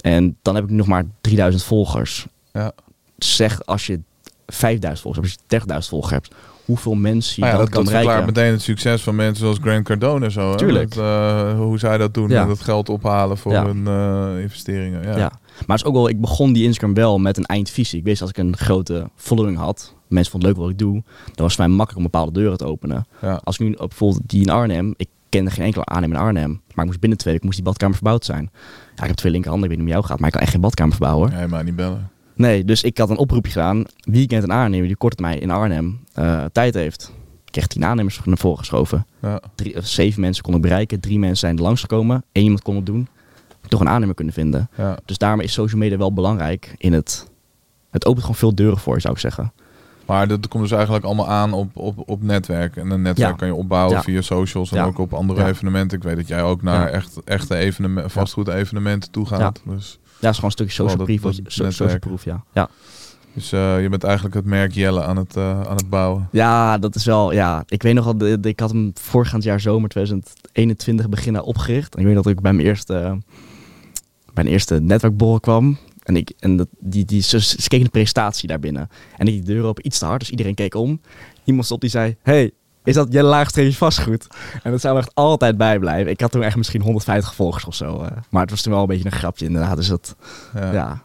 En 0.00 0.36
dan 0.42 0.54
heb 0.54 0.64
ik 0.64 0.70
nu 0.70 0.76
nog 0.76 0.86
maar 0.86 1.04
3000 1.20 1.62
volgers. 1.64 2.26
Ja. 2.52 2.72
Zeg 3.18 3.66
als 3.66 3.86
je 3.86 4.00
5000 4.46 5.00
volgers 5.02 5.26
hebt, 5.26 5.40
als 5.42 5.48
je 5.50 5.66
30.000 5.66 5.88
volgers 5.88 6.12
hebt, 6.12 6.34
hoeveel 6.68 6.94
mensen 6.94 7.32
je 7.34 7.40
Nou 7.40 7.52
ja, 7.52 7.56
dan 7.58 7.64
dat, 7.64 7.74
kan 7.74 7.84
dat 7.84 7.92
verklaart 7.92 8.16
bereiken. 8.16 8.42
meteen 8.42 8.52
het 8.58 8.62
succes 8.62 9.02
van 9.02 9.14
mensen 9.14 9.36
zoals 9.44 9.58
Grant 9.62 9.84
Cardone 9.84 10.24
en 10.24 10.30
zo. 10.32 10.50
Hè? 10.50 10.56
Tuurlijk. 10.56 10.94
Dat, 10.94 11.04
eh, 11.04 11.56
hoe 11.58 11.78
zij 11.78 11.98
dat 11.98 12.14
doen, 12.14 12.28
Ja. 12.28 12.40
met 12.44 12.56
het 12.56 12.64
geld 12.64 12.88
ophalen 12.88 13.38
voor 13.38 13.52
Ja. 13.52 13.66
hun 13.66 13.86
eh, 13.86 14.42
investeringen. 14.42 15.02
Ja. 15.02 15.16
Ja. 15.16 15.30
Maar 15.66 15.76
het 15.76 15.80
is 15.80 15.84
ook 15.84 15.94
wel, 15.94 16.08
ik 16.08 16.20
begon 16.20 16.52
die 16.52 16.64
Instagram 16.64 16.94
wel 16.94 17.18
met 17.18 17.36
een 17.36 17.44
eindvisie. 17.46 17.98
Ik 17.98 18.04
wist 18.04 18.20
als 18.20 18.30
ik 18.30 18.36
een 18.38 18.56
grote 18.56 19.10
following 19.16 19.56
had, 19.56 19.94
mensen 20.08 20.30
vonden 20.32 20.48
het 20.48 20.58
leuk 20.58 20.66
wat 20.66 20.74
ik 20.74 20.80
doe, 20.86 20.92
dan 20.92 21.02
was 21.34 21.46
het 21.46 21.54
voor 21.54 21.64
mij 21.68 21.76
makkelijk 21.76 21.96
om 22.06 22.10
bepaalde 22.12 22.32
deuren 22.32 22.58
te 22.58 22.64
openen. 22.64 23.06
Als 23.44 23.58
ik 23.58 23.66
nu 23.66 23.76
bijvoorbeeld 23.76 24.22
die 24.26 24.42
in 24.42 24.50
Arnhem, 24.50 24.94
ik 24.96 25.08
kende 25.28 25.50
geen 25.50 25.64
enkele 25.64 25.84
aannemer 25.84 26.16
in 26.16 26.22
Arnhem, 26.22 26.50
maar 26.50 26.84
ik 26.84 26.84
moest 26.90 27.00
binnen 27.00 27.18
twee 27.18 27.32
weken 27.32 27.46
moest 27.48 27.58
die 27.58 27.68
badkamer 27.68 27.94
verbouwd 27.96 28.24
zijn. 28.24 28.50
Ja, 28.94 29.02
ik 29.02 29.08
heb 29.08 29.16
twee 29.16 29.32
linkerhanden, 29.32 29.70
ik 29.70 29.76
weet 29.76 29.84
niet 29.84 29.94
hoe 29.94 30.02
jou 30.02 30.10
gaat, 30.10 30.18
maar 30.18 30.28
ik 30.28 30.34
kan 30.34 30.42
echt 30.42 30.52
geen 30.52 30.60
badkamer 30.60 30.94
verbouwen. 30.96 31.30
Nee, 31.32 31.46
maar 31.46 31.64
niet 31.64 31.76
bellen. 31.76 32.10
Nee, 32.38 32.64
dus 32.64 32.82
ik 32.82 32.98
had 32.98 33.10
een 33.10 33.16
oproepje 33.18 33.52
gedaan. 33.52 33.84
Wie 34.00 34.26
kent 34.26 34.42
een 34.42 34.52
aannemer 34.52 34.86
die 34.86 34.96
korte 34.96 35.16
termijn 35.16 35.40
in 35.40 35.50
Arnhem 35.50 35.98
eh, 36.14 36.44
tijd 36.52 36.74
heeft? 36.74 37.12
Ik 37.44 37.52
kreeg 37.52 37.66
tien 37.66 37.84
aannemers 37.84 38.20
naar 38.24 38.38
voren 38.38 38.58
geschoven. 38.58 39.06
Ja. 39.22 39.40
Drie, 39.54 39.76
of 39.76 39.86
zeven 39.86 40.20
mensen 40.20 40.42
kon 40.42 40.54
ik 40.54 40.60
bereiken, 40.62 41.00
drie 41.00 41.18
mensen 41.18 41.36
zijn 41.38 41.56
er 41.56 41.62
langsgekomen, 41.62 42.24
één 42.32 42.44
iemand 42.44 42.62
kon 42.62 42.76
het 42.76 42.86
doen. 42.86 43.08
Toch 43.68 43.80
een 43.80 43.88
aannemer 43.88 44.14
kunnen 44.14 44.34
vinden. 44.34 44.68
Ja. 44.76 44.98
Dus 45.04 45.18
daarmee 45.18 45.46
is 45.46 45.52
social 45.52 45.80
media 45.80 45.96
wel 45.96 46.12
belangrijk 46.12 46.74
in 46.78 46.92
het... 46.92 47.26
Het 47.90 48.06
opent 48.06 48.20
gewoon 48.20 48.36
veel 48.36 48.54
deuren 48.54 48.78
voor 48.78 48.94
je, 48.94 49.00
zou 49.00 49.14
ik 49.14 49.20
zeggen. 49.20 49.52
Maar 50.06 50.28
dat 50.28 50.48
komt 50.48 50.62
dus 50.62 50.72
eigenlijk 50.72 51.04
allemaal 51.04 51.28
aan 51.28 51.52
op, 51.52 51.76
op, 51.76 52.02
op 52.08 52.22
netwerk. 52.22 52.76
En 52.76 52.90
een 52.90 53.02
netwerk 53.02 53.30
Ja. 53.30 53.36
kan 53.36 53.46
je 53.48 53.54
opbouwen 53.54 53.96
Ja. 53.96 54.02
via 54.02 54.20
socials 54.20 54.70
en 54.70 54.76
Ja. 54.76 54.84
ook 54.84 54.98
op 54.98 55.12
andere 55.14 55.44
evenementen. 55.46 55.98
Ik 55.98 56.04
weet 56.04 56.16
dat 56.16 56.28
jij 56.28 56.42
ook 56.42 56.62
naar 56.62 56.88
echt, 56.88 57.16
echte 57.24 57.54
evenementen, 57.56 58.10
vastgoed 58.10 58.48
evenementen 58.48 59.10
toe 59.10 59.26
gaat. 59.26 59.60
Dus, 59.64 59.98
Ja, 60.20 60.28
is 60.28 60.34
gewoon 60.34 60.44
een 60.44 60.50
stukje 60.50 60.72
social 60.74 60.96
proof. 61.04 61.20
dat- 61.36 61.44
dat 61.44 61.72
social 61.72 61.98
proof, 61.98 62.24
ja. 62.24 62.44
ja. 62.52 62.68
dus 63.34 63.52
eh, 63.52 63.82
je 63.82 63.88
bent 63.88 64.04
eigenlijk 64.04 64.34
het 64.34 64.44
merk 64.44 64.72
Jelle 64.72 65.02
aan 65.04 65.16
het, 65.16 65.36
eh, 65.36 65.60
aan 65.60 65.76
het 65.76 65.88
bouwen. 65.90 66.28
Ja, 66.32 66.78
dat 66.78 66.94
is 66.94 67.04
wel, 67.04 67.32
ja. 67.32 67.62
Ik 67.68 67.82
weet 67.82 67.94
nog 67.94 68.06
al, 68.06 68.26
ik 68.40 68.60
had 68.60 68.70
hem 68.70 68.90
voorgaand 68.94 69.42
jaar 69.42 69.60
zomer 69.60 69.88
2021 69.88 71.08
beginnen 71.08 71.44
opgericht. 71.44 71.94
En 71.94 72.00
ik 72.00 72.06
weet 72.06 72.14
dat 72.14 72.26
ik 72.26 72.40
bij 72.40 72.52
mijn 72.52 72.66
eerste, 72.66 72.92
bij 74.24 74.34
mijn 74.34 74.46
eerste 74.46 74.80
netwerkborrel 74.80 75.40
kwam. 75.40 75.78
En, 76.02 76.16
ik, 76.16 76.32
en 76.38 76.56
dat, 76.56 76.68
die, 76.78 77.04
die, 77.04 77.22
ze, 77.22 77.40
ze 77.40 77.68
keken 77.68 77.84
de 77.84 77.90
presentatie 77.90 78.48
daar 78.48 78.58
binnen. 78.60 78.88
En 79.16 79.26
ik 79.26 79.32
die 79.32 79.42
deur 79.54 79.64
open 79.64 79.86
iets 79.86 79.98
te 79.98 80.04
hard, 80.04 80.20
dus 80.20 80.30
iedereen 80.30 80.54
keek 80.54 80.74
om. 80.74 81.00
Iemand 81.44 81.64
stond 81.64 81.80
die 81.80 81.90
zei, 81.90 82.16
hey, 82.22 82.50
is 82.88 82.94
dat 82.94 83.12
Jelle 83.12 83.28
Laagstreepje 83.28 83.76
vastgoed? 83.76 84.26
En 84.62 84.70
dat 84.70 84.80
zou 84.80 84.94
me 84.94 85.00
echt 85.00 85.14
altijd 85.14 85.56
bijblijven. 85.56 86.10
Ik 86.10 86.20
had 86.20 86.30
toen 86.30 86.42
echt 86.42 86.56
misschien 86.56 86.80
150 86.82 87.34
volgers 87.34 87.64
of 87.64 87.74
zo. 87.74 88.00
eh. 88.02 88.10
maar 88.30 88.40
het 88.42 88.50
was 88.50 88.62
toen 88.62 88.72
wel 88.72 88.80
een 88.82 88.86
beetje 88.88 89.04
een 89.04 89.12
grapje 89.12 89.44
inderdaad. 89.46 89.76
Dus 89.76 89.88
dat, 89.88 90.16
Ja. 90.54 90.72
ja. 90.72 91.00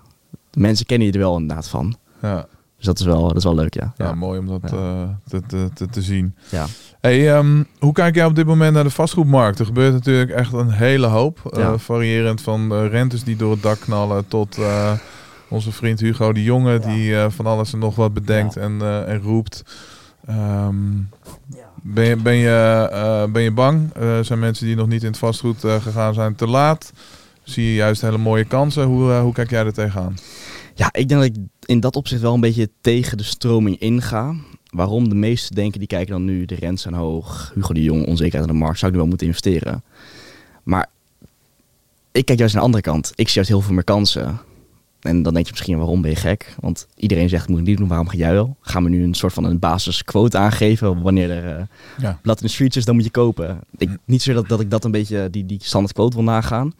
Mensen 0.53 0.85
kennen 0.85 1.07
je 1.07 1.13
er 1.13 1.19
wel 1.19 1.37
inderdaad 1.37 1.67
van. 1.67 1.95
Ja. 2.21 2.45
Dus 2.77 2.85
dat 2.85 2.99
is 2.99 3.05
wel, 3.05 3.27
dat 3.27 3.37
is 3.37 3.43
wel 3.43 3.55
leuk, 3.55 3.73
ja. 3.73 3.93
Ja, 3.97 4.13
mooi 4.15 4.39
om 4.39 4.47
dat 4.47 4.61
Ja. 4.71 4.77
eh, 4.77 5.03
te, 5.27 5.41
te, 5.47 5.69
te, 5.73 5.87
te 5.87 6.01
zien. 6.01 6.35
Ja. 6.49 6.65
Hey, 7.01 7.33
ehm, 7.35 7.63
hoe 7.79 7.93
kijk 7.93 8.15
jij 8.15 8.25
op 8.25 8.35
dit 8.35 8.45
moment 8.45 8.73
naar 8.73 8.83
de 8.83 8.89
vastgoedmarkt? 8.89 9.59
Er 9.59 9.65
gebeurt 9.65 9.93
natuurlijk 9.93 10.31
echt 10.31 10.53
een 10.53 10.71
hele 10.71 11.07
hoop. 11.07 11.39
eh, 11.57 11.73
variërend 11.77 12.41
van 12.41 12.69
de 12.69 12.87
rentes 12.87 13.23
die 13.23 13.35
door 13.35 13.51
het 13.51 13.61
dak 13.61 13.79
knallen 13.79 14.27
tot 14.27 14.57
eh, 14.57 14.91
onze 15.49 15.71
vriend 15.71 15.99
Hugo 15.99 16.33
de 16.33 16.43
Jonge 16.43 16.79
die 16.79 17.15
eh, 17.17 17.25
van 17.29 17.45
alles 17.45 17.73
en 17.73 17.79
nog 17.79 17.95
wat 17.95 18.13
bedenkt 18.13 18.53
Ja. 18.53 18.61
en, 18.61 18.81
eh, 18.81 19.09
en 19.09 19.21
roept. 19.21 19.63
Ehm, 20.25 20.75
ben, 21.83 22.05
je, 22.05 22.15
ben, 22.15 22.35
je, 22.35 22.87
eh, 22.91 23.31
ben 23.31 23.41
je 23.41 23.51
bang? 23.51 23.93
Eh, 23.93 24.19
zijn 24.19 24.39
mensen 24.39 24.65
die 24.65 24.75
nog 24.75 24.87
niet 24.87 25.01
in 25.01 25.07
het 25.07 25.17
vastgoed 25.17 25.63
eh, 25.63 25.81
gegaan 25.81 26.13
zijn 26.13 26.35
te 26.35 26.47
laat? 26.47 26.93
zie 27.43 27.65
je 27.65 27.73
juist 27.73 28.01
hele 28.01 28.17
mooie 28.17 28.43
kansen. 28.43 28.83
Hoe, 28.83 29.13
hoe 29.13 29.33
kijk 29.33 29.49
jij 29.49 29.65
er 29.65 29.73
tegenaan? 29.73 30.15
Ja, 30.73 30.89
ik 30.93 31.07
denk 31.07 31.21
dat 31.21 31.29
ik 31.29 31.35
in 31.65 31.79
dat 31.79 31.95
opzicht 31.95 32.21
wel 32.21 32.33
een 32.33 32.39
beetje 32.39 32.69
tegen 32.81 33.17
de 33.17 33.23
stroming 33.23 33.79
inga. 33.79 34.35
Waarom 34.69 35.09
de 35.09 35.15
meesten 35.15 35.55
denken, 35.55 35.79
die 35.79 35.87
kijken 35.87 36.11
dan 36.11 36.25
nu, 36.25 36.45
de 36.45 36.55
rentes 36.55 36.81
zijn 36.81 36.93
hoog, 36.93 37.51
Hugo 37.55 37.73
de 37.73 37.83
Jong, 37.83 38.05
onzekerheid 38.07 38.49
in 38.49 38.53
de 38.53 38.59
markt, 38.59 38.79
zou 38.79 38.85
ik 38.85 38.97
nu 38.97 39.01
wel 39.01 39.09
moeten 39.09 39.27
investeren. 39.27 39.83
Maar 40.63 40.89
ik 42.11 42.25
kijk 42.25 42.39
juist 42.39 42.53
naar 42.53 42.63
de 42.63 42.69
andere 42.69 42.91
kant. 42.91 43.11
Ik 43.15 43.25
zie 43.25 43.35
juist 43.35 43.49
heel 43.49 43.61
veel 43.61 43.73
meer 43.73 43.83
kansen. 43.83 44.39
En 45.03 45.23
dan 45.23 45.33
denk 45.33 45.45
je 45.45 45.51
misschien, 45.51 45.77
waarom 45.77 46.01
ben 46.01 46.09
je 46.09 46.15
gek? 46.15 46.55
Want 46.59 46.87
iedereen 46.95 47.29
zegt, 47.29 47.47
moet 47.47 47.59
ik 47.59 47.65
niet 47.65 47.77
doen, 47.77 47.87
waarom 47.87 48.07
ga 48.09 48.17
jij 48.17 48.33
wel? 48.33 48.55
Gaan 48.61 48.83
we 48.83 48.89
nu 48.89 49.03
een 49.03 49.13
soort 49.13 49.33
van 49.33 49.43
een 49.43 49.59
basisquote 49.59 50.37
aangeven? 50.37 51.01
Wanneer 51.01 51.29
er 51.31 51.57
uh, 51.57 51.63
Ja. 51.97 52.19
blad 52.21 52.39
in 52.41 52.45
de 52.45 52.51
streets 52.51 52.77
is, 52.77 52.85
dan 52.85 52.95
moet 52.95 53.03
je 53.03 53.09
kopen. 53.09 53.59
Ik, 53.77 53.89
niet 54.05 54.21
zozeer 54.21 54.41
dat, 54.41 54.49
dat 54.49 54.59
ik 54.59 54.69
dat 54.69 54.83
een 54.85 54.91
beetje, 54.91 55.29
die, 55.29 55.45
die 55.45 55.59
standaard 55.61 55.93
quote 55.93 56.15
wil 56.15 56.23
nagaan. 56.25 56.73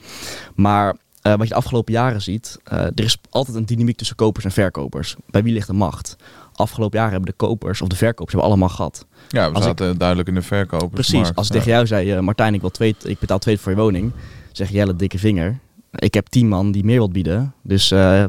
Maar 0.55 0.95
eh, 1.21 1.31
wat 1.31 1.41
je 1.41 1.47
de 1.47 1.55
afgelopen 1.55 1.93
jaren 1.93 2.21
ziet, 2.21 2.59
eh, 2.63 2.79
er 2.79 3.03
is 3.03 3.17
altijd 3.29 3.57
een 3.57 3.65
dynamiek 3.65 3.97
tussen 3.97 4.15
kopers 4.15 4.45
en 4.45 4.51
verkopers. 4.51 5.15
Bij 5.29 5.43
wie 5.43 5.53
ligt 5.53 5.67
de 5.67 5.73
macht? 5.73 6.15
Afgelopen 6.53 6.97
jaren 6.97 7.13
hebben 7.13 7.29
de 7.31 7.45
kopers 7.45 7.81
of 7.81 7.87
de 7.87 7.95
verkopers 7.95 8.31
hebben 8.31 8.49
allemaal 8.49 8.69
gehad. 8.69 9.05
Ja, 9.27 9.49
we 9.49 9.55
Als 9.55 9.63
zaten 9.63 9.97
duidelijk 9.97 10.27
in 10.27 10.35
de 10.35 10.41
verkopers. 10.41 11.07
Precies, 11.09 11.35
als 11.35 11.47
ik 11.47 11.53
tegen 11.53 11.71
jou 11.71 11.87
zei, 11.87 12.21
Martijn, 12.21 12.53
ik, 12.53 12.61
wil 12.61 12.69
twee, 12.69 12.95
ik 13.03 13.19
betaal 13.19 13.39
twee 13.39 13.59
voor 13.59 13.71
je 13.71 13.77
woning. 13.77 14.11
Zeg 14.51 14.69
Jelle, 14.69 14.95
dikke 14.95 15.17
vinger. 15.19 15.59
Ik 15.95 16.13
heb 16.13 16.27
tien 16.27 16.47
man 16.47 16.71
die 16.71 16.83
meer 16.83 16.97
wilt 16.97 17.13
bieden. 17.13 17.53
Dus 17.61 17.91
eh 17.91 18.25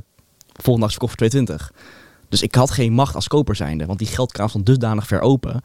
volgende 0.53 0.81
dag 0.81 0.91
verkocht 0.91 1.19
voor 1.19 1.29
220. 1.29 1.73
Dus 2.29 2.43
ik 2.43 2.55
had 2.55 2.71
geen 2.71 2.93
macht 2.93 3.15
als 3.15 3.29
koper 3.29 3.57
zijnde. 3.57 3.87
Want 3.87 3.99
die 3.99 4.09
geldkraan 4.09 4.49
stond 4.49 4.67
dusdanig 4.67 5.07
ver 5.07 5.21
open. 5.21 5.61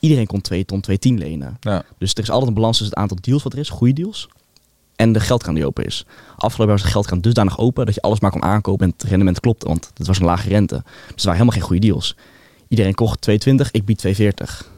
Iedereen 0.00 0.26
kon 0.26 0.40
2 0.40 0.64
ton, 0.64 0.80
210 0.80 1.18
lenen. 1.28 1.56
Ja. 1.60 1.84
Dus 1.98 2.12
er 2.12 2.22
is 2.22 2.30
altijd 2.30 2.48
een 2.48 2.54
balans 2.54 2.78
tussen 2.78 2.94
het 2.94 3.02
aantal 3.02 3.18
deals 3.20 3.42
wat 3.42 3.52
er 3.52 3.58
is, 3.58 3.68
goede 3.68 3.92
deals, 3.92 4.28
en 4.96 5.12
de 5.12 5.20
geldkraan 5.20 5.54
die 5.54 5.66
open 5.66 5.84
is. 5.84 6.06
Afgelopen 6.36 6.66
jaar 6.66 6.74
was 6.74 6.82
de 6.82 6.88
geldkraan 6.88 7.20
dusdanig 7.20 7.58
open 7.58 7.86
dat 7.86 7.94
je 7.94 8.00
alles 8.00 8.20
maar 8.20 8.30
kon 8.30 8.42
aankopen 8.42 8.86
en 8.86 8.92
het 8.96 9.08
rendement 9.08 9.40
klopte, 9.40 9.66
want 9.66 9.90
het 9.94 10.06
was 10.06 10.18
een 10.18 10.24
lage 10.24 10.48
rente. 10.48 10.74
Dus 10.84 10.84
er 10.94 11.14
waren 11.14 11.32
helemaal 11.32 11.52
geen 11.52 11.62
goede 11.62 11.86
deals. 11.86 12.16
Iedereen 12.68 12.94
kocht 12.94 13.20
220, 13.20 13.70
ik 13.70 13.84
bied 13.84 13.98
240. 13.98 14.70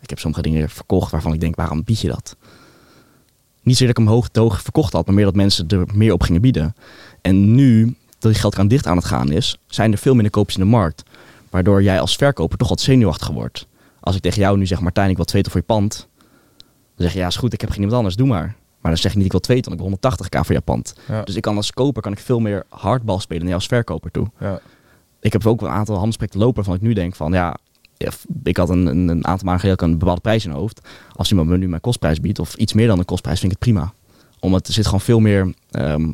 Ik 0.00 0.10
heb 0.10 0.18
sommige 0.18 0.42
dingen 0.42 0.70
verkocht 0.70 1.10
waarvan 1.10 1.32
ik 1.32 1.40
denk, 1.40 1.56
waarom 1.56 1.84
bied 1.84 2.00
je 2.00 2.08
dat? 2.08 2.36
Niet 3.66 3.76
zozeer 3.76 3.94
dat 3.94 3.98
ik 3.98 4.04
hem 4.04 4.14
hoog 4.14 4.28
te 4.28 4.40
hoog 4.40 4.62
verkocht 4.62 4.92
had, 4.92 5.06
maar 5.06 5.14
meer 5.14 5.24
dat 5.24 5.34
mensen 5.34 5.68
er 5.68 5.84
meer 5.94 6.12
op 6.12 6.22
gingen 6.22 6.40
bieden. 6.40 6.74
En 7.22 7.54
nu, 7.54 7.96
dat 8.18 8.30
die 8.32 8.40
geldkraan 8.40 8.68
dicht 8.68 8.86
aan 8.86 8.96
het 8.96 9.04
gaan 9.04 9.30
is, 9.30 9.58
zijn 9.66 9.92
er 9.92 9.98
veel 9.98 10.14
minder 10.14 10.32
kopers 10.32 10.56
in 10.56 10.62
de 10.62 10.68
markt. 10.68 11.02
Waardoor 11.50 11.82
jij 11.82 12.00
als 12.00 12.16
verkoper 12.16 12.58
toch 12.58 12.68
wat 12.68 12.80
zenuwachtig 12.80 13.28
wordt. 13.28 13.66
Als 14.00 14.16
ik 14.16 14.22
tegen 14.22 14.40
jou 14.40 14.58
nu 14.58 14.66
zeg, 14.66 14.80
Martijn, 14.80 15.10
ik 15.10 15.16
wil 15.16 15.24
twee 15.24 15.42
ton 15.42 15.52
voor 15.52 15.60
je 15.60 15.66
pand. 15.66 16.08
Dan 16.58 16.66
zeg 16.96 17.12
je, 17.12 17.18
ja 17.18 17.26
is 17.26 17.36
goed, 17.36 17.52
ik 17.52 17.60
heb 17.60 17.70
geen 17.70 17.78
iemand 17.78 17.96
anders, 17.96 18.16
doe 18.16 18.26
maar. 18.26 18.56
Maar 18.80 18.90
dan 18.90 18.96
zeg 18.96 19.10
je 19.10 19.16
niet, 19.16 19.26
ik 19.26 19.32
wil 19.32 19.40
twee 19.40 19.60
ton, 19.60 19.72
ik 19.72 19.78
wil 19.78 19.90
180k 19.90 20.40
voor 20.40 20.54
je 20.54 20.60
pand. 20.60 20.94
Ja. 21.08 21.22
Dus 21.22 21.34
ik 21.34 21.42
kan 21.42 21.56
als 21.56 21.72
koper 21.72 22.02
kan 22.02 22.12
ik 22.12 22.18
veel 22.18 22.40
meer 22.40 22.64
hardbal 22.68 23.20
spelen 23.20 23.38
dan 23.38 23.48
jij 23.48 23.56
als 23.56 23.66
verkoper 23.66 24.10
toe. 24.10 24.30
Ja. 24.40 24.60
Ik 25.20 25.32
heb 25.32 25.46
ook 25.46 25.60
wel 25.60 25.68
een 25.68 25.76
aantal 25.76 25.94
handelsprojecten 25.94 26.40
lopen 26.40 26.56
waarvan 26.56 26.74
ik 26.74 26.80
nu 26.80 26.92
denk 26.92 27.14
van, 27.14 27.32
ja, 27.32 27.56
ik 28.42 28.56
had 28.56 28.68
een, 28.68 28.86
een, 28.86 29.08
een 29.08 29.26
aantal 29.26 29.44
maanden 29.44 29.60
geleden 29.60 29.84
een 29.88 29.98
bepaalde 29.98 30.20
prijs 30.20 30.42
in 30.44 30.48
mijn 30.50 30.60
hoofd. 30.60 30.80
Als 31.12 31.30
iemand 31.30 31.48
me 31.48 31.56
nu 31.56 31.68
mijn 31.68 31.80
kostprijs 31.80 32.20
biedt, 32.20 32.38
of 32.38 32.54
iets 32.54 32.72
meer 32.72 32.86
dan 32.86 32.98
een 32.98 33.04
kostprijs, 33.04 33.40
vind 33.40 33.52
ik 33.52 33.58
het 33.58 33.68
prima. 33.72 33.92
Omdat 34.40 34.66
er 34.66 34.72
zit 34.72 34.84
gewoon 34.84 35.00
veel 35.00 35.20
meer 35.20 35.54
ehm, 35.70 36.10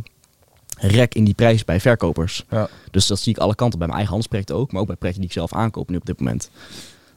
rek 0.78 1.14
in 1.14 1.24
die 1.24 1.34
prijs 1.34 1.64
bij 1.64 1.80
verkopers. 1.80 2.44
Ja. 2.50 2.68
Dus 2.90 3.06
dat 3.06 3.18
zie 3.20 3.32
ik 3.34 3.38
alle 3.40 3.54
kanten 3.54 3.78
bij 3.78 3.88
mijn 3.88 3.98
eigen 3.98 4.14
handelsprojecten 4.14 4.56
ook, 4.56 4.72
maar 4.72 4.80
ook 4.80 4.86
bij 4.86 4.96
projecten 4.96 5.22
die 5.26 5.30
ik 5.32 5.36
zelf 5.38 5.54
aankoop 5.54 5.90
nu 5.90 5.96
op 5.96 6.06
dit 6.06 6.18
moment. 6.18 6.50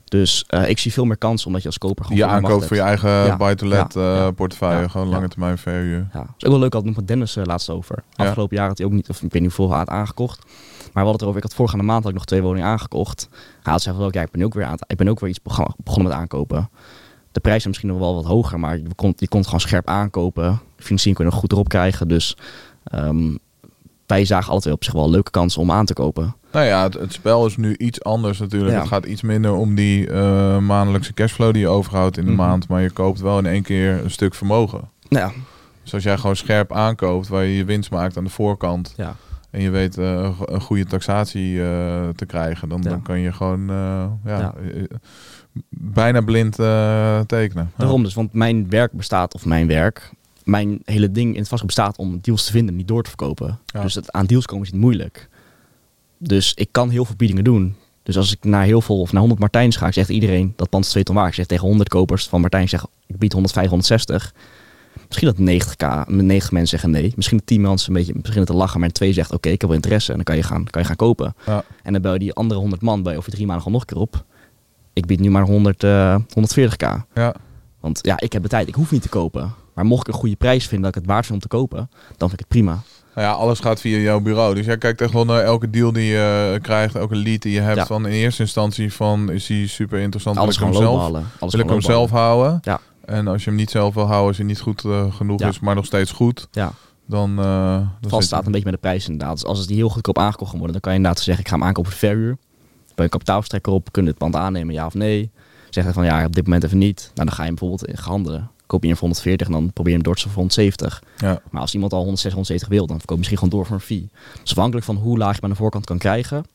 Dus 0.05 0.43
eh, 0.47 0.70
ik 0.70 0.78
zie 0.80 0.93
veel 0.93 1.05
meer 1.05 1.18
kansen 1.18 1.47
omdat 1.47 1.61
je 1.61 1.68
als 1.68 1.78
koper 1.78 2.05
gewoon 2.05 2.20
Je 2.20 2.26
aankoopt 2.26 2.66
voor 2.66 2.76
je 2.76 2.82
eigen 2.82 3.09
Ja. 3.09 3.38
buy-to-let 3.38 3.93
Ja. 3.93 4.26
eh, 4.28 4.34
portefeuille. 4.36 4.89
Gewoon 4.89 5.07
lange 5.07 5.28
termijn 5.28 5.57
verhuur. 5.57 6.07
Ja. 6.13 6.20
Dat 6.20 6.28
is 6.38 6.43
ook 6.45 6.51
wel 6.51 6.59
leuk, 6.59 6.74
had 6.74 6.86
nog 6.86 6.95
met 6.95 7.07
Dennis 7.07 7.36
eh, 7.36 7.43
laatst 7.45 7.70
over. 7.70 8.03
Afgelopen 8.16 8.57
jaar 8.57 8.68
had 8.68 8.78
hij 8.78 8.88
ook 8.88 8.93
niet, 8.93 9.09
of 9.09 9.16
ik 9.22 9.32
weet 9.32 9.41
niet 9.41 9.55
hoeveel 9.55 9.76
had 9.78 9.88
aangekocht. 9.89 10.45
Maar 10.96 11.04
we 11.04 11.10
hadden 11.10 11.12
het 11.12 11.22
erover, 11.22 11.38
ik 11.38 11.43
had 11.43 11.54
voorgaande 11.54 11.86
maand 11.86 12.02
had 12.04 12.12
ik 12.12 12.18
nog 12.18 12.26
twee 12.26 12.41
woningen 12.41 12.68
aangekocht. 12.68 13.30
Hij 13.64 13.74
had 13.74 13.82
zei 13.82 13.96
van, 13.98 14.10
ja, 14.12 14.22
ik 14.22 14.32
ben 14.32 14.43
ook 14.43 14.54
weer, 14.54 14.66
aan 14.66 14.78
ik 14.88 14.98
ben 14.98 15.08
ook 15.08 15.20
weer 15.20 15.30
iets 15.30 15.41
begon- 15.41 15.74
begonnen 15.84 16.12
met 16.12 16.20
aankopen. 16.22 16.70
De 17.32 17.39
prijs 17.39 17.58
is 17.58 17.66
misschien 17.68 17.89
nog 17.89 17.98
wel 18.00 18.16
wat 18.16 18.26
hoger, 18.26 18.60
maar 18.60 18.78
je 18.78 18.84
kon, 18.96 19.14
je 19.18 19.28
kon 19.28 19.38
het 19.39 19.48
gewoon 19.48 19.62
scherp 19.62 19.88
aankopen. 19.88 20.60
Financiering 20.78 21.16
kun 21.16 21.26
je 21.26 21.32
nog 21.32 21.39
goed 21.39 21.52
erop 21.52 21.70
krijgen. 21.70 22.08
Dus 22.08 22.38
ehm, 22.84 23.36
wij 24.06 24.26
zagen 24.26 24.60
twee 24.60 24.74
op 24.74 24.84
zich 24.84 24.93
wel 24.93 25.10
leuke 25.10 25.32
kansen 25.32 25.62
om 25.62 25.72
aan 25.72 25.86
te 25.86 25.93
kopen. 25.93 26.36
Nou 26.52 26.66
ja, 26.66 26.84
het, 26.84 26.93
het 26.93 27.14
spel 27.14 27.46
is 27.46 27.58
nu 27.58 27.76
iets 27.78 28.04
anders 28.04 28.39
natuurlijk. 28.39 28.72
Ja. 28.74 28.80
Het 28.80 28.88
gaat 28.88 29.06
iets 29.06 29.22
minder 29.22 29.54
om 29.54 29.76
die 29.76 30.10
eh, 30.12 30.58
maandelijkse 30.58 31.14
cashflow 31.14 31.52
die 31.54 31.62
je 31.62 31.68
overhoudt 31.68 32.18
in 32.18 32.26
de 32.26 32.32
Mhm. 32.32 32.39
maand. 32.39 32.68
Maar 32.68 32.82
je 32.82 32.89
koopt 32.91 33.20
wel 33.20 33.38
in 33.38 33.46
één 33.46 33.64
keer 33.64 34.04
een 34.04 34.12
stuk 34.12 34.34
vermogen. 34.36 34.89
Ja, 35.10 35.32
Dus 35.84 35.93
als 35.93 36.04
jij 36.04 36.18
gewoon 36.18 36.36
scherp 36.36 36.74
aankoopt, 36.74 37.28
waar 37.28 37.43
je 37.43 37.56
je 37.56 37.66
winst 37.66 37.91
maakt 37.91 38.18
aan 38.18 38.24
de 38.24 38.30
voorkant. 38.30 38.93
ja. 38.98 39.16
En 39.56 39.62
je 39.62 39.70
weet 39.70 39.97
eh, 39.97 40.06
een 40.12 40.34
go- 40.34 40.45
een 40.47 40.62
goede 40.62 40.86
taxatie 40.86 41.62
eh, 41.64 42.10
te 42.10 42.26
krijgen. 42.26 42.70
Dan, 42.70 42.82
Ja. 42.84 42.89
dan 42.89 43.01
kan 43.01 43.20
je 43.20 43.32
gewoon 43.34 43.70
eh, 43.70 43.76
ja, 44.26 44.38
Ja. 44.39 44.53
bijna 45.70 46.22
blind 46.22 46.56
tekenen. 47.28 47.72
Daarom 47.78 48.03
dus, 48.03 48.14
want 48.14 48.34
mijn 48.34 48.70
werk 48.70 48.91
bestaat, 48.91 49.34
of 49.34 49.45
mijn 49.45 49.68
werk, 49.68 50.12
mijn 50.43 50.82
hele 50.86 51.12
ding 51.12 51.34
in 51.34 51.39
het 51.39 51.47
vast 51.47 51.66
bestaat 51.66 51.97
om 51.97 52.20
deals 52.22 52.45
te 52.45 52.51
vinden, 52.51 52.76
niet 52.76 52.88
door 52.88 53.03
te 53.03 53.10
verkopen. 53.10 53.60
Ja. 53.66 53.82
Dus 53.82 53.95
het 53.95 54.12
aan 54.12 54.26
deals 54.26 54.45
komen 54.45 54.66
is 54.66 54.72
niet 54.72 54.82
moeilijk. 54.82 55.30
Dus 56.18 56.53
ik 56.53 56.68
kan 56.72 56.89
heel 56.89 57.06
veel 57.06 57.16
biedingen 57.16 57.43
doen. 57.43 57.76
Dus 58.03 58.18
als 58.18 58.32
ik 58.32 58.43
naar 58.43 58.64
heel 58.64 58.82
veel 58.82 58.99
of 58.99 59.10
naar 59.12 59.20
100 59.20 59.39
Martijns 59.41 59.76
ga, 59.76 59.91
zegt 59.91 60.10
iedereen 60.10 60.53
dat 60.56 60.70
pand 60.70 60.84
is 60.86 60.89
2 60.91 61.03
ton 61.03 61.16
waard. 61.16 61.28
Ik 61.30 61.34
zeg 61.36 61.45
tegen 61.45 61.68
100 61.68 61.89
kopers 61.89 62.28
van 62.28 62.41
Martijn, 62.41 62.70
zeg 62.70 62.86
ik 63.08 63.18
bied 63.18 63.34
105, 63.34 63.66
160. 63.68 64.34
Misschien 65.08 65.28
dat 65.28 65.38
90k, 65.38 66.08
90 66.08 66.52
mensen 66.52 66.68
zeggen 66.68 66.89
nee. 66.89 67.14
Misschien 67.16 67.38
dat 67.38 67.48
10 67.48 67.62
mensen 67.62 67.89
een 67.89 67.96
beetje 67.96 68.14
beginnen 68.14 68.46
te 68.46 68.54
lachen, 68.54 68.80
maar 68.80 68.89
twee 68.89 69.14
zegt 69.14 69.34
oké, 69.34 69.50
ik 69.50 69.62
heb 69.62 69.70
wel 69.70 69.80
interesse 69.80 70.10
en 70.10 70.16
dan 70.16 70.26
kan 70.26 70.36
je 70.36 70.43
gaan, 70.43 70.64
kan 70.64 70.82
je 70.82 70.88
gaan 70.88 70.96
kopen. 70.96 71.36
Ja. 71.46 71.64
En 71.84 71.93
dan 71.93 72.02
bel 72.02 72.14
je 72.14 72.20
die 72.20 72.34
andere 72.34 72.60
100 72.60 72.82
man 72.82 73.04
bij 73.04 73.18
over 73.18 73.32
drie 73.32 73.46
maanden 73.46 73.64
gewoon 73.64 73.80
nog 73.80 73.89
een 73.89 73.96
keer 73.96 74.04
op. 74.04 74.26
Ik 74.93 75.06
bied 75.06 75.20
nu 75.20 75.30
maar 75.30 75.43
100, 75.43 75.84
eh, 75.84 76.16
140k. 76.34 77.06
Ja. 77.14 77.36
Want 77.80 78.00
ja, 78.02 78.20
ik 78.20 78.34
heb 78.34 78.41
de 78.41 78.50
tijd, 78.50 78.68
ik 78.68 78.76
hoef 78.76 78.91
niet 78.91 79.02
te 79.02 79.10
kopen. 79.10 79.54
Maar 79.74 79.86
mocht 79.86 80.08
ik 80.08 80.14
een 80.14 80.20
goede 80.20 80.36
prijs 80.36 80.68
vinden 80.68 80.82
dat 80.86 80.96
ik 80.96 81.02
het 81.02 81.12
waard 81.12 81.26
vind 81.26 81.43
om 81.43 81.50
te 81.50 81.56
kopen, 81.58 81.89
dan 82.18 82.30
vind 82.30 82.34
ik 82.34 82.39
het 82.39 82.48
prima. 82.48 82.82
Nou 83.16 83.28
ja, 83.28 83.34
alles 83.34 83.60
gaat 83.60 83.82
via 83.82 83.98
jouw 83.98 84.20
bureau. 84.20 84.56
Dus 84.56 84.66
jij 84.66 84.78
kijkt 84.78 85.02
echt 85.02 85.14
wel 85.14 85.26
naar 85.26 85.43
elke 85.43 85.70
deal 85.70 85.91
die 85.91 86.06
je 86.06 86.52
eh, 86.54 86.62
krijgt, 86.62 86.96
elke 86.96 87.16
lead 87.16 87.41
die 87.41 87.54
je 87.54 87.60
hebt. 87.60 87.78
Ja. 87.78 87.86
Van 87.86 88.06
in 88.06 88.12
eerste 88.12 88.41
instantie 88.41 88.93
van 88.93 89.32
is 89.32 89.46
die 89.46 89.68
super 89.68 90.00
interessant. 90.00 90.38
Alles 90.38 90.58
wil 90.58 90.68
ik 90.68 90.74
gewoon 90.74 90.91
hem 90.91 91.12
zelf. 91.12 91.24
Alles 91.39 91.54
wil 91.54 91.64
ik 91.64 91.70
hem 91.70 91.82
zelf 91.82 92.10
houden? 92.10 92.60
Ja. 92.62 92.80
En 93.06 93.28
als 93.28 93.43
je 93.43 93.49
hem 93.49 93.60
niet 93.60 93.70
zelf 93.70 93.93
wil 93.93 94.06
houden, 94.06 94.28
als 94.28 94.38
hij 94.38 94.45
niet 94.45 94.60
goed 94.60 94.86
eh, 94.86 95.14
genoeg 95.14 95.39
Ja. 95.39 95.47
is, 95.47 95.60
maar 95.60 95.76
nog 95.76 95.86
steeds 95.86 96.12
goed, 96.12 96.47
Ja, 96.51 96.72
dan, 97.06 97.39
eh 97.39 97.88
dan 98.01 98.10
vast 98.10 98.28
staat 98.28 98.45
een 98.45 98.51
beetje 98.51 98.70
met 98.72 98.74
de 98.82 98.88
prijs 98.88 99.08
inderdaad. 99.10 99.36
Dus 99.36 99.45
als 99.45 99.60
het 99.60 99.70
heel 99.70 99.89
goedkoop 99.89 100.18
aangekocht 100.18 100.49
kan 100.49 100.60
worden, 100.60 100.72
dan 100.72 100.82
kan 100.82 100.91
je 100.91 100.97
inderdaad 100.97 101.24
zeggen, 101.24 101.43
ik 101.43 101.49
ga 101.49 101.56
hem 101.58 101.66
aankopen 101.66 101.91
voor 101.91 101.99
verhuur. 101.99 102.38
Ben 102.95 103.06
een 103.06 103.12
kapitaalverstrekker 103.12 103.74
op, 103.74 103.91
kunnen 103.91 104.12
het 104.12 104.20
pand 104.20 104.36
aannemen, 104.36 104.74
ja 104.74 104.86
of 104.86 104.93
nee? 104.93 105.32
Zeg 105.70 105.84
hij 105.84 105.93
van 105.93 106.06
ja, 106.06 106.26
op 106.26 106.36
dit 106.36 106.43
moment 106.43 106.64
even 106.64 106.78
niet. 106.78 107.12
Nou, 107.14 107.28
dan 107.28 107.32
ga 107.36 107.41
je 107.43 107.47
hem 107.47 107.56
bijvoorbeeld 107.56 107.89
in 107.89 107.95
handelen. 108.03 108.49
Koop 108.66 108.82
je 108.82 108.88
hem 108.88 108.97
voor 108.97 109.08
140 109.08 109.47
en 109.47 109.53
dan 109.53 109.74
probeer 109.74 109.91
je 109.91 109.97
hem 109.97 110.03
door 110.08 110.16
te 110.16 110.22
voor 110.22 110.34
170. 110.34 111.03
Ja. 111.18 111.41
Maar 111.51 111.62
als 111.62 111.74
iemand 111.74 111.91
al 111.93 111.97
160, 111.99 112.34
170 112.34 112.70
wil, 112.78 112.88
dan 112.88 112.97
verkoop 112.97 113.10
je 113.10 113.18
misschien 113.18 113.38
gewoon 113.38 113.53
door 113.53 113.66
voor 113.66 113.76
een 113.76 113.82
fee. 113.82 114.10
Dus 114.41 114.51
afhankelijk 114.51 114.86
van 114.86 114.95
hoe 114.95 115.18
laag 115.18 115.30
je 115.30 115.36
hem 115.36 115.43
aan 115.43 115.49
de 115.49 115.56
voorkant 115.56 115.86
kan 115.86 115.97
krijgen, 115.97 116.45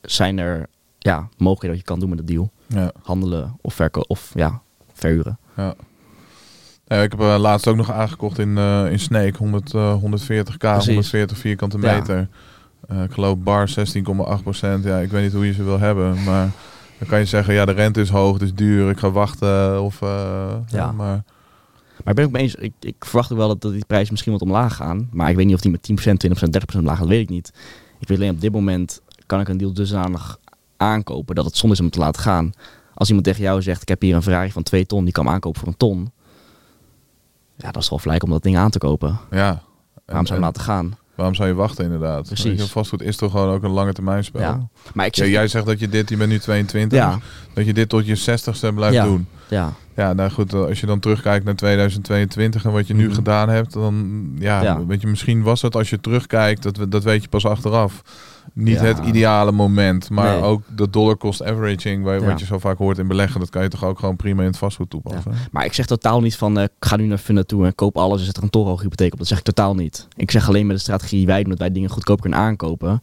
zijn 0.00 0.38
er 0.38 0.66
ja, 0.98 1.28
mogelijkheden 1.36 1.68
wat 1.68 1.78
je 1.78 1.82
kan 1.92 2.00
doen 2.00 2.08
met 2.08 2.18
de 2.18 2.24
deal. 2.24 2.50
Ja. 2.66 2.92
Handelen 3.02 3.56
of 3.60 3.74
verkopen 3.74 4.10
of 4.10 4.30
ja, 4.34 4.60
verhuren. 4.92 5.38
Ja. 5.56 5.74
Ja, 6.86 7.02
ik 7.02 7.10
heb 7.10 7.20
eh, 7.20 7.36
laatst 7.38 7.68
ook 7.68 7.76
nog 7.76 7.90
aangekocht 7.92 8.38
in, 8.38 8.58
eh 8.58 8.90
in 8.90 8.98
Snake, 8.98 9.36
100, 9.38 9.74
eh, 9.74 9.94
140k, 9.94 10.56
Precies. 10.58 10.86
140 10.86 11.38
vierkante 11.38 11.78
Ja. 11.80 11.94
meter. 11.94 12.28
Eh, 12.88 13.02
ik 13.02 13.12
geloof 13.12 13.36
bar 13.38 13.68
16,8% 13.68 14.84
Ja, 14.84 14.98
ik 14.98 15.10
weet 15.10 15.22
niet 15.22 15.32
hoe 15.32 15.46
je 15.46 15.52
ze 15.52 15.64
wil 15.64 15.78
hebben, 15.78 16.24
maar 16.24 16.50
dan 16.98 17.08
kan 17.08 17.18
je 17.18 17.24
zeggen, 17.24 17.54
ja, 17.54 17.64
de 17.64 17.72
rente 17.72 18.00
is 18.00 18.08
hoog, 18.08 18.32
het 18.32 18.42
is 18.42 18.54
duur, 18.54 18.90
ik 18.90 18.98
ga 18.98 19.10
wachten. 19.10 19.82
Of, 19.82 20.00
ja. 20.00 20.62
Ja. 20.66 20.92
maar 20.92 21.22
Maar 22.04 22.08
ik 22.08 22.14
ben 22.14 22.24
ook 22.24 22.30
mee 22.32 22.42
eens, 22.42 22.54
ik, 22.54 22.72
ik 22.80 22.94
verwacht 22.98 23.32
ook 23.32 23.38
wel 23.38 23.48
dat, 23.48 23.60
dat 23.60 23.72
die 23.72 23.84
prijzen 23.86 24.10
misschien 24.10 24.32
wat 24.32 24.42
omlaag 24.42 24.76
gaan. 24.76 25.08
Maar 25.12 25.30
ik 25.30 25.36
weet 25.36 25.46
niet 25.46 25.54
of 25.54 25.60
die 25.60 25.70
met 25.70 25.82
10%, 25.82 26.16
20%, 26.18 26.50
30% 26.50 26.78
omlaag 26.78 26.96
gaan, 26.96 27.06
dat 27.06 27.14
weet 27.16 27.22
ik 27.22 27.28
niet. 27.28 27.52
Ik 27.98 28.08
weet 28.08 28.18
alleen 28.18 28.30
op 28.30 28.40
dit 28.40 28.52
moment 28.52 29.00
kan 29.26 29.40
ik 29.40 29.48
een 29.48 29.56
deal 29.56 29.72
dusdanig 29.72 30.38
aankopen 30.76 31.34
dat 31.34 31.44
het 31.44 31.56
zonde 31.56 31.74
is 31.74 31.80
om 31.80 31.90
te 31.90 31.98
laten 31.98 32.22
gaan. 32.22 32.52
Als 33.00 33.08
iemand 33.08 33.26
tegen 33.26 33.42
jou 33.42 33.62
zegt, 33.62 33.82
ik 33.82 33.88
heb 33.88 34.00
hier 34.00 34.14
een 34.14 34.22
Ferrari 34.22 34.52
van 34.52 34.62
2 34.62 34.86
ton, 34.86 35.04
die 35.04 35.12
kan 35.12 35.28
aankopen 35.28 35.60
voor 35.60 35.68
een 35.68 35.76
ton. 35.76 36.10
Ja, 37.56 37.70
dat 37.70 37.82
is 37.82 37.88
wel 37.90 37.98
gelijk 37.98 38.22
om 38.22 38.30
dat 38.30 38.42
ding 38.42 38.56
aan 38.56 38.70
te 38.70 38.78
kopen. 38.78 39.18
ja. 39.30 39.62
Waarom 40.04 40.26
zou 40.26 40.38
je 40.38 40.44
laten 40.44 40.62
gaan? 40.62 40.96
Waarom 41.14 41.34
zou 41.34 41.48
je 41.48 41.54
wachten 41.54 41.84
inderdaad? 41.84 42.26
Precies. 42.26 42.60
Je, 42.60 42.66
vastgoed 42.68 43.02
is 43.02 43.16
toch 43.16 43.30
gewoon 43.30 43.48
ook 43.54 43.62
een 43.62 43.70
lange 43.70 43.92
termijn 43.92 44.24
spel. 44.24 44.40
Ja. 44.40 44.68
Maar 44.94 45.06
ik 45.06 45.14
Ja, 45.14 45.24
jij 45.24 45.48
zegt 45.48 45.66
dat 45.66 45.78
je 45.78 45.88
dit, 45.88 46.08
je 46.08 46.16
bent 46.16 46.30
nu 46.30 46.38
22, 46.38 46.98
ja, 46.98 47.18
dat 47.54 47.66
je 47.66 47.72
dit 47.74 47.88
tot 47.88 48.06
je 48.06 48.16
60ste 48.16 48.74
blijft 48.74 48.94
Ja. 48.94 49.04
doen. 49.04 49.26
ja, 49.48 49.72
Ja, 49.96 50.12
nou 50.12 50.30
goed, 50.30 50.52
als 50.54 50.80
je 50.80 50.86
dan 50.86 51.00
terugkijkt 51.00 51.44
naar 51.44 51.54
2022 51.54 52.64
en 52.64 52.72
wat 52.72 52.86
je 52.86 52.94
nu 52.94 53.04
Mhm. 53.06 53.14
gedaan 53.14 53.48
hebt, 53.48 53.72
dan 53.72 54.22
ja, 54.38 54.62
Ja. 54.62 54.86
weet 54.86 55.00
je, 55.00 55.06
misschien 55.06 55.42
was 55.42 55.62
het 55.62 55.74
als 55.76 55.90
je 55.90 56.00
terugkijkt, 56.00 56.62
dat, 56.62 56.76
we- 56.76 56.88
dat 56.88 57.02
weet 57.04 57.22
je 57.22 57.28
pas 57.28 57.46
achteraf. 57.46 58.02
Niet 58.54 58.78
Ja. 58.78 58.84
het 58.84 58.98
ideale 58.98 59.52
moment, 59.52 60.10
maar 60.10 60.32
Nee. 60.34 60.42
ook 60.42 60.62
de 60.76 60.90
dollar 60.90 61.16
cost 61.16 61.42
averaging, 61.42 62.04
waar, 62.04 62.20
Ja. 62.20 62.26
wat 62.26 62.40
je 62.40 62.46
zo 62.46 62.58
vaak 62.58 62.78
hoort 62.78 62.98
in 62.98 63.06
beleggen, 63.08 63.40
dat 63.40 63.50
kan 63.50 63.62
je 63.62 63.68
toch 63.68 63.84
ook 63.84 63.98
gewoon 63.98 64.16
prima 64.16 64.40
in 64.40 64.48
het 64.48 64.58
vastgoed 64.58 64.90
toepassen. 64.90 65.32
Maar 65.50 65.64
ik 65.64 65.72
zeg 65.72 65.86
totaal 65.86 66.20
niet 66.20 66.36
van, 66.36 66.56
eh, 66.58 66.62
ik 66.64 66.70
ga 66.80 66.96
nu 66.96 67.04
naar 67.06 67.18
Funda 67.18 67.42
toe 67.42 67.66
en 67.66 67.74
koop 67.74 67.96
alles 67.96 68.20
en 68.20 68.26
zet 68.26 68.36
er 68.36 68.42
een 68.42 68.50
torenhoge 68.50 68.82
hypotheek 68.82 69.12
op. 69.12 69.18
Dat 69.18 69.26
zeg 69.28 69.38
ik 69.38 69.44
totaal 69.44 69.74
niet. 69.74 70.08
Ik 70.16 70.30
zeg 70.30 70.48
alleen 70.48 70.66
met 70.66 70.76
de 70.76 70.82
strategie 70.82 71.26
wij 71.26 71.40
doen, 71.40 71.50
dat 71.50 71.58
wij 71.58 71.72
dingen 71.72 71.90
goedkoper 71.90 72.22
kunnen 72.22 72.38
aankopen, 72.40 73.02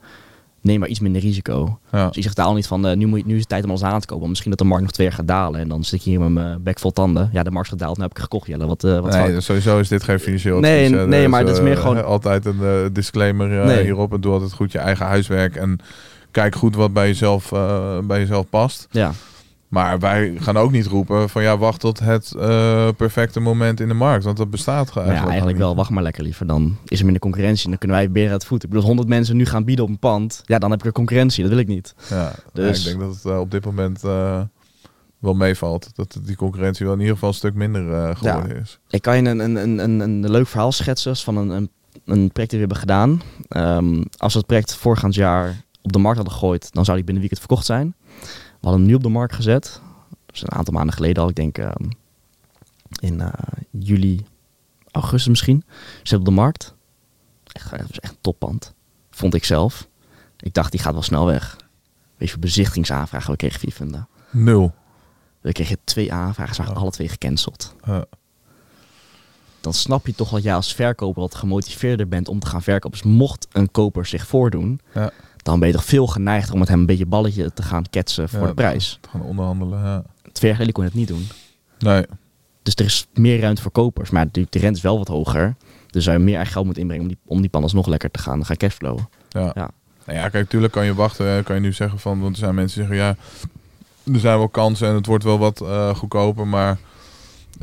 neem 0.68 0.80
maar 0.80 0.90
iets 0.90 1.00
minder 1.00 1.22
risico. 1.22 1.80
Ja. 1.92 2.08
Dus 2.08 2.16
ik 2.18 2.24
zeg 2.24 2.34
totaal 2.34 2.54
niet 2.54 2.68
van, 2.68 2.88
eh, 2.88 2.96
nu, 2.96 3.06
moet 3.06 3.20
je, 3.20 3.26
nu 3.26 3.34
is 3.34 3.40
het 3.40 3.50
tijd 3.50 3.64
om 3.64 3.70
alles 3.70 3.84
aan 3.84 4.00
te 4.00 4.06
kopen. 4.06 4.18
Want 4.18 4.30
misschien 4.30 4.50
dat 4.50 4.60
de 4.60 4.66
markt 4.66 4.84
nog 4.84 4.92
twee 4.92 5.08
jaar 5.08 5.16
gaat 5.16 5.28
dalen 5.28 5.60
en 5.60 5.68
dan 5.68 5.84
zit 5.84 5.94
ik 6.00 6.02
hier 6.06 6.20
met 6.20 6.30
mijn 6.30 6.64
bek 6.64 6.80
vol 6.80 6.92
tanden. 6.92 7.30
Ja, 7.34 7.44
de 7.44 7.52
markt 7.52 7.68
is 7.68 7.74
gedaald, 7.78 7.98
nu 7.98 8.04
heb 8.04 8.12
ik 8.12 8.20
gekocht, 8.20 8.48
Jelle. 8.48 8.66
Wat, 8.68 8.84
eh 8.84 9.00
wat 9.00 9.12
Nee, 9.12 9.28
dus 9.32 9.46
sowieso 9.46 9.80
is 9.80 9.88
dit 9.88 10.04
geen 10.04 10.20
financieel 10.20 10.60
Nee, 10.60 10.86
advies, 10.86 11.06
nee, 11.08 11.22
Dus, 11.22 11.30
maar 11.32 11.42
dit 11.44 11.52
is 11.52 11.58
eh, 11.58 11.64
meer 11.64 11.78
gewoon- 11.78 12.06
Altijd 12.06 12.46
een 12.46 12.90
disclaimer 12.94 13.48
Nee. 13.66 13.84
hierop. 13.84 14.14
En 14.14 14.22
doe 14.22 14.34
altijd 14.34 14.54
goed 14.54 14.72
je 14.72 14.80
eigen 14.80 15.06
huiswerk. 15.06 15.56
En 15.56 15.80
kijk 16.32 16.56
goed 16.56 16.76
wat 16.76 16.94
bij 16.94 17.08
jezelf, 17.08 17.50
bij 18.04 18.20
jezelf 18.20 18.50
past. 18.50 18.88
Ja, 18.92 19.12
Maar 19.68 20.00
wij 20.00 20.36
gaan 20.38 20.58
ook 20.58 20.72
niet 20.72 20.86
roepen 20.86 21.30
van 21.30 21.42
ja, 21.44 21.58
wacht 21.58 21.80
tot 21.80 22.00
het 22.00 22.34
eh, 22.36 22.88
perfecte 22.98 23.40
moment 23.40 23.80
in 23.80 23.88
de 23.88 23.94
markt. 23.94 24.24
Want 24.24 24.38
dat 24.38 24.50
bestaat 24.50 24.92
gewoon 24.92 25.08
maar 25.08 25.18
ja, 25.18 25.28
eigenlijk 25.28 25.58
wel. 25.58 25.76
Wacht 25.76 25.90
maar 25.90 26.04
lekker 26.04 26.24
liever. 26.24 26.48
Dan 26.48 26.78
is 26.86 26.98
er 26.98 27.04
minder 27.04 27.22
concurrentie 27.22 27.64
en 27.64 27.70
dan 27.70 27.80
kunnen 27.80 27.98
wij 27.98 28.12
beren 28.12 28.32
uit 28.32 28.40
het 28.42 28.50
voet. 28.50 28.64
Ik 28.64 28.70
bedoel, 28.70 28.82
als 28.82 28.88
100 28.90 29.10
mensen 29.10 29.38
nu 29.38 29.46
gaan 29.46 29.64
bieden 29.64 29.86
op 29.86 29.92
een 29.92 30.00
pand, 30.00 30.42
ja, 30.46 30.60
dan 30.60 30.72
heb 30.72 30.80
ik 30.80 30.86
er 30.86 30.92
concurrentie. 30.92 31.42
Dat 31.42 31.52
wil 31.52 31.62
ik 31.62 31.68
niet. 31.68 31.96
Ja, 32.10 32.32
Dus- 32.54 32.84
ja, 32.84 32.90
ik 32.90 32.98
denk 32.98 33.08
dat 33.10 33.16
het 33.16 33.26
eh, 33.34 33.40
op 33.40 33.52
dit 33.52 33.66
moment 33.66 34.04
eh, 34.04 34.42
wel 35.20 35.34
meevalt. 35.34 35.90
Dat 35.96 36.20
die 36.24 36.36
concurrentie 36.36 36.86
wel 36.86 36.94
in 36.94 37.00
ieder 37.00 37.14
geval 37.16 37.30
een 37.30 37.36
stuk 37.36 37.54
minder 37.54 38.16
geworden 38.16 38.58
is. 38.62 38.80
Ik 38.90 39.02
kan 39.02 39.16
je 39.24 39.30
een, 39.30 39.40
een, 39.40 39.56
een, 39.56 39.80
een, 39.80 40.00
een 40.00 40.32
leuk 40.32 40.48
verhaal 40.48 40.72
schetsen 40.72 41.16
van 41.16 41.38
een, 41.38 41.50
een, 41.50 41.70
een 42.06 42.32
project 42.32 42.52
die 42.52 42.60
we 42.60 42.66
hebben 42.66 42.78
gedaan. 42.78 43.22
Ehm, 43.48 44.04
als 44.18 44.34
we 44.34 44.40
het 44.40 44.48
project 44.48 44.76
voorgaand 44.76 45.16
jaar 45.16 45.66
op 45.82 45.92
de 45.92 46.00
markt 46.00 46.18
hadden 46.18 46.36
gegooid, 46.36 46.74
dan 46.74 46.86
zou 46.86 46.98
die 46.98 47.06
binnen 47.06 47.24
een 47.24 47.30
weekend 47.30 47.40
verkocht 47.40 47.66
zijn. 47.66 47.96
We 48.60 48.68
hadden 48.68 48.80
hem 48.80 48.90
nu 48.90 48.96
op 48.96 49.04
de 49.04 49.10
markt 49.10 49.36
gezet. 49.36 49.82
Dus 50.26 50.42
een 50.42 50.52
aantal 50.52 50.74
maanden 50.74 50.94
geleden 50.96 51.24
al, 51.24 51.30
ik 51.30 51.36
denk 51.36 51.58
ehm, 51.58 51.90
in 53.00 53.22
eh, 53.22 53.32
juli, 53.72 54.26
augustus 54.92 55.28
misschien. 55.28 55.64
Zit 56.04 56.20
op 56.20 56.26
de 56.26 56.32
markt. 56.32 56.76
Echt, 57.52 57.72
het 57.72 57.88
was 57.88 58.00
echt 58.00 58.14
een 58.14 58.22
toppand. 58.22 58.74
Vond 59.12 59.34
ik 59.34 59.44
zelf. 59.44 59.88
Ik 60.40 60.54
dacht, 60.54 60.72
die 60.72 60.80
gaat 60.80 60.94
wel 60.94 61.02
snel 61.02 61.26
weg. 61.26 61.56
Weet 61.58 61.68
je, 62.18 62.18
hoeveel 62.18 62.40
bezichtigingsaanvragen 62.40 63.32
we 63.32 63.38
kregen 63.38 63.60
via 63.60 63.72
Funda. 63.72 64.08
Nul. 64.32 64.74
We 65.42 65.52
kregen 65.52 65.78
twee 65.84 66.14
aanvragen, 66.14 66.56
ze 66.56 66.62
waren 66.62 66.76
Oh. 66.76 66.82
alle 66.82 66.92
twee 66.92 67.10
gecanceld 67.10 67.76
Eh, 67.82 68.02
dan 69.62 69.74
snap 69.74 70.08
je 70.08 70.16
toch 70.16 70.30
dat 70.30 70.44
jij 70.44 70.56
als 70.56 70.74
verkoper 70.74 71.22
wat 71.22 71.36
gemotiveerder 71.36 72.08
bent 72.08 72.28
om 72.28 72.40
te 72.40 72.48
gaan 72.48 72.62
verkopen. 72.64 73.00
Dus 73.00 73.12
mocht 73.12 73.48
een 73.52 73.72
koper 73.72 74.06
zich 74.06 74.28
voordoen, 74.28 74.80
ja, 74.94 75.12
dan 75.48 75.60
ben 75.60 75.68
je 75.68 75.74
toch 75.74 75.86
veel 75.86 76.08
geneigd 76.08 76.52
om 76.52 76.60
met 76.60 76.68
hem 76.68 76.80
een 76.80 76.86
beetje 76.86 77.06
balletje 77.06 77.54
te 77.54 77.62
gaan 77.64 77.84
ketsen 77.90 78.30
voor 78.30 78.40
ja, 78.42 78.48
de 78.48 78.54
prijs. 78.54 78.98
te 79.02 79.10
gaan 79.10 79.22
onderhandelen. 79.22 79.80
Ja. 79.84 80.04
Geleden 80.34 80.74
kon 80.74 80.84
het 80.84 80.94
niet 80.94 81.08
doen. 81.08 81.28
Nee. 81.80 82.06
Dus 82.64 82.76
er 82.76 82.86
is 82.86 83.08
meer 83.14 83.40
ruimte 83.40 83.62
voor 83.62 83.72
kopers. 83.72 84.10
Maar 84.10 84.28
de, 84.32 84.48
de 84.50 84.60
rente 84.60 84.78
is 84.78 84.82
wel 84.84 84.98
wat 84.98 85.08
hoger. 85.08 85.56
Dus 85.90 86.04
zou 86.04 86.18
je 86.18 86.24
meer 86.24 86.36
eigen 86.36 86.54
geld 86.54 86.66
moeten 86.66 86.82
inbrengen 86.84 87.06
om 87.08 87.14
die, 87.14 87.22
om 87.26 87.42
die 87.42 87.50
panden 87.50 87.76
nog 87.76 87.88
lekker 87.88 88.12
te 88.12 88.20
gaan, 88.20 88.46
gaan 88.46 88.58
cashflowen. 88.58 89.10
Ja. 89.30 89.52
Ja. 89.56 89.70
Nou 90.06 90.20
ja, 90.20 90.30
kijk, 90.30 90.50
tuurlijk 90.50 90.74
kan 90.74 90.86
je 90.86 90.94
wachten. 90.94 91.44
Kan 91.44 91.56
je 91.56 91.62
nu 91.62 91.74
zeggen 91.74 92.00
van, 92.00 92.20
want 92.20 92.34
er 92.34 92.40
zijn 92.40 92.56
mensen 92.56 92.80
die 92.80 92.88
zeggen, 92.90 93.08
ja, 93.08 93.16
er 94.14 94.20
zijn 94.20 94.38
wel 94.38 94.50
kansen 94.50 94.88
en 94.88 94.96
het 94.96 95.06
wordt 95.06 95.24
wel 95.24 95.38
wat 95.40 95.62
eh, 95.62 95.96
goedkoper, 95.96 96.48
maar 96.48 96.78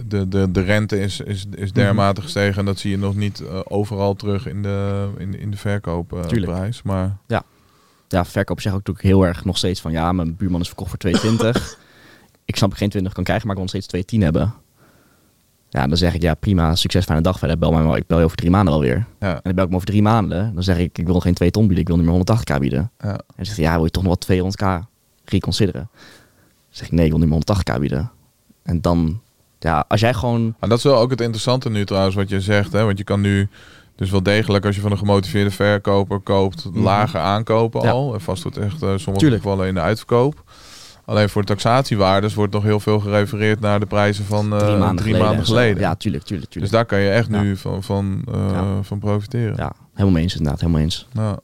de, 0.06 0.28
de, 0.28 0.50
de 0.50 0.60
rente 0.60 1.00
is, 1.00 1.20
is, 1.20 1.44
is 1.54 1.68
Mhm. 1.70 1.74
dermate 1.80 2.22
gestegen 2.22 2.58
en 2.58 2.64
dat 2.64 2.78
zie 2.78 2.90
je 2.90 2.98
nog 2.98 3.14
niet 3.14 3.40
eh, 3.40 3.60
overal 3.64 4.14
terug 4.14 4.46
in 4.46 4.62
de, 4.62 5.08
in, 5.18 5.38
in 5.38 5.50
de 5.50 5.56
verkoopprijs. 5.56 6.82
maar 6.82 7.16
Ja, 7.26 7.42
verkopers 8.22 8.62
zeggen 8.62 8.80
ook 8.80 8.86
natuurlijk 8.86 9.16
heel 9.16 9.26
erg 9.26 9.44
nog 9.44 9.56
steeds 9.56 9.80
van 9.80 9.92
ja, 9.92 10.12
mijn 10.12 10.36
buurman 10.36 10.60
is 10.60 10.66
verkocht 10.66 10.90
voor 10.90 11.10
2,20. 11.56 11.76
ik 12.44 12.56
snap 12.56 12.70
ik 12.70 12.76
geen 12.76 12.88
20 12.88 13.12
kan 13.12 13.24
krijgen, 13.24 13.46
maar 13.46 13.56
ik 13.56 13.62
wil 13.62 13.72
nog 13.72 13.82
steeds 13.84 14.14
2,10 14.16 14.22
hebben. 14.22 14.54
Ja, 15.68 15.86
dan 15.86 15.96
zeg 15.96 16.14
ik 16.14 16.22
ja, 16.22 16.34
prima, 16.34 16.74
succes, 16.74 17.04
fijne 17.04 17.22
dag 17.22 17.38
verder. 17.38 17.58
Bel 17.58 17.72
mij 17.72 17.82
maar, 17.82 17.96
ik 17.96 18.06
bel 18.06 18.18
je 18.18 18.24
over 18.24 18.36
drie 18.36 18.50
maanden 18.50 18.74
alweer. 18.74 19.06
ja, 19.20 19.34
En 19.34 19.40
dan 19.42 19.54
bel 19.54 19.64
ik 19.64 19.70
me 19.70 19.76
over 19.76 19.88
drie 19.88 20.02
maanden. 20.02 20.54
Dan 20.54 20.62
zeg 20.62 20.78
ik, 20.78 20.98
ik 20.98 21.06
wil 21.06 21.20
geen 21.20 21.34
2 21.34 21.50
ton 21.50 21.62
bieden, 21.66 21.80
ik 21.80 21.88
wil 21.88 21.96
nu 21.96 22.04
maar 22.04 22.38
180k 22.38 22.58
bieden. 22.58 22.90
ja, 22.98 23.08
En 23.10 23.24
dan 23.36 23.44
zegt 23.44 23.56
hij, 23.56 23.66
ja, 23.66 23.74
wil 23.74 23.84
je 23.84 23.90
toch 23.90 24.02
nog 24.02 24.16
wat 24.26 24.26
200k 24.32 24.86
reconsideren? 25.24 25.88
Dan 25.92 26.00
zeg 26.70 26.86
ik, 26.86 26.92
nee, 26.92 27.04
ik 27.04 27.10
wil 27.10 27.20
nu 27.20 27.26
maar 27.26 27.38
180k 27.38 27.80
bieden. 27.80 28.10
En 28.62 28.80
dan, 28.80 29.20
ja, 29.58 29.84
als 29.88 30.00
jij 30.00 30.14
gewoon... 30.14 30.54
Maar 30.60 30.68
dat 30.68 30.78
is 30.78 30.84
wel 30.84 30.98
ook 30.98 31.10
het 31.10 31.20
interessante 31.20 31.70
nu 31.70 31.84
trouwens 31.84 32.14
wat 32.14 32.28
je 32.28 32.40
zegt. 32.40 32.72
Hè? 32.72 32.84
Want 32.84 32.98
je 32.98 33.04
kan 33.04 33.20
nu 33.20 33.48
dus 33.96 34.10
wel 34.10 34.22
degelijk 34.22 34.64
als 34.66 34.74
je 34.74 34.80
van 34.80 34.90
een 34.90 34.98
gemotiveerde 34.98 35.50
verkoper 35.50 36.20
koopt, 36.20 36.64
Mhm. 36.72 36.82
lager 36.82 37.20
aankopen 37.20 37.82
Ja. 37.82 37.90
al. 37.90 38.14
En 38.14 38.20
vastgoed 38.20 38.56
echt 38.56 38.72
eh 38.72 38.78
sommige 38.88 39.16
Tuurlijk. 39.18 39.42
gevallen 39.42 39.66
in 39.68 39.74
de 39.74 39.80
uitverkoop. 39.80 40.42
Alleen 41.06 41.28
voor 41.28 41.40
de 41.42 41.48
taxatiewaardes 41.48 42.34
wordt 42.34 42.52
nog 42.52 42.62
heel 42.62 42.80
veel 42.80 43.00
gerefereerd 43.00 43.60
naar 43.60 43.80
de 43.80 43.86
prijzen 43.86 44.24
van 44.24 44.52
eh, 44.52 44.58
drie 44.58 44.76
maanden 44.76 45.04
geleden. 45.04 45.26
en 45.28 45.36
zo. 45.46 45.52
geleden. 45.52 45.80
Ja, 45.82 45.94
tuurlijk, 45.94 46.24
tuurlijk, 46.24 46.52
dus 46.52 46.60
tuurlijk. 46.62 46.72
daar 46.72 46.84
kan 46.84 46.98
je 46.98 47.10
echt 47.10 47.30
Ja. 47.30 47.40
nu 47.42 47.56
van, 47.56 47.82
van, 47.82 48.22
eh, 48.32 48.48
Ja. 48.50 48.82
van 48.82 48.98
profiteren. 48.98 49.56
Ja, 49.56 49.72
helemaal 49.94 50.20
eens 50.20 50.32
inderdaad, 50.36 50.60
helemaal 50.60 50.80
eens. 50.80 51.08
Ja. 51.12 51.38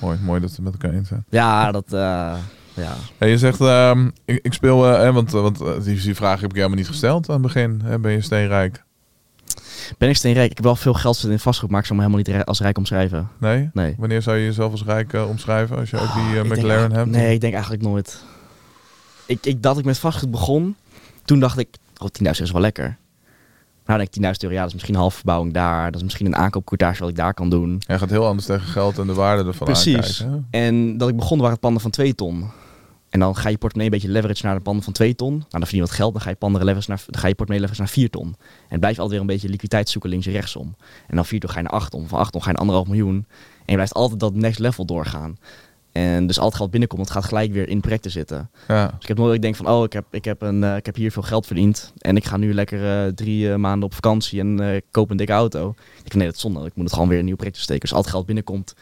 Mooi, 0.00 0.18
mooi 0.22 0.40
dat 0.40 0.56
we 0.56 0.62
met 0.62 0.72
elkaar 0.72 0.90
eens 0.98 1.08
zijn. 1.08 1.24
Ja, 1.28 1.72
dat, 1.72 1.84
eh, 1.92 2.34
ja. 2.74 2.94
Je 3.26 3.38
zegt, 3.38 3.60
ehm, 3.60 4.10
ik, 4.24 4.38
ik 4.42 4.52
speel, 4.52 4.96
eh, 4.96 5.12
want, 5.14 5.30
want 5.30 5.58
die, 5.84 6.00
die 6.00 6.14
vraag 6.14 6.40
heb 6.40 6.50
ik 6.50 6.56
helemaal 6.56 6.76
niet 6.76 6.86
gesteld 6.88 7.28
aan 7.28 7.34
het 7.34 7.42
begin. 7.42 7.80
Hè? 7.84 7.98
Ben 7.98 8.12
je 8.12 8.20
steenrijk? 8.20 8.84
Ben 9.98 10.08
ik 10.08 10.16
steenrijk? 10.16 10.50
Ik 10.50 10.56
heb 10.56 10.64
wel 10.64 10.76
veel 10.76 10.94
geld 10.94 11.14
zitten 11.14 11.32
in 11.32 11.38
vastgoed, 11.38 11.70
maar 11.70 11.80
ik 11.80 11.86
zou 11.86 11.98
me 11.98 12.04
helemaal 12.06 12.24
niet 12.26 12.44
als 12.44 12.60
rijk 12.60 12.78
omschrijven. 12.78 13.28
Nee? 13.38 13.70
Nee. 13.72 13.94
Wanneer 13.98 14.22
zou 14.22 14.36
je 14.36 14.44
jezelf 14.44 14.72
als 14.72 14.84
rijk 14.84 15.12
eh, 15.12 15.28
omschrijven? 15.28 15.76
Als 15.76 15.90
je 15.90 15.98
ook 15.98 16.12
die 16.14 16.38
eh, 16.38 16.48
denk 16.48 16.56
McLaren 16.56 16.92
hebt? 16.92 17.10
Nee, 17.10 17.34
ik 17.34 17.40
denk 17.40 17.52
eigenlijk 17.52 17.82
nooit. 17.82 18.24
Ik, 19.26 19.46
ik 19.46 19.62
dat 19.62 19.78
ik 19.78 19.84
met 19.84 19.98
vastgoed 19.98 20.30
begon, 20.30 20.76
toen 21.24 21.40
dacht 21.40 21.58
ik, 21.58 21.68
oh, 21.96 22.08
10.000 22.24 22.30
is 22.30 22.50
wel 22.50 22.60
lekker. 22.60 22.96
Nou 23.86 23.98
denk 23.98 24.14
ik 24.14 24.22
10.000 24.22 24.30
euro, 24.40 24.54
ja, 24.54 24.60
dat 24.60 24.68
is 24.68 24.74
misschien 24.74 24.94
een 24.94 25.00
halve 25.00 25.16
verbouwing 25.16 25.52
daar. 25.52 25.84
Dat 25.84 25.96
is 25.96 26.02
misschien 26.02 26.26
een 26.26 26.36
aankoopcourtage 26.36 27.00
wat 27.00 27.08
ik 27.08 27.16
daar 27.16 27.34
kan 27.34 27.50
doen. 27.50 27.82
Hij 27.86 27.98
gaat 27.98 28.10
heel 28.10 28.26
anders 28.26 28.46
tegen 28.46 28.66
geld 28.66 28.98
en 28.98 29.06
de 29.06 29.14
waarde 29.14 29.44
ervan 29.44 29.66
Precies. 29.66 30.22
aankijken. 30.22 30.46
En 30.50 30.98
dat 30.98 31.08
ik 31.08 31.16
begon 31.16 31.36
waren 31.36 31.52
het 31.52 31.60
panden 31.60 31.82
van 31.82 31.90
2 31.90 32.14
ton. 32.14 32.50
En 33.14 33.20
dan 33.20 33.36
ga 33.36 33.48
je 33.48 33.58
portemonnee 33.58 33.92
een 33.92 34.00
beetje 34.00 34.14
leverage 34.14 34.46
naar 34.46 34.54
de 34.54 34.60
panden 34.60 34.84
van 34.84 34.92
2 34.92 35.14
ton. 35.14 35.32
Nou, 35.32 35.44
dan 35.48 35.60
verdien 35.60 35.80
je 35.80 35.86
wat 35.86 35.96
geld. 35.96 36.12
Dan 36.12 36.22
ga 36.22 36.30
je, 36.30 36.36
panden 36.36 36.64
leverage 36.64 36.90
naar, 36.90 37.02
dan 37.06 37.20
ga 37.20 37.28
je 37.28 37.34
portemonnee 37.34 37.60
leverage 37.60 37.80
naar 37.80 38.04
4 38.04 38.10
ton. 38.10 38.36
En 38.68 38.78
blijf 38.78 38.94
je 38.94 39.00
altijd 39.00 39.10
weer 39.10 39.20
een 39.20 39.34
beetje 39.34 39.48
liquiditeit 39.48 39.88
zoeken 39.88 40.10
links 40.10 40.26
en 40.26 40.32
rechtsom. 40.32 40.74
En 41.06 41.16
dan 41.16 41.26
4 41.26 41.40
ton 41.40 41.50
ga 41.50 41.56
je 41.56 41.62
naar 41.62 41.72
8 41.72 41.90
ton. 41.90 42.08
Van 42.08 42.18
8 42.18 42.32
ton 42.32 42.40
ga 42.42 42.46
je 42.46 42.52
naar 42.52 42.60
anderhalf 42.60 42.88
miljoen. 42.88 43.26
En 43.58 43.64
je 43.66 43.74
blijft 43.74 43.94
altijd 43.94 44.20
dat 44.20 44.34
next 44.34 44.58
level 44.58 44.84
doorgaan. 44.84 45.38
En 45.92 46.26
dus 46.26 46.38
al 46.38 46.46
het 46.46 46.54
geld 46.54 46.70
binnenkomt, 46.70 47.00
het 47.00 47.10
gaat 47.10 47.24
gelijk 47.24 47.52
weer 47.52 47.68
in 47.68 47.80
projecten 47.80 48.10
zitten. 48.10 48.50
Ja. 48.68 48.86
Dus 48.86 49.00
ik 49.00 49.08
heb 49.08 49.16
nooit 49.16 49.28
dat 49.28 49.36
ik 49.36 49.42
denk 49.42 49.56
van, 49.56 49.68
oh, 49.68 49.84
ik 49.84 49.92
heb, 49.92 50.04
ik, 50.10 50.24
heb 50.24 50.42
een, 50.42 50.64
eh, 50.64 50.76
ik 50.76 50.86
heb 50.86 50.94
hier 50.94 51.12
veel 51.12 51.22
geld 51.22 51.46
verdiend. 51.46 51.92
En 51.98 52.16
ik 52.16 52.24
ga 52.24 52.36
nu 52.36 52.54
lekker 52.54 53.06
eh, 53.06 53.12
drie 53.12 53.50
eh, 53.50 53.56
maanden 53.56 53.84
op 53.84 53.94
vakantie 53.94 54.40
en 54.40 54.82
koop 54.90 55.10
een 55.10 55.16
dikke 55.16 55.32
auto. 55.32 55.70
Ik 55.70 55.96
denk, 55.96 56.14
nee, 56.14 56.26
dat 56.26 56.34
is 56.34 56.40
zonde. 56.40 56.66
Ik 56.66 56.74
moet 56.74 56.84
het 56.84 56.92
gewoon 56.92 57.08
weer 57.08 57.16
in 57.16 57.22
een 57.22 57.28
nieuw 57.28 57.36
project 57.36 57.58
steken. 57.58 57.80
Dus 57.80 57.92
al 57.92 58.00
het 58.00 58.10
geld 58.10 58.26
binnenkomt, 58.26 58.74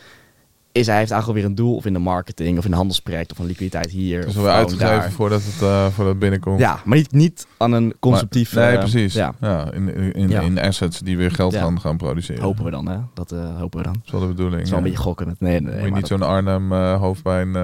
is 0.73 0.87
hij 0.87 0.99
heeft 0.99 1.11
eigenlijk 1.11 1.41
weer 1.41 1.51
een 1.51 1.57
doel. 1.57 1.75
Of 1.77 1.85
in 1.87 1.93
de 1.93 1.99
marketing, 1.99 2.59
of 2.59 2.65
in 2.65 2.71
een 2.71 2.77
handelsproject, 2.77 3.31
of 3.33 3.39
een 3.39 3.47
liquiditeit 3.47 3.91
hier. 3.91 4.21
Wel 4.23 4.33
gewoon 4.33 4.49
uitgegeven 4.49 5.13
voordat 5.13 5.43
het, 5.45 5.63
eh, 5.63 5.85
voordat 5.87 6.07
het 6.07 6.19
binnenkomt. 6.19 6.59
Ja, 6.59 6.81
maar 6.85 6.97
niet, 6.97 7.13
niet 7.13 7.47
aan 7.57 7.73
een 7.73 7.95
constructief... 8.01 8.55
Maar- 8.55 8.65
nee, 8.65 8.73
eh, 8.73 8.79
precies. 8.79 9.15
Ja, 9.15 9.35
Ja. 9.41 9.73
in, 9.73 9.95
in, 9.95 10.13
in, 10.13 10.29
Ja. 10.29 10.41
in 10.41 10.61
assets 10.61 10.99
die 10.99 11.17
weer 11.17 11.31
geld 11.31 11.53
Ja. 11.53 11.61
gaan, 11.61 11.81
gaan 11.81 11.97
produceren. 11.97 12.43
hopen 12.43 12.65
we 12.65 12.71
dan, 12.71 12.89
hè. 12.89 12.97
Dat 13.15 13.33
eh, 13.33 13.59
hopen 13.59 13.79
we 13.79 13.85
dan. 13.85 13.93
Dat 13.93 14.03
is 14.05 14.11
wel 14.13 14.21
de 14.21 14.27
bedoeling. 14.27 14.55
Het 14.57 14.65
is 14.65 14.71
wel 14.71 14.79
een 14.79 14.85
beetje 14.85 15.01
gokken. 15.03 15.37
Nee, 15.39 15.61
nee, 15.61 15.75
Moet 15.79 15.85
je 15.89 15.95
niet 15.95 16.07
zo'n 16.07 16.23
Arnhem 16.23 16.73
hoofdpijn... 16.73 17.57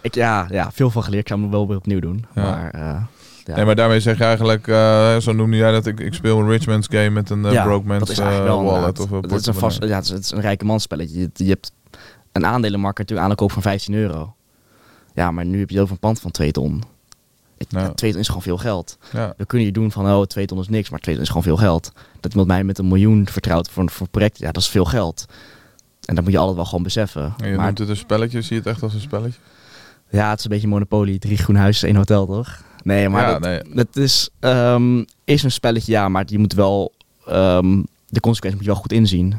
ik, 0.00 0.14
ja, 0.14 0.46
ja, 0.50 0.72
veel 0.72 0.90
van 0.90 1.02
geleerd. 1.02 1.22
Ik 1.22 1.28
zou 1.28 1.40
hem 1.40 1.50
wel 1.50 1.68
weer 1.68 1.76
opnieuw 1.76 2.00
doen. 2.00 2.24
Maar, 2.34 2.76
ja. 2.78 3.06
Nee, 3.54 3.64
maar 3.64 3.74
daarmee 3.74 4.00
zeg 4.00 4.18
je 4.18 4.24
eigenlijk, 4.24 4.66
zo 5.22 5.32
noemde 5.32 5.56
jij 5.56 5.72
dat, 5.72 5.86
ik, 5.86 6.00
ik 6.00 6.14
speel 6.14 6.38
een 6.40 6.48
rich 6.48 6.66
man's 6.66 6.86
game 6.90 7.10
met 7.10 7.30
een 7.30 7.44
eh, 7.44 7.52
Ja, 7.52 7.64
broke 7.64 7.86
man's 7.86 7.98
dat 8.00 8.08
is 8.08 8.18
eigenlijk 8.18 8.48
wel 8.48 8.64
wallet 8.64 9.00
of 9.00 9.10
het 9.10 9.32
is 9.32 9.46
een 9.46 9.54
vast, 9.54 9.84
ja, 9.84 9.94
het 9.94 10.04
is, 10.04 10.10
het 10.10 10.24
is 10.24 10.30
een 10.30 10.40
rijke 10.40 10.64
mansspelletje. 10.64 11.20
Je, 11.20 11.30
je 11.32 11.48
hebt 11.48 11.72
een 12.34 12.46
aandelenmarkt 12.46 12.98
natuurlijk 12.98 13.28
aankoop 13.28 13.52
van 13.52 13.62
15 13.62 13.94
euro. 13.94 14.34
Ja, 15.14 15.30
maar 15.30 15.44
nu 15.44 15.58
heb 15.58 15.70
je 15.70 15.80
over 15.80 15.92
een 15.92 15.98
pand 15.98 16.20
van 16.20 16.30
2 16.30 16.50
ton. 16.52 16.82
Ik, 17.56 17.66
Ja. 17.70 17.80
ja, 17.80 17.92
2 17.92 18.10
ton 18.10 18.20
is 18.20 18.26
gewoon 18.26 18.42
veel 18.42 18.58
geld. 18.58 18.98
Ja. 19.12 19.34
We 19.36 19.46
kunnen 19.46 19.66
je 19.66 19.72
doen 19.72 19.92
van, 19.92 20.06
oh, 20.10 20.22
2 20.22 20.46
ton 20.46 20.58
is 20.58 20.68
niks, 20.68 20.90
maar 20.90 21.00
2 21.00 21.14
ton 21.14 21.22
is 21.24 21.28
gewoon 21.28 21.44
veel 21.44 21.56
geld. 21.56 21.92
Dat 22.20 22.30
iemand 22.30 22.48
mij 22.48 22.64
met 22.64 22.78
een 22.78 22.88
miljoen 22.88 23.28
vertrouwt 23.28 23.70
voor 23.70 23.82
een 23.82 23.90
voor 23.90 24.08
project, 24.08 24.38
ja, 24.38 24.52
dat 24.52 24.62
is 24.62 24.68
veel 24.68 24.84
geld. 24.84 25.26
En 26.04 26.14
dat 26.14 26.24
moet 26.24 26.32
je 26.32 26.38
altijd 26.38 26.56
wel 26.56 26.64
gewoon 26.66 26.82
beseffen. 26.82 27.34
En 27.38 27.48
je 27.50 27.56
maar 27.56 27.64
noemt 27.64 27.78
het 27.78 27.88
een 27.88 27.96
spelletje, 27.96 28.42
zie 28.42 28.52
je 28.52 28.58
het 28.62 28.66
echt 28.66 28.82
als 28.82 28.94
een 28.94 29.00
spelletje? 29.00 29.38
ja, 30.08 30.30
het 30.30 30.38
is 30.38 30.44
een 30.44 30.50
beetje 30.50 30.68
monopolie. 30.68 31.18
Drie 31.18 31.36
groen 31.36 31.56
huizen, 31.56 31.88
één 31.88 31.96
hotel, 31.96 32.26
toch? 32.26 32.62
Nee, 32.82 33.08
maar 33.08 33.22
Ja, 33.22 33.30
dat, 33.32 33.40
nee. 33.40 33.74
dat 33.74 33.96
is, 33.96 34.28
ehm, 34.40 35.04
is 35.24 35.42
een 35.42 35.50
spelletje, 35.50 35.92
ja, 35.92 36.08
maar 36.08 36.24
je 36.26 36.38
moet 36.38 36.52
wel 36.52 36.92
ehm, 37.26 37.82
de 38.08 38.20
consequenties 38.20 38.60
moet 38.60 38.64
je 38.68 38.72
wel 38.72 38.80
goed 38.82 38.92
inzien. 38.92 39.32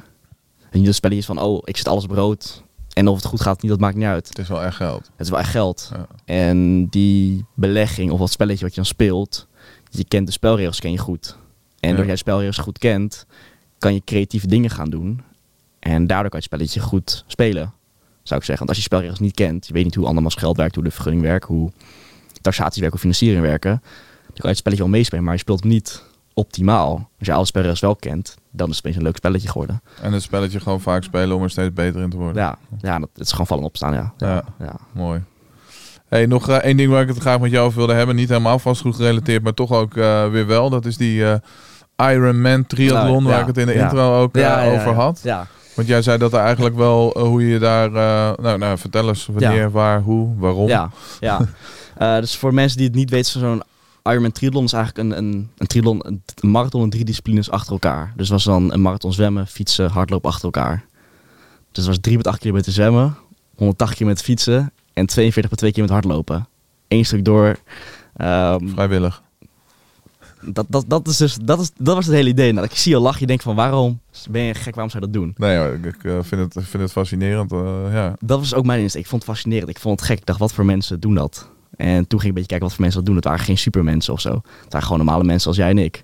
En 0.69 0.77
niet 0.77 0.85
dat 0.85 0.95
spelletje 0.95 1.21
is 1.21 1.27
van, 1.27 1.39
oh, 1.41 1.61
ik 1.63 1.77
zet 1.77 1.87
alles 1.87 2.03
op 2.03 2.11
rood. 2.11 2.63
En 2.95 3.07
of 3.07 3.15
het 3.15 3.25
goed 3.25 3.41
gaat 3.41 3.55
of 3.55 3.61
niet, 3.61 3.71
dat 3.71 3.79
maakt 3.79 3.95
niet 3.95 4.05
uit. 4.05 4.27
Het 4.29 4.37
is 4.37 4.47
wel 4.47 4.63
echt 4.63 4.75
geld. 4.75 5.05
Het 5.15 5.25
is 5.25 5.29
wel 5.29 5.39
echt 5.39 5.49
geld. 5.49 5.91
Ja. 5.93 6.07
En 6.25 6.87
die 6.87 7.45
belegging 7.53 8.11
of 8.11 8.19
dat 8.19 8.31
spelletje 8.31 8.61
wat 8.65 8.69
je 8.69 8.81
dan 8.81 8.85
speelt, 8.85 9.47
je 9.89 10.05
kent 10.05 10.25
de 10.25 10.31
spelregels 10.33 10.79
ken 10.79 10.91
je 10.91 10.97
goed. 10.97 11.37
En 11.79 11.89
Ja. 11.89 11.95
door 11.95 12.05
jij 12.05 12.13
de 12.13 12.19
spelregels 12.19 12.57
goed 12.57 12.77
kent, 12.77 13.25
kan 13.77 13.93
je 13.93 14.01
creatieve 14.05 14.47
dingen 14.47 14.69
gaan 14.69 14.89
doen. 14.89 15.21
En 15.79 16.07
daardoor 16.07 16.29
kan 16.29 16.39
je 16.39 16.45
het 16.45 16.53
spelletje 16.55 16.79
goed 16.79 17.23
spelen, 17.27 17.73
zou 18.23 18.39
ik 18.39 18.45
zeggen. 18.45 18.57
Want 18.65 18.69
als 18.69 18.77
je 18.77 18.83
spelregels 18.83 19.19
niet 19.19 19.33
kent, 19.35 19.67
je 19.67 19.73
weet 19.73 19.83
niet 19.83 19.95
hoe 19.95 20.05
andermans 20.05 20.35
geld 20.35 20.57
werkt, 20.57 20.75
hoe 20.75 20.83
de 20.83 20.91
vergunning 20.91 21.23
werkt, 21.23 21.45
hoe 21.45 21.71
taxaties 22.41 22.79
werken, 22.81 22.99
hoe 22.99 23.11
financiering 23.11 23.41
werken, 23.45 23.71
dan 23.71 23.81
kan 24.33 24.43
je 24.43 24.47
het 24.47 24.57
spelletje 24.57 24.83
wel 24.83 24.91
meespelen, 24.93 25.23
maar 25.23 25.33
je 25.33 25.39
speelt 25.39 25.59
hem 25.59 25.69
niet 25.71 26.03
optimaal. 26.35 27.09
Als 27.19 27.27
je 27.27 27.33
alle 27.33 27.45
spelregels 27.45 27.79
wel 27.79 27.95
kent, 27.95 28.37
dan 28.51 28.69
is 28.69 28.75
het 28.75 28.85
opeens 28.85 28.97
een 28.97 29.03
leuk 29.03 29.15
spelletje 29.15 29.47
geworden. 29.47 29.81
En 30.01 30.13
het 30.13 30.21
spelletje 30.21 30.59
gewoon 30.59 30.81
vaak 30.81 31.03
spelen 31.03 31.35
om 31.35 31.43
er 31.43 31.49
steeds 31.49 31.73
beter 31.73 32.01
in 32.01 32.09
te 32.09 32.17
worden. 32.17 32.41
Ja, 32.41 32.57
ja 32.81 32.99
dat, 32.99 33.09
het 33.13 33.25
is 33.25 33.31
gewoon 33.31 33.47
vallen 33.47 33.63
en 33.63 33.69
opstaan, 33.69 33.93
ja. 33.93 34.13
Ja. 34.17 34.27
ja. 34.27 34.43
ja. 34.59 34.75
Mooi. 34.91 35.23
Hey, 36.07 36.25
nog 36.25 36.49
eh, 36.49 36.55
één 36.55 36.77
ding 36.77 36.91
waar 36.91 37.01
ik 37.01 37.07
het 37.07 37.17
graag 37.17 37.39
met 37.39 37.51
jou 37.51 37.65
over 37.65 37.77
wilde 37.77 37.93
hebben. 37.93 38.15
Niet 38.15 38.29
helemaal 38.29 38.59
vastgoed 38.59 38.95
gerelateerd, 38.95 39.43
maar 39.43 39.53
toch 39.53 39.71
ook 39.71 39.97
eh, 39.97 40.29
weer 40.29 40.47
wel. 40.47 40.69
Dat 40.69 40.85
is 40.85 40.97
die 40.97 41.25
eh 41.25 41.35
Ironman 42.11 42.65
triathlon, 42.65 43.23
Nou, 43.23 43.23
ja, 43.23 43.29
waar 43.29 43.39
ik 43.39 43.47
het 43.47 43.57
in 43.57 43.65
de 43.65 43.73
intro 43.73 44.21
ook 44.21 44.35
Ja, 44.35 44.41
ja, 44.41 44.71
ja, 44.71 44.79
over 44.79 44.93
had. 44.93 45.19
Ja, 45.23 45.47
Want 45.75 45.87
jij 45.87 46.01
zei 46.01 46.17
dat 46.17 46.33
er 46.33 46.39
eigenlijk 46.39 46.75
wel 46.75 47.19
hoe 47.19 47.47
je 47.47 47.59
daar... 47.59 47.91
nou, 48.41 48.57
nou, 48.57 48.77
vertel 48.77 49.07
eens 49.07 49.25
wanneer, 49.31 49.71
waar, 49.71 50.01
hoe, 50.01 50.37
waarom. 50.37 50.67
Ja, 50.67 50.89
ja. 51.19 51.39
Dus 52.19 52.37
voor 52.37 52.53
mensen 52.53 52.77
die 52.77 52.87
het 52.87 52.95
niet 52.95 53.09
weten, 53.09 53.39
zo'n 53.39 53.63
Ironman 54.09 54.31
triathlon 54.31 54.63
is 54.63 54.73
eigenlijk 54.73 55.09
een, 55.09 55.17
een, 55.17 55.49
een 55.57 55.67
triathlon, 55.67 56.07
een, 56.07 56.21
een 56.41 56.51
marathon 56.51 56.83
in 56.83 56.89
drie 56.89 57.05
disciplines 57.05 57.49
achter 57.51 57.71
elkaar. 57.71 58.13
Dus 58.15 58.29
was 58.29 58.43
dan 58.43 58.73
een 58.73 58.81
marathon 58.81 59.13
zwemmen, 59.13 59.47
fietsen, 59.47 59.89
hardlopen 59.89 60.29
achter 60.29 60.43
elkaar. 60.45 60.85
Dus 61.71 61.85
het 61.85 62.05
was 62.05 62.33
3,8 62.35 62.39
kilometer 62.39 62.71
zwemmen, 62.71 63.15
180 63.55 63.97
kilometer 63.97 64.25
fietsen 64.25 64.71
en 64.93 65.09
42,2 65.09 65.15
kilometer 65.55 65.91
hardlopen. 65.91 66.47
Eén 66.87 67.05
stuk 67.05 67.25
door. 67.25 67.57
Ehm, 68.15 68.67
Vrijwillig. 68.67 69.23
dat, 70.41 70.65
dat, 70.69 70.85
dat, 70.87 71.07
is 71.07 71.17
dus, 71.17 71.37
dat, 71.41 71.59
is, 71.59 71.71
dat 71.77 71.95
was 71.95 72.05
het 72.05 72.15
hele 72.15 72.29
idee. 72.29 72.51
Nou, 72.53 72.65
ik 72.65 72.75
zie 72.75 72.91
je 72.91 72.99
lachen, 72.99 73.19
je 73.19 73.27
denkt 73.27 73.43
van 73.43 73.55
waarom 73.55 73.99
ben 74.29 74.41
je 74.41 74.53
gek, 74.53 74.73
waarom 74.75 74.91
zou 74.91 75.03
je 75.05 75.11
dat 75.11 75.21
doen? 75.21 75.33
Nee, 75.37 75.57
hoor, 75.57 75.73
ik, 75.73 75.85
ik, 75.85 76.03
eh, 76.03 76.17
vind, 76.21 76.53
het, 76.53 76.65
vind 76.67 76.83
het 76.83 76.91
fascinerend. 76.91 77.51
eh, 77.51 77.93
ja. 77.93 78.15
Dat 78.19 78.39
was 78.39 78.53
ook 78.53 78.65
mijn 78.65 78.81
insteek. 78.81 79.01
Ik 79.01 79.07
vond 79.07 79.21
het 79.21 79.31
fascinerend. 79.31 79.69
Ik 79.69 79.79
vond 79.79 79.99
het 79.99 80.09
gek. 80.09 80.17
Ik 80.19 80.25
dacht, 80.25 80.39
wat 80.39 80.53
voor 80.53 80.65
mensen 80.65 80.99
doen 80.99 81.13
dat? 81.15 81.49
En 81.77 82.07
toen 82.07 82.19
ging 82.19 82.21
ik 82.21 82.27
een 82.27 82.33
beetje 82.33 82.47
kijken 82.47 82.61
wat 82.67 82.71
voor 82.73 82.81
mensen 82.81 82.99
dat 82.99 83.05
doen. 83.07 83.15
Het 83.15 83.25
waren 83.25 83.39
geen 83.45 83.57
supermensen 83.57 84.13
of 84.13 84.21
zo. 84.21 84.31
Het 84.33 84.43
waren 84.73 84.87
gewoon 84.87 84.97
normale 85.05 85.23
mensen 85.23 85.47
als 85.47 85.57
jij 85.57 85.69
en 85.69 85.77
ik. 85.77 86.03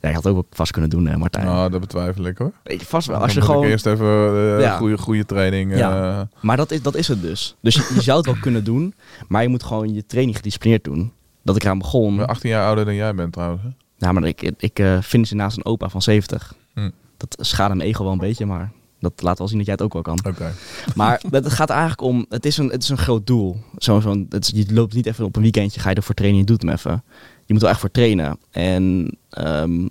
Ja, 0.00 0.08
je 0.10 0.14
had 0.14 0.26
ook 0.26 0.46
vast 0.50 0.72
kunnen 0.72 0.90
doen, 0.90 1.06
hè, 1.06 1.16
Martijn. 1.16 1.44
Nou, 1.46 1.70
dat 1.70 1.80
betwijfel 1.80 2.24
ik 2.24 2.38
hoor. 2.38 2.52
ik, 2.64 2.80
vast 2.82 3.06
wel. 3.06 3.18
Als 3.18 3.32
je 3.32 3.40
gewoon... 3.40 3.64
eerst 3.64 3.86
even 3.86 4.06
eh 4.06 4.60
Ja. 4.60 4.76
goede, 4.76 4.98
goede 4.98 5.24
training. 5.26 5.76
Ja. 5.76 6.18
eh, 6.20 6.26
Maar 6.40 6.56
dat 6.56 6.70
is, 6.70 6.82
dat 6.82 6.94
is 6.94 7.08
het 7.08 7.22
dus. 7.22 7.56
Dus 7.60 7.74
je, 7.74 7.90
je 7.94 8.00
zou 8.02 8.16
het 8.16 8.26
wel 8.26 8.36
kunnen 8.40 8.64
doen. 8.64 8.94
Maar 9.28 9.42
je 9.42 9.48
moet 9.48 9.62
gewoon 9.62 9.94
je 9.94 10.06
training 10.06 10.36
gedisciplineerd 10.36 10.84
doen. 10.84 11.12
Dat 11.42 11.56
ik 11.56 11.62
eraan 11.64 11.78
begon. 11.78 12.10
ik 12.12 12.18
ben 12.18 12.26
18 12.26 12.50
jaar 12.50 12.66
ouder 12.66 12.84
dan 12.84 12.94
jij 12.94 13.14
bent 13.14 13.32
trouwens. 13.32 13.62
hè? 13.62 13.68
Ja, 13.96 14.12
maar 14.12 14.24
ik, 14.24 14.52
ik 14.58 14.78
eh 14.78 15.00
finish 15.00 15.30
naast 15.30 15.56
een 15.56 15.64
opa 15.64 15.88
van 15.88 16.02
70. 16.02 16.54
Hm. 16.74 16.90
Dat 17.16 17.36
schade 17.46 17.74
mijn 17.74 17.88
ego 17.88 18.02
wel 18.02 18.12
een 18.12 18.18
beetje, 18.18 18.46
maar 18.46 18.72
dat 19.04 19.22
laat 19.22 19.38
wel 19.38 19.48
zien 19.48 19.56
dat 19.56 19.66
jij 19.66 19.74
het 19.74 19.84
ook 19.84 19.92
wel 19.92 20.02
kan. 20.02 20.18
Oké. 20.26 20.52
Maar 20.94 21.20
het 21.30 21.52
gaat 21.52 21.70
eigenlijk 21.70 22.00
om, 22.00 22.26
het 22.28 22.46
is 22.46 22.56
een, 22.56 22.68
het 22.68 22.82
is 22.82 22.88
een 22.88 22.98
groot 22.98 23.26
doel. 23.26 23.56
Zo, 23.78 24.00
zo'n- 24.00 24.26
het 24.28 24.50
je 24.54 24.64
loopt 24.72 24.94
niet 24.94 25.06
even 25.06 25.24
op 25.24 25.36
een 25.36 25.42
weekendje, 25.42 25.80
ga 25.80 25.90
je 25.90 25.94
ervoor 25.96 26.14
trainen, 26.14 26.40
je 26.40 26.46
doet 26.46 26.62
hem 26.62 26.70
even. 26.70 27.04
Je 27.44 27.52
moet 27.52 27.62
er 27.62 27.68
echt 27.68 27.80
voor 27.80 27.90
trainen. 27.90 28.38
En 28.50 29.10
ehm, 29.30 29.86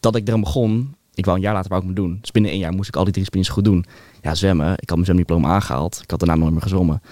dat 0.00 0.16
ik 0.16 0.28
eraan 0.28 0.40
begon, 0.40 0.94
ik 1.14 1.24
wou 1.24 1.36
een 1.36 1.42
jaar 1.42 1.54
later 1.54 1.70
wou 1.70 1.82
ik 1.82 1.88
me 1.88 1.94
doen. 1.94 2.18
Dus 2.20 2.30
binnen 2.30 2.50
één 2.50 2.60
jaar 2.60 2.72
moest 2.72 2.88
ik 2.88 2.96
al 2.96 3.04
die 3.04 3.12
drie 3.12 3.24
disciplines 3.24 3.48
goed 3.48 3.64
doen. 3.64 3.84
Ja, 4.22 4.34
zwemmen, 4.34 4.72
ik 4.72 4.88
had 4.88 4.90
mijn 4.98 5.04
zwemdiploma 5.04 5.48
aangehaald. 5.48 6.00
Ik 6.02 6.10
had 6.10 6.18
daarna 6.18 6.34
nooit 6.36 6.52
meer 6.52 6.62
gezwommen. 6.62 7.02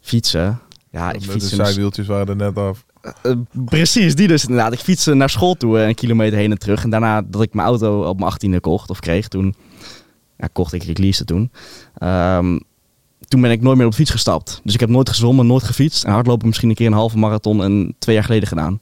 Fietsen, 0.00 0.60
ja, 0.90 1.12
ik 1.12 1.20
de 1.20 1.30
fietste... 1.30 1.54
zijwieltjes 1.54 2.06
waren 2.06 2.28
er 2.28 2.36
net 2.36 2.56
af. 2.56 2.84
Eh, 3.22 3.32
precies, 3.64 4.14
die 4.14 4.28
dus 4.28 4.42
inderdaad. 4.42 4.72
Ik 4.72 4.78
fietste 4.78 5.14
naar 5.14 5.30
school 5.30 5.54
toe, 5.54 5.78
eh, 5.78 5.86
een 5.86 5.94
kilometer 5.94 6.38
heen 6.38 6.50
en 6.50 6.58
terug. 6.58 6.84
En 6.84 6.90
daarna 6.90 7.22
dat 7.22 7.42
ik 7.42 7.54
mijn 7.54 7.66
auto 7.68 8.02
op 8.08 8.16
mijn 8.18 8.30
achttiende 8.30 8.60
kocht 8.60 8.90
of 8.90 9.00
kreeg, 9.00 9.28
toen 9.28 9.54
ja, 10.40 10.48
kocht 10.52 10.72
ik, 10.72 10.98
leaste 10.98 11.24
toen. 11.24 11.50
Ehm, 11.94 12.58
toen 13.28 13.40
ben 13.40 13.50
ik 13.50 13.62
nooit 13.62 13.76
meer 13.76 13.86
op 13.86 13.90
de 13.90 13.98
fiets 13.98 14.10
gestapt. 14.10 14.60
Dus 14.64 14.74
ik 14.74 14.80
heb 14.80 14.88
nooit 14.88 15.08
gezwommen, 15.08 15.46
nooit 15.46 15.62
gefietst. 15.62 16.04
En 16.04 16.12
hardlopen 16.12 16.46
misschien 16.46 16.68
een 16.68 16.74
keer 16.74 16.86
een 16.86 16.92
halve 16.92 17.18
marathon 17.18 17.62
en 17.62 17.94
twee 17.98 18.14
jaar 18.14 18.24
geleden 18.24 18.48
gedaan. 18.48 18.80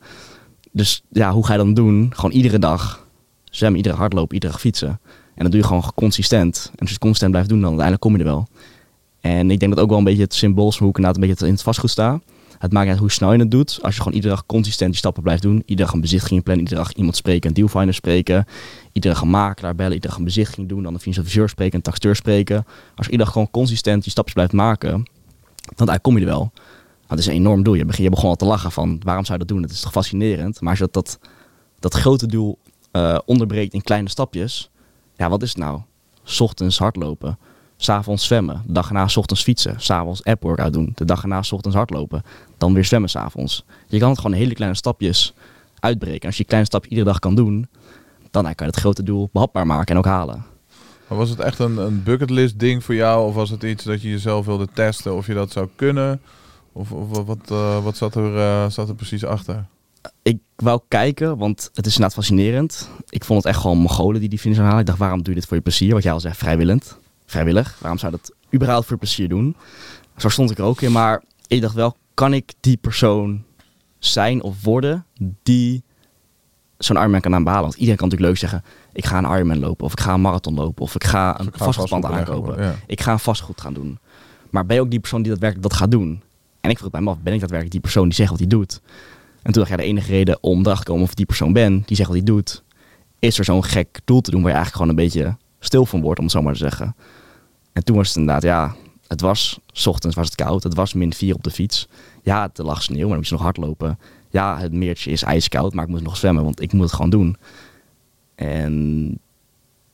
Dus 0.73 1.03
ja, 1.11 1.33
hoe 1.33 1.47
ga 1.47 1.53
je 1.53 1.59
dan 1.59 1.75
doen? 1.75 2.11
Gewoon 2.15 2.31
iedere 2.31 2.59
dag 2.59 3.07
zwemmen, 3.45 3.77
iedere 3.79 3.97
hardlopen, 3.97 4.35
iedere 4.35 4.59
fietsen. 4.59 5.01
En 5.35 5.43
dat 5.43 5.51
doe 5.53 5.61
je 5.61 5.67
gewoon 5.67 5.93
consistent. 5.95 6.65
En 6.65 6.79
als 6.79 6.89
je 6.89 6.95
het 6.95 6.99
consistent 6.99 7.31
blijft 7.31 7.49
doen, 7.49 7.61
dan 7.61 7.69
uiteindelijk 7.69 8.07
kom 8.07 8.13
je 8.17 8.19
er 8.19 8.31
wel. 8.31 8.49
En 9.21 9.51
ik 9.51 9.61
denk 9.61 9.75
dat 9.75 9.83
ook 9.85 9.89
wel 9.89 9.99
een 9.99 10.05
beetje 10.05 10.23
het 10.23 10.35
symbool 10.35 10.69
is 10.69 10.77
hoe 10.77 10.89
ik 10.89 10.97
inderdaad 10.97 11.23
een 11.23 11.29
beetje 11.29 11.47
in 11.47 11.53
het 11.53 11.63
vastgoed 11.63 11.91
sta. 11.91 12.21
Het 12.59 12.73
maakt 12.73 12.85
niet 12.85 12.93
uit 12.93 12.99
hoe 12.99 13.11
snel 13.11 13.33
je 13.33 13.39
het 13.39 13.51
doet. 13.51 13.79
Als 13.83 13.95
je 13.95 14.01
gewoon 14.01 14.17
iedere 14.17 14.35
dag 14.35 14.47
consistent 14.47 14.91
die 14.91 14.99
stappen 14.99 15.23
blijft 15.23 15.43
doen. 15.43 15.63
Iedere 15.67 15.87
dag 15.87 15.93
een 15.93 16.01
bezichtiging 16.01 16.43
plannen. 16.43 16.65
Iedere 16.65 16.83
dag 16.83 16.93
iemand 16.93 17.17
spreken, 17.17 17.49
een 17.49 17.55
dealfinder 17.55 17.95
spreken. 17.95 18.45
Iedere 18.93 19.15
dag 19.15 19.23
een 19.23 19.31
makelaar 19.31 19.75
bellen. 19.75 19.93
Iedere 19.93 20.09
dag 20.09 20.19
een 20.19 20.25
bezichtiging 20.25 20.69
doen. 20.69 20.83
Dan 20.83 20.95
een 20.95 21.01
financieel 21.01 21.27
adviseur 21.27 21.49
spreken, 21.49 21.77
een 21.77 21.83
taxateur 21.83 22.17
spreken. 22.17 22.57
Als 22.67 23.07
je 23.07 23.13
iedere 23.13 23.25
dag 23.25 23.33
gewoon 23.33 23.51
consistent 23.51 24.03
die 24.03 24.11
stapjes 24.11 24.35
blijft 24.35 24.53
maken. 24.53 25.11
Dan 25.75 26.01
kom 26.01 26.15
je 26.15 26.21
er 26.21 26.27
wel. 26.27 26.53
Het 27.07 27.19
is 27.19 27.27
een 27.27 27.33
enorm 27.33 27.63
doel. 27.63 27.75
Je, 27.75 27.85
begin, 27.85 28.05
je 28.05 28.11
begon 28.11 28.29
al 28.29 28.37
te 28.37 28.45
lachen 28.45 28.73
van 28.73 29.01
waarom 29.05 29.25
zou 29.25 29.39
je 29.39 29.45
dat 29.45 29.55
doen? 29.55 29.63
Het 29.63 29.73
is 29.73 29.81
toch 29.81 29.93
fascinerend. 29.93 30.61
Maar 30.61 30.71
als 30.71 30.79
je 30.79 30.89
dat, 30.91 30.95
dat, 30.95 31.19
dat 31.79 31.95
grote 31.95 32.27
doel 32.27 32.59
eh, 32.91 33.19
onderbreekt 33.25 33.75
in 33.75 33.83
kleine 33.83 34.09
stapjes. 34.09 34.71
Ja, 35.17 35.29
wat 35.29 35.43
is 35.43 35.49
het 35.49 35.59
nou? 35.59 35.81
ochtends 36.39 36.79
hardlopen. 36.79 37.39
S'avonds 37.81 38.25
zwemmen. 38.27 38.63
De 38.67 38.73
dag 38.73 38.87
erna 38.89 39.03
ochtends 39.15 39.43
fietsen. 39.43 39.75
S'avonds 39.81 40.25
app 40.25 40.43
workout 40.43 40.73
doen. 40.73 40.93
De 40.95 41.05
dag 41.05 41.23
erna 41.23 41.39
ochtends 41.39 41.75
hardlopen. 41.77 42.23
Dan 42.59 42.75
weer 42.75 42.85
zwemmen 42.85 43.11
s'avonds. 43.11 43.65
Je 43.87 43.99
kan 43.99 44.09
het 44.09 44.19
gewoon 44.19 44.33
in 44.35 44.43
hele 44.43 44.55
kleine 44.55 44.77
stapjes 44.77 45.35
uitbreken. 45.81 46.21
En 46.21 46.27
als 46.27 46.33
je 46.37 46.39
die 46.39 46.47
kleine 46.47 46.67
stapje 46.69 46.91
iedere 46.91 47.09
dag 47.09 47.19
kan 47.19 47.35
doen, 47.35 47.69
dan 48.31 48.43
kan 48.43 48.55
je 48.57 48.65
het 48.65 48.77
grote 48.77 49.03
doel 49.03 49.29
behapbaar 49.33 49.67
maken 49.67 49.93
en 49.95 49.99
ook 49.99 50.05
halen. 50.07 50.45
Maar 51.09 51.19
was 51.19 51.31
het 51.31 51.39
echt 51.41 51.59
een, 51.59 51.77
een 51.77 52.03
bucketlist 52.03 52.59
ding 52.59 52.85
voor 52.85 52.95
jou? 52.95 53.27
Of 53.29 53.35
was 53.35 53.51
het 53.51 53.63
iets 53.63 53.85
dat 53.85 54.03
je 54.03 54.09
jezelf 54.11 54.47
wilde 54.47 54.69
testen 54.73 55.15
of 55.17 55.27
je 55.27 55.35
dat 55.35 55.53
zou 55.53 55.69
kunnen? 55.77 56.21
Of, 56.73 56.93
of 56.93 57.09
wat- 57.11 57.27
wat, 57.27 57.51
eh, 57.51 57.83
wat 57.85 57.97
zat, 57.97 58.15
er, 58.15 58.37
eh, 58.37 58.71
zat 58.71 58.89
er 58.89 58.95
precies 58.95 59.25
achter? 59.25 59.65
Ik 60.23 60.39
wou 60.57 60.81
kijken, 60.89 61.37
want 61.39 61.71
het 61.75 61.87
is 61.87 61.93
inderdaad 61.93 62.15
fascinerend. 62.15 62.91
Ik 63.09 63.25
vond 63.25 63.43
het 63.43 63.53
echt 63.53 63.61
gewoon 63.63 63.79
Mongolen 63.79 64.21
die 64.21 64.29
die 64.29 64.39
finish 64.39 64.59
halen. 64.59 64.79
Ik 64.81 64.87
dacht, 64.87 64.99
waarom 64.99 65.23
doe 65.23 65.35
je 65.35 65.39
dit 65.41 65.49
voor 65.49 65.57
je 65.57 65.63
plezier? 65.63 65.95
Wat 65.95 66.03
jij 66.03 66.13
al 66.13 66.21
zegt, 66.21 66.37
vrijwillend. 66.37 66.99
Vrijwillig. 67.31 67.77
Waarom 67.81 67.99
zou 67.99 68.13
je 68.13 68.19
dat 68.19 68.37
überhaupt 68.55 68.87
voor 68.87 68.97
plezier 68.97 69.29
doen? 69.29 69.57
Zo 70.17 70.29
stond 70.29 70.51
ik 70.51 70.59
er 70.59 70.65
ook 70.65 70.81
in. 70.81 70.93
Maar 70.93 71.23
ik 71.47 71.61
dacht 71.61 71.75
wel, 71.75 71.97
kan 72.15 72.33
ik 72.35 72.53
die 72.61 72.77
persoon 72.77 73.45
zijn 73.99 74.43
of 74.43 74.63
worden 74.63 75.05
die 75.43 75.83
zo'n 76.79 76.97
Ironman 76.97 77.21
kan 77.21 77.35
aanbehalen? 77.35 77.63
Want 77.65 77.75
iedereen 77.75 77.97
kan 77.97 78.09
natuurlijk 78.09 78.41
leuk 78.41 78.51
zeggen, 78.51 78.71
ik 78.93 79.07
ga 79.07 79.19
een 79.19 79.25
Ironman 79.37 79.59
lopen. 79.59 79.85
Of 79.87 79.93
ik 79.93 80.01
ga 80.01 80.15
een 80.15 80.21
marathon 80.21 80.55
lopen. 80.55 80.83
Of 80.83 80.95
ik 80.95 81.05
ga 81.05 81.41
een 81.41 81.47
ik 81.47 81.55
ga 81.57 81.65
vastgoedpand 81.65 82.03
vastgoedbelegger 82.05 82.35
aankopen. 82.35 82.65
ja. 82.65 82.75
Ik 82.87 83.01
ga 83.01 83.13
een 83.13 83.19
vastgoed 83.19 83.61
gaan 83.61 83.75
doen. 83.75 83.99
Maar 84.51 84.67
ben 84.67 84.77
je 84.77 84.83
ook 84.83 84.91
die 84.91 85.01
persoon 85.01 85.23
die 85.23 85.31
daadwerkelijk 85.31 85.69
dat 85.69 85.79
gaat 85.79 85.91
doen? 85.91 86.23
En 86.61 86.71
ik 86.71 86.79
vroeg 86.79 86.91
bij 86.91 87.01
me 87.01 87.11
af, 87.11 87.19
ben 87.19 87.33
ik 87.33 87.41
daadwerkelijk 87.41 87.71
die 87.71 87.81
persoon 87.81 88.05
die 88.05 88.15
zegt 88.15 88.31
wat 88.31 88.39
hij 88.39 88.49
doet? 88.49 88.81
En 89.43 89.53
toen 89.53 89.63
dacht 89.63 89.71
ik, 89.71 89.71
ja, 89.71 89.77
de 89.77 89.89
enige 89.89 90.11
reden 90.11 90.39
om 90.43 90.61
erachter 90.61 90.85
te 90.85 90.91
komen 90.91 91.05
of 91.05 91.11
ik 91.11 91.17
die 91.17 91.27
persoon 91.27 91.53
ben, 91.53 91.83
die 91.87 91.97
zegt 91.97 92.09
wat 92.09 92.17
hij 92.17 92.27
doet, 92.27 92.63
is 93.19 93.39
er 93.39 93.45
zo'n 93.45 93.65
gek 93.65 94.01
doel 94.05 94.21
te 94.21 94.31
doen 94.31 94.43
waar 94.43 94.51
je 94.51 94.57
eigenlijk 94.57 94.85
gewoon 94.85 94.89
een 94.99 95.05
beetje 95.05 95.37
stil 95.61 95.87
van 95.87 96.01
wordt, 96.01 96.19
om 96.19 96.25
het 96.25 96.35
zo 96.35 96.43
maar 96.43 96.53
te 96.53 96.59
zeggen. 96.59 96.97
En 97.79 97.85
toen 97.85 97.97
was 97.97 98.09
het 98.09 98.17
inderdaad, 98.17 98.43
ja, 98.43 98.75
het 99.07 99.21
was, 99.21 99.59
s 99.73 99.87
ochtends 99.87 100.17
was 100.17 100.27
het 100.27 100.35
koud, 100.35 100.63
het 100.63 100.75
was 100.75 100.93
min 100.93 101.13
4 101.13 101.35
op 101.35 101.43
de 101.43 101.51
fiets. 101.51 101.89
Ja, 102.23 102.51
er 102.55 102.65
lag 102.65 102.83
sneeuw, 102.83 102.99
maar 102.99 103.09
dan 103.09 103.17
moet 103.17 103.29
je 103.29 103.35
nog 103.35 103.43
hardlopen. 103.43 103.99
Ja, 104.31 104.59
het 104.59 104.73
meertje 104.73 105.11
is 105.11 105.23
ijskoud, 105.23 105.75
maar 105.75 105.85
ik 105.85 105.91
moet 105.91 106.03
nog 106.03 106.17
zwemmen, 106.17 106.45
want 106.45 106.61
ik 106.61 106.73
moet 106.73 106.83
het 106.83 106.93
gewoon 106.93 107.11
doen. 107.11 107.37
En 108.35 109.19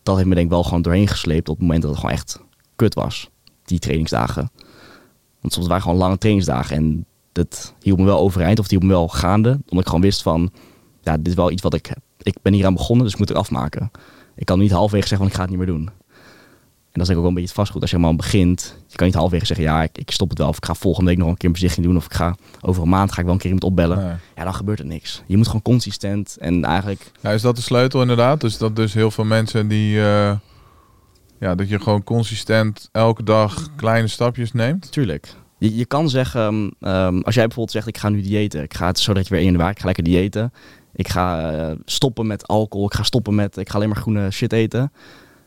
dat 0.03 0.17
heeft 0.17 0.29
me 0.29 0.35
denk 0.35 0.47
ik 0.47 0.53
wel 0.53 0.63
gewoon 0.63 0.83
doorheen 0.83 1.09
gesleept 1.09 1.49
op 1.49 1.55
het 1.55 1.65
moment 1.65 1.83
dat 1.83 1.91
het 1.91 2.01
gewoon 2.01 2.15
echt 2.15 2.41
kut 2.77 2.95
was, 2.95 3.31
die 3.65 3.79
trainingsdagen. 3.79 4.51
Want 5.41 5.53
soms 5.53 5.67
waren 5.67 5.83
gewoon 5.83 5.99
lange 5.99 6.19
trainingsdagen 6.19 6.77
en 6.77 7.07
dat 7.33 7.75
hield 7.81 7.99
me 7.99 8.05
wel 8.05 8.19
overeind 8.19 8.59
of 8.59 8.65
het 8.65 8.73
hield 8.73 8.83
me 8.83 8.89
wel 8.89 9.09
gaande. 9.09 9.51
Omdat 9.51 9.81
ik 9.81 9.87
gewoon 9.87 10.01
wist 10.01 10.23
van, 10.23 10.51
ja, 11.01 11.17
dit 11.17 11.29
is 11.29 11.35
wel 11.35 11.51
iets 11.51 11.63
wat 11.63 11.75
ik, 11.75 11.97
ik 12.23 12.37
ben 12.43 12.53
hier 12.53 12.67
aan 12.67 12.75
begonnen, 12.75 13.05
dus 13.05 13.13
ik 13.13 13.19
moet 13.19 13.29
het 13.29 13.39
afmaken. 13.39 13.91
Ik 14.35 14.47
kan 14.47 14.59
niet 14.59 14.71
halverwege 14.71 15.09
zeggen 15.09 15.27
ik 15.27 15.35
ga 15.35 15.41
het 15.41 15.51
niet 15.51 15.59
meer 15.59 15.67
doen. 15.67 15.91
En 16.95 17.01
dat 17.01 17.09
is 17.09 17.15
denk 17.15 17.19
ik 17.19 17.27
ook 17.27 17.35
wel 17.35 17.43
een 17.43 17.49
beetje 17.49 17.49
het 17.49 17.69
vastgoed. 17.69 17.81
Als 17.81 17.91
je 17.91 17.97
helemaal 17.97 18.17
begint, 18.17 18.77
je 18.87 18.97
kan 18.97 19.07
niet 19.07 19.17
halverwege 19.17 19.47
zeggen, 19.47 19.67
ja, 19.67 19.83
ik, 19.83 19.99
ik 19.99 20.11
stop 20.11 20.29
het 20.29 20.39
wel. 20.39 20.49
Of 20.49 20.57
ik 20.57 20.65
ga 20.65 20.75
volgende 20.75 21.11
week 21.11 21.19
nog 21.19 21.29
een 21.29 21.37
keer 21.37 21.47
een 21.47 21.53
bezichtiging 21.53 21.87
doen. 21.87 21.97
Of 21.97 22.05
ik 22.05 22.13
ga 22.13 22.37
over 22.61 22.83
een 22.83 22.89
maand 22.89 23.13
ga 23.13 23.19
ik 23.19 23.25
wel 23.25 23.33
een 23.35 23.41
keer 23.41 23.51
iemand 23.51 23.71
opbellen. 23.71 23.99
Nee. 23.99 24.15
Ja, 24.37 24.45
dan 24.45 24.55
gebeurt 24.55 24.79
er 24.79 24.87
niks. 24.87 25.23
Je 25.27 25.37
moet 25.37 25.47
gewoon 25.47 25.63
consistent 25.63 26.37
en 26.41 26.65
eigenlijk 26.65 27.11
Ja, 27.21 27.31
is 27.31 27.43
dat 27.43 27.57
de 27.57 27.63
sleutel 27.63 28.01
inderdaad? 28.01 28.41
Dus 28.41 28.59
dat 28.59 28.77
dus 28.77 28.95
heel 28.95 29.11
veel 29.11 29.25
mensen 29.25 29.69
die... 29.69 30.01
eh, 30.01 30.33
ja, 31.41 31.55
dat 31.55 31.69
je 31.69 31.81
gewoon 31.81 32.05
consistent 32.05 32.89
elke 32.93 33.23
dag 33.23 33.69
kleine 33.77 34.09
stapjes 34.09 34.53
neemt. 34.53 34.93
Tuurlijk. 34.93 35.35
Je, 35.59 35.77
je 35.77 35.85
kan 35.85 36.09
zeggen, 36.09 36.41
ehm, 36.41 36.91
ehm, 36.91 37.21
als 37.21 37.35
jij 37.35 37.47
bijvoorbeeld 37.47 37.71
zegt, 37.71 37.87
ik 37.87 37.99
ga 37.99 38.09
nu 38.09 38.23
diëten. 38.23 38.63
Ik 38.63 38.75
ga 38.75 38.87
het 38.87 38.99
zodat 38.99 39.29
je 39.29 39.35
weer 39.35 39.43
in 39.45 39.51
januari, 39.51 39.71
ik 39.73 39.79
ga 39.79 39.87
lekker 39.87 40.05
diëten. 40.05 40.53
Ik 40.95 41.09
ga 41.09 41.51
eh, 41.51 41.77
stoppen 41.85 42.27
met 42.27 42.47
alcohol. 42.47 42.87
Ik 42.87 42.95
ga 42.95 43.03
stoppen 43.03 43.35
met, 43.35 43.57
ik 43.57 43.69
ga 43.69 43.77
alleen 43.77 43.89
maar 43.89 44.01
groene 44.01 44.31
shit 44.31 44.53
eten. 44.53 44.93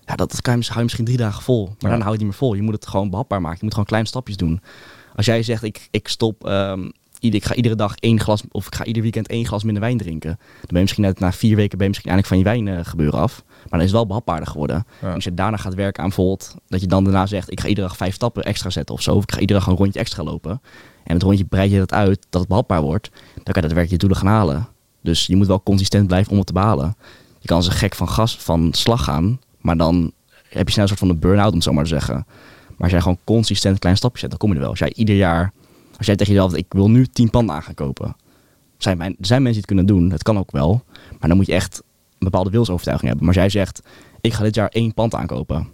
Ja, 0.07 0.15
dat, 0.15 0.31
dat 0.31 0.41
kan 0.41 0.51
je, 0.51 0.57
mis- 0.57 0.67
hou 0.67 0.77
je 0.77 0.83
misschien 0.83 1.05
drie 1.05 1.17
dagen 1.17 1.43
vol. 1.43 1.65
Maar 1.65 1.91
dan 1.91 2.01
hou 2.01 2.03
je 2.03 2.09
het 2.09 2.17
niet 2.17 2.27
meer 2.27 2.37
vol. 2.37 2.53
Je 2.53 2.61
moet 2.61 2.73
het 2.73 2.87
gewoon 2.87 3.09
behapbaar 3.09 3.41
maken. 3.41 3.57
Je 3.57 3.63
moet 3.63 3.73
gewoon 3.73 3.87
kleine 3.87 4.07
stapjes 4.07 4.37
doen. 4.37 4.61
Als 5.15 5.25
jij 5.25 5.43
zegt, 5.43 5.63
ik, 5.63 5.87
ik 5.91 6.07
stop, 6.07 6.45
ehm, 6.45 6.89
ik 7.19 7.45
ga 7.45 7.53
iedere 7.53 7.75
dag 7.75 7.95
één 7.95 8.19
glas, 8.19 8.43
of 8.51 8.67
ik 8.67 8.75
ga 8.75 8.85
ieder 8.85 9.01
weekend 9.01 9.27
één 9.27 9.45
glas 9.45 9.63
minder 9.63 9.83
wijn 9.83 9.97
drinken. 9.97 10.29
Dan 10.29 10.67
ben 10.67 10.75
je 10.75 10.81
misschien 10.81 11.03
net 11.03 11.19
na 11.19 11.31
vier 11.31 11.55
weken 11.55 11.77
ben 11.77 11.87
je 11.87 11.93
misschien 11.93 12.11
eindelijk 12.11 12.27
van 12.27 12.37
je 12.37 12.63
wijn 12.63 12.77
eh, 12.79 12.85
gebeuren 12.89 13.19
af. 13.19 13.43
Maar 13.47 13.67
dan 13.69 13.79
is 13.79 13.85
het 13.85 13.95
wel 13.95 14.05
behapbaarder 14.07 14.47
geworden. 14.47 14.85
Ja. 15.01 15.13
Als 15.13 15.23
je 15.23 15.33
daarna 15.33 15.57
gaat 15.57 15.73
werken 15.73 16.01
aan 16.03 16.07
bijvoorbeeld, 16.09 16.55
dat 16.67 16.81
je 16.81 16.87
dan 16.87 17.03
daarna 17.03 17.25
zegt, 17.25 17.51
ik 17.51 17.59
ga 17.59 17.67
iedere 17.67 17.87
dag 17.87 17.97
vijf 17.97 18.13
stappen 18.13 18.43
extra 18.43 18.69
zetten 18.69 18.95
of 18.95 19.01
zo. 19.01 19.15
Of 19.15 19.23
ik 19.23 19.31
ga 19.31 19.39
iedere 19.39 19.59
dag 19.59 19.67
een 19.67 19.75
rondje 19.75 19.99
extra 19.99 20.23
lopen. 20.23 20.61
En 21.03 21.13
het 21.13 21.23
rondje 21.23 21.45
breid 21.45 21.71
je 21.71 21.77
dat 21.77 21.93
uit, 21.93 22.25
dat 22.29 22.39
het 22.39 22.49
behapbaar 22.49 22.81
wordt. 22.81 23.09
Dan 23.33 23.43
kan 23.43 23.53
je 23.53 23.61
daadwerkelijk 23.61 23.91
je 23.91 23.97
doelen 23.97 24.17
gaan 24.17 24.27
halen. 24.27 24.67
Dus 25.01 25.25
je 25.25 25.35
moet 25.35 25.47
wel 25.47 25.63
consistent 25.63 26.07
blijven 26.07 26.31
om 26.31 26.37
het 26.37 26.47
te 26.47 26.53
behalen. 26.53 26.95
Je 27.39 27.47
kan 27.47 27.57
als 27.57 27.65
een 27.65 27.71
gek 27.71 27.95
van 27.95 28.09
gas, 28.09 28.37
van 28.37 28.73
slag 28.73 29.03
gaan, 29.03 29.39
maar 29.67 29.77
dan 29.77 30.11
heb 30.49 30.65
je 30.67 30.71
snel 30.71 30.83
een 30.83 30.87
soort 30.89 30.99
van 30.99 31.09
een 31.09 31.19
burn-out, 31.19 31.47
om 31.49 31.53
het 31.55 31.63
zo 31.63 31.73
maar 31.73 31.83
te 31.83 31.89
zeggen. 31.89 32.15
Maar 32.67 32.75
als 32.77 32.91
jij 32.91 33.01
gewoon 33.01 33.17
consistent 33.23 33.79
kleine 33.79 33.99
stapjes 33.99 34.21
zet, 34.21 34.29
dan 34.29 34.39
kom 34.39 34.49
je 34.49 34.55
er 34.55 34.61
wel. 34.61 34.69
Als 34.69 34.79
jij 34.79 34.93
ieder 34.95 35.15
jaar, 35.15 35.53
als 35.97 36.05
jij 36.05 36.15
tegen 36.15 36.33
jezelf, 36.33 36.55
ik 36.55 36.65
wil 36.69 36.89
nu 36.89 37.05
10 37.07 37.29
panden 37.29 37.55
aan 37.55 37.63
gaan 37.63 37.73
kopen. 37.73 38.15
Zijn, 38.77 38.97
mijn- 38.97 39.15
er 39.19 39.25
zijn 39.25 39.41
mensen 39.41 39.61
die 39.61 39.75
het 39.75 39.85
kunnen 39.85 40.01
doen, 40.01 40.11
het 40.11 40.23
kan 40.23 40.37
ook 40.37 40.51
wel. 40.51 40.83
Maar 41.19 41.27
dan 41.29 41.37
moet 41.37 41.45
je 41.45 41.53
echt 41.53 41.77
een 42.11 42.17
bepaalde 42.19 42.49
wilsovertuiging 42.49 43.07
hebben. 43.07 43.25
Maar 43.27 43.35
als 43.35 43.43
jij 43.43 43.61
zegt, 43.61 43.81
ik 44.21 44.33
ga 44.33 44.43
dit 44.43 44.55
jaar 44.55 44.69
één 44.69 44.93
pand 44.93 45.15
aankopen. 45.15 45.67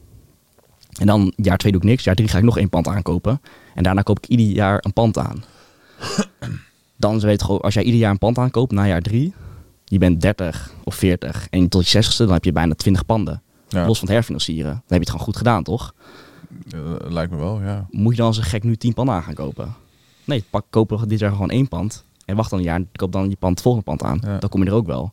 En 0.99 1.05
dan 1.05 1.33
jaar 1.35 1.57
twee 1.57 1.71
doe 1.71 1.81
ik 1.81 1.87
niks, 1.87 2.03
jaar 2.03 2.15
drie 2.15 2.27
ga 2.27 2.37
ik 2.37 2.43
nog 2.43 2.57
één 2.57 2.69
pand 2.69 2.87
aankopen. 2.87 3.41
En 3.75 3.83
daarna 3.83 4.01
koop 4.01 4.17
ik 4.17 4.27
ieder 4.27 4.45
jaar 4.45 4.77
een 4.81 4.93
pand 4.93 5.17
aan. 5.17 5.43
Dan 6.97 7.19
weet 7.19 7.39
je 7.39 7.45
gewoon, 7.45 7.61
als 7.61 7.73
jij 7.73 7.83
ieder 7.83 7.99
jaar 7.99 8.11
een 8.11 8.17
pand 8.17 8.37
aankoopt, 8.37 8.71
na 8.71 8.87
jaar 8.87 9.01
drie, 9.01 9.33
je 9.85 9.97
bent 9.97 10.21
30 10.21 10.73
of 10.83 10.95
40 10.95 11.47
en 11.49 11.69
tot 11.69 11.89
je 11.89 12.03
60ste, 12.03 12.17
dan 12.17 12.31
heb 12.31 12.43
je 12.43 12.51
bijna 12.51 12.73
20 12.73 13.05
panden. 13.05 13.41
Ja, 13.73 13.85
Los 13.87 13.99
van 13.99 14.07
het 14.07 14.15
herfinancieren. 14.15 14.71
Dan 14.71 14.81
heb 14.87 14.89
je 14.89 14.97
het 14.99 15.09
gewoon 15.09 15.25
goed 15.25 15.37
gedaan, 15.37 15.63
toch? 15.63 15.93
eh, 16.71 16.79
lijkt 17.11 17.31
me 17.31 17.37
wel, 17.37 17.61
ja. 17.61 17.85
Moet 17.91 18.11
je 18.11 18.17
dan 18.17 18.27
als 18.27 18.37
een 18.37 18.43
gek 18.43 18.63
nu 18.63 18.75
10 18.75 18.93
panden 18.93 19.15
aan 19.15 19.23
gaan 19.23 19.33
kopen? 19.33 19.73
Nee, 20.23 20.43
pak, 20.49 20.65
koop 20.69 21.03
dit 21.07 21.19
jaar 21.19 21.31
gewoon 21.31 21.49
één 21.49 21.67
pand. 21.67 22.03
En 22.25 22.35
wacht 22.35 22.49
dan 22.49 22.59
een 22.59 22.65
jaar 22.65 22.75
en 22.75 22.89
koop 22.95 23.11
dan 23.11 23.29
je 23.29 23.35
pand, 23.35 23.53
het 23.53 23.61
volgende 23.61 23.85
pand 23.85 24.03
aan. 24.03 24.19
Ja. 24.23 24.37
Dan 24.37 24.49
kom 24.49 24.63
je 24.63 24.69
er 24.69 24.75
ook 24.75 24.87
wel. 24.87 25.11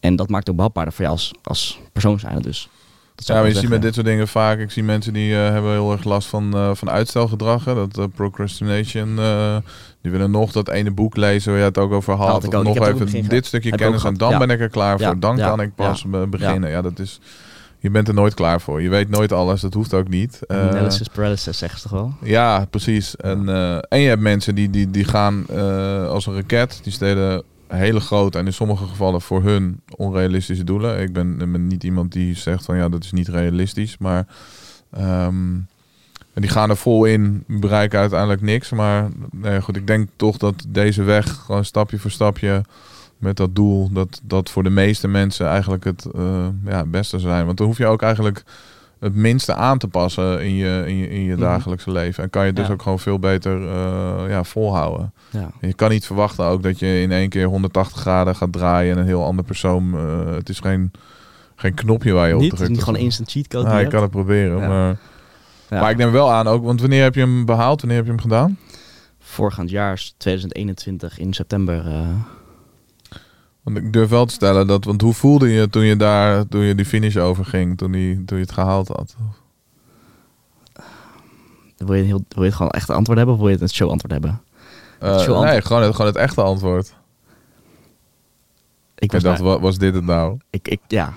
En 0.00 0.16
dat 0.16 0.28
maakt 0.28 0.40
het 0.42 0.50
ook 0.50 0.56
behapbaarder 0.56 0.92
voor 0.94 1.04
jou 1.04 1.16
als, 1.16 1.32
als 1.42 1.80
persoon 1.92 2.18
zijn. 2.18 2.42
Dus 2.42 2.68
Ja, 3.16 3.34
maar 3.34 3.46
je 3.46 3.54
ziet 3.54 3.68
met 3.68 3.82
dit 3.82 3.94
soort 3.94 4.06
dingen 4.06 4.28
vaak. 4.28 4.58
Ik 4.58 4.70
zie 4.70 4.82
mensen 4.82 5.12
die 5.12 5.32
eh, 5.34 5.38
hebben 5.50 5.70
heel 5.72 5.92
erg 5.92 6.04
last 6.04 6.28
van, 6.28 6.54
eh, 6.54 6.70
van 6.74 6.90
uitstelgedrag. 6.90 7.64
Hè? 7.64 7.88
Dat 7.88 8.14
procrastination. 8.14 9.16
die 10.02 10.10
willen 10.10 10.30
nog 10.30 10.52
dat 10.52 10.68
ene 10.68 10.90
boek 10.90 11.16
lezen 11.16 11.50
waar 11.50 11.60
je 11.60 11.66
het 11.66 11.78
ook 11.78 11.92
over 11.92 12.14
had. 12.14 12.44
Ik 12.44 12.48
Of 12.50 12.54
ook. 12.54 12.66
Ik 12.66 12.74
nog 12.80 12.86
even 12.88 13.28
dit 13.28 13.46
stukje 13.46 13.70
Heb 13.70 13.78
kennis 13.78 14.04
en 14.04 14.14
dan 14.14 14.30
Ja. 14.30 14.38
ben 14.38 14.50
ik 14.50 14.60
er 14.60 14.68
klaar 14.68 15.00
Ja, 15.00 15.06
voor. 15.10 15.20
Dan 15.20 15.36
ja, 15.36 15.48
kan 15.48 15.60
ik 15.60 15.74
pas 15.74 16.04
beginnen. 16.28 16.70
Ja. 16.70 16.82
dat 16.82 16.98
is. 16.98 17.20
Je 17.80 17.90
bent 17.90 18.08
er 18.08 18.14
nooit 18.14 18.34
klaar 18.34 18.60
voor. 18.60 18.82
Je 18.82 18.88
weet 18.88 19.08
nooit 19.08 19.32
alles. 19.32 19.60
Dat 19.60 19.74
hoeft 19.74 19.94
ook 19.94 20.08
niet. 20.08 20.38
zeggen. 20.48 20.70
Eh, 20.70 20.76
Analysis 20.76 21.08
paralysis 21.08 21.58
zeggen 21.58 21.80
ze 21.80 21.88
toch 21.88 21.98
wel? 21.98 22.14
ja, 22.22 22.66
precies. 22.70 23.16
En, 23.16 23.48
eh, 23.48 23.78
en 23.88 24.00
je 24.00 24.08
hebt 24.08 24.20
mensen 24.20 24.54
die, 24.54 24.70
die, 24.70 24.90
die 24.90 25.04
gaan 25.04 25.44
eh, 25.48 26.08
als 26.08 26.26
een 26.26 26.34
raket. 26.34 26.80
Die 26.82 26.92
steden 26.92 27.42
hele 27.66 28.00
grote 28.00 28.38
en 28.38 28.46
in 28.46 28.52
sommige 28.52 28.86
gevallen 28.86 29.20
voor 29.20 29.42
hun 29.42 29.80
onrealistische 29.96 30.64
doelen. 30.64 31.00
Ik 31.00 31.12
ben, 31.12 31.66
niet 31.66 31.84
iemand 31.84 32.12
die 32.12 32.36
zegt 32.36 32.64
van 32.64 32.76
ja, 32.76 32.88
dat 32.88 33.04
is 33.04 33.12
niet 33.12 33.28
realistisch. 33.28 33.98
Maar 33.98 34.26
ehm, 34.90 35.56
en 36.32 36.40
die 36.42 36.50
gaan 36.50 36.70
er 36.70 36.76
vol 36.76 37.04
in, 37.04 37.44
bereiken 37.46 37.98
uiteindelijk 37.98 38.42
niks. 38.42 38.70
Maar 38.70 39.08
nee, 39.30 39.60
goed, 39.60 39.76
ik 39.76 39.86
denk 39.86 40.08
toch 40.16 40.36
dat 40.36 40.64
deze 40.68 41.02
weg, 41.02 41.34
gewoon 41.34 41.64
stapje 41.64 41.98
voor 41.98 42.10
stapje 42.10 42.62
met 43.20 43.36
dat 43.36 43.54
doel, 43.54 43.90
dat 43.92 44.20
dat 44.22 44.50
voor 44.50 44.62
de 44.62 44.70
meeste 44.70 45.08
mensen 45.08 45.46
eigenlijk 45.46 45.84
het 45.84 46.04
eh, 46.14 46.46
ja, 46.64 46.76
het 46.78 46.90
beste 46.90 47.18
zijn. 47.18 47.46
Want 47.46 47.58
dan 47.58 47.66
hoef 47.66 47.78
je 47.78 47.86
ook 47.86 48.02
eigenlijk 48.02 48.42
het 49.00 49.14
minste 49.14 49.54
aan 49.54 49.78
te 49.78 49.88
passen 49.88 50.42
in 50.44 50.54
je, 50.54 50.84
in 50.86 50.96
je, 50.96 51.08
in 51.10 51.20
je 51.22 51.32
Mhm. 51.32 51.40
dagelijkse 51.40 51.90
leven. 51.90 52.24
En 52.24 52.30
kan 52.30 52.46
je 52.46 52.52
dus 52.52 52.66
Ja. 52.66 52.72
ook 52.72 52.82
gewoon 52.82 52.98
veel 52.98 53.18
beter 53.18 53.68
eh, 53.68 54.24
ja, 54.28 54.44
volhouden. 54.44 55.12
Ja. 55.30 55.50
En 55.60 55.68
je 55.68 55.74
kan 55.74 55.90
niet 55.90 56.06
verwachten 56.06 56.44
ook 56.44 56.62
dat 56.62 56.78
je 56.78 57.00
in 57.00 57.12
één 57.12 57.28
keer 57.28 57.46
180 57.46 58.00
graden 58.00 58.36
gaat 58.36 58.52
draaien 58.52 58.92
en 58.94 58.98
een 59.00 59.06
heel 59.06 59.24
ander 59.24 59.44
persoon. 59.44 59.94
eh, 59.94 60.34
het 60.34 60.48
is 60.48 60.60
geen, 60.60 60.90
geen 61.56 61.74
knopje 61.74 62.12
waar 62.12 62.28
je 62.28 62.34
op 62.34 62.40
Niet, 62.40 62.50
drukt. 62.50 62.68
het 62.68 62.76
is 62.78 62.84
gewoon 62.84 63.00
instant 63.00 63.30
cheat 63.30 63.48
code. 63.48 63.70
Ik 63.70 63.80
je 63.80 63.86
kan 63.86 64.02
het 64.02 64.10
proberen. 64.10 64.58
Ja. 64.58 64.68
Maar. 64.68 64.96
Ja. 65.70 65.80
maar 65.80 65.90
ik 65.90 65.96
neem 65.96 66.10
wel 66.12 66.32
aan 66.32 66.46
ook, 66.46 66.64
want 66.64 66.80
wanneer 66.80 67.02
heb 67.02 67.14
je 67.14 67.20
hem 67.20 67.44
behaald? 67.44 67.80
Wanneer 67.80 67.98
heb 67.98 68.06
je 68.06 68.12
hem 68.12 68.20
gedaan? 68.20 68.58
Voorgaand 69.18 69.70
jaar, 69.70 69.92
is 69.92 70.14
2021 70.16 71.18
in 71.18 71.32
september. 71.32 71.84
Want 73.62 73.76
ik 73.76 73.92
durf 73.92 74.08
wel 74.08 74.26
te 74.26 74.32
stellen 74.32 74.66
dat, 74.66 74.84
want 74.84 75.00
hoe 75.00 75.12
voelde 75.14 75.48
je 75.48 75.68
toen 75.68 75.82
je 75.84 75.96
daar, 75.96 76.48
toen 76.48 76.60
je 76.60 76.74
die 76.74 76.84
finish 76.84 77.16
overging, 77.16 77.78
toen, 77.78 77.92
die, 77.92 78.24
toen 78.24 78.38
je 78.38 78.44
het 78.44 78.52
gehaald 78.52 78.88
had? 78.88 79.16
wil, 81.76 81.94
je 81.94 82.02
heel, 82.02 82.24
wil 82.28 82.42
je 82.42 82.48
het 82.48 82.54
gewoon 82.54 82.70
echt 82.72 82.90
antwoord 82.90 83.16
hebben 83.18 83.34
of 83.36 83.40
wil 83.40 83.50
je 83.50 83.54
het 83.54 83.62
een 83.68 83.74
show 83.74 83.90
antwoord 83.90 84.12
hebben? 84.12 84.42
Eh, 84.98 85.18
Show 85.18 85.44
nee, 85.44 85.62
gewoon 85.62 85.82
het, 85.82 85.92
gewoon 85.94 86.06
het 86.10 86.20
echte 86.20 86.42
antwoord. 86.42 86.86
Ik 88.94 89.02
Ik 89.02 89.12
was, 89.12 89.22
dacht, 89.22 89.42
na, 89.42 89.58
was 89.58 89.78
dit 89.78 89.94
het 89.94 90.04
nou? 90.04 90.38
ik, 90.50 90.68
ik, 90.68 90.80
ja, 90.88 91.12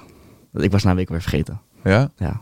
ik 0.53 0.71
was 0.71 0.83
na 0.83 0.89
een 0.89 0.95
week 0.95 1.09
weer 1.09 1.21
vergeten. 1.21 1.61
Ja? 1.83 2.11
Ja. 2.17 2.41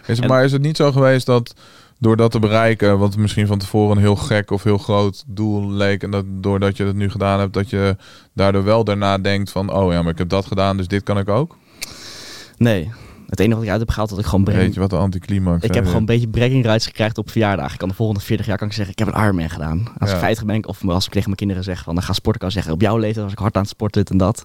Is 0.00 0.06
het, 0.06 0.20
En- 0.20 0.28
maar 0.28 0.44
is 0.44 0.52
het 0.52 0.62
niet 0.62 0.76
zo 0.76 0.92
geweest 0.92 1.26
dat 1.26 1.54
door 1.98 2.16
dat 2.16 2.30
te 2.30 2.38
bereiken, 2.38 2.98
wat 2.98 3.16
misschien 3.16 3.46
van 3.46 3.58
tevoren 3.58 3.96
een 3.96 4.02
heel 4.02 4.16
gek 4.16 4.50
of 4.50 4.62
heel 4.62 4.78
groot 4.78 5.24
doel 5.26 5.70
leek, 5.70 6.02
en 6.02 6.10
dat 6.10 6.24
doordat 6.28 6.76
je 6.76 6.84
het 6.84 6.96
nu 6.96 7.10
gedaan 7.10 7.38
hebt, 7.40 7.52
dat 7.54 7.70
je 7.70 7.96
daardoor 8.32 8.64
wel 8.64 8.84
daarna 8.84 9.18
denkt 9.18 9.50
van, 9.50 9.72
oh 9.72 9.92
ja, 9.92 10.02
maar 10.02 10.12
ik 10.12 10.18
heb 10.18 10.28
dat 10.28 10.46
gedaan, 10.46 10.76
dus 10.76 10.88
dit 10.88 11.02
kan 11.02 11.18
ik 11.18 11.28
ook? 11.28 11.56
Nee, 12.56 12.90
het 13.26 13.40
enige 13.40 13.54
wat 13.54 13.64
ik 13.64 13.70
uit 13.70 13.80
heb 13.80 13.90
gehaald, 13.90 14.08
dat 14.10 14.18
ik 14.18 14.24
gewoon 14.24 14.44
Weet 14.44 14.54
breaking, 14.54 14.74
je 14.74 14.80
wat 14.80 14.90
de 14.90 14.96
anticlimax 14.96 15.64
ik 15.64 15.74
heb 15.74 15.84
gewoon 15.84 16.00
een 16.00 16.06
beetje 16.06 16.28
bragging 16.28 16.64
rights 16.64 16.86
gekregen 16.86 17.16
op 17.16 17.30
verjaardag. 17.30 17.72
Ik 17.72 17.78
kan 17.78 17.88
de 17.88 17.94
volgende 17.94 18.20
40 18.20 18.46
jaar 18.46 18.56
kan 18.58 18.66
ik 18.66 18.72
zeggen, 18.72 18.92
ik 18.92 18.98
heb 18.98 19.14
een 19.14 19.22
Ironman 19.22 19.50
gedaan. 19.50 19.88
Als 19.98 20.10
Ja. 20.10 20.16
ik 20.16 20.22
50 20.22 20.44
ben, 20.46 20.66
of 20.66 20.88
als 20.88 21.04
ik 21.04 21.10
tegen 21.10 21.24
mijn 21.24 21.36
kinderen 21.36 21.64
zeg, 21.64 21.82
van, 21.82 21.94
dan 21.94 22.02
ga 22.04 22.12
sporten, 22.12 22.40
kan 22.40 22.48
ik 22.48 22.54
zeggen, 22.54 22.72
op 22.72 22.80
jouw 22.80 22.96
leeftijd 22.98 23.24
was 23.24 23.32
ik 23.32 23.38
hard 23.38 23.54
aan 23.54 23.62
het 23.62 23.70
sporten, 23.70 24.02
dit 24.02 24.10
en 24.10 24.18
dat. 24.18 24.44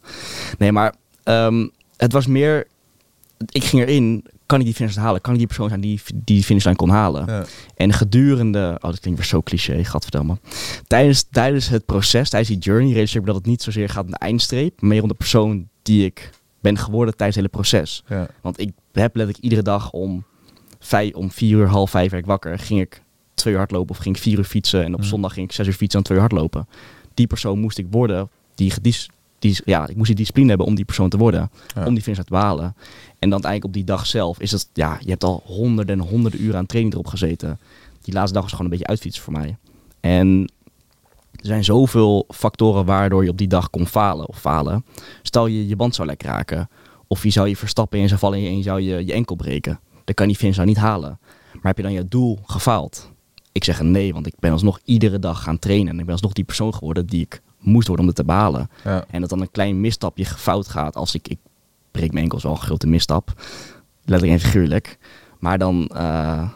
Nee, 0.58 0.72
maar 0.72 0.94
ehm, 1.24 1.68
het 1.98 2.12
was 2.12 2.28
meer, 2.28 2.68
ik 3.46 3.64
ging 3.64 3.82
erin, 3.82 4.26
kan 4.46 4.60
ik 4.60 4.66
die 4.66 4.76
finish 4.76 4.96
halen? 4.96 5.22
Kan 5.22 5.32
ik 5.34 5.38
die 5.38 5.48
persoon 5.48 5.70
zijn 5.70 5.82
die 5.82 6.02
die, 6.06 6.22
die 6.24 6.44
finishlijn 6.44 6.76
kon 6.76 6.90
halen? 6.90 7.26
Ja. 7.26 7.46
En 7.76 7.94
gedurende, 7.94 8.76
oh 8.76 8.90
dat 8.90 9.00
klinkt 9.00 9.20
weer 9.20 9.28
zo 9.28 9.42
cliché, 9.42 9.84
gadverdamme. 9.84 10.38
Tijdens, 10.88 11.24
tijdens 11.32 11.68
het 11.68 11.86
proces, 11.86 12.30
tijdens 12.30 12.52
die 12.52 12.60
journey, 12.62 12.92
realiseer 12.92 13.20
ik 13.20 13.22
me 13.22 13.28
dat 13.28 13.36
het 13.36 13.46
niet 13.46 13.62
zozeer 13.62 13.90
gaat 13.90 14.06
om 14.06 14.12
de 14.12 14.18
eindstreep, 14.18 14.82
maar 14.82 14.90
meer 14.90 15.02
om 15.02 15.08
de 15.08 15.14
persoon 15.14 15.68
die 15.82 16.06
ik 16.06 16.30
ben 16.62 16.78
geworden 16.78 17.16
tijdens 17.16 17.38
het 17.38 17.46
hele 17.46 17.64
proces. 17.64 18.04
Ja. 18.08 18.28
Want 18.42 18.60
ik 18.60 18.72
heb 18.92 19.16
letterlijk 19.16 19.44
iedere 19.44 19.62
dag 19.62 19.92
om, 19.92 20.24
vijf, 20.80 21.14
om 21.14 21.32
vier 21.32 21.58
uur, 21.58 21.68
half 21.68 21.90
vijf 21.90 22.12
werd 22.12 22.24
ik 22.24 22.30
wakker, 22.30 22.60
ging 22.60 22.80
ik 22.80 23.02
twee 23.34 23.54
uur 23.54 23.60
hardlopen 23.60 23.96
of 23.96 24.02
ging 24.02 24.16
ik 24.16 24.22
vier 24.22 24.38
uur 24.38 24.44
fietsen 24.44 24.84
en 24.84 24.94
op 24.94 25.04
zondag 25.04 25.34
ging 25.34 25.48
ik 25.48 25.54
zes 25.54 25.68
uur 25.68 25.74
fietsen 25.74 26.00
en 26.00 26.06
twee 26.06 26.18
uur 26.18 26.24
hardlopen. 26.24 26.68
Die 27.14 27.28
persoon 27.28 27.60
moest 27.60 27.78
ik 27.78 27.88
worden, 27.90 28.30
die, 28.56 28.72
gedis, 28.72 29.10
die, 29.40 29.62
ja, 29.66 29.88
ik 29.88 29.96
moest 29.96 30.08
die 30.08 30.16
discipline 30.16 30.50
hebben 30.50 30.68
om 30.68 30.76
die 30.76 30.86
persoon 30.86 31.10
te 31.10 31.18
worden, 31.18 31.52
om 31.86 31.94
die 31.94 32.04
finish 32.04 32.20
te 32.20 32.26
behalen. 32.30 32.76
En 33.22 33.30
dan 33.30 33.44
uiteindelijk 33.44 33.66
op 33.66 33.74
die 33.74 33.96
dag 33.96 34.06
zelf 34.06 34.40
is 34.40 34.52
het, 34.52 34.70
ja, 34.74 34.98
je 35.00 35.10
hebt 35.10 35.24
al 35.24 35.44
honderden 35.46 36.00
en 36.00 36.08
honderden 36.08 36.42
uren 36.42 36.58
aan 36.58 36.66
training 36.66 36.94
erop 36.94 37.08
gezeten. 37.08 37.60
Die 38.02 38.14
laatste 38.14 38.34
dag 38.34 38.42
was 38.42 38.52
gewoon 38.52 38.66
een 38.66 38.72
beetje 38.72 38.88
uitfietsen 38.88 39.24
voor 39.24 39.34
mij. 39.34 39.58
En 40.00 40.52
er 41.32 41.46
zijn 41.46 41.64
zoveel 41.64 42.26
factoren 42.28 42.86
waardoor 42.86 43.24
je 43.24 43.30
op 43.30 43.38
die 43.38 43.48
dag 43.48 43.70
kon 43.70 43.88
falen 43.88 44.28
of 44.28 44.40
falen. 44.40 44.86
Stel 45.22 45.48
je 45.48 45.68
je 45.68 45.76
band 45.76 45.96
zou 45.96 46.08
lekker 46.08 46.28
raken. 46.28 46.70
Of 47.08 47.24
je 47.24 47.30
zou 47.30 47.48
je 47.48 47.58
verstappen 47.58 48.00
en 48.00 48.08
zou 48.08 48.20
vallen 48.20 48.40
en 48.40 48.58
je 48.58 48.64
zou 48.64 48.82
je, 48.82 49.06
je 49.06 49.14
enkel 49.14 49.36
breken. 49.36 49.80
Dan 50.04 50.16
kan 50.16 50.26
je 50.26 50.32
die 50.32 50.42
finish 50.42 50.56
nou 50.56 50.68
niet 50.68 50.78
halen. 50.78 51.20
Maar 51.54 51.62
heb 51.62 51.78
je 51.78 51.84
dan 51.84 51.92
je 51.92 52.08
doel 52.08 52.40
gefaald? 52.46 53.12
Ik 53.52 53.64
zeg 53.64 53.82
nee, 53.82 54.14
want 54.14 54.28
ik 54.28 54.34
ben 54.40 54.52
alsnog 54.52 54.80
iedere 54.84 55.20
dag 55.20 55.44
gaan 55.44 55.60
trainen. 55.60 55.94
En 55.94 56.00
ik 56.00 56.06
ben 56.06 56.14
alsnog 56.14 56.34
die 56.34 56.44
persoon 56.44 56.74
geworden 56.74 57.06
die 57.06 57.22
ik 57.22 57.42
moest 57.60 57.88
worden 57.88 58.06
om 58.06 58.12
het 58.12 58.20
te 58.20 58.26
behalen. 58.26 58.70
Ja. 58.84 59.06
En 59.10 59.22
dat 59.22 59.30
dan 59.30 59.42
een 59.42 59.52
klein 59.52 59.82
misstapje 59.82 60.26
fout 60.26 60.68
gaat. 60.68 60.96
Als 60.96 61.16
ik, 61.16 61.28
ik 61.28 61.38
breek 61.92 62.12
mijn 62.12 62.24
enkels 62.24 62.44
wel 62.44 62.52
een 62.52 62.58
grote 62.58 62.88
misstap. 62.88 63.34
Letterlijk 64.06 64.42
en 64.42 64.48
figuurlijk. 64.50 64.98
Maar 65.40 65.58
dan, 65.58 65.88
eh, 65.88 66.50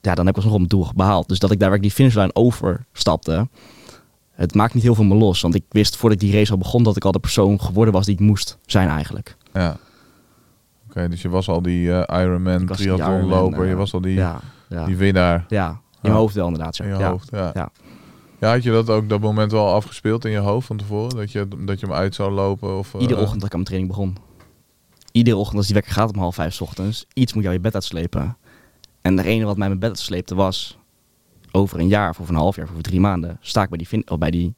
ja, 0.00 0.14
dan 0.14 0.26
heb 0.26 0.28
ik 0.28 0.36
alsnog 0.36 0.56
mijn 0.56 0.68
doel 0.68 0.88
behaald. 0.94 1.28
Dus 1.28 1.38
dat 1.38 1.50
ik 1.50 1.58
daar 1.58 1.68
waar 1.68 1.76
ik 1.76 1.82
die 1.82 1.92
finishlijn 1.92 2.36
overstapte. 2.36 3.48
Het 4.30 4.54
maakt 4.54 4.74
niet 4.74 4.82
heel 4.82 4.94
veel 4.94 5.04
me 5.04 5.14
los. 5.14 5.40
Want 5.40 5.54
ik 5.54 5.64
wist 5.68 5.96
voordat 5.96 6.22
ik 6.22 6.28
die 6.28 6.38
race 6.38 6.52
al 6.52 6.58
begon 6.58 6.82
dat 6.82 6.96
ik 6.96 7.04
al 7.04 7.12
de 7.12 7.18
persoon 7.18 7.60
geworden 7.60 7.94
was 7.94 8.06
die 8.06 8.14
ik 8.14 8.20
moest 8.20 8.58
zijn 8.66 8.88
eigenlijk. 8.88 9.36
Ja. 9.52 9.76
Oké, 10.88 11.08
dus 11.08 11.22
je 11.22 11.28
was 11.28 11.48
al 11.48 11.62
die 11.62 11.92
eh, 11.92 12.22
Ironman, 12.22 12.66
triathlonloper, 12.66 13.64
je 13.64 13.70
eh, 13.70 13.76
was 13.76 13.94
al 13.94 14.00
die, 14.00 14.14
Ja, 14.14 14.40
ja, 14.68 14.84
die 14.84 14.96
winnaar 14.96 15.44
ja. 15.48 15.68
In 15.70 16.10
mijn 16.10 16.14
hoofd 16.14 16.34
wel 16.34 16.46
inderdaad. 16.46 16.78
In 16.78 16.88
je 16.88 16.96
ja. 16.96 17.10
hoofd. 17.10 17.28
Ja. 17.30 17.70
Ja. 18.44 18.50
Had 18.50 18.62
je 18.62 18.70
dat 18.70 18.90
ook 18.90 19.08
dat 19.08 19.20
moment 19.20 19.52
wel 19.52 19.72
afgespeeld 19.72 20.24
in 20.24 20.30
je 20.30 20.38
hoofd 20.38 20.66
van 20.66 20.76
tevoren? 20.76 21.16
Dat 21.16 21.32
je, 21.32 21.48
dat 21.64 21.80
je 21.80 21.86
hem 21.86 21.94
uit 21.94 22.14
zou 22.14 22.32
lopen? 22.32 22.78
Of, 22.78 22.94
eh, 22.94 23.00
Iedere 23.00 23.20
ochtend 23.20 23.40
dat 23.40 23.48
ik 23.48 23.54
aan 23.54 23.62
mijn 23.62 23.64
training 23.64 23.92
begon. 23.92 24.16
Iedere 25.12 25.36
ochtend 25.36 25.56
als 25.56 25.66
die 25.66 25.74
wekker 25.74 25.92
gaat 25.92 26.12
om 26.12 26.18
half 26.18 26.34
vijf 26.34 26.62
ochtends, 26.62 27.06
iets 27.12 27.32
moet 27.32 27.42
jou 27.42 27.54
je 27.54 27.60
bed 27.60 27.74
uitslepen. 27.74 28.36
En 29.00 29.16
het 29.16 29.26
enige 29.26 29.46
wat 29.46 29.56
mij 29.56 29.68
mijn 29.68 29.80
bed 29.80 29.88
uitsleepte 29.88 30.34
was, 30.34 30.78
over 31.52 31.78
een 31.78 31.88
jaar 31.88 32.10
of 32.10 32.20
over 32.20 32.34
een 32.34 32.40
half 32.40 32.56
jaar 32.56 32.64
of 32.64 32.70
over 32.70 32.82
drie 32.82 33.00
maanden, 33.00 33.38
sta 33.40 33.62
ik 33.62 33.68
bij 33.68 33.78
die, 33.78 34.08
of 34.10 34.18
bij 34.18 34.30
die 34.30 34.54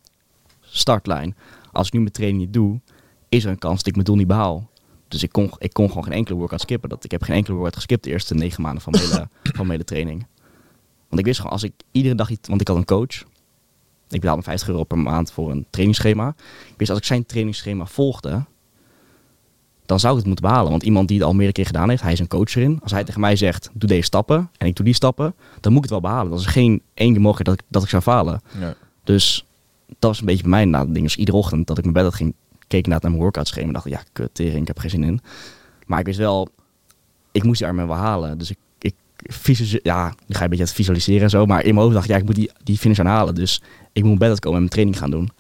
startlijn. 0.61 1.37
Als 1.73 1.87
ik 1.87 1.93
nu 1.93 2.01
mijn 2.01 2.13
training 2.13 2.41
niet 2.41 2.53
doe, 2.53 2.81
is 3.29 3.45
er 3.45 3.51
een 3.51 3.59
kans 3.59 3.77
dat 3.77 3.87
ik 3.87 3.93
mijn 3.93 4.05
doel 4.05 4.17
niet 4.17 4.27
behaal. 4.27 4.71
Dus 5.09 5.23
ik 5.23 5.33
kon, 5.33 5.51
ik 5.59 5.73
kon 5.73 5.89
gewoon 5.89 6.05
geen 6.05 6.13
enkele 6.13 6.39
workout 6.39 6.61
skippen. 6.61 6.89
Dat, 6.89 7.05
ik 7.05 7.11
heb 7.11 7.23
geen 7.23 7.37
enkele 7.37 7.55
workout 7.55 7.77
geskipt 7.77 8.05
de 8.05 8.11
eerste 8.11 8.35
negen 8.35 8.63
maanden 8.63 8.83
van 8.83 8.93
mijn 8.93 9.05
hele, 9.05 9.29
van 9.43 9.67
mijn 9.67 9.85
training. 9.85 10.27
Want 11.09 11.21
ik 11.21 11.25
wist 11.25 11.37
gewoon, 11.37 11.53
als 11.53 11.63
ik 11.63 11.73
iedere 11.93 12.15
dag 12.15 12.31
iets... 12.31 12.49
Want 12.49 12.61
ik 12.61 12.69
had 12.69 12.77
een 12.77 12.85
coach. 12.85 13.25
Ik 14.09 14.21
betaalde 14.21 14.43
50 14.43 14.69
euro 14.69 14.85
per 14.85 14.99
maand 14.99 15.33
voor 15.33 15.51
een 15.51 15.67
trainingsschema. 15.71 16.35
Ik 16.69 16.75
wist 16.77 16.91
als 16.91 16.99
ik 16.99 17.05
zijn 17.05 17.27
trainingsschema 17.27 17.87
volgde, 17.87 18.45
dan 19.87 20.01
zou 20.01 20.13
ik 20.13 20.19
het 20.19 20.27
moeten 20.27 20.45
behalen. 20.45 20.71
Want 20.71 20.83
iemand 20.83 21.09
die 21.09 21.17
het 21.17 21.27
al 21.27 21.33
meerdere 21.33 21.53
keer 21.53 21.67
gedaan 21.67 21.89
heeft, 21.89 22.03
hij 22.03 22.13
is 22.13 22.19
een 22.19 22.29
coach 22.29 22.55
erin. 22.55 22.79
Als 22.83 22.93
hij 22.93 23.05
tegen 23.05 23.21
mij 23.21 23.37
zegt, 23.37 23.71
doe 23.73 23.89
deze 23.89 24.03
stappen 24.03 24.51
en 24.59 24.67
ik 24.67 24.77
doe 24.77 24.85
die 24.85 24.95
stappen, 24.95 25.35
dan 25.61 25.73
moet 25.73 25.85
ik 25.85 25.91
het 25.91 26.01
wel 26.01 26.11
behalen. 26.11 26.31
Dat 26.31 26.41
is 26.41 26.47
geen 26.47 26.83
één 26.95 27.13
keer 27.13 27.21
mogelijk 27.21 27.49
dat 27.49 27.59
ik, 27.61 27.67
dat 27.69 27.83
ik 27.83 27.89
zou 27.89 28.03
falen. 28.03 28.41
Dus 29.05 29.47
dat 29.87 30.11
was 30.11 30.21
een 30.21 30.27
beetje 30.27 30.49
mijn 30.49 30.71
na 30.71 30.85
ding. 30.85 31.03
Dus 31.03 31.17
iedere 31.17 31.37
ochtend 31.37 31.67
dat 31.67 31.79
ik 31.79 31.83
mijn 31.83 31.97
bed 31.97 32.05
uit 32.05 32.15
ging, 32.15 32.35
keek 32.67 32.87
naar 32.87 32.99
mijn 33.03 33.17
workout 33.17 33.49
schema 33.49 33.67
en 33.67 33.73
dacht, 33.73 33.89
ja, 33.89 34.03
kut, 34.13 34.31
tering, 34.33 34.61
ik 34.61 34.67
heb 34.67 34.79
geen 34.79 34.91
zin 34.91 35.05
in. 35.05 35.21
Maar 35.87 35.99
ik 35.99 36.07
wist 36.07 36.19
wel, 36.19 36.49
ik 37.33 37.43
moest 37.43 37.59
die 37.59 37.67
armen 37.67 37.87
wel 37.87 37.97
halen. 37.97 38.39
Dus 38.39 38.51
ik, 38.51 38.59
ja, 39.83 40.05
nu 40.27 40.35
ga 40.35 40.39
je 40.39 40.43
een 40.45 40.49
beetje 40.49 40.65
het 40.65 40.73
visualiseren 40.75 41.23
en 41.23 41.31
zo. 41.31 41.47
Maar 41.47 41.59
in 41.65 41.75
mijn 41.75 41.81
hoofd 41.81 41.93
dacht 41.95 42.05
ik, 42.07 42.11
ja, 42.11 42.17
ik 42.17 42.25
moet 42.25 42.35
die, 42.35 42.51
die 42.63 42.79
finish 42.79 42.99
aanhalen. 42.99 43.35
Dus 43.35 43.63
ik 43.93 44.03
moet 44.03 44.05
mijn 44.05 44.19
bed 44.19 44.29
uitkomen 44.29 44.59
en 44.59 44.65
mijn 44.65 44.73
training 44.75 44.99
gaan 44.99 45.11
doen. 45.11 45.31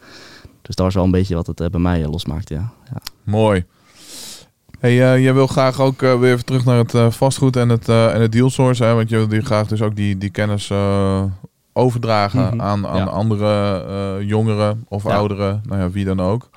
Dus 0.62 0.74
dat 0.74 0.84
was 0.84 0.94
wel 0.94 1.04
een 1.04 1.10
beetje 1.10 1.34
wat 1.34 1.46
het 1.46 1.60
eh, 1.60 1.68
bij 1.68 1.80
mij 1.80 2.02
eh, 2.02 2.10
losmaakte, 2.10 2.54
ja. 2.54 2.70
ja. 2.92 2.96
Mooi. 3.22 3.64
Hey, 4.78 5.12
eh, 5.14 5.22
jij 5.22 5.34
wil 5.34 5.46
graag 5.46 5.80
ook 5.80 6.00
weer 6.00 6.32
even 6.32 6.44
terug 6.44 6.64
naar 6.64 6.78
het 6.78 7.14
vastgoed 7.14 7.56
en 7.56 7.68
het, 7.68 7.88
en 7.88 8.20
het 8.20 8.32
deal 8.32 8.50
source. 8.50 8.84
Hè? 8.84 8.94
Want 8.94 9.08
je 9.08 9.16
wil 9.16 9.28
die 9.28 9.40
graag 9.40 9.66
dus 9.66 9.82
ook 9.82 9.96
die, 9.96 10.18
die 10.18 10.30
kennis 10.30 10.70
overdragen 11.72 12.40
Mhm. 12.54 12.60
aan, 12.60 12.86
aan 12.86 12.96
Ja. 12.96 13.04
andere 13.04 14.24
jongeren 14.24 14.84
of 14.88 15.02
Ja. 15.04 15.10
ouderen. 15.14 15.62
Nou 15.68 15.80
ja, 15.80 15.90
wie 15.90 16.04
dan 16.04 16.20
ook. 16.20 16.48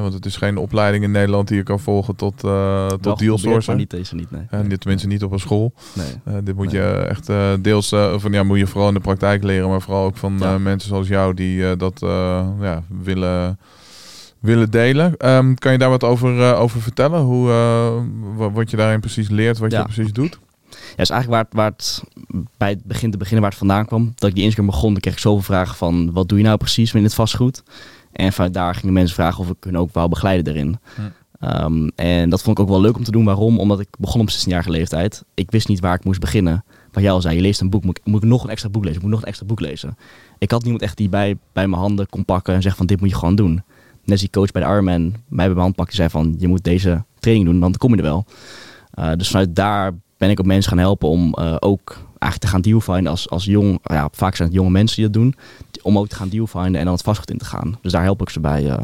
Want 0.00 0.14
het 0.14 0.26
is 0.26 0.36
geen 0.36 0.56
opleiding 0.56 1.04
in 1.04 1.10
Nederland 1.10 1.48
die 1.48 1.56
je 1.56 1.62
kan 1.62 1.80
volgen 1.80 2.16
tot, 2.16 2.44
eh 2.44 2.50
Wel 2.50 2.88
tot 2.88 3.00
deal 3.02 3.14
geprobeerd, 3.16 3.40
source. 3.40 3.68
Maar 3.70 3.78
niet 3.78 3.90
deze 3.90 4.14
niet, 4.14 4.30
nee. 4.30 4.42
En 4.50 4.68
dit 4.68 4.80
tenminste 4.80 5.08
niet 5.08 5.22
op 5.24 5.32
een 5.32 5.38
school. 5.40 5.72
nee. 5.94 6.06
Eh, 6.24 6.34
dit 6.44 6.56
moet 6.56 6.72
Nee. 6.72 6.82
je 6.82 6.88
echt 6.92 7.28
eh, 7.28 7.52
deels 7.60 7.92
eh, 7.92 8.14
van 8.18 8.32
ja, 8.32 8.42
moet 8.42 8.58
je 8.58 8.66
vooral 8.66 8.88
in 8.88 8.94
de 8.94 9.00
praktijk 9.00 9.42
leren, 9.42 9.68
maar 9.68 9.80
vooral 9.82 10.04
ook 10.04 10.16
van 10.16 10.36
Ja. 10.40 10.54
eh, 10.54 10.60
mensen 10.60 10.88
zoals 10.88 11.08
jou 11.08 11.34
die 11.34 11.70
eh, 11.70 11.78
dat 11.78 12.02
eh, 12.02 12.46
ja, 12.60 12.82
willen, 13.02 13.58
willen 14.40 14.70
delen. 14.70 15.16
Ehm, 15.16 15.54
kan 15.54 15.72
je 15.72 15.78
daar 15.78 15.90
wat 15.90 16.04
over, 16.04 16.40
eh, 16.42 16.60
over 16.60 16.80
vertellen? 16.80 17.20
Hoe, 17.20 17.50
eh, 17.50 17.92
wa- 18.36 18.50
wat 18.50 18.70
je 18.70 18.76
daarin 18.76 19.00
precies 19.00 19.28
leert, 19.28 19.58
wat 19.58 19.70
Ja. 19.72 19.78
je 19.78 19.84
precies 19.84 20.12
doet? 20.12 20.38
Ja, 20.96 21.02
is 21.02 21.10
eigenlijk 21.10 21.28
waar 21.30 21.44
het, 21.44 21.52
waar 21.54 21.70
het 21.76 22.02
bij 22.56 22.68
het 22.70 22.84
begin 22.84 23.10
te 23.10 23.16
beginnen 23.16 23.40
waar 23.40 23.50
het 23.50 23.58
vandaan 23.58 23.86
kwam. 23.86 24.12
Dat 24.14 24.28
ik 24.30 24.34
die 24.36 24.54
keer 24.54 24.64
begon, 24.64 24.92
dan 24.92 25.00
kreeg 25.00 25.12
ik 25.12 25.18
zoveel 25.18 25.42
vragen 25.42 25.76
van 25.76 26.12
wat 26.12 26.28
doe 26.28 26.38
je 26.38 26.44
nou 26.44 26.56
precies 26.56 26.94
in 26.94 27.02
het 27.02 27.14
vastgoed? 27.14 27.62
En 28.14 28.32
vanuit 28.32 28.54
daar 28.54 28.74
gingen 28.74 28.92
mensen 28.94 29.14
vragen 29.14 29.40
of 29.44 29.50
ik 29.50 29.56
hun 29.60 29.78
ook 29.78 29.92
wou 29.92 30.08
begeleiden 30.08 30.54
erin. 30.54 30.78
Hm. 30.94 31.00
Ehm, 31.40 31.88
en 31.94 32.30
dat 32.30 32.42
vond 32.42 32.58
ik 32.58 32.64
ook 32.64 32.70
wel 32.70 32.80
leuk 32.80 32.96
om 32.96 33.04
te 33.04 33.10
doen. 33.10 33.24
Waarom? 33.24 33.58
Omdat 33.60 33.80
ik 33.80 33.88
begon 33.98 34.20
op 34.20 34.30
16-jarige 34.30 34.70
leeftijd. 34.70 35.24
Ik 35.34 35.50
wist 35.50 35.68
niet 35.68 35.80
waar 35.80 35.94
ik 35.94 36.04
moest 36.04 36.20
beginnen. 36.20 36.64
Wat 36.92 37.02
jij 37.02 37.12
al 37.12 37.20
zei, 37.20 37.34
je 37.36 37.40
leest 37.40 37.60
een 37.60 37.70
boek. 37.70 37.84
Moet, 37.84 37.98
ik- 37.98 38.04
moet 38.06 38.22
ik 38.22 38.28
nog 38.28 38.44
een 38.44 38.50
extra 38.50 38.68
boek 38.68 38.82
lezen? 38.84 38.96
Ik 38.96 39.02
moet 39.02 39.10
nog 39.12 39.20
een 39.20 39.26
extra 39.28 39.46
boek 39.46 39.60
lezen. 39.60 39.96
Ik 40.38 40.50
had 40.50 40.62
niemand 40.62 40.82
echt 40.82 40.96
die 40.96 41.08
bij, 41.08 41.36
bij 41.52 41.68
mijn 41.68 41.80
handen 41.80 42.08
kon 42.08 42.24
pakken 42.24 42.54
en 42.54 42.60
zeggen 42.62 42.78
van 42.78 42.86
dit 42.86 43.00
moet 43.00 43.10
je 43.10 43.14
gewoon 43.16 43.34
doen. 43.34 43.52
Net 43.54 44.10
als 44.10 44.20
die 44.20 44.30
coach 44.30 44.50
bij 44.50 44.62
de 44.62 44.68
Ironman 44.68 45.02
mij 45.02 45.16
bij 45.28 45.48
mijn 45.48 45.58
hand 45.58 45.74
pakte 45.74 45.90
en 45.90 45.96
zei 45.96 46.08
van 46.08 46.34
je 46.38 46.48
moet 46.48 46.64
deze 46.64 47.04
training 47.18 47.46
doen, 47.48 47.60
dan 47.60 47.74
kom 47.74 47.90
je 47.90 47.96
er 47.96 48.02
wel. 48.02 48.24
Uh, 48.98 49.12
dus 49.16 49.28
vanuit 49.28 49.56
daar 49.56 49.92
ben 50.16 50.30
ik 50.30 50.40
ook 50.40 50.46
mensen 50.46 50.70
gaan 50.70 50.78
helpen 50.78 51.08
om 51.08 51.34
uh, 51.38 51.56
ook 51.58 51.96
eigenlijk 52.24 52.38
te 52.38 52.46
gaan 52.46 52.60
dealfinden 52.60 53.10
als, 53.10 53.30
als 53.30 53.44
jong. 53.44 53.78
Ja, 53.82 54.08
vaak 54.12 54.36
zijn 54.36 54.48
het 54.48 54.56
jonge 54.56 54.70
mensen 54.70 54.96
die 54.96 55.04
dat 55.04 55.22
doen. 55.22 55.34
Om 55.82 55.98
ook 55.98 56.08
te 56.08 56.16
gaan 56.16 56.28
dealfinden 56.28 56.76
en 56.76 56.84
dan 56.84 56.94
het 56.94 57.02
vastgoed 57.02 57.30
in 57.30 57.38
te 57.38 57.44
gaan. 57.44 57.78
Dus 57.80 57.92
daar 57.92 58.02
help 58.02 58.20
ik 58.20 58.30
ze 58.30 58.40
bij. 58.40 58.64
Uh, 58.64 58.76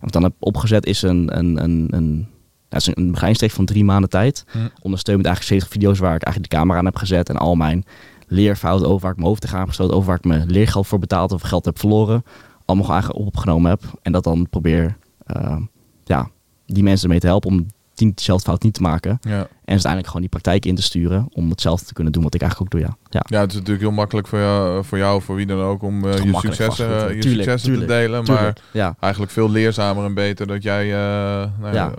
wat 0.00 0.12
dan 0.12 0.22
heb 0.22 0.32
opgezet 0.38 0.86
is 0.86 1.02
een, 1.02 1.38
een, 1.38 1.62
een, 1.62 1.88
een, 1.90 2.28
ja, 2.68 2.76
is 2.76 3.40
een 3.40 3.50
van 3.50 3.64
drie 3.64 3.84
maanden 3.84 4.10
tijd. 4.10 4.44
Hm. 4.50 4.58
Ondersteund 4.58 5.16
met 5.16 5.26
eigenlijk 5.26 5.62
70 5.62 5.68
video's 5.68 5.98
waar 5.98 6.14
ik 6.14 6.22
eigenlijk 6.22 6.52
de 6.52 6.56
camera 6.56 6.78
aan 6.78 6.84
heb 6.84 6.96
gezet. 6.96 7.28
En 7.28 7.36
al 7.36 7.54
mijn 7.54 7.84
leerfouten 8.26 8.88
over 8.88 9.00
waar 9.00 9.10
ik 9.10 9.16
mijn 9.16 9.28
hoofd 9.28 9.40
tegen 9.40 9.58
heb 9.58 9.68
gestoten. 9.68 9.94
Over 9.94 10.08
waar 10.08 10.18
ik 10.18 10.24
mijn 10.24 10.50
leergeld 10.50 10.86
voor 10.86 10.98
betaald 10.98 11.32
of 11.32 11.42
geld 11.42 11.64
heb 11.64 11.78
verloren. 11.78 12.24
Allemaal 12.64 12.90
eigenlijk 12.90 13.26
opgenomen 13.26 13.70
heb. 13.70 13.82
En 14.02 14.12
dat 14.12 14.24
dan 14.24 14.48
probeer 14.50 14.96
uh, 15.36 15.56
ja, 16.04 16.30
die 16.66 16.82
mensen 16.82 17.04
ermee 17.04 17.20
te 17.20 17.26
helpen 17.26 17.50
om 17.50 17.66
dezelfde 17.96 18.44
fout 18.44 18.62
niet 18.62 18.74
te 18.74 18.82
maken. 18.82 19.18
Ja. 19.20 19.38
En 19.38 19.48
uiteindelijk 19.64 20.06
gewoon 20.06 20.20
die 20.20 20.30
praktijk 20.30 20.66
in 20.66 20.74
te 20.74 20.82
sturen 20.82 21.28
om 21.32 21.50
hetzelfde 21.50 21.86
te 21.86 21.92
kunnen 21.92 22.12
doen 22.12 22.22
wat 22.22 22.34
ik 22.34 22.40
eigenlijk 22.40 22.74
ook 22.74 22.80
doe. 22.80 22.88
Ja, 22.88 22.96
ja. 23.10 23.24
ja 23.28 23.40
het 23.40 23.50
is 23.50 23.56
natuurlijk 23.56 23.84
heel 23.84 23.94
makkelijk 23.94 24.26
voor 24.26 24.38
jou, 24.38 24.84
voor 24.84 24.98
jou 24.98 25.22
voor 25.22 25.36
wie 25.36 25.46
dan 25.46 25.60
ook, 25.60 25.82
om 25.82 26.04
uh, 26.04 26.24
je 26.24 26.38
successen, 26.38 26.86
je 26.88 27.20
tuurlijk, 27.20 27.24
successen 27.24 27.70
tuurlijk, 27.70 27.90
te 27.90 27.96
delen. 27.96 28.24
tuurlijk, 28.24 28.44
maar 28.44 28.64
ja. 28.72 28.96
eigenlijk 29.00 29.32
veel 29.32 29.50
leerzamer 29.50 30.04
en 30.04 30.14
beter 30.14 30.46
dat 30.46 30.62
jij 30.62 30.86
uh, 30.86 31.50
nou, 31.60 31.74
ja. 31.74 31.92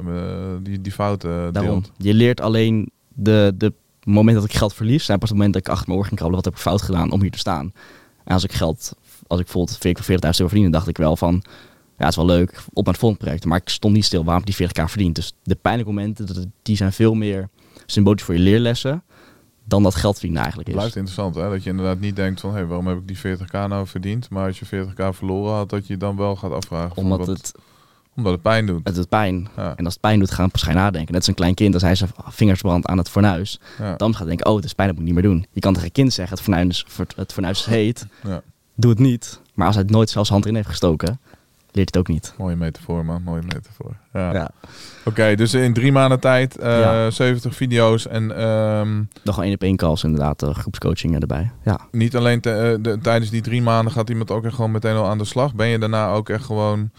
die, 0.61 0.81
die 0.81 0.91
fouten 0.91 1.29
deelt. 1.29 1.53
Daarom. 1.53 1.83
Je 1.97 2.13
leert 2.13 2.41
alleen 2.41 2.91
de, 3.13 3.53
de 3.57 3.73
moment 4.03 4.35
dat 4.35 4.45
ik 4.45 4.53
geld 4.53 4.73
verlies, 4.73 5.05
zijn 5.05 5.19
pas 5.19 5.29
het 5.29 5.37
moment 5.37 5.55
dat 5.55 5.67
ik 5.67 5.69
achter 5.69 5.87
mijn 5.87 5.99
oor 5.99 6.05
ging 6.05 6.17
krabbelen, 6.17 6.43
wat 6.43 6.53
heb 6.53 6.63
ik 6.63 6.69
fout 6.69 6.81
gedaan 6.81 7.11
om 7.11 7.21
hier 7.21 7.31
te 7.31 7.37
staan. 7.37 7.73
En 8.23 8.33
als 8.33 8.43
ik 8.43 8.53
geld, 8.53 8.93
als 9.27 9.39
ik 9.39 9.45
bijvoorbeeld 9.45 9.77
40.000 9.77 10.19
euro 10.21 10.47
verdiende, 10.47 10.69
dacht 10.69 10.87
ik 10.87 10.97
wel 10.97 11.15
van, 11.17 11.43
ja, 11.97 12.05
het 12.05 12.09
is 12.09 12.15
wel 12.15 12.25
leuk 12.25 12.63
op 12.73 12.85
mijn 12.85 12.97
volgende 12.97 13.23
project. 13.23 13.45
Maar 13.45 13.57
ik 13.57 13.69
stond 13.69 13.93
niet 13.93 14.05
stil 14.05 14.23
waarom 14.23 14.43
ik 14.45 14.57
die 14.57 14.67
40k 14.67 14.83
verdient. 14.83 15.15
Dus 15.15 15.33
de 15.43 15.55
pijnlijke 15.55 15.91
momenten, 15.91 16.53
die 16.61 16.75
zijn 16.75 16.93
veel 16.93 17.13
meer 17.13 17.49
symbolisch 17.85 18.23
voor 18.23 18.33
je 18.33 18.39
leerlessen 18.39 19.03
dan 19.63 19.83
dat 19.83 19.95
geld 19.95 20.13
verdienen 20.13 20.41
eigenlijk 20.41 20.69
is. 20.69 20.75
Het 20.75 20.83
blijft 20.83 21.07
interessant 21.07 21.35
hè, 21.35 21.49
dat 21.49 21.63
je 21.63 21.69
inderdaad 21.69 21.99
niet 21.99 22.15
denkt 22.15 22.39
van, 22.39 22.49
hé, 22.49 22.55
hey, 22.55 22.65
waarom 22.65 22.87
heb 22.87 22.97
ik 22.97 23.07
die 23.07 23.37
40k 23.37 23.51
nou 23.51 23.87
verdiend? 23.87 24.29
Maar 24.29 24.47
als 24.47 24.59
je 24.59 24.65
40k 24.65 25.15
verloren 25.15 25.53
had, 25.53 25.69
dat 25.69 25.87
je 25.87 25.97
dan 25.97 26.15
wel 26.15 26.35
gaat 26.35 26.51
afvragen. 26.51 26.97
Omdat, 26.97 27.17
wat, 27.17 27.27
het, 27.27 27.51
omdat 28.15 28.31
het 28.31 28.41
pijn 28.41 28.65
doet. 28.65 28.81
Het 28.83 28.95
doet 28.95 29.09
pijn. 29.09 29.47
Ja. 29.55 29.75
En 29.75 29.85
als 29.85 29.93
het 29.93 30.01
pijn 30.01 30.19
doet, 30.19 30.31
gaan 30.31 30.45
we 30.45 30.51
pas 30.51 30.61
gaan 30.61 30.75
nadenken. 30.75 31.11
Net 31.11 31.15
als 31.15 31.27
een 31.27 31.33
klein 31.33 31.53
kind, 31.53 31.73
als 31.73 31.83
hij 31.83 31.95
zijn 31.95 32.09
vingers 32.27 32.61
brandt 32.61 32.87
aan 32.87 32.97
het 32.97 33.09
fornuis. 33.09 33.59
Ja. 33.79 33.95
Dan 33.95 34.09
gaat 34.09 34.19
hij 34.19 34.27
denken, 34.27 34.45
oh, 34.45 34.55
het 34.55 34.65
is 34.65 34.73
pijn, 34.73 34.87
dat 34.87 34.97
moet 34.97 35.07
ik 35.07 35.13
niet 35.13 35.23
meer 35.23 35.31
doen. 35.31 35.45
Je 35.51 35.59
kan 35.59 35.73
tegen 35.73 35.87
een 35.87 35.93
kind 35.93 36.13
zeggen, 36.13 36.35
het 36.35 36.43
fornuis, 36.43 36.85
het 37.15 37.33
fornuis 37.33 37.59
is 37.59 37.65
heet. 37.65 38.07
Ja. 38.23 38.41
Doe 38.75 38.91
het 38.91 38.99
niet. 38.99 39.41
Maar 39.53 39.65
als 39.65 39.75
hij 39.75 39.83
het 39.83 39.93
nooit 39.93 40.09
zelfs 40.09 40.29
hand 40.29 40.45
in 40.45 40.55
heeft 40.55 40.67
gestoken, 40.67 41.19
leert 41.71 41.87
het 41.87 41.97
ook 41.97 42.07
niet. 42.07 42.33
Mooie 42.37 42.55
metafoor, 42.55 43.05
man. 43.05 43.23
Mooie 43.23 43.41
metafoor. 43.41 43.95
Ja. 44.13 44.33
Ja. 44.33 44.51
Oké, 44.99 45.09
okay, 45.09 45.35
dus 45.35 45.53
in 45.53 45.73
drie 45.73 45.91
maanden 45.91 46.19
tijd 46.19 46.59
uh, 46.59 46.79
Ja. 46.79 47.09
70 47.09 47.55
video's 47.55 48.07
en... 48.07 48.43
Um, 48.43 49.09
Nog 49.23 49.43
één 49.43 49.53
op 49.53 49.61
één 49.61 49.75
calls 49.75 50.03
inderdaad, 50.03 50.43
uh, 50.43 50.55
groepscoaching 50.55 51.19
erbij. 51.19 51.51
Ja. 51.63 51.79
Niet 51.91 52.15
alleen 52.15 52.41
te, 52.41 52.75
uh, 52.77 52.83
de, 52.83 52.99
tijdens 53.01 53.31
die 53.31 53.41
drie 53.41 53.61
maanden 53.61 53.93
gaat 53.93 54.09
iemand 54.09 54.31
ook 54.31 54.45
echt 54.45 54.55
gewoon 54.55 54.71
meteen 54.71 54.95
al 54.95 55.07
aan 55.07 55.17
de 55.17 55.25
slag. 55.25 55.55
Ben 55.55 55.67
je 55.67 55.79
daarna 55.79 56.09
ook 56.11 56.29
echt 56.29 56.45
gewoon... 56.45 56.91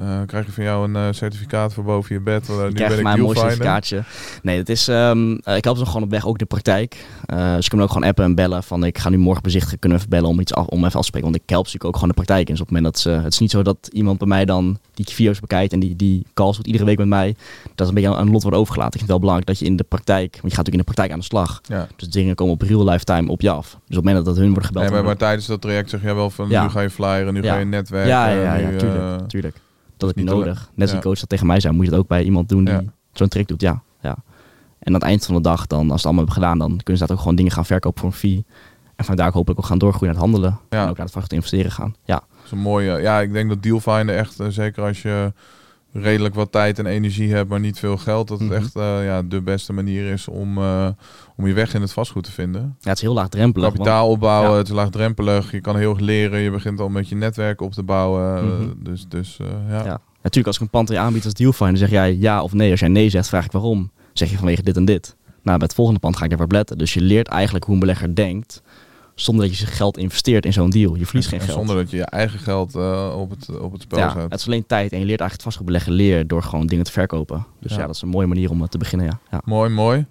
Uh, 0.00 0.20
krijg 0.26 0.46
je 0.46 0.52
van 0.52 0.64
jou 0.64 0.88
een 0.88 1.06
uh, 1.06 1.06
certificaat 1.10 1.74
voor 1.74 1.84
boven 1.84 2.14
je 2.14 2.20
bed? 2.20 2.48
Uh, 2.48 2.56
nu 2.56 2.72
ben 2.72 2.98
ik 2.98 3.06
een 3.06 3.20
mooi 3.20 3.38
certificaatje. 3.38 4.04
Nee, 4.42 4.56
dat 4.56 4.68
is, 4.68 4.88
um, 4.88 5.32
ik 5.32 5.64
help 5.64 5.76
ze 5.76 5.86
gewoon 5.86 6.02
op 6.02 6.10
weg, 6.10 6.26
ook 6.26 6.38
de 6.38 6.44
praktijk. 6.44 7.06
Dus 7.26 7.64
ik 7.64 7.70
kan 7.70 7.82
ook 7.82 7.90
gewoon 7.90 8.08
appen 8.08 8.24
en 8.24 8.34
bellen 8.34 8.62
van 8.62 8.84
ik 8.84 8.98
ga 8.98 9.08
nu 9.08 9.16
morgen 9.16 9.42
bezichtigen, 9.42 9.78
kunnen 9.78 9.98
we 9.98 10.04
bellen 10.08 10.28
om 10.28 10.40
iets 10.40 10.54
af, 10.54 10.66
om 10.66 10.78
even 10.84 10.94
af 10.94 11.00
te 11.00 11.06
spreken. 11.06 11.30
Want 11.30 11.42
ik 11.42 11.50
help 11.50 11.64
natuurlijk 11.64 11.90
ook 11.90 11.94
gewoon 11.94 12.08
de 12.08 12.14
praktijk 12.22 12.48
in. 12.48 12.52
Dus 12.52 12.62
op 12.62 12.66
het 12.68 12.76
moment 12.76 12.94
dat 12.94 13.02
ze, 13.02 13.10
het 13.10 13.32
is 13.32 13.38
niet 13.38 13.50
zo 13.50 13.62
dat 13.62 13.88
iemand 13.92 14.18
bij 14.18 14.28
mij 14.28 14.44
dan 14.44 14.78
die 14.94 15.06
video's 15.06 15.40
bekijkt 15.40 15.72
en 15.72 15.80
die, 15.80 15.96
die 15.96 16.26
calls 16.34 16.56
doet 16.56 16.66
iedere 16.66 16.84
week 16.84 16.98
met 16.98 17.06
mij. 17.06 17.36
Dat 17.62 17.80
is 17.80 17.88
een 17.88 17.94
beetje 17.94 18.14
aan 18.14 18.26
een 18.26 18.32
lot 18.32 18.42
wordt 18.42 18.56
overgelaten. 18.56 18.92
Ik 18.92 19.06
vind 19.06 19.10
het 19.10 19.10
wel 19.10 19.20
belangrijk 19.20 19.48
dat 19.48 19.58
je 19.58 19.64
in 19.64 19.76
de 19.76 19.84
praktijk, 19.84 20.32
want 20.32 20.52
je 20.52 20.56
gaat 20.56 20.66
natuurlijk 20.66 20.74
in 20.74 20.78
de 20.78 20.84
praktijk 20.84 21.12
aan 21.12 21.18
de 21.18 21.24
slag. 21.24 21.60
Ja. 21.62 21.86
Dus 21.96 22.08
dingen 22.08 22.34
komen 22.34 22.54
op 22.54 22.62
real 22.62 22.84
lifetime 22.84 23.30
op 23.30 23.40
je 23.40 23.50
af. 23.50 23.66
Dus 23.70 23.96
op 23.96 24.04
het 24.04 24.04
moment 24.04 24.24
dat 24.24 24.36
hun 24.36 24.46
worden 24.46 24.64
gebeld. 24.64 24.84
Nee, 24.84 24.94
maar, 24.94 25.04
maar 25.04 25.16
tijdens 25.16 25.46
dat 25.46 25.60
traject 25.60 25.90
zeg 25.90 26.02
jij 26.02 26.14
wel 26.14 26.30
van 26.30 26.48
Ja. 26.48 26.62
nu 26.62 26.68
ga 26.68 26.80
je 26.80 26.90
flyeren, 26.90 27.34
nu 27.34 27.42
Ja. 27.42 27.52
ga 27.52 27.58
je 27.58 27.64
netwerken. 27.64 28.08
Ja, 28.08 28.28
ja, 28.28 28.42
ja, 28.42 28.54
ja, 28.54 28.68
nu, 28.68 28.78
tuurlijk, 28.78 29.28
tuurlijk. 29.28 29.56
Dat 30.08 30.16
niet 30.16 30.28
alleen- 30.30 30.46
nodig. 30.46 30.70
Net 30.74 30.88
als 30.88 30.96
ja. 30.96 31.02
coach 31.02 31.18
dat 31.18 31.28
tegen 31.28 31.46
mij 31.46 31.60
zei, 31.60 31.74
moet 31.74 31.84
je 31.84 31.90
dat 31.90 32.00
ook 32.00 32.06
bij 32.08 32.22
iemand 32.24 32.48
doen 32.48 32.64
die 32.64 32.74
Ja. 32.74 32.82
zo'n 33.12 33.28
trick 33.28 33.48
doet. 33.48 33.60
Ja, 33.60 33.82
ja. 34.00 34.16
En 34.78 34.86
aan 34.88 34.94
het 34.94 35.02
eind 35.02 35.24
van 35.26 35.34
de 35.34 35.40
dag, 35.40 35.66
dan, 35.66 35.78
als 35.78 35.88
ze 35.88 35.94
het 35.94 36.04
allemaal 36.04 36.24
hebben 36.24 36.42
gedaan, 36.42 36.58
dan 36.58 36.68
kunnen 36.76 36.96
ze 36.96 37.06
dat 37.06 37.10
ook 37.10 37.18
gewoon 37.18 37.36
dingen 37.36 37.52
gaan 37.52 37.66
verkopen 37.66 38.00
voor 38.00 38.08
een 38.10 38.16
fee. 38.16 38.44
En 38.96 39.04
van 39.04 39.16
daar 39.16 39.32
hopelijk 39.32 39.60
ook 39.60 39.66
gaan 39.66 39.78
doorgroeien 39.78 40.14
naar 40.14 40.22
het 40.22 40.32
handelen. 40.32 40.58
Ja. 40.70 40.82
En 40.82 40.88
ook 40.90 40.96
naar 40.96 41.06
het 41.06 41.14
vast 41.14 41.32
investeren 41.32 41.70
gaan. 41.70 41.94
Ja, 42.04 42.14
Dat 42.14 42.44
is 42.44 42.50
een 42.50 42.58
mooie. 42.58 43.00
Ja, 43.00 43.20
ik 43.20 43.32
denk 43.32 43.48
dat 43.48 43.62
Dealfinder 43.62 44.16
echt, 44.16 44.40
eh, 44.40 44.46
zeker 44.50 44.82
als 44.82 45.02
je 45.02 45.32
redelijk 45.92 46.34
wat 46.34 46.52
tijd 46.52 46.78
en 46.78 46.86
energie 46.86 47.32
hebt, 47.34 47.48
maar 47.48 47.60
niet 47.60 47.78
veel 47.78 47.96
geld, 47.96 48.28
dat 48.28 48.38
het 48.38 48.48
Mhm. 48.48 48.58
echt 48.58 48.76
eh, 48.76 49.04
ja, 49.04 49.22
de 49.22 49.40
beste 49.40 49.72
manier 49.72 50.12
is 50.12 50.28
om, 50.28 50.58
eh, 50.58 50.88
om 51.36 51.46
je 51.46 51.52
weg 51.52 51.74
in 51.74 51.80
het 51.80 51.92
vastgoed 51.92 52.24
te 52.24 52.32
vinden. 52.32 52.62
ja 52.80 52.88
het 52.88 52.96
is 52.96 53.02
heel 53.02 53.14
laagdrempelig. 53.14 53.68
Kapitaal 53.72 54.08
opbouwen, 54.08 54.50
ja. 54.50 54.56
het 54.56 54.66
is 54.68 54.74
laagdrempelig, 54.74 55.50
je 55.52 55.60
kan 55.60 55.76
heel 55.76 55.90
erg 55.90 56.00
leren, 56.00 56.40
je 56.40 56.50
begint 56.50 56.80
al 56.80 56.88
met 56.88 57.08
je 57.08 57.14
netwerk 57.14 57.60
op 57.60 57.72
te 57.72 57.82
bouwen. 57.82 58.36
eh, 58.36 58.42
Mhm. 58.42 58.68
Dus, 58.78 59.04
dus 59.08 59.36
eh, 59.40 59.46
ja. 59.68 59.84
Ja. 59.84 60.00
Natuurlijk, 60.22 60.46
als 60.46 60.56
ik 60.56 60.62
een 60.62 60.70
pand 60.70 60.90
aan 60.90 60.96
aanbied 61.04 61.24
als 61.24 61.34
dealfinder, 61.34 61.76
zeg 61.78 61.90
jij 61.90 62.16
ja 62.16 62.42
of 62.42 62.52
nee. 62.52 62.70
Als 62.70 62.80
jij 62.80 62.88
nee 62.88 63.08
zegt, 63.10 63.28
vraag 63.28 63.44
ik 63.44 63.52
waarom. 63.52 63.90
Zeg 64.12 64.30
je 64.30 64.36
vanwege 64.36 64.62
dit 64.62 64.76
en 64.76 64.84
dit. 64.84 65.16
Nou, 65.42 65.58
bij 65.58 65.66
het 65.66 65.74
volgende 65.76 66.00
pand 66.00 66.16
ga 66.16 66.24
ik 66.24 66.30
daarvoor 66.30 66.48
letten. 66.52 66.78
Dus 66.78 66.94
je 66.94 67.00
leert 67.00 67.28
eigenlijk 67.28 67.64
hoe 67.64 67.74
een 67.74 67.80
belegger 67.80 68.14
denkt, 68.14 68.62
zonder 69.14 69.44
dat 69.44 69.56
je 69.56 69.64
zijn 69.64 69.76
geld 69.76 69.96
investeert 69.98 70.44
in 70.44 70.52
zo'n 70.52 70.70
deal. 70.70 70.94
Je 70.94 71.06
verliest 71.06 71.28
geen 71.28 71.38
En 71.38 71.44
geld. 71.44 71.58
Zonder 71.58 71.76
dat 71.76 71.90
je 71.90 71.96
je 71.96 72.04
eigen 72.04 72.38
geld 72.38 72.74
eh, 72.74 73.14
op, 73.18 73.30
het, 73.30 73.58
op 73.60 73.72
het 73.72 73.82
spel 73.82 73.98
ja, 73.98 74.12
zet. 74.12 74.22
het 74.22 74.40
is 74.40 74.46
alleen 74.46 74.66
tijd 74.66 74.92
en 74.92 74.98
je 74.98 75.04
leert 75.06 75.20
eigenlijk 75.20 75.32
het 75.32 75.42
vastgoedbeleggen 75.42 75.92
leer 75.92 76.26
door 76.26 76.42
gewoon 76.42 76.66
dingen 76.66 76.84
te 76.84 76.92
verkopen. 76.92 77.46
Dus 77.60 77.72
Ja. 77.72 77.78
ja, 77.80 77.86
dat 77.86 77.94
is 77.94 78.02
een 78.02 78.08
mooie 78.08 78.26
manier 78.26 78.50
om 78.50 78.62
eh, 78.62 78.68
te 78.68 78.78
beginnen. 78.78 79.06
Ja. 79.06 79.18
Ja. 79.30 79.40
Mooi, 79.44 79.70
mooi. 79.70 80.06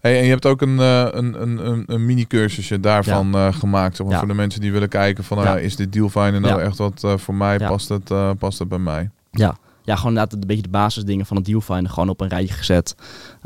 Hey, 0.00 0.18
en 0.18 0.24
je 0.24 0.30
hebt 0.30 0.46
ook 0.46 0.60
een, 0.60 0.78
eh, 0.78 1.06
een, 1.10 1.42
een, 1.42 1.84
een, 1.86 2.06
mini-cursusje 2.06 2.80
daarvan 2.80 3.34
eh, 3.34 3.52
gemaakt. 3.54 3.96
Zeg 3.96 4.04
maar, 4.06 4.14
Ja. 4.14 4.18
Voor 4.20 4.28
de 4.28 4.34
mensen 4.34 4.60
die 4.60 4.72
willen 4.72 4.88
kijken 4.88 5.24
van, 5.24 5.38
Ja. 5.42 5.56
uh, 5.56 5.64
is 5.64 5.76
dit 5.76 5.92
Dealfinder 5.92 6.40
nou 6.40 6.60
echt 6.62 6.78
wat 6.78 7.04
eh, 7.04 7.16
voor 7.16 7.34
mij? 7.34 7.58
Past, 7.58 7.88
het, 7.88 8.10
eh, 8.10 8.30
past 8.38 8.58
het 8.58 8.68
bij 8.68 8.78
mij? 8.78 9.10
Ja. 9.30 9.56
ja, 9.82 9.96
gewoon 9.96 10.12
inderdaad 10.12 10.32
een 10.32 10.46
beetje 10.46 10.62
de 10.62 10.68
basisdingen 10.68 11.26
van 11.26 11.36
het 11.36 11.46
dealfinder 11.46 11.92
gewoon 11.92 12.08
op 12.08 12.20
een 12.20 12.28
rijtje 12.28 12.54
gezet. 12.54 12.94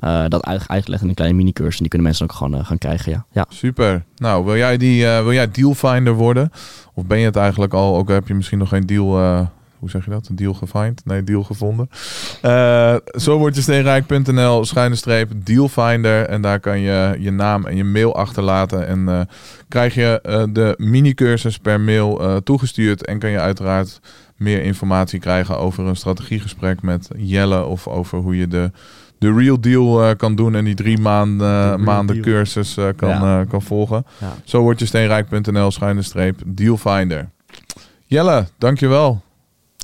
Uh, 0.01 0.25
dat 0.29 0.45
uit, 0.45 0.69
uitgelegd 0.69 1.03
in 1.03 1.09
een 1.09 1.15
kleine 1.15 1.37
minicursus. 1.37 1.75
En 1.75 1.81
die 1.81 1.89
kunnen 1.89 2.07
mensen 2.07 2.27
ook 2.27 2.33
gewoon 2.33 2.55
uh, 2.55 2.65
gaan 2.65 2.79
krijgen, 2.79 3.13
ja. 3.13 3.25
ja. 3.33 3.47
Super. 3.49 4.05
Nou, 4.17 4.45
wil 4.45 4.57
jij, 4.57 4.77
die, 4.77 5.03
uh, 5.05 5.23
wil 5.23 5.33
jij 5.33 5.51
dealfinder 5.51 6.13
worden? 6.13 6.51
Of 6.95 7.07
ben 7.07 7.19
je 7.19 7.25
het 7.25 7.37
eigenlijk 7.37 7.73
al? 7.75 7.97
Ook 7.97 8.09
heb 8.09 8.29
je 8.29 8.35
misschien 8.35 8.59
nog 8.59 8.69
geen 8.69 8.87
deal 8.87 9.19
hoe 9.85 9.93
zeg 9.93 10.05
je 10.05 10.11
dat? 10.11 10.29
Een 10.29 10.37
deal 10.37 10.55
gefind? 10.55 11.03
Nee, 11.05 11.25
deal 11.25 11.43
gevonden. 11.43 11.89
Uh, 12.43 12.97
zo 13.17 13.39
word 13.39 13.55
je 13.55 13.63
steenrijk.nl 13.63 14.65
schuine 14.65 14.95
streep 14.95 15.31
dealfinder. 15.35 16.27
En 16.27 16.41
daar 16.43 16.61
kan 16.61 16.81
je 16.81 17.17
je 17.19 17.31
naam 17.31 17.67
en 17.67 17.77
je 17.77 17.85
mail 17.85 18.17
achterlaten. 18.17 18.87
En 18.87 18.99
uh, 18.99 19.21
krijg 19.69 19.95
je 19.95 20.21
uh, 20.27 20.43
de 20.49 20.75
mini-cursus 20.79 21.59
per 21.59 21.81
mail 21.81 22.41
toegestuurd. 22.43 23.07
En 23.07 23.19
kan 23.19 23.31
je 23.31 23.41
uiteraard 23.41 24.01
meer 24.37 24.63
informatie 24.63 25.21
krijgen 25.21 25.59
over 25.59 25.85
een 25.85 25.97
strategiegesprek 25.97 26.83
met 26.83 27.09
Jelle. 27.17 27.65
Of 27.65 27.89
over 27.89 28.19
hoe 28.19 28.37
je 28.37 28.49
de, 28.49 28.71
de 29.19 29.35
real 29.35 29.61
deal 29.61 30.17
kan 30.17 30.35
doen. 30.35 30.55
En 30.55 30.65
die 30.65 30.75
drie 30.75 30.99
maanden, 30.99 31.83
maanden 31.83 32.21
cursus 32.21 32.79
kan, 32.97 33.09
ja. 33.09 33.45
kan 33.45 33.63
volgen. 33.63 34.07
Ja. 34.21 34.37
Zo 34.45 34.61
word 34.61 34.79
je 34.79 34.87
steenrijk.nl 34.87 35.71
schuine 35.71 36.03
streep 36.03 36.41
dealfinder. 36.47 37.29
Jelle, 38.07 38.47
dankjewel. 38.59 39.23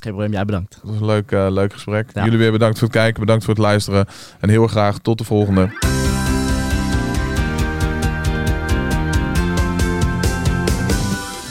Geen 0.00 0.12
probleem, 0.12 0.32
jij 0.32 0.44
bedankt. 0.44 0.78
Dat 0.82 0.90
was 0.90 1.00
een 1.00 1.06
leuk, 1.06 1.30
uh, 1.30 1.46
leuk 1.50 1.72
gesprek. 1.72 2.10
Ja. 2.14 2.24
Jullie 2.24 2.38
weer 2.38 2.52
bedankt 2.52 2.78
voor 2.78 2.88
het 2.88 2.96
kijken, 2.96 3.20
bedankt 3.20 3.44
voor 3.44 3.54
het 3.54 3.62
luisteren. 3.62 4.06
En 4.40 4.48
heel 4.48 4.66
graag 4.66 4.98
tot 4.98 5.18
de 5.18 5.24
volgende. 5.24 5.68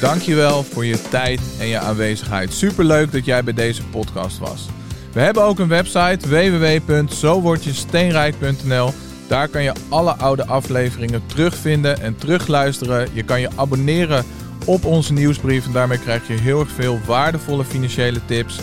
Dankjewel 0.01 0.63
voor 0.63 0.85
je 0.85 1.01
tijd 1.09 1.41
en 1.59 1.67
je 1.67 1.79
aanwezigheid. 1.79 2.53
Superleuk 2.53 3.11
dat 3.11 3.25
jij 3.25 3.43
bij 3.43 3.53
deze 3.53 3.83
podcast 3.83 4.37
was. 4.37 4.69
We 5.11 5.19
hebben 5.19 5.43
ook 5.43 5.59
een 5.59 5.67
website 5.67 6.29
www.zowordjesteenrijk.nl. 6.29 8.93
Daar 9.27 9.47
kan 9.47 9.63
je 9.63 9.73
alle 9.89 10.11
oude 10.11 10.45
afleveringen 10.45 11.21
terugvinden 11.25 12.01
en 12.01 12.15
terugluisteren. 12.15 13.07
Je 13.13 13.23
kan 13.23 13.41
je 13.41 13.49
abonneren 13.55 14.25
op 14.65 14.85
onze 14.85 15.13
nieuwsbrief. 15.13 15.65
En 15.65 15.71
daarmee 15.71 15.99
krijg 15.99 16.27
je 16.27 16.33
heel 16.33 16.59
erg 16.59 16.71
veel 16.71 16.99
waardevolle 17.05 17.65
financiële 17.65 18.25
tips. 18.25 18.59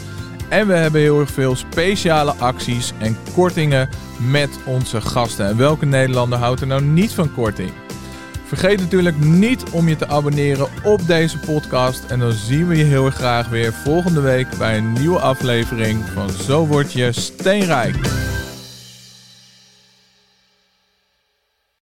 En 0.49 0.67
we 0.67 0.75
hebben 0.75 1.01
heel 1.01 1.21
erg 1.21 1.31
veel 1.31 1.57
speciale 1.57 2.33
acties 2.33 2.93
en 2.99 3.17
kortingen 3.35 3.89
met 4.31 4.51
onze 4.67 5.01
gasten. 5.01 5.47
En 5.47 5.57
welke 5.57 5.87
Nederlander 5.87 6.39
houdt 6.39 6.61
er 6.61 6.67
nou 6.67 6.83
niet 6.83 7.13
van 7.13 7.35
korting? 7.35 7.71
Vergeet 8.47 8.81
natuurlijk 8.81 9.19
niet 9.19 9.63
om 9.71 9.89
je 9.89 9.97
te 9.97 10.09
abonneren 10.09 10.69
op 10.85 11.07
deze 11.07 11.39
podcast. 11.39 12.05
En 12.05 12.19
dan 12.19 12.33
zien 12.33 12.69
we 12.69 12.77
je 12.77 12.85
heel 12.85 13.05
erg 13.07 13.15
graag 13.15 13.49
weer 13.49 13.73
volgende 13.73 14.21
week 14.21 14.47
bij 14.59 14.77
een 14.77 14.93
nieuwe 14.93 15.19
aflevering 15.19 16.05
van 16.15 16.31
Zo 16.31 16.67
word 16.67 16.93
je 16.93 17.13
steenrijk. 17.13 17.97